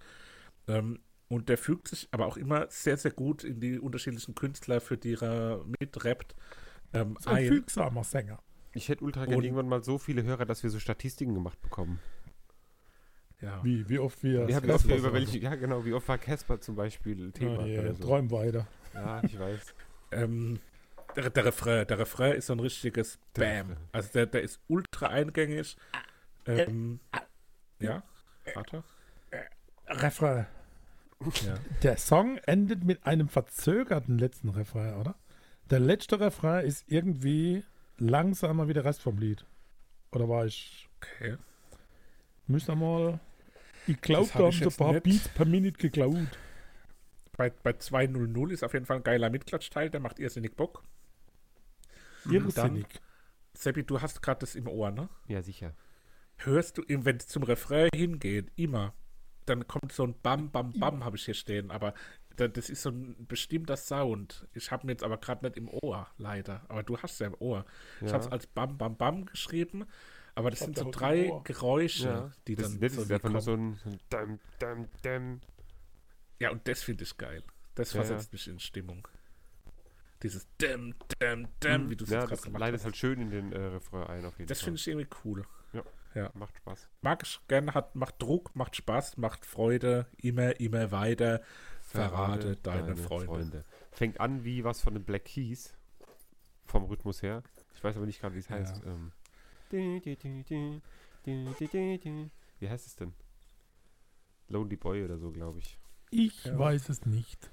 Ähm, 0.67 1.01
und 1.29 1.49
der 1.49 1.59
fügt 1.59 1.89
sich 1.89 2.09
aber 2.11 2.27
auch 2.27 2.37
immer 2.37 2.67
sehr, 2.71 2.97
sehr 2.97 3.11
gut 3.11 3.45
in 3.45 3.61
die 3.61 3.79
unterschiedlichen 3.79 4.35
Künstler, 4.35 4.81
für 4.81 4.97
die 4.97 5.15
er 5.21 5.65
mitrappt. 5.79 6.35
Ähm, 6.93 7.19
ein, 7.27 7.37
ein 7.37 7.49
fügsamer 7.49 8.03
Sänger. 8.03 8.41
Ich 8.73 8.89
hätte 8.89 9.05
ultra 9.05 9.27
gerne 9.27 9.45
irgendwann 9.45 9.69
mal 9.69 9.85
so 9.85 9.99
viele 9.99 10.23
Hörer, 10.23 10.47
dass 10.47 10.63
wir 10.63 10.71
so 10.71 10.79
Statistiken 10.79 11.35
gemacht 11.35 11.61
bekommen. 11.61 12.01
Ja. 13.43 13.63
Wie, 13.63 13.89
wie 13.89 13.99
oft 13.99 14.23
wir. 14.23 14.49
Ja, 14.49 14.63
wie 14.63 14.71
oft 14.71 14.89
wir 14.89 14.97
über 14.97 15.13
welche, 15.13 15.39
ja, 15.39 15.55
genau, 15.55 15.85
wie 15.85 15.93
oft 15.93 16.09
war 16.09 16.19
Casper 16.19 16.61
zum 16.61 16.77
Beispiel 16.77 17.33
Thema. 17.33 17.67
Ja, 17.67 17.83
yeah, 17.83 17.95
so. 17.95 18.03
Träum 18.03 18.31
weiter. 18.31 18.67
Ja, 18.95 19.23
ich 19.23 19.39
weiß. 19.39 19.75
ähm, 20.13 20.61
der, 21.17 21.31
der, 21.31 21.45
Refrain, 21.45 21.87
der 21.87 21.99
Refrain 21.99 22.33
ist 22.35 22.47
so 22.47 22.53
ein 22.53 22.61
richtiges 22.61 23.19
Bam. 23.35 23.77
Also 23.93 24.11
der, 24.13 24.27
der 24.27 24.43
ist 24.43 24.61
ultra 24.69 25.09
eingängig. 25.09 25.77
Ähm, 26.47 27.01
ja, 27.79 28.03
Vater? 28.55 28.85
Refrain. 29.87 30.47
Ja. 31.45 31.55
Der 31.83 31.97
Song 31.99 32.39
endet 32.47 32.85
mit 32.85 33.05
einem 33.07 33.29
verzögerten 33.29 34.19
letzten 34.19 34.49
Refrain, 34.49 34.95
oder? 34.95 35.17
Der 35.69 35.81
letzte 35.81 36.19
Refrain 36.19 36.65
ist 36.65 36.85
irgendwie 36.89 37.63
langsamer 37.99 38.69
wie 38.69 38.73
der 38.73 38.85
Rest 38.85 39.03
vom 39.03 39.19
Lied. 39.19 39.45
Oder 40.13 40.29
war 40.29 40.47
ich. 40.47 40.89
Okay. 40.97 41.37
Müssen 42.47 42.79
mal. 42.79 43.21
Ich 43.87 44.01
glaube, 44.01 44.29
da 44.33 44.39
haben 44.41 44.53
so 44.53 44.65
ein 44.65 44.73
paar 44.73 44.93
nicht. 44.93 45.05
Beats 45.05 45.29
per 45.29 45.47
Minute 45.47 45.79
geklaut. 45.79 46.39
Bei, 47.41 47.49
bei 47.49 47.71
2.00 47.71 48.53
ist 48.53 48.63
auf 48.63 48.75
jeden 48.75 48.85
Fall 48.85 48.99
ein 48.99 49.03
geiler 49.03 49.31
Mitklatschteil, 49.31 49.89
der 49.89 49.99
macht 49.99 50.19
irrsinnig 50.19 50.57
Bock. 50.57 50.83
Irrsinnig. 52.31 52.85
Seppi, 53.55 53.83
du 53.83 54.03
hast 54.03 54.21
gerade 54.21 54.41
das 54.41 54.55
im 54.55 54.69
Ohr, 54.69 54.91
ne? 54.91 55.09
Ja, 55.27 55.41
sicher. 55.41 55.73
Hörst 56.37 56.77
du, 56.77 56.83
wenn 56.87 57.17
es 57.17 57.29
zum 57.29 57.43
Refrain 57.43 57.89
hingeht, 57.95 58.53
immer, 58.57 58.93
dann 59.47 59.67
kommt 59.67 59.91
so 59.93 60.05
ein 60.05 60.15
Bam, 60.21 60.51
Bam, 60.51 60.75
Bam, 60.79 61.03
habe 61.03 61.17
ich 61.17 61.25
hier 61.25 61.33
stehen, 61.33 61.71
aber 61.71 61.95
das 62.37 62.69
ist 62.69 62.83
so 62.83 62.91
ein 62.91 63.17
bestimmter 63.27 63.79
Sound. 63.79 64.47
Ich 64.53 64.71
habe 64.71 64.85
mir 64.85 64.93
jetzt 64.93 65.03
aber 65.03 65.17
gerade 65.17 65.47
nicht 65.47 65.57
im 65.57 65.71
Ohr, 65.71 66.09
leider. 66.19 66.61
Aber 66.69 66.83
du 66.83 66.99
hast 66.99 67.21
ja 67.21 67.29
im 67.29 67.37
Ohr. 67.39 67.65
Ja. 68.03 68.07
Ich 68.07 68.13
habe 68.13 68.23
es 68.23 68.31
als 68.31 68.47
Bam, 68.49 68.77
Bam, 68.77 68.99
Bam 68.99 69.25
geschrieben, 69.25 69.87
aber 70.35 70.51
das 70.51 70.59
sind 70.61 70.77
so 70.77 70.91
drei 70.91 71.33
Geräusche, 71.45 72.07
ja. 72.07 72.33
die 72.47 72.57
das, 72.57 72.71
dann. 72.71 72.81
Das 72.81 72.95
so 72.97 73.01
ist 73.01 73.11
einfach 73.11 73.31
nur 73.31 73.41
so 73.41 73.55
ein, 73.55 73.77
so 73.77 73.89
ein 73.89 73.99
Dam, 74.11 74.39
Dam, 74.59 74.89
Dam. 75.01 75.41
Ja, 76.41 76.51
und 76.51 76.67
das 76.67 76.83
finde 76.83 77.05
ich 77.05 77.17
geil. 77.17 77.45
Das 77.75 77.93
versetzt 77.93 78.33
ja. 78.33 78.35
mich 78.35 78.49
in 78.49 78.59
Stimmung. 78.59 79.07
Dieses 80.23 80.49
Dam, 80.59 80.95
Dam, 81.19 81.49
Dam, 81.61 81.85
mhm. 81.85 81.91
wie 81.91 81.97
du 81.97 82.05
es 82.05 82.11
ja, 82.11 82.25
gerade 82.25 82.43
gemacht 82.43 82.61
leitet 82.61 82.85
halt 82.85 82.97
schön 82.97 83.21
in 83.21 83.31
den 83.31 83.53
äh, 83.53 83.59
Refrain 83.59 84.05
ein, 84.05 84.25
auf 84.25 84.39
jeden 84.39 84.49
Das 84.49 84.61
finde 84.61 84.79
ich 84.79 84.89
irgendwie 84.89 85.09
cool. 85.25 85.47
Ja. 85.73 85.83
Ja. 86.15 86.31
Macht 86.35 86.57
Spaß. 86.57 86.89
Mag 87.01 87.23
ich 87.23 87.41
gerne, 87.47 87.73
hat, 87.73 87.95
macht 87.95 88.21
Druck, 88.21 88.55
macht 88.55 88.77
Spaß, 88.77 89.17
macht 89.17 89.47
Freude, 89.47 90.07
immer, 90.19 90.59
immer 90.61 90.91
weiter. 90.91 91.41
Verrate, 91.83 92.57
deine, 92.57 92.83
deine 92.83 92.97
Freunde. 92.97 93.27
Freunde. 93.27 93.65
Fängt 93.93 94.21
an 94.21 94.45
wie 94.45 94.65
was 94.65 94.81
von 94.81 94.95
den 94.95 95.05
Black 95.05 95.25
Keys. 95.25 95.77
Vom 96.67 96.85
Rhythmus 96.85 97.23
her. 97.23 97.43
Ich 97.75 97.83
weiß 97.83 97.97
aber 97.97 98.07
nicht 98.07 98.21
gerade, 98.21 98.35
wie 98.35 98.41
es 98.41 98.49
ja. 98.49 98.57
heißt. 98.57 98.83
Ähm. 98.85 99.13
Wie 102.59 102.69
heißt 102.69 102.87
es 102.87 102.97
denn? 102.97 103.15
Lonely 104.49 104.77
Boy 104.77 105.05
oder 105.05 105.19
so, 105.19 105.31
glaube 105.31 105.61
ich. 105.61 105.80
Ich 106.11 106.45
ja. 106.45 106.59
weiß 106.59 106.89
es 106.89 107.07
nicht. 107.07 107.51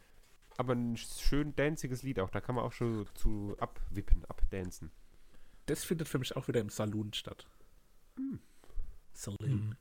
Aber 0.57 0.73
ein 0.73 0.97
schön 0.97 1.55
danziges 1.55 2.01
Lied 2.03 2.19
auch. 2.19 2.29
Da 2.29 2.41
kann 2.41 2.55
man 2.55 2.63
auch 2.63 2.73
schon 2.73 3.05
zu 3.13 3.55
abwippen, 3.59 4.25
abdancen. 4.25 4.91
Das 5.67 5.83
findet 5.83 6.07
für 6.07 6.17
mich 6.17 6.35
auch 6.35 6.47
wieder 6.47 6.59
im 6.59 6.69
Saloon 6.69 7.13
statt. 7.13 7.45
Hm. 8.15 8.39
Saloon. 9.13 9.49
Hm. 9.49 9.75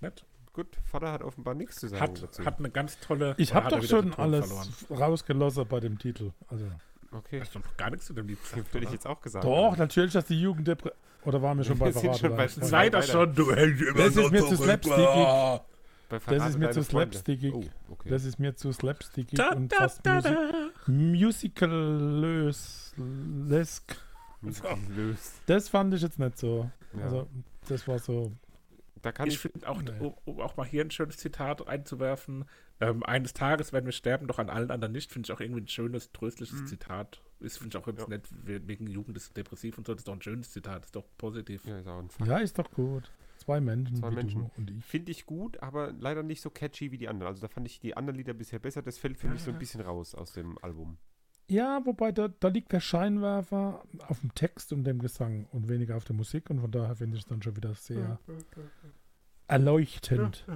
Nett. 0.00 0.24
Gut, 0.52 0.66
Vater 0.84 1.12
hat 1.12 1.22
offenbar 1.22 1.54
nichts 1.54 1.76
zu 1.76 1.88
sagen 1.88 2.02
hat, 2.02 2.22
dazu. 2.22 2.44
Hat 2.44 2.58
eine 2.58 2.70
ganz 2.70 2.98
tolle. 2.98 3.34
Ich 3.38 3.54
habe 3.54 3.70
doch 3.70 3.82
schon 3.82 4.12
alles 4.14 4.46
verloren. 4.46 5.02
rausgelassen 5.02 5.66
bei 5.66 5.80
dem 5.80 5.98
Titel. 5.98 6.32
Also. 6.48 6.70
Okay. 7.10 7.40
Hast 7.40 7.54
du 7.54 7.60
noch 7.60 7.76
gar 7.76 7.90
nichts 7.90 8.06
zu 8.06 8.12
dem 8.12 8.26
Lied 8.26 8.42
gesagt? 8.42 8.74
Hätte 8.74 8.84
ich 8.84 8.90
jetzt 8.90 9.06
auch 9.06 9.20
gesagt. 9.20 9.44
Doch, 9.44 9.72
oder? 9.72 9.76
natürlich, 9.76 10.12
dass 10.12 10.26
die 10.26 10.40
Jugend 10.40 10.68
Oder 11.24 11.42
waren 11.42 11.58
wir 11.58 11.64
schon 11.64 11.78
bei 11.78 11.92
Verrat? 11.92 12.18
Schon 12.18 12.36
bei 12.36 12.48
Leider 12.70 13.02
schon, 13.02 13.34
du 13.34 13.54
hältst 13.54 13.82
immer 13.82 13.98
Das 13.98 14.16
ist 14.16 14.30
mir 14.30 14.46
zu 14.46 14.56
slapstickig. 14.56 15.62
Das 16.26 16.50
ist 16.50 16.58
mir 16.58 16.70
zu 16.70 16.82
slapstickig. 16.82 17.54
Oh, 17.54 17.64
okay. 17.90 18.10
Das 18.10 18.24
ist 18.24 18.38
mir 18.38 18.54
zu 18.56 18.72
slapstickig 18.72 19.38
da, 19.38 19.52
und 19.52 19.72
fast 19.72 20.04
da, 20.04 20.20
da, 20.20 20.52
musical-lös. 20.86 22.94
Das 25.46 25.68
fand 25.68 25.94
ich 25.94 26.02
jetzt 26.02 26.18
nicht 26.18 26.36
so. 26.36 26.68
Ja. 26.96 27.04
Also, 27.04 27.28
das 27.68 27.86
war 27.86 28.00
so. 28.00 28.32
Da 29.00 29.12
kann 29.12 29.28
ich, 29.28 29.34
ich 29.34 29.40
finde 29.40 29.68
auch, 29.68 29.80
nee. 29.80 30.12
um, 30.24 30.40
auch 30.40 30.56
mal 30.56 30.66
hier 30.66 30.84
ein 30.84 30.90
schönes 30.90 31.16
Zitat 31.16 31.68
einzuwerfen, 31.68 32.46
ähm, 32.80 33.04
eines 33.04 33.34
Tages 33.34 33.72
werden 33.72 33.84
wir 33.84 33.92
sterben, 33.92 34.26
doch 34.26 34.40
an 34.40 34.50
allen 34.50 34.72
anderen 34.72 34.92
nicht, 34.92 35.12
finde 35.12 35.26
ich 35.26 35.32
auch 35.32 35.40
irgendwie 35.40 35.60
ein 35.60 35.68
schönes, 35.68 36.10
tröstliches 36.10 36.62
mhm. 36.62 36.66
Zitat. 36.66 37.22
Ist, 37.38 37.58
finde 37.58 37.76
ich 37.76 37.82
auch 37.82 37.86
jetzt 37.86 38.08
ja. 38.08 38.08
nicht 38.08 38.26
wegen 38.44 38.88
Jugend 38.88 39.16
ist 39.16 39.36
depressiv 39.36 39.78
und 39.78 39.86
so, 39.86 39.94
das 39.94 40.00
ist 40.00 40.08
doch 40.08 40.14
ein 40.14 40.22
schönes 40.22 40.50
Zitat, 40.50 40.84
ist 40.84 40.96
doch 40.96 41.04
positiv. 41.16 41.64
Ja, 41.64 41.78
ist, 41.78 41.86
auch 41.86 41.98
ein 41.98 42.08
ja, 42.26 42.38
ist 42.38 42.58
doch 42.58 42.72
gut. 42.72 43.12
Zwei 43.42 43.60
Menschen. 43.60 43.96
Zwei 43.96 44.10
Menschen. 44.10 44.50
und 44.56 44.70
ich. 44.70 44.84
Finde 44.84 45.10
ich 45.10 45.26
gut, 45.26 45.62
aber 45.62 45.92
leider 45.92 46.22
nicht 46.22 46.40
so 46.40 46.50
catchy 46.50 46.92
wie 46.92 46.98
die 46.98 47.08
anderen. 47.08 47.28
Also 47.28 47.42
da 47.42 47.48
fand 47.48 47.66
ich 47.66 47.80
die 47.80 47.96
anderen 47.96 48.16
Lieder 48.16 48.34
bisher 48.34 48.58
besser. 48.58 48.82
Das 48.82 48.98
fällt 48.98 49.18
für 49.18 49.26
ja. 49.26 49.32
mich 49.32 49.42
so 49.42 49.50
ein 49.50 49.58
bisschen 49.58 49.80
raus 49.80 50.14
aus 50.14 50.32
dem 50.32 50.58
Album. 50.58 50.98
Ja, 51.48 51.84
wobei 51.84 52.12
da, 52.12 52.28
da 52.28 52.48
liegt 52.48 52.72
der 52.72 52.80
Scheinwerfer 52.80 53.84
auf 54.08 54.20
dem 54.20 54.34
Text 54.34 54.72
und 54.72 54.84
dem 54.84 55.00
Gesang 55.00 55.46
und 55.52 55.68
weniger 55.68 55.96
auf 55.96 56.04
der 56.04 56.14
Musik 56.14 56.50
und 56.50 56.60
von 56.60 56.70
daher 56.70 56.96
finde 56.96 57.16
ich 57.16 57.24
es 57.24 57.28
dann 57.28 57.42
schon 57.42 57.56
wieder 57.56 57.74
sehr 57.74 58.18
erleuchtend. 59.48 60.46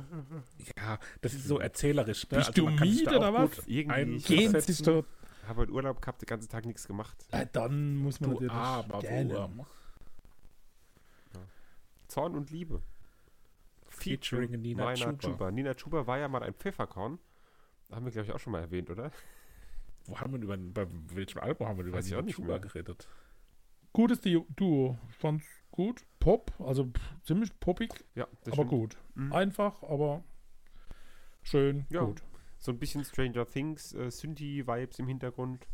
Ja, 0.78 0.98
das 1.20 1.34
ist 1.34 1.48
so 1.48 1.58
erzählerisch. 1.58 2.24
Ne? 2.30 2.38
Bist 2.38 2.50
also 2.50 2.66
du 2.66 2.70
müde 2.70 3.16
oder 3.16 3.34
was? 3.34 3.66
Irgendwie 3.66 4.18
Gehen. 4.20 4.54
Ich 4.56 4.86
habe 5.48 5.60
heute 5.60 5.72
Urlaub 5.72 6.00
gehabt, 6.00 6.22
den 6.22 6.26
ganzen 6.26 6.48
Tag 6.48 6.64
nichts 6.64 6.86
gemacht. 6.86 7.26
Ja, 7.32 7.44
dann 7.44 7.96
muss 7.96 8.20
man 8.20 8.30
du 8.30 8.34
natürlich 8.36 8.52
aber. 8.52 9.66
Zorn 12.16 12.34
und 12.34 12.50
Liebe. 12.50 12.80
Featuring 13.88 14.52
Nina 14.62 14.94
Chuba. 14.94 15.50
Nina 15.50 15.74
Chuba 15.74 16.06
war 16.06 16.16
ja 16.16 16.28
mal 16.28 16.42
ein 16.42 16.54
Pfefferkorn. 16.54 17.18
Haben 17.92 18.06
wir, 18.06 18.10
glaube 18.10 18.26
ich, 18.26 18.32
auch 18.32 18.38
schon 18.38 18.52
mal 18.52 18.60
erwähnt, 18.60 18.88
oder? 18.88 19.10
Wo 20.06 20.18
haben 20.18 20.32
wir 20.32 20.40
über, 20.40 20.56
bei 20.56 20.90
welchem 21.14 21.40
Album 21.40 21.68
haben 21.68 21.76
wir 21.76 21.84
über 21.84 22.00
Nina 22.00 22.22
Chuba 22.22 22.56
geredet? 22.56 23.06
Gutes 23.92 24.22
Duo. 24.22 24.98
Fand's 25.10 25.44
gut. 25.70 26.06
Pop, 26.18 26.54
also 26.58 26.90
ziemlich 27.22 27.60
poppig. 27.60 27.92
Ja, 28.14 28.26
aber 28.46 28.52
stimmt. 28.52 28.70
gut. 28.70 28.96
Mhm. 29.14 29.32
Einfach, 29.34 29.82
aber 29.82 30.24
schön, 31.42 31.84
ja. 31.90 32.02
gut. 32.02 32.22
So 32.56 32.72
ein 32.72 32.78
bisschen 32.78 33.04
Stranger 33.04 33.46
Things, 33.46 33.92
äh, 33.92 34.10
Synthi-Vibes 34.10 34.98
im 35.00 35.08
Hintergrund. 35.08 35.68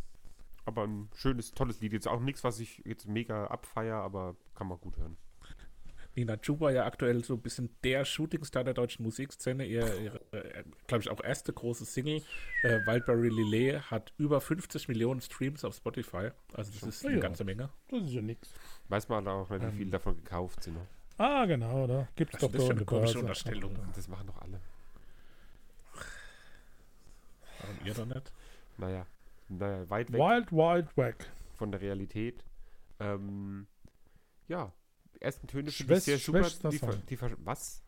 Aber 0.64 0.88
ein 0.88 1.08
schönes, 1.14 1.52
tolles 1.52 1.80
Lied. 1.80 1.92
Jetzt 1.92 2.08
auch 2.08 2.20
nichts, 2.20 2.42
was 2.42 2.58
ich 2.58 2.82
jetzt 2.84 3.06
mega 3.06 3.46
abfeier, 3.46 3.98
aber 3.98 4.34
kann 4.56 4.66
man 4.66 4.80
gut 4.80 4.96
hören. 4.96 5.16
Nina 6.14 6.36
Chuba 6.36 6.70
ja 6.70 6.84
aktuell 6.84 7.24
so 7.24 7.34
ein 7.34 7.40
bisschen 7.40 7.70
der 7.84 8.04
Shootingstar 8.04 8.64
der 8.64 8.74
deutschen 8.74 9.02
Musikszene. 9.02 9.64
Ihre, 9.64 9.96
ihre 9.98 10.20
äh, 10.32 10.64
glaube 10.86 11.02
ich, 11.02 11.10
auch 11.10 11.22
erste 11.22 11.52
große 11.52 11.84
Single, 11.84 12.22
äh, 12.62 12.78
Wildberry 12.86 13.28
Lillet, 13.28 13.90
hat 13.90 14.12
über 14.18 14.40
50 14.40 14.88
Millionen 14.88 15.20
Streams 15.20 15.64
auf 15.64 15.74
Spotify. 15.74 16.30
Also 16.52 16.72
das 16.72 16.82
ist 16.82 17.06
eine 17.06 17.16
ja. 17.16 17.20
ganze 17.20 17.44
Menge. 17.44 17.70
Das 17.88 18.02
ist 18.02 18.12
ja 18.12 18.22
nichts. 18.22 18.52
Weiß 18.88 19.08
man 19.08 19.26
auch 19.26 19.48
nicht, 19.48 19.62
wie 19.62 19.66
ähm. 19.66 19.72
viel 19.72 19.90
davon 19.90 20.16
gekauft 20.16 20.62
sind. 20.62 20.74
Ne? 20.74 20.86
Ah, 21.18 21.46
genau, 21.46 21.86
da 21.86 22.08
gibt 22.16 22.34
es 22.34 22.40
doch 22.40 22.50
das 22.50 22.64
ist 22.64 22.70
eine 22.70 22.84
komische 22.84 23.18
Unterstellung. 23.18 23.76
Das 23.94 24.08
machen 24.08 24.26
doch 24.26 24.40
alle. 24.40 24.60
Warum 27.60 27.76
ihr 27.84 27.94
doch 27.94 28.06
nicht? 28.06 28.32
Naja, 28.76 29.06
naja 29.48 29.88
weit 29.88 30.12
weg. 30.12 30.20
Wild, 30.20 30.52
wild, 30.52 30.96
wack. 30.96 31.30
Von 31.54 31.70
der 31.70 31.80
Realität. 31.80 32.44
Ähm, 32.98 33.66
ja, 34.48 34.72
ersten 35.22 35.46
Töne 35.46 35.70
finde 35.70 35.94
ich 35.94 36.02
sehr 36.02 36.18
super. 36.18 36.48
Die, 36.70 37.16
die, 37.16 37.18
was? 37.44 37.82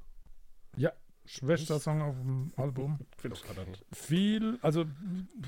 Ja, 0.76 0.93
schwächster 1.24 1.78
Song 1.80 2.03
auf 2.03 2.16
dem 2.16 2.53
Album. 2.57 2.99
Viel, 3.93 4.59
also 4.62 4.85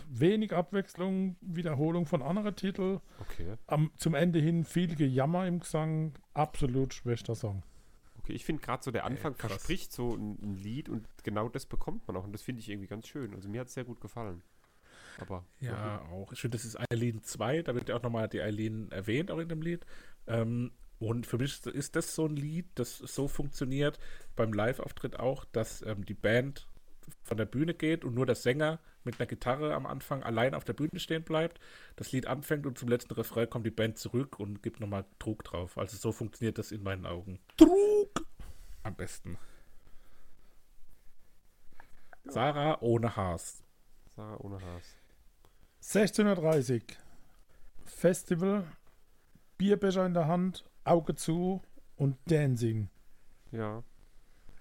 wenig 0.09 0.53
Abwechslung, 0.53 1.37
Wiederholung 1.41 2.07
von 2.07 2.23
anderen 2.23 2.57
Titeln. 2.57 3.01
Okay. 3.21 3.57
Am, 3.67 3.91
zum 3.97 4.15
Ende 4.15 4.39
hin 4.39 4.65
viel 4.65 4.95
Gejammer 4.95 5.47
im 5.47 5.61
Gesang. 5.61 6.15
Absolut 6.35 6.95
schwächster 6.95 7.35
Song. 7.35 7.63
Okay, 8.19 8.33
ich 8.33 8.45
finde 8.45 8.63
gerade 8.63 8.83
so 8.83 8.91
der 8.91 9.05
Anfang 9.05 9.35
Ey, 9.35 9.49
verspricht 9.49 9.93
so 9.93 10.15
ein, 10.15 10.39
ein, 10.43 10.57
Lied 10.57 10.89
und 10.89 11.07
genau 11.23 11.49
das 11.49 11.67
bekommt 11.67 12.07
man 12.09 12.17
auch. 12.17 12.25
Und 12.25 12.33
das 12.33 12.43
finde 12.43 12.61
ich 12.61 12.69
irgendwie 12.69 12.89
ganz 12.89 13.07
schön. 13.07 13.35
Also 13.35 13.49
mir 13.49 13.61
hat 13.61 13.69
es 13.69 13.75
sehr 13.75 13.85
gut 13.85 14.01
gefallen. 14.01 14.43
Aber. 15.21 15.45
Ja, 15.61 16.03
okay. 16.03 16.13
auch. 16.13 16.33
Ich 16.33 16.41
finde, 16.41 16.57
das 16.57 16.65
ist 16.65 16.77
Eileen 16.91 17.23
2. 17.23 17.63
Da 17.63 17.75
wird 17.75 17.89
ja 17.89 17.97
auch 17.97 18.03
nochmal 18.03 18.29
die 18.29 18.41
Eileen 18.41 18.91
erwähnt, 18.91 19.31
auch 19.31 19.39
in 19.39 19.49
dem 19.49 19.63
Lied. 19.63 19.87
Ähm, 20.27 20.73
und 20.99 21.27
für 21.27 21.39
mich 21.39 21.65
ist 21.67 21.97
das 21.97 22.15
so 22.15 22.27
ein 22.27 22.37
Lied, 22.37 22.67
das 22.75 22.99
so 22.99 23.29
funktioniert, 23.29 23.99
beim 24.35 24.53
Live-Auftritt 24.53 25.19
auch, 25.19 25.45
dass 25.45 25.83
ähm, 25.83 26.05
die 26.05 26.15
Band 26.15 26.69
von 27.23 27.37
der 27.37 27.45
Bühne 27.45 27.75
geht 27.75 28.05
und 28.05 28.15
nur 28.15 28.27
der 28.27 28.35
Sänger 28.35 28.81
mit 29.05 29.21
einer 29.21 29.27
Gitarre 29.27 29.75
am 29.75 29.87
Anfang 29.87 30.23
allein 30.23 30.55
auf 30.55 30.65
der 30.65 30.73
Bühne 30.73 30.99
stehen 30.99 31.23
bleibt, 31.23 31.61
das 31.95 32.13
Lied 32.13 32.27
anfängt 32.27 32.67
und 32.67 32.79
zum 32.79 32.89
letzten 32.89 33.15
Refrain 33.15 33.49
kommt 33.49 33.67
die 33.67 33.71
Band 33.71 33.99
zurück 33.99 34.41
und 34.41 34.63
gibt 34.63 34.81
nochmal 34.81 35.05
Trug 35.19 35.45
drauf. 35.45 35.79
Also 35.79 35.97
so 35.97 36.13
funktioniert 36.13 36.59
das 36.59 36.73
in 36.73 36.83
meinen 36.83 37.07
Augen. 37.07 37.39
Trug! 37.57 38.27
Am 38.83 38.97
besten. 38.97 39.39
Sarah 42.25 42.81
ohne 42.81 43.15
Haas. 43.15 43.63
Sarah 44.17 44.39
ohne 44.39 44.61
Haas. 44.61 44.97
16.30 45.83 46.83
Festival, 47.85 48.67
Bierbecher 49.57 50.05
in 50.05 50.15
der 50.15 50.27
Hand, 50.27 50.65
Auge 50.87 51.15
zu 51.15 51.63
und 51.97 52.17
Dancing. 52.27 52.89
Ja. 53.53 53.83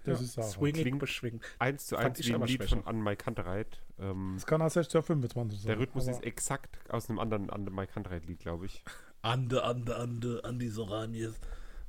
Das 0.04 0.20
ja. 0.20 0.24
ist 0.24 0.38
auch. 0.38 0.44
Swinging, 0.44 0.98
beschwingen. 0.98 1.40
Eins 1.58 1.86
zu 1.86 1.96
eins 1.96 2.18
wie 2.20 2.30
im 2.30 2.42
Lied 2.42 2.64
von 2.64 2.86
An 2.86 3.02
Mike 3.02 3.24
Kantereit. 3.24 3.82
Ähm, 3.98 4.32
das 4.36 4.46
kann 4.46 4.62
auch 4.62 4.70
60 4.70 5.04
25 5.04 5.60
sein. 5.60 5.68
Der 5.68 5.78
Rhythmus 5.78 6.06
ist 6.06 6.22
exakt 6.22 6.78
aus 6.90 7.10
einem 7.10 7.18
anderen 7.18 7.50
An 7.50 7.64
Mike 7.64 7.92
Kantereit 7.92 8.26
Lied, 8.26 8.40
glaube 8.40 8.66
ich. 8.66 8.84
Ande, 9.22 9.64
Ande, 9.64 9.96
Ande, 9.96 10.40
Andi 10.44 10.68
Soranies. 10.68 11.34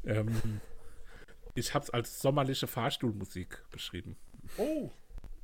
Ähm, 0.03 0.31
ich 1.55 1.73
habe 1.73 1.83
es 1.83 1.91
als 1.91 2.19
sommerliche 2.19 2.65
Fahrstuhlmusik 2.65 3.63
beschrieben. 3.69 4.15
Oh. 4.57 4.89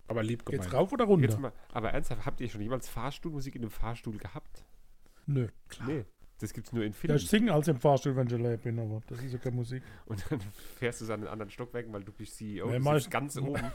Aber 0.08 0.24
lieb 0.24 0.46
gemeint. 0.46 0.64
Geht's 0.64 0.74
rauf 0.74 0.92
oder 0.92 1.06
runter? 1.06 1.38
Mal, 1.38 1.54
aber 1.72 1.92
ernsthaft, 1.92 2.26
habt 2.26 2.42
ihr 2.42 2.50
schon 2.50 2.62
jemals 2.62 2.90
Fahrstuhlmusik 2.90 3.56
in 3.56 3.62
einem 3.62 3.72
Fahrstuhl 3.72 4.18
gehabt? 4.18 4.66
Nö. 5.26 5.48
Klar. 5.70 5.88
Nee. 5.88 6.06
Das 6.40 6.54
gibt 6.54 6.68
es 6.68 6.74
nur 6.74 6.84
in 6.84 6.94
Filmen. 6.94 7.18
Ja, 7.18 7.24
ich 7.24 7.30
singe 7.30 7.54
als 7.54 7.68
im 7.68 7.78
Fahrstuhl, 7.78 8.16
wenn 8.16 8.28
ich 8.28 8.34
allein 8.34 8.60
bin, 8.60 8.80
aber 8.80 9.02
das 9.08 9.22
ist 9.24 9.34
ja 9.34 9.40
keine 9.40 9.56
Musik. 9.56 9.84
Und 10.06 10.24
dann 10.30 10.40
fährst 10.78 11.02
du 11.02 11.14
an 11.14 11.22
den 11.22 11.30
anderen 11.30 11.52
Stockwerken, 11.52 11.94
weil 11.94 12.04
du 12.04 12.12
bist 12.12 12.38
CEO, 12.38 12.68
nee, 12.68 12.80
du 12.80 13.10
ganz 13.10 13.38
oben. 13.38 13.72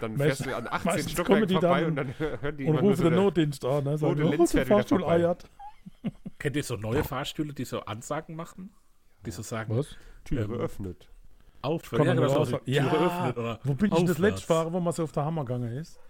Dann 0.00 0.16
fährst 0.16 0.44
du 0.44 0.56
an 0.56 0.66
18 0.68 1.08
Stockwerken 1.08 1.48
vorbei 1.48 1.86
und 1.86 1.96
dann 1.96 2.18
hören 2.18 2.56
die 2.56 2.64
Und 2.64 2.76
rufen 2.78 2.96
so 2.96 3.04
den 3.04 3.14
Notdienst 3.14 3.64
an. 3.64 3.84
Ne? 3.84 3.96
Sagen, 3.96 4.22
oh, 4.22 4.46
der 4.52 4.66
Fahrstuhl 4.66 5.04
eiert. 5.04 5.48
Kennt 6.38 6.56
ihr 6.56 6.64
so 6.64 6.76
neue 6.76 7.04
Fahrstühle, 7.04 7.52
die 7.52 7.64
so 7.64 7.80
Ansagen 7.80 8.34
machen? 8.34 8.74
Die 9.24 9.30
so 9.30 9.42
sagen, 9.42 9.76
Was? 9.76 9.96
Türe 10.24 10.54
ähm, 10.54 10.60
öffnet. 10.60 11.08
Auf, 11.62 11.92
ja, 11.92 11.98
genau, 11.98 12.44
so, 12.44 12.58
Türe 12.58 12.62
ja, 12.64 12.92
öffnet. 12.92 13.38
Oder 13.38 13.60
wo 13.62 13.74
bin 13.74 13.92
ich 13.92 14.04
das 14.04 14.18
letzte 14.18 14.46
Fahrer, 14.46 14.72
wo 14.72 14.80
man 14.80 14.92
so 14.92 15.04
auf 15.04 15.12
der 15.12 15.24
Hammer 15.24 15.44
gegangen 15.44 15.72
ist? 15.76 16.00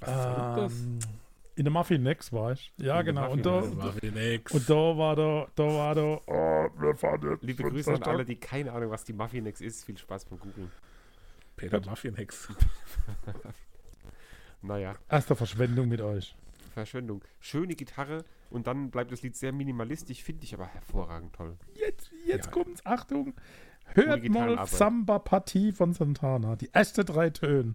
Was 0.00 0.10
ähm, 0.10 0.56
das? 0.56 1.08
In 1.54 1.64
der 1.64 1.72
Muffin 1.72 2.02
Next 2.02 2.32
war 2.32 2.52
ich. 2.52 2.72
Ja, 2.78 3.00
in 3.00 3.06
genau. 3.06 3.30
Und 3.30 3.44
da, 3.44 3.58
und 3.58 3.78
da 3.78 4.96
war 4.96 5.16
da, 5.16 5.46
da 5.54 5.64
war 5.64 5.94
da, 5.94 6.20
oh, 6.26 6.80
wir 6.80 6.94
fahren 6.96 7.38
Liebe 7.42 7.62
Grüße 7.62 7.92
an 7.92 8.02
alle, 8.04 8.24
die 8.24 8.36
keine 8.36 8.72
Ahnung, 8.72 8.90
was 8.90 9.04
die 9.04 9.12
Muffin 9.12 9.44
Next 9.44 9.60
ist. 9.60 9.84
Viel 9.84 9.98
Spaß 9.98 10.24
beim 10.26 10.38
Googeln. 10.38 10.70
Peter 11.56 11.80
Muffin 11.80 12.14
Next. 12.14 12.48
naja. 14.62 14.94
Erste 15.08 15.36
Verschwendung 15.36 15.88
mit 15.88 16.00
euch. 16.00 16.34
Verschwendung. 16.72 17.22
Schöne 17.40 17.74
Gitarre 17.74 18.24
und 18.50 18.66
dann 18.66 18.90
bleibt 18.90 19.12
das 19.12 19.22
Lied 19.22 19.36
sehr 19.36 19.52
minimalistisch, 19.52 20.22
finde 20.22 20.44
ich 20.44 20.54
aber 20.54 20.66
hervorragend 20.66 21.34
toll. 21.34 21.56
Jetzt, 21.74 22.10
jetzt 22.26 22.46
ja. 22.46 22.50
kommt's, 22.52 22.84
Achtung. 22.84 23.34
Hört 23.86 24.28
mal 24.28 24.66
Samba-Partie 24.66 25.72
von 25.72 25.92
Santana. 25.92 26.56
Die 26.56 26.72
ersten 26.72 27.04
drei 27.04 27.30
Töne. 27.30 27.74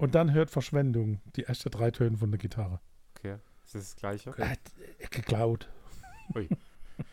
Und 0.00 0.14
dann 0.14 0.32
hört 0.32 0.48
Verschwendung, 0.48 1.20
die 1.36 1.44
ersten 1.44 1.70
drei 1.70 1.90
Töne 1.90 2.16
von 2.16 2.30
der 2.30 2.38
Gitarre. 2.38 2.80
Okay. 3.18 3.36
Ist 3.64 3.74
das 3.74 3.90
das 3.90 3.96
gleiche? 3.96 4.30
Okay. 4.30 4.54
Äh, 4.98 5.06
geklaut. 5.10 5.68
Ui. 6.34 6.48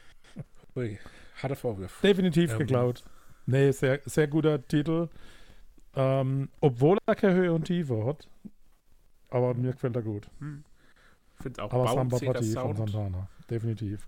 Ui. 0.77 0.97
Harter 1.41 1.57
Vorwurf. 1.57 1.99
Definitiv 2.01 2.53
ähm. 2.53 2.59
geklaut. 2.59 3.03
Nee, 3.45 3.71
sehr, 3.71 3.99
sehr 4.05 4.29
guter 4.29 4.65
Titel. 4.65 5.09
Ähm, 5.95 6.47
obwohl 6.61 6.97
er 7.05 7.15
keine 7.15 7.33
Höhe 7.35 7.51
und 7.51 7.65
Tiefe 7.65 8.05
hat. 8.05 8.29
Aber 9.31 9.53
mir 9.53 9.73
gefällt 9.73 9.97
er 9.97 10.01
gut. 10.01 10.29
Hm. 10.39 10.63
Finde 11.41 11.63
auch 11.63 11.73
Aber 11.73 11.89
Samba 11.89 12.19
Partie 12.19 12.53
von 12.53 12.73
Santana. 12.73 13.27
Definitiv. 13.49 14.07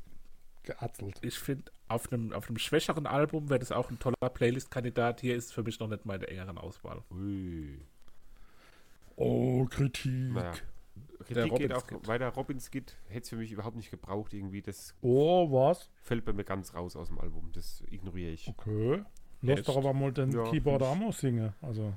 Geatzelt. 0.64 1.20
Ich 1.22 1.38
finde, 1.38 1.70
auf 1.90 2.14
einem, 2.14 2.32
auf 2.32 2.48
einem 2.48 2.58
schwächeren 2.60 3.08
Album 3.08 3.50
wäre 3.50 3.60
das 3.60 3.74
auch 3.74 3.90
ein 3.90 4.00
toller 4.00 4.30
Playlist-Kandidat. 4.34 5.20
Hier 5.20 5.36
ist 5.36 5.54
für 5.54 5.64
mich 5.64 5.82
noch 5.82 5.90
nicht 5.90 6.06
meine 6.06 6.28
engeren 6.28 6.58
Auswahl. 6.58 7.04
Ui. 7.12 7.82
Oh, 9.20 9.66
Kritik. 9.66 10.34
Naja. 10.34 10.54
Kritik 11.26 11.56
geht 11.56 11.74
auch, 11.74 11.84
weil 12.06 12.20
der 12.20 12.30
Robins 12.30 12.72
geht, 12.72 12.96
hätte 13.08 13.24
es 13.24 13.30
für 13.30 13.36
mich 13.36 13.52
überhaupt 13.52 13.76
nicht 13.76 13.92
gebraucht, 13.92 14.34
irgendwie. 14.34 14.62
Das 14.62 14.96
oh, 15.02 15.52
was? 15.52 15.90
Fällt 15.96 16.24
bei 16.26 16.34
mir 16.34 16.46
ganz 16.46 16.74
raus 16.74 16.96
aus 16.96 17.10
dem 17.10 17.20
Album. 17.20 17.52
Das 17.52 17.84
ignoriere 17.92 18.32
ich. 18.32 18.48
Okay. 18.48 19.04
Lass 19.42 19.64
doch 19.64 19.78
aber 19.78 19.94
mal 19.94 20.12
den 20.12 20.32
ja, 20.32 20.44
Keyboard 20.44 20.84
auch 20.84 20.96
mal 20.96 21.12
singen. 21.12 21.54
Also. 21.62 21.94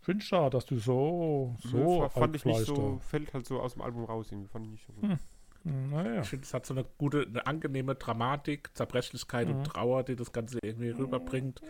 Finde 0.00 0.22
ich 0.22 0.28
schade, 0.28 0.50
dass 0.50 0.66
du 0.66 0.78
so. 0.78 1.56
so 1.58 2.02
ja, 2.02 2.08
fand 2.10 2.36
ich 2.36 2.44
nicht 2.44 2.66
so. 2.66 2.98
Fällt 2.98 3.32
halt 3.32 3.46
so 3.46 3.60
aus 3.60 3.72
dem 3.72 3.82
Album 3.82 4.04
raus. 4.04 4.30
Irgendwie 4.30 4.48
fand 4.48 4.66
ich 4.66 4.72
nicht 4.72 4.86
so 4.86 4.92
gut. 4.92 5.10
Hm. 5.10 5.18
Naja. 5.66 6.20
Ich 6.20 6.28
finde, 6.28 6.44
es 6.44 6.54
hat 6.54 6.64
so 6.64 6.74
eine 6.74 6.84
gute, 6.96 7.22
eine 7.22 7.44
angenehme 7.44 7.96
Dramatik, 7.96 8.70
Zerbrechlichkeit 8.74 9.48
mhm. 9.48 9.56
und 9.56 9.64
Trauer, 9.64 10.04
die 10.04 10.14
das 10.14 10.32
Ganze 10.32 10.58
irgendwie 10.62 10.90
rüberbringt. 10.90 11.60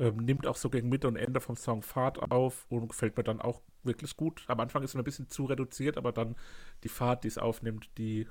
Ähm, 0.00 0.16
nimmt 0.16 0.44
auch 0.48 0.56
so 0.56 0.70
gegen 0.70 0.88
Mitte 0.88 1.06
und 1.06 1.14
Ende 1.14 1.40
vom 1.40 1.54
Song 1.54 1.82
Fahrt 1.82 2.18
auf 2.32 2.66
und 2.68 2.88
gefällt 2.88 3.16
mir 3.16 3.22
dann 3.22 3.40
auch 3.40 3.62
wirklich 3.84 4.16
gut. 4.16 4.44
Am 4.48 4.58
Anfang 4.58 4.82
ist 4.82 4.90
es 4.90 4.96
ein 4.96 5.04
bisschen 5.04 5.28
zu 5.28 5.44
reduziert, 5.44 5.96
aber 5.96 6.10
dann 6.10 6.34
die 6.82 6.88
Fahrt, 6.88 7.22
die 7.22 7.28
es 7.28 7.38
aufnimmt, 7.38 7.88
die 7.96 8.26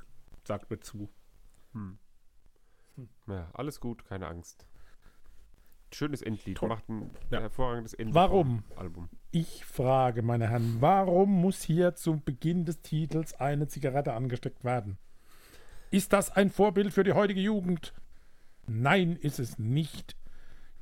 sagt 0.46 0.70
mir 0.70 0.82
zu. 0.82 1.10
Hm. 1.72 2.00
Hm. 2.96 3.10
Ja, 3.28 3.50
alles 3.54 3.80
gut, 3.80 4.04
keine 4.04 4.28
Angst. 4.28 4.66
Schönes 5.94 6.22
Endlied, 6.22 6.58
Toll. 6.58 6.68
macht 6.68 6.90
ein 6.90 7.12
ja. 7.32 7.40
hervorragendes 7.40 7.94
Endlied. 7.94 8.16
Warum? 8.16 8.64
Album. 8.76 9.10
Ich 9.32 9.64
frage, 9.64 10.22
meine 10.22 10.50
Herren, 10.50 10.78
warum 10.82 11.32
muss 11.32 11.62
hier 11.62 11.96
zum 11.96 12.24
Beginn 12.24 12.66
des 12.66 12.82
Titels 12.82 13.36
eine 13.36 13.70
Zigarette 13.70 14.14
angesteckt 14.14 14.66
werden? 14.66 14.98
Ist 15.94 16.12
das 16.12 16.32
ein 16.32 16.50
Vorbild 16.50 16.92
für 16.92 17.04
die 17.04 17.14
heutige 17.14 17.40
Jugend? 17.40 17.94
Nein, 18.66 19.16
ist 19.16 19.38
es 19.38 19.60
nicht. 19.60 20.16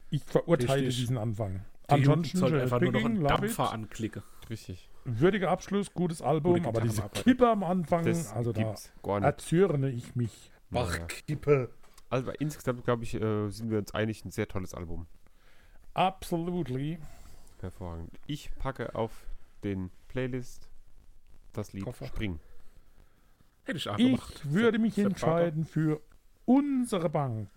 Ich 0.10 0.24
verurteile 0.24 0.84
Richtig. 0.84 1.00
diesen 1.00 1.18
Anfang. 1.18 1.66
Die 1.90 1.96
Ansonsten 1.96 2.38
soll 2.38 2.58
einfach 2.58 2.80
nur 2.80 2.94
noch 2.94 3.04
einen 3.04 3.22
Dampfer 3.22 3.74
anklicken. 3.74 4.24
Richtig. 4.50 4.90
Würdiger 5.04 5.50
Abschluss, 5.50 5.94
gutes 5.94 6.22
Album, 6.22 6.66
aber 6.66 6.80
diese 6.80 7.02
Kippe 7.10 7.50
am 7.50 7.66
Anfang, 7.66 8.06
das 8.06 8.32
also 8.32 8.54
da 8.54 8.74
erzürne 9.04 9.90
ich 9.90 10.16
mich. 10.16 10.50
Mach 10.70 10.98
Kippe. 11.08 11.72
Also 12.10 12.32
insgesamt, 12.32 12.86
glaube 12.86 13.04
ich, 13.04 13.16
äh, 13.16 13.50
sind 13.50 13.70
wir 13.70 13.80
uns 13.80 13.94
einig, 13.94 14.24
ein 14.24 14.32
sehr 14.32 14.48
tolles 14.48 14.74
Album. 14.74 15.08
Absolutely. 15.94 17.00
Hervorragend. 17.60 18.18
Ich 18.28 18.50
packe 18.60 18.96
auf 18.96 19.12
den 19.66 19.92
Playlist 20.08 20.70
das 21.52 21.74
Lied 21.74 21.84
Koffer. 21.84 22.06
Spring. 22.06 22.40
Hätte 23.64 23.78
ich 23.78 23.90
auch 23.90 23.98
gemacht. 23.98 24.42
Ich 24.44 24.52
würde 24.52 24.80
mich 24.80 24.98
entscheiden 24.98 25.66
für 25.66 26.02
unsere 26.46 27.10
Bank. 27.10 27.50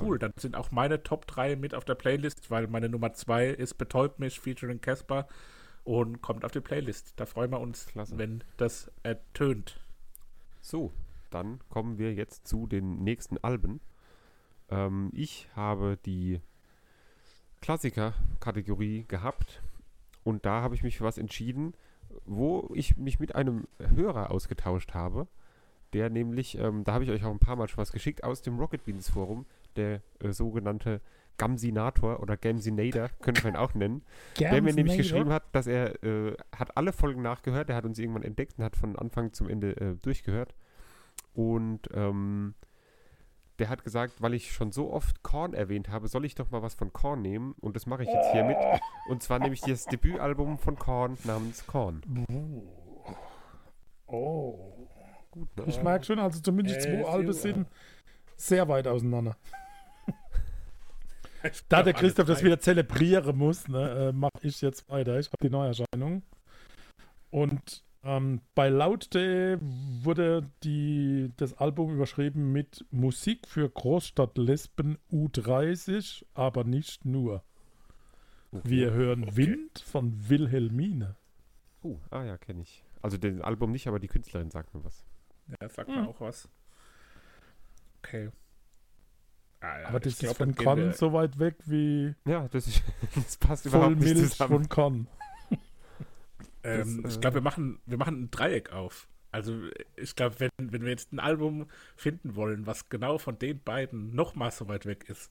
Cool, 0.00 0.18
dann 0.18 0.32
sind 0.36 0.56
auch 0.56 0.70
meine 0.70 1.02
Top 1.02 1.26
3 1.26 1.56
mit 1.56 1.74
auf 1.74 1.84
der 1.84 1.96
Playlist, 1.96 2.50
weil 2.50 2.68
meine 2.68 2.88
Nummer 2.88 3.12
2 3.12 3.48
ist 3.48 3.74
Betäubt 3.74 4.20
mich 4.20 4.38
featuring 4.38 4.80
Casper 4.80 5.26
und 5.84 6.22
kommt 6.22 6.44
auf 6.44 6.52
die 6.52 6.60
Playlist. 6.60 7.14
Da 7.16 7.26
freuen 7.26 7.50
wir 7.50 7.60
uns, 7.60 7.86
Klasse. 7.86 8.16
wenn 8.16 8.44
das 8.56 8.90
ertönt. 9.02 9.80
So, 10.60 10.92
dann 11.30 11.60
kommen 11.68 11.98
wir 11.98 12.14
jetzt 12.14 12.46
zu 12.46 12.66
den 12.66 13.02
nächsten 13.02 13.38
Alben. 13.38 13.80
Ähm, 14.68 15.10
ich 15.12 15.48
habe 15.56 15.98
die 16.04 16.40
Klassiker-Kategorie 17.60 19.04
gehabt 19.08 19.62
und 20.22 20.46
da 20.46 20.62
habe 20.62 20.74
ich 20.74 20.82
mich 20.82 20.98
für 20.98 21.04
was 21.04 21.18
entschieden, 21.18 21.74
wo 22.26 22.70
ich 22.74 22.96
mich 22.96 23.20
mit 23.20 23.34
einem 23.34 23.66
Hörer 23.78 24.30
ausgetauscht 24.30 24.94
habe, 24.94 25.26
der 25.92 26.10
nämlich, 26.10 26.56
ähm, 26.58 26.84
da 26.84 26.92
habe 26.92 27.04
ich 27.04 27.10
euch 27.10 27.24
auch 27.24 27.30
ein 27.30 27.38
paar 27.38 27.56
Mal 27.56 27.68
schon 27.68 27.78
was 27.78 27.92
geschickt, 27.92 28.24
aus 28.24 28.42
dem 28.42 28.58
Rocket 28.58 28.84
Beans 28.84 29.10
Forum, 29.10 29.46
der 29.76 30.02
äh, 30.20 30.32
sogenannte 30.32 31.00
Gamsinator 31.36 32.20
oder 32.20 32.36
Gamsinator, 32.36 33.08
könnte 33.20 33.42
man 33.44 33.54
ihn 33.54 33.56
auch 33.56 33.74
nennen, 33.74 34.02
Gamsinator? 34.34 34.50
der 34.50 34.62
mir 34.62 34.74
nämlich 34.74 34.98
geschrieben 34.98 35.30
hat, 35.30 35.44
dass 35.52 35.66
er 35.66 36.02
äh, 36.04 36.36
hat 36.54 36.76
alle 36.76 36.92
Folgen 36.92 37.22
nachgehört, 37.22 37.70
er 37.70 37.76
hat 37.76 37.84
uns 37.84 37.98
irgendwann 37.98 38.22
entdeckt 38.22 38.58
und 38.58 38.64
hat 38.64 38.76
von 38.76 38.96
Anfang 38.96 39.32
zum 39.32 39.48
Ende 39.48 39.76
äh, 39.76 39.96
durchgehört. 40.02 40.54
Und 41.32 41.88
ähm, 41.94 42.54
der 43.60 43.68
hat 43.68 43.84
gesagt, 43.84 44.22
weil 44.22 44.34
ich 44.34 44.52
schon 44.52 44.72
so 44.72 44.90
oft 44.90 45.22
Korn 45.22 45.52
erwähnt 45.52 45.90
habe, 45.90 46.08
soll 46.08 46.24
ich 46.24 46.34
doch 46.34 46.50
mal 46.50 46.62
was 46.62 46.74
von 46.74 46.92
Korn 46.92 47.20
nehmen. 47.20 47.54
Und 47.60 47.76
das 47.76 47.86
mache 47.86 48.02
ich 48.02 48.08
jetzt 48.08 48.32
hiermit. 48.32 48.56
Und 49.08 49.22
zwar 49.22 49.38
nehme 49.38 49.54
ich 49.54 49.60
das 49.60 49.84
Debütalbum 49.84 50.58
von 50.58 50.76
Korn 50.76 51.18
namens 51.24 51.66
Korn. 51.66 52.00
Oh. 54.06 54.88
Gut, 55.30 55.56
ne? 55.56 55.64
Ich 55.66 55.80
merke 55.82 56.06
schon, 56.06 56.18
also 56.18 56.40
zumindest 56.40 56.80
äh, 56.86 57.02
zwei 57.02 57.08
Alben 57.08 57.32
sind 57.32 57.68
sehr 58.36 58.66
weit 58.66 58.88
auseinander. 58.88 59.36
da 61.68 61.82
der 61.82 61.92
Christoph 61.92 62.26
das 62.26 62.42
wieder 62.42 62.58
zelebrieren 62.58 63.36
muss, 63.36 63.68
ne, 63.68 64.08
äh, 64.08 64.12
mache 64.12 64.32
ich 64.42 64.60
jetzt 64.62 64.88
weiter. 64.88 65.18
Ich 65.18 65.26
habe 65.26 65.36
die 65.42 65.50
Neuerscheinung. 65.50 66.22
Und 67.30 67.84
ähm, 68.02 68.40
bei 68.54 68.68
Laut.de 68.68 69.58
wurde 69.60 70.50
die, 70.62 71.32
das 71.36 71.54
Album 71.54 71.94
überschrieben 71.94 72.52
mit 72.52 72.86
Musik 72.90 73.46
für 73.46 73.68
Großstadtlesben 73.68 74.98
U30, 75.12 76.24
aber 76.34 76.64
nicht 76.64 77.04
nur. 77.04 77.44
Okay. 78.52 78.68
Wir 78.68 78.92
hören 78.92 79.24
okay. 79.24 79.36
Wind 79.36 79.78
von 79.78 80.28
Wilhelmine. 80.28 81.16
Uh, 81.82 81.98
ah 82.10 82.24
ja, 82.24 82.38
kenne 82.38 82.62
ich. 82.62 82.84
Also 83.02 83.16
den 83.16 83.42
Album 83.42 83.70
nicht, 83.70 83.86
aber 83.86 83.98
die 83.98 84.08
Künstlerin 84.08 84.50
sagt 84.50 84.74
mir 84.74 84.84
was. 84.84 85.04
Ja, 85.60 85.68
sagt 85.68 85.88
hm. 85.88 86.02
mir 86.02 86.08
auch 86.08 86.20
was. 86.20 86.48
Okay. 87.98 88.30
Ah, 89.60 89.80
ja, 89.80 89.88
aber 89.88 90.00
das 90.00 90.22
ist 90.22 90.36
von 90.36 90.54
Con 90.54 90.92
so 90.94 91.12
weit 91.12 91.38
weg 91.38 91.56
wie. 91.66 92.14
Ja, 92.24 92.48
das, 92.48 92.66
ist, 92.66 92.82
das 93.14 93.36
passt 93.36 93.66
überhaupt 93.66 93.96
nicht 93.96 94.14
Milch 94.14 94.30
zusammen. 94.30 94.50
von 94.50 94.68
Con. 94.68 95.06
Ähm, 96.62 97.02
das, 97.02 97.14
ich 97.14 97.20
glaube, 97.20 97.34
wir 97.34 97.42
machen, 97.42 97.80
wir 97.86 97.98
machen 97.98 98.24
ein 98.24 98.30
Dreieck 98.30 98.72
auf. 98.72 99.08
Also 99.32 99.60
ich 99.96 100.16
glaube, 100.16 100.40
wenn, 100.40 100.50
wenn 100.58 100.82
wir 100.82 100.90
jetzt 100.90 101.12
ein 101.12 101.20
Album 101.20 101.66
finden 101.96 102.34
wollen, 102.34 102.66
was 102.66 102.88
genau 102.88 103.18
von 103.18 103.38
den 103.38 103.62
beiden 103.62 104.14
nochmal 104.14 104.50
so 104.50 104.68
weit 104.68 104.86
weg 104.86 105.08
ist, 105.08 105.30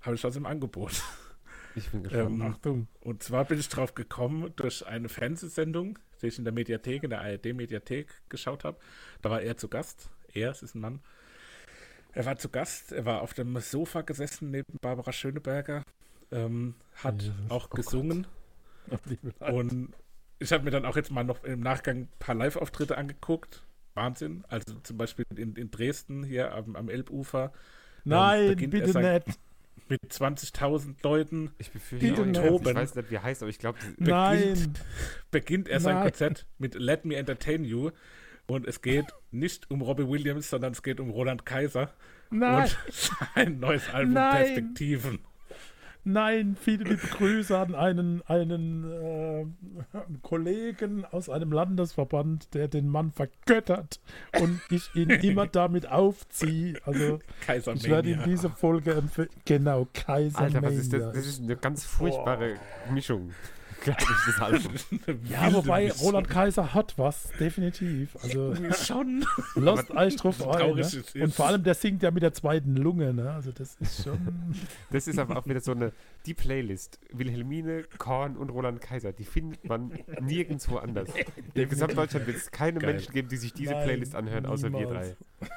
habe 0.00 0.16
ich 0.16 0.24
was 0.24 0.36
im 0.36 0.46
Angebot. 0.46 1.02
Ich 1.74 1.90
bin 1.90 2.02
gespannt. 2.02 2.30
Ähm, 2.30 2.42
Achtung. 2.42 2.88
Und 3.00 3.22
zwar 3.22 3.44
bin 3.44 3.58
ich 3.58 3.68
drauf 3.68 3.94
gekommen 3.94 4.52
durch 4.56 4.84
eine 4.86 5.08
Fernsehsendung, 5.08 5.98
die 6.20 6.26
ich 6.26 6.38
in 6.38 6.44
der 6.44 6.52
Mediathek, 6.52 7.04
in 7.04 7.10
der 7.10 7.20
ARD-Mediathek 7.20 8.08
geschaut 8.28 8.64
habe. 8.64 8.78
Da 9.22 9.30
war 9.30 9.42
er 9.42 9.56
zu 9.56 9.68
Gast. 9.68 10.10
Er, 10.32 10.50
es 10.50 10.62
ist 10.62 10.74
ein 10.74 10.80
Mann. 10.80 11.00
Er 12.12 12.26
war 12.26 12.36
zu 12.36 12.48
Gast, 12.48 12.92
er 12.92 13.04
war 13.04 13.22
auf 13.22 13.34
dem 13.34 13.56
Sofa 13.60 14.00
gesessen 14.00 14.50
neben 14.50 14.78
Barbara 14.80 15.12
Schöneberger, 15.12 15.84
ähm, 16.32 16.74
hat 16.94 17.22
ja, 17.22 17.32
auch 17.48 17.70
gesungen. 17.70 18.26
Und 19.38 19.92
ich 20.38 20.52
habe 20.52 20.64
mir 20.64 20.70
dann 20.70 20.84
auch 20.84 20.96
jetzt 20.96 21.10
mal 21.10 21.24
noch 21.24 21.44
im 21.44 21.60
Nachgang 21.60 22.02
ein 22.02 22.08
paar 22.18 22.34
Live-Auftritte 22.34 22.96
angeguckt. 22.96 23.62
Wahnsinn. 23.94 24.44
Also 24.48 24.74
zum 24.82 24.96
Beispiel 24.96 25.24
in, 25.36 25.54
in 25.56 25.70
Dresden 25.70 26.22
hier 26.22 26.54
am, 26.54 26.76
am 26.76 26.88
Elbufer. 26.88 27.52
Nein, 28.04 28.56
bitte 28.56 28.92
sein, 28.92 29.22
nicht. 29.26 29.38
Mit 29.88 30.02
20.000 30.02 30.96
Leuten. 31.02 31.50
Ich 31.58 31.70
befürchte, 31.70 32.06
ich 32.06 32.14
weiß 32.16 32.94
nicht, 32.94 33.10
wie 33.10 33.14
er 33.14 33.22
heißt, 33.22 33.42
aber 33.42 33.50
ich 33.50 33.58
glaube, 33.58 33.78
beginnt, 33.96 34.80
beginnt 35.30 35.68
er 35.68 35.80
sein 35.80 35.96
Nein. 35.96 36.04
Konzert 36.04 36.46
mit 36.58 36.74
Let 36.74 37.04
Me 37.04 37.16
Entertain 37.16 37.64
You. 37.64 37.90
Und 38.46 38.66
es 38.66 38.80
geht 38.80 39.06
nicht 39.30 39.70
um 39.70 39.82
Robbie 39.82 40.08
Williams, 40.08 40.48
sondern 40.48 40.72
es 40.72 40.82
geht 40.82 41.00
um 41.00 41.10
Roland 41.10 41.44
Kaiser. 41.44 41.92
Nein. 42.30 42.62
Und 42.62 42.94
sein 43.34 43.60
neues 43.60 43.88
Album 43.90 44.14
Nein. 44.14 44.36
Perspektiven. 44.36 45.18
Nein, 46.10 46.56
viele 46.58 46.84
liebe 46.84 47.06
Grüße 47.06 47.58
an 47.58 47.74
einen, 47.74 48.22
einen 48.26 48.90
äh, 48.90 49.44
Kollegen 50.22 51.04
aus 51.04 51.28
einem 51.28 51.52
Landesverband, 51.52 52.54
der 52.54 52.66
den 52.68 52.88
Mann 52.88 53.12
vergöttert 53.12 54.00
und 54.40 54.58
ich 54.70 54.94
ihn 54.94 55.10
immer 55.22 55.46
damit 55.46 55.90
aufziehe. 55.90 56.80
Also 56.86 57.18
Kaiser 57.44 57.74
ich 57.74 57.86
werde 57.90 58.10
ihm 58.10 58.22
diese 58.24 58.48
Folge 58.48 58.94
empfehlen. 58.94 59.28
Genau, 59.44 59.86
Kaiser 59.92 60.38
Alter, 60.38 60.62
was 60.62 60.76
ist 60.76 60.94
das? 60.94 61.12
Das 61.12 61.26
ist 61.26 61.42
eine 61.42 61.56
ganz 61.56 61.84
furchtbare 61.84 62.54
oh. 62.88 62.92
Mischung 62.92 63.30
das 63.84 64.40
Album. 64.40 64.72
ja, 65.30 65.52
wobei 65.52 65.90
Roland 65.92 66.28
Kaiser 66.28 66.74
hat 66.74 66.98
was, 66.98 67.30
definitiv. 67.38 68.16
Also 68.22 68.54
schon. 68.84 69.24
Lost 69.54 69.88
drauf 69.90 70.48
ein. 70.48 70.74
Ne? 70.74 71.24
Und 71.24 71.34
vor 71.34 71.46
allem, 71.46 71.62
der 71.62 71.74
singt 71.74 72.02
ja 72.02 72.10
mit 72.10 72.22
der 72.22 72.32
zweiten 72.32 72.76
Lunge, 72.76 73.14
ne? 73.14 73.30
Also 73.30 73.52
das 73.52 73.76
ist 73.80 74.04
schon. 74.04 74.18
Das 74.90 75.06
ist 75.06 75.18
aber 75.18 75.36
auch 75.36 75.46
wieder 75.46 75.60
so 75.60 75.72
eine, 75.72 75.92
die 76.26 76.34
Playlist. 76.34 76.98
Wilhelmine, 77.12 77.84
Korn 77.98 78.36
und 78.36 78.50
Roland 78.50 78.80
Kaiser, 78.80 79.12
die 79.12 79.24
findet 79.24 79.64
man 79.64 79.92
nirgendwo 80.20 80.78
anders. 80.78 81.08
In 81.54 81.68
Gesamtdeutschland 81.68 82.26
wird 82.26 82.36
es 82.38 82.50
keine 82.50 82.78
Geil. 82.78 82.94
Menschen 82.94 83.12
geben, 83.12 83.28
die 83.28 83.36
sich 83.36 83.52
diese 83.52 83.72
Nein, 83.72 83.84
Playlist 83.84 84.14
anhören, 84.14 84.46
außer 84.46 84.70
niemals. 84.70 85.16
wir 85.40 85.48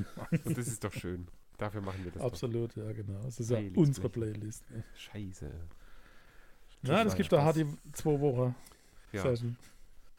drei. 0.00 0.38
Und 0.44 0.56
das 0.58 0.68
ist 0.68 0.84
doch 0.84 0.92
schön. 0.92 1.26
Dafür 1.58 1.82
machen 1.82 2.04
wir 2.04 2.12
das. 2.12 2.22
Absolut, 2.22 2.76
doch. 2.76 2.84
ja, 2.84 2.92
genau. 2.92 3.20
Das 3.24 3.38
ist 3.38 3.50
ja 3.50 3.58
unsere 3.74 4.08
Playlist. 4.08 4.64
Scheiße. 4.94 5.50
Ja, 6.82 7.04
das 7.04 7.14
gibt 7.14 7.32
da 7.32 7.52
die 7.52 7.66
zwei 7.92 8.20
Wochen. 8.20 8.54
Ja. 9.12 9.24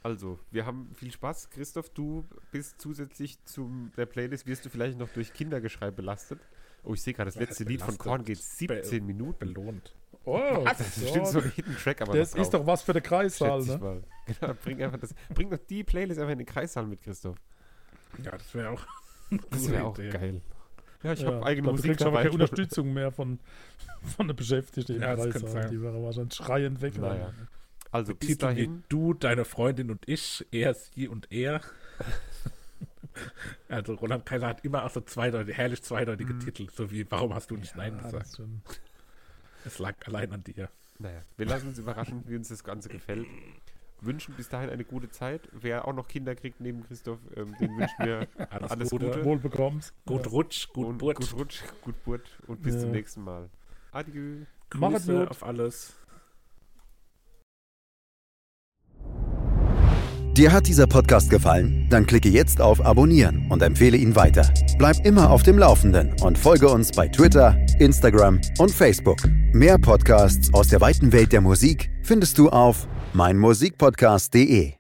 Also, 0.03 0.39
wir 0.49 0.65
haben 0.65 0.91
viel 0.95 1.11
Spaß. 1.11 1.49
Christoph, 1.49 1.89
du 1.89 2.25
bist 2.51 2.81
zusätzlich 2.81 3.43
zu 3.45 3.69
der 3.97 4.05
Playlist, 4.05 4.47
wirst 4.47 4.65
du 4.65 4.69
vielleicht 4.69 4.97
noch 4.97 5.09
durch 5.09 5.33
Kindergeschrei 5.33 5.91
belastet. 5.91 6.39
Oh, 6.83 6.93
ich 6.93 7.01
sehe 7.01 7.13
gerade, 7.13 7.29
das 7.29 7.35
letzte 7.39 7.63
Lied 7.63 7.81
von 7.81 7.97
Korn 7.97 8.25
geht 8.25 8.39
17 8.39 9.05
Be 9.05 9.13
Minuten. 9.13 9.39
Belohnt. 9.39 9.95
Oh, 10.25 10.63
das 10.65 10.79
ist 10.79 11.01
bestimmt 11.01 11.27
so 11.27 11.39
ein 11.39 11.51
Hidden 11.51 11.75
Track, 11.77 12.01
aber 12.01 12.17
das 12.17 12.33
ist 12.35 12.53
doch 12.53 12.65
was 12.65 12.81
für 12.83 12.93
den 12.93 13.03
Kreissaal, 13.03 13.63
ne? 13.63 14.03
Genau, 14.39 14.53
bring 14.63 14.81
einfach 14.81 14.99
das, 14.99 15.15
bring 15.33 15.49
doch 15.49 15.59
die 15.69 15.83
Playlist 15.83 16.19
einfach 16.19 16.33
in 16.33 16.39
den 16.39 16.47
Kreissaal 16.47 16.85
mit, 16.85 17.01
Christoph. 17.01 17.37
Ja, 18.23 18.31
das 18.31 18.53
wäre 18.53 18.69
auch 18.69 18.85
Das 19.49 19.69
wäre 19.69 19.85
auch 19.85 19.97
geil. 19.97 20.41
Ja, 21.03 21.13
ich 21.13 21.21
ja, 21.21 21.27
habe 21.27 21.45
eigene 21.45 21.71
Musik 21.71 21.97
dabei. 21.97 22.23
keine 22.23 22.33
Unterstützung 22.33 22.93
mehr 22.93 23.11
von, 23.11 23.39
von 24.15 24.27
der 24.27 24.35
Beschäftigten 24.35 25.01
ja, 25.01 25.15
das 25.15 25.29
kann 25.29 25.69
Die 25.69 25.81
wäre 25.81 26.01
wahrscheinlich 26.03 26.35
schreiend 26.35 26.81
weg. 26.81 26.97
Naja. 26.99 27.33
Also 27.91 28.15
bis 28.15 28.29
Titel 28.29 28.45
dahin. 28.45 28.83
du, 28.87 29.13
deine 29.13 29.43
Freundin 29.43 29.91
und 29.91 30.07
ich, 30.07 30.45
er, 30.51 30.73
sie 30.73 31.07
und 31.07 31.31
er. 31.31 31.61
also 33.69 33.95
Roland 33.95 34.25
Kaiser 34.25 34.47
hat 34.47 34.63
immer 34.63 34.85
auch 34.85 34.89
so 34.89 35.01
zweideutige, 35.01 35.57
herrlich 35.57 35.83
zweideutige 35.83 36.33
mhm. 36.33 36.39
Titel, 36.39 36.67
so 36.71 36.89
wie 36.91 37.09
Warum 37.11 37.33
hast 37.33 37.51
du 37.51 37.57
nicht 37.57 37.71
ja, 37.71 37.77
Nein 37.77 37.97
gesagt? 37.97 38.41
Es 39.65 39.79
lag 39.79 39.95
allein 40.05 40.31
an 40.31 40.43
dir. 40.43 40.69
Naja, 40.99 41.21
wir 41.35 41.45
lassen 41.47 41.67
uns 41.67 41.79
überraschen, 41.79 42.23
wie 42.27 42.35
uns 42.35 42.47
das 42.47 42.63
Ganze 42.63 42.87
gefällt 42.87 43.27
wünschen 44.01 44.33
bis 44.35 44.49
dahin 44.49 44.69
eine 44.69 44.83
gute 44.83 45.09
Zeit. 45.09 45.47
Wer 45.51 45.87
auch 45.87 45.93
noch 45.93 46.07
Kinder 46.07 46.35
kriegt 46.35 46.59
neben 46.59 46.83
Christoph, 46.83 47.19
ähm, 47.35 47.55
den 47.59 47.77
wünschen 47.77 47.95
wir 47.99 48.27
alles, 48.49 48.71
alles 48.71 48.89
Gute. 48.89 49.05
Gute. 49.07 49.25
Wohlbekommst. 49.25 49.93
Gut 50.05 50.25
ja. 50.25 50.31
Rutsch, 50.31 50.67
gut 50.73 50.97
Burt. 50.97 51.17
Gut 51.17 51.33
Rutsch, 51.37 51.61
gut 51.81 52.03
Burt 52.03 52.39
und 52.47 52.61
bis 52.61 52.75
ja. 52.75 52.81
zum 52.81 52.91
nächsten 52.91 53.23
Mal. 53.23 53.49
Adieu. 53.91 54.45
Grüße 54.69 55.29
auf 55.29 55.43
alles. 55.43 55.93
Dir 60.37 60.53
hat 60.53 60.65
dieser 60.65 60.87
Podcast 60.87 61.29
gefallen? 61.29 61.87
Dann 61.89 62.05
klicke 62.05 62.29
jetzt 62.29 62.61
auf 62.61 62.83
Abonnieren 62.85 63.51
und 63.51 63.61
empfehle 63.61 63.97
ihn 63.97 64.15
weiter. 64.15 64.49
Bleib 64.77 65.05
immer 65.05 65.29
auf 65.29 65.43
dem 65.43 65.57
Laufenden 65.57 66.15
und 66.21 66.37
folge 66.37 66.69
uns 66.69 66.89
bei 66.91 67.09
Twitter, 67.09 67.57
Instagram 67.79 68.39
und 68.57 68.71
Facebook. 68.71 69.17
Mehr 69.51 69.77
Podcasts 69.77 70.53
aus 70.53 70.69
der 70.69 70.79
weiten 70.79 71.11
Welt 71.11 71.33
der 71.33 71.41
Musik 71.41 71.91
findest 72.01 72.37
du 72.37 72.47
auf 72.47 72.87
meinmusikpodcast.de 73.13 74.77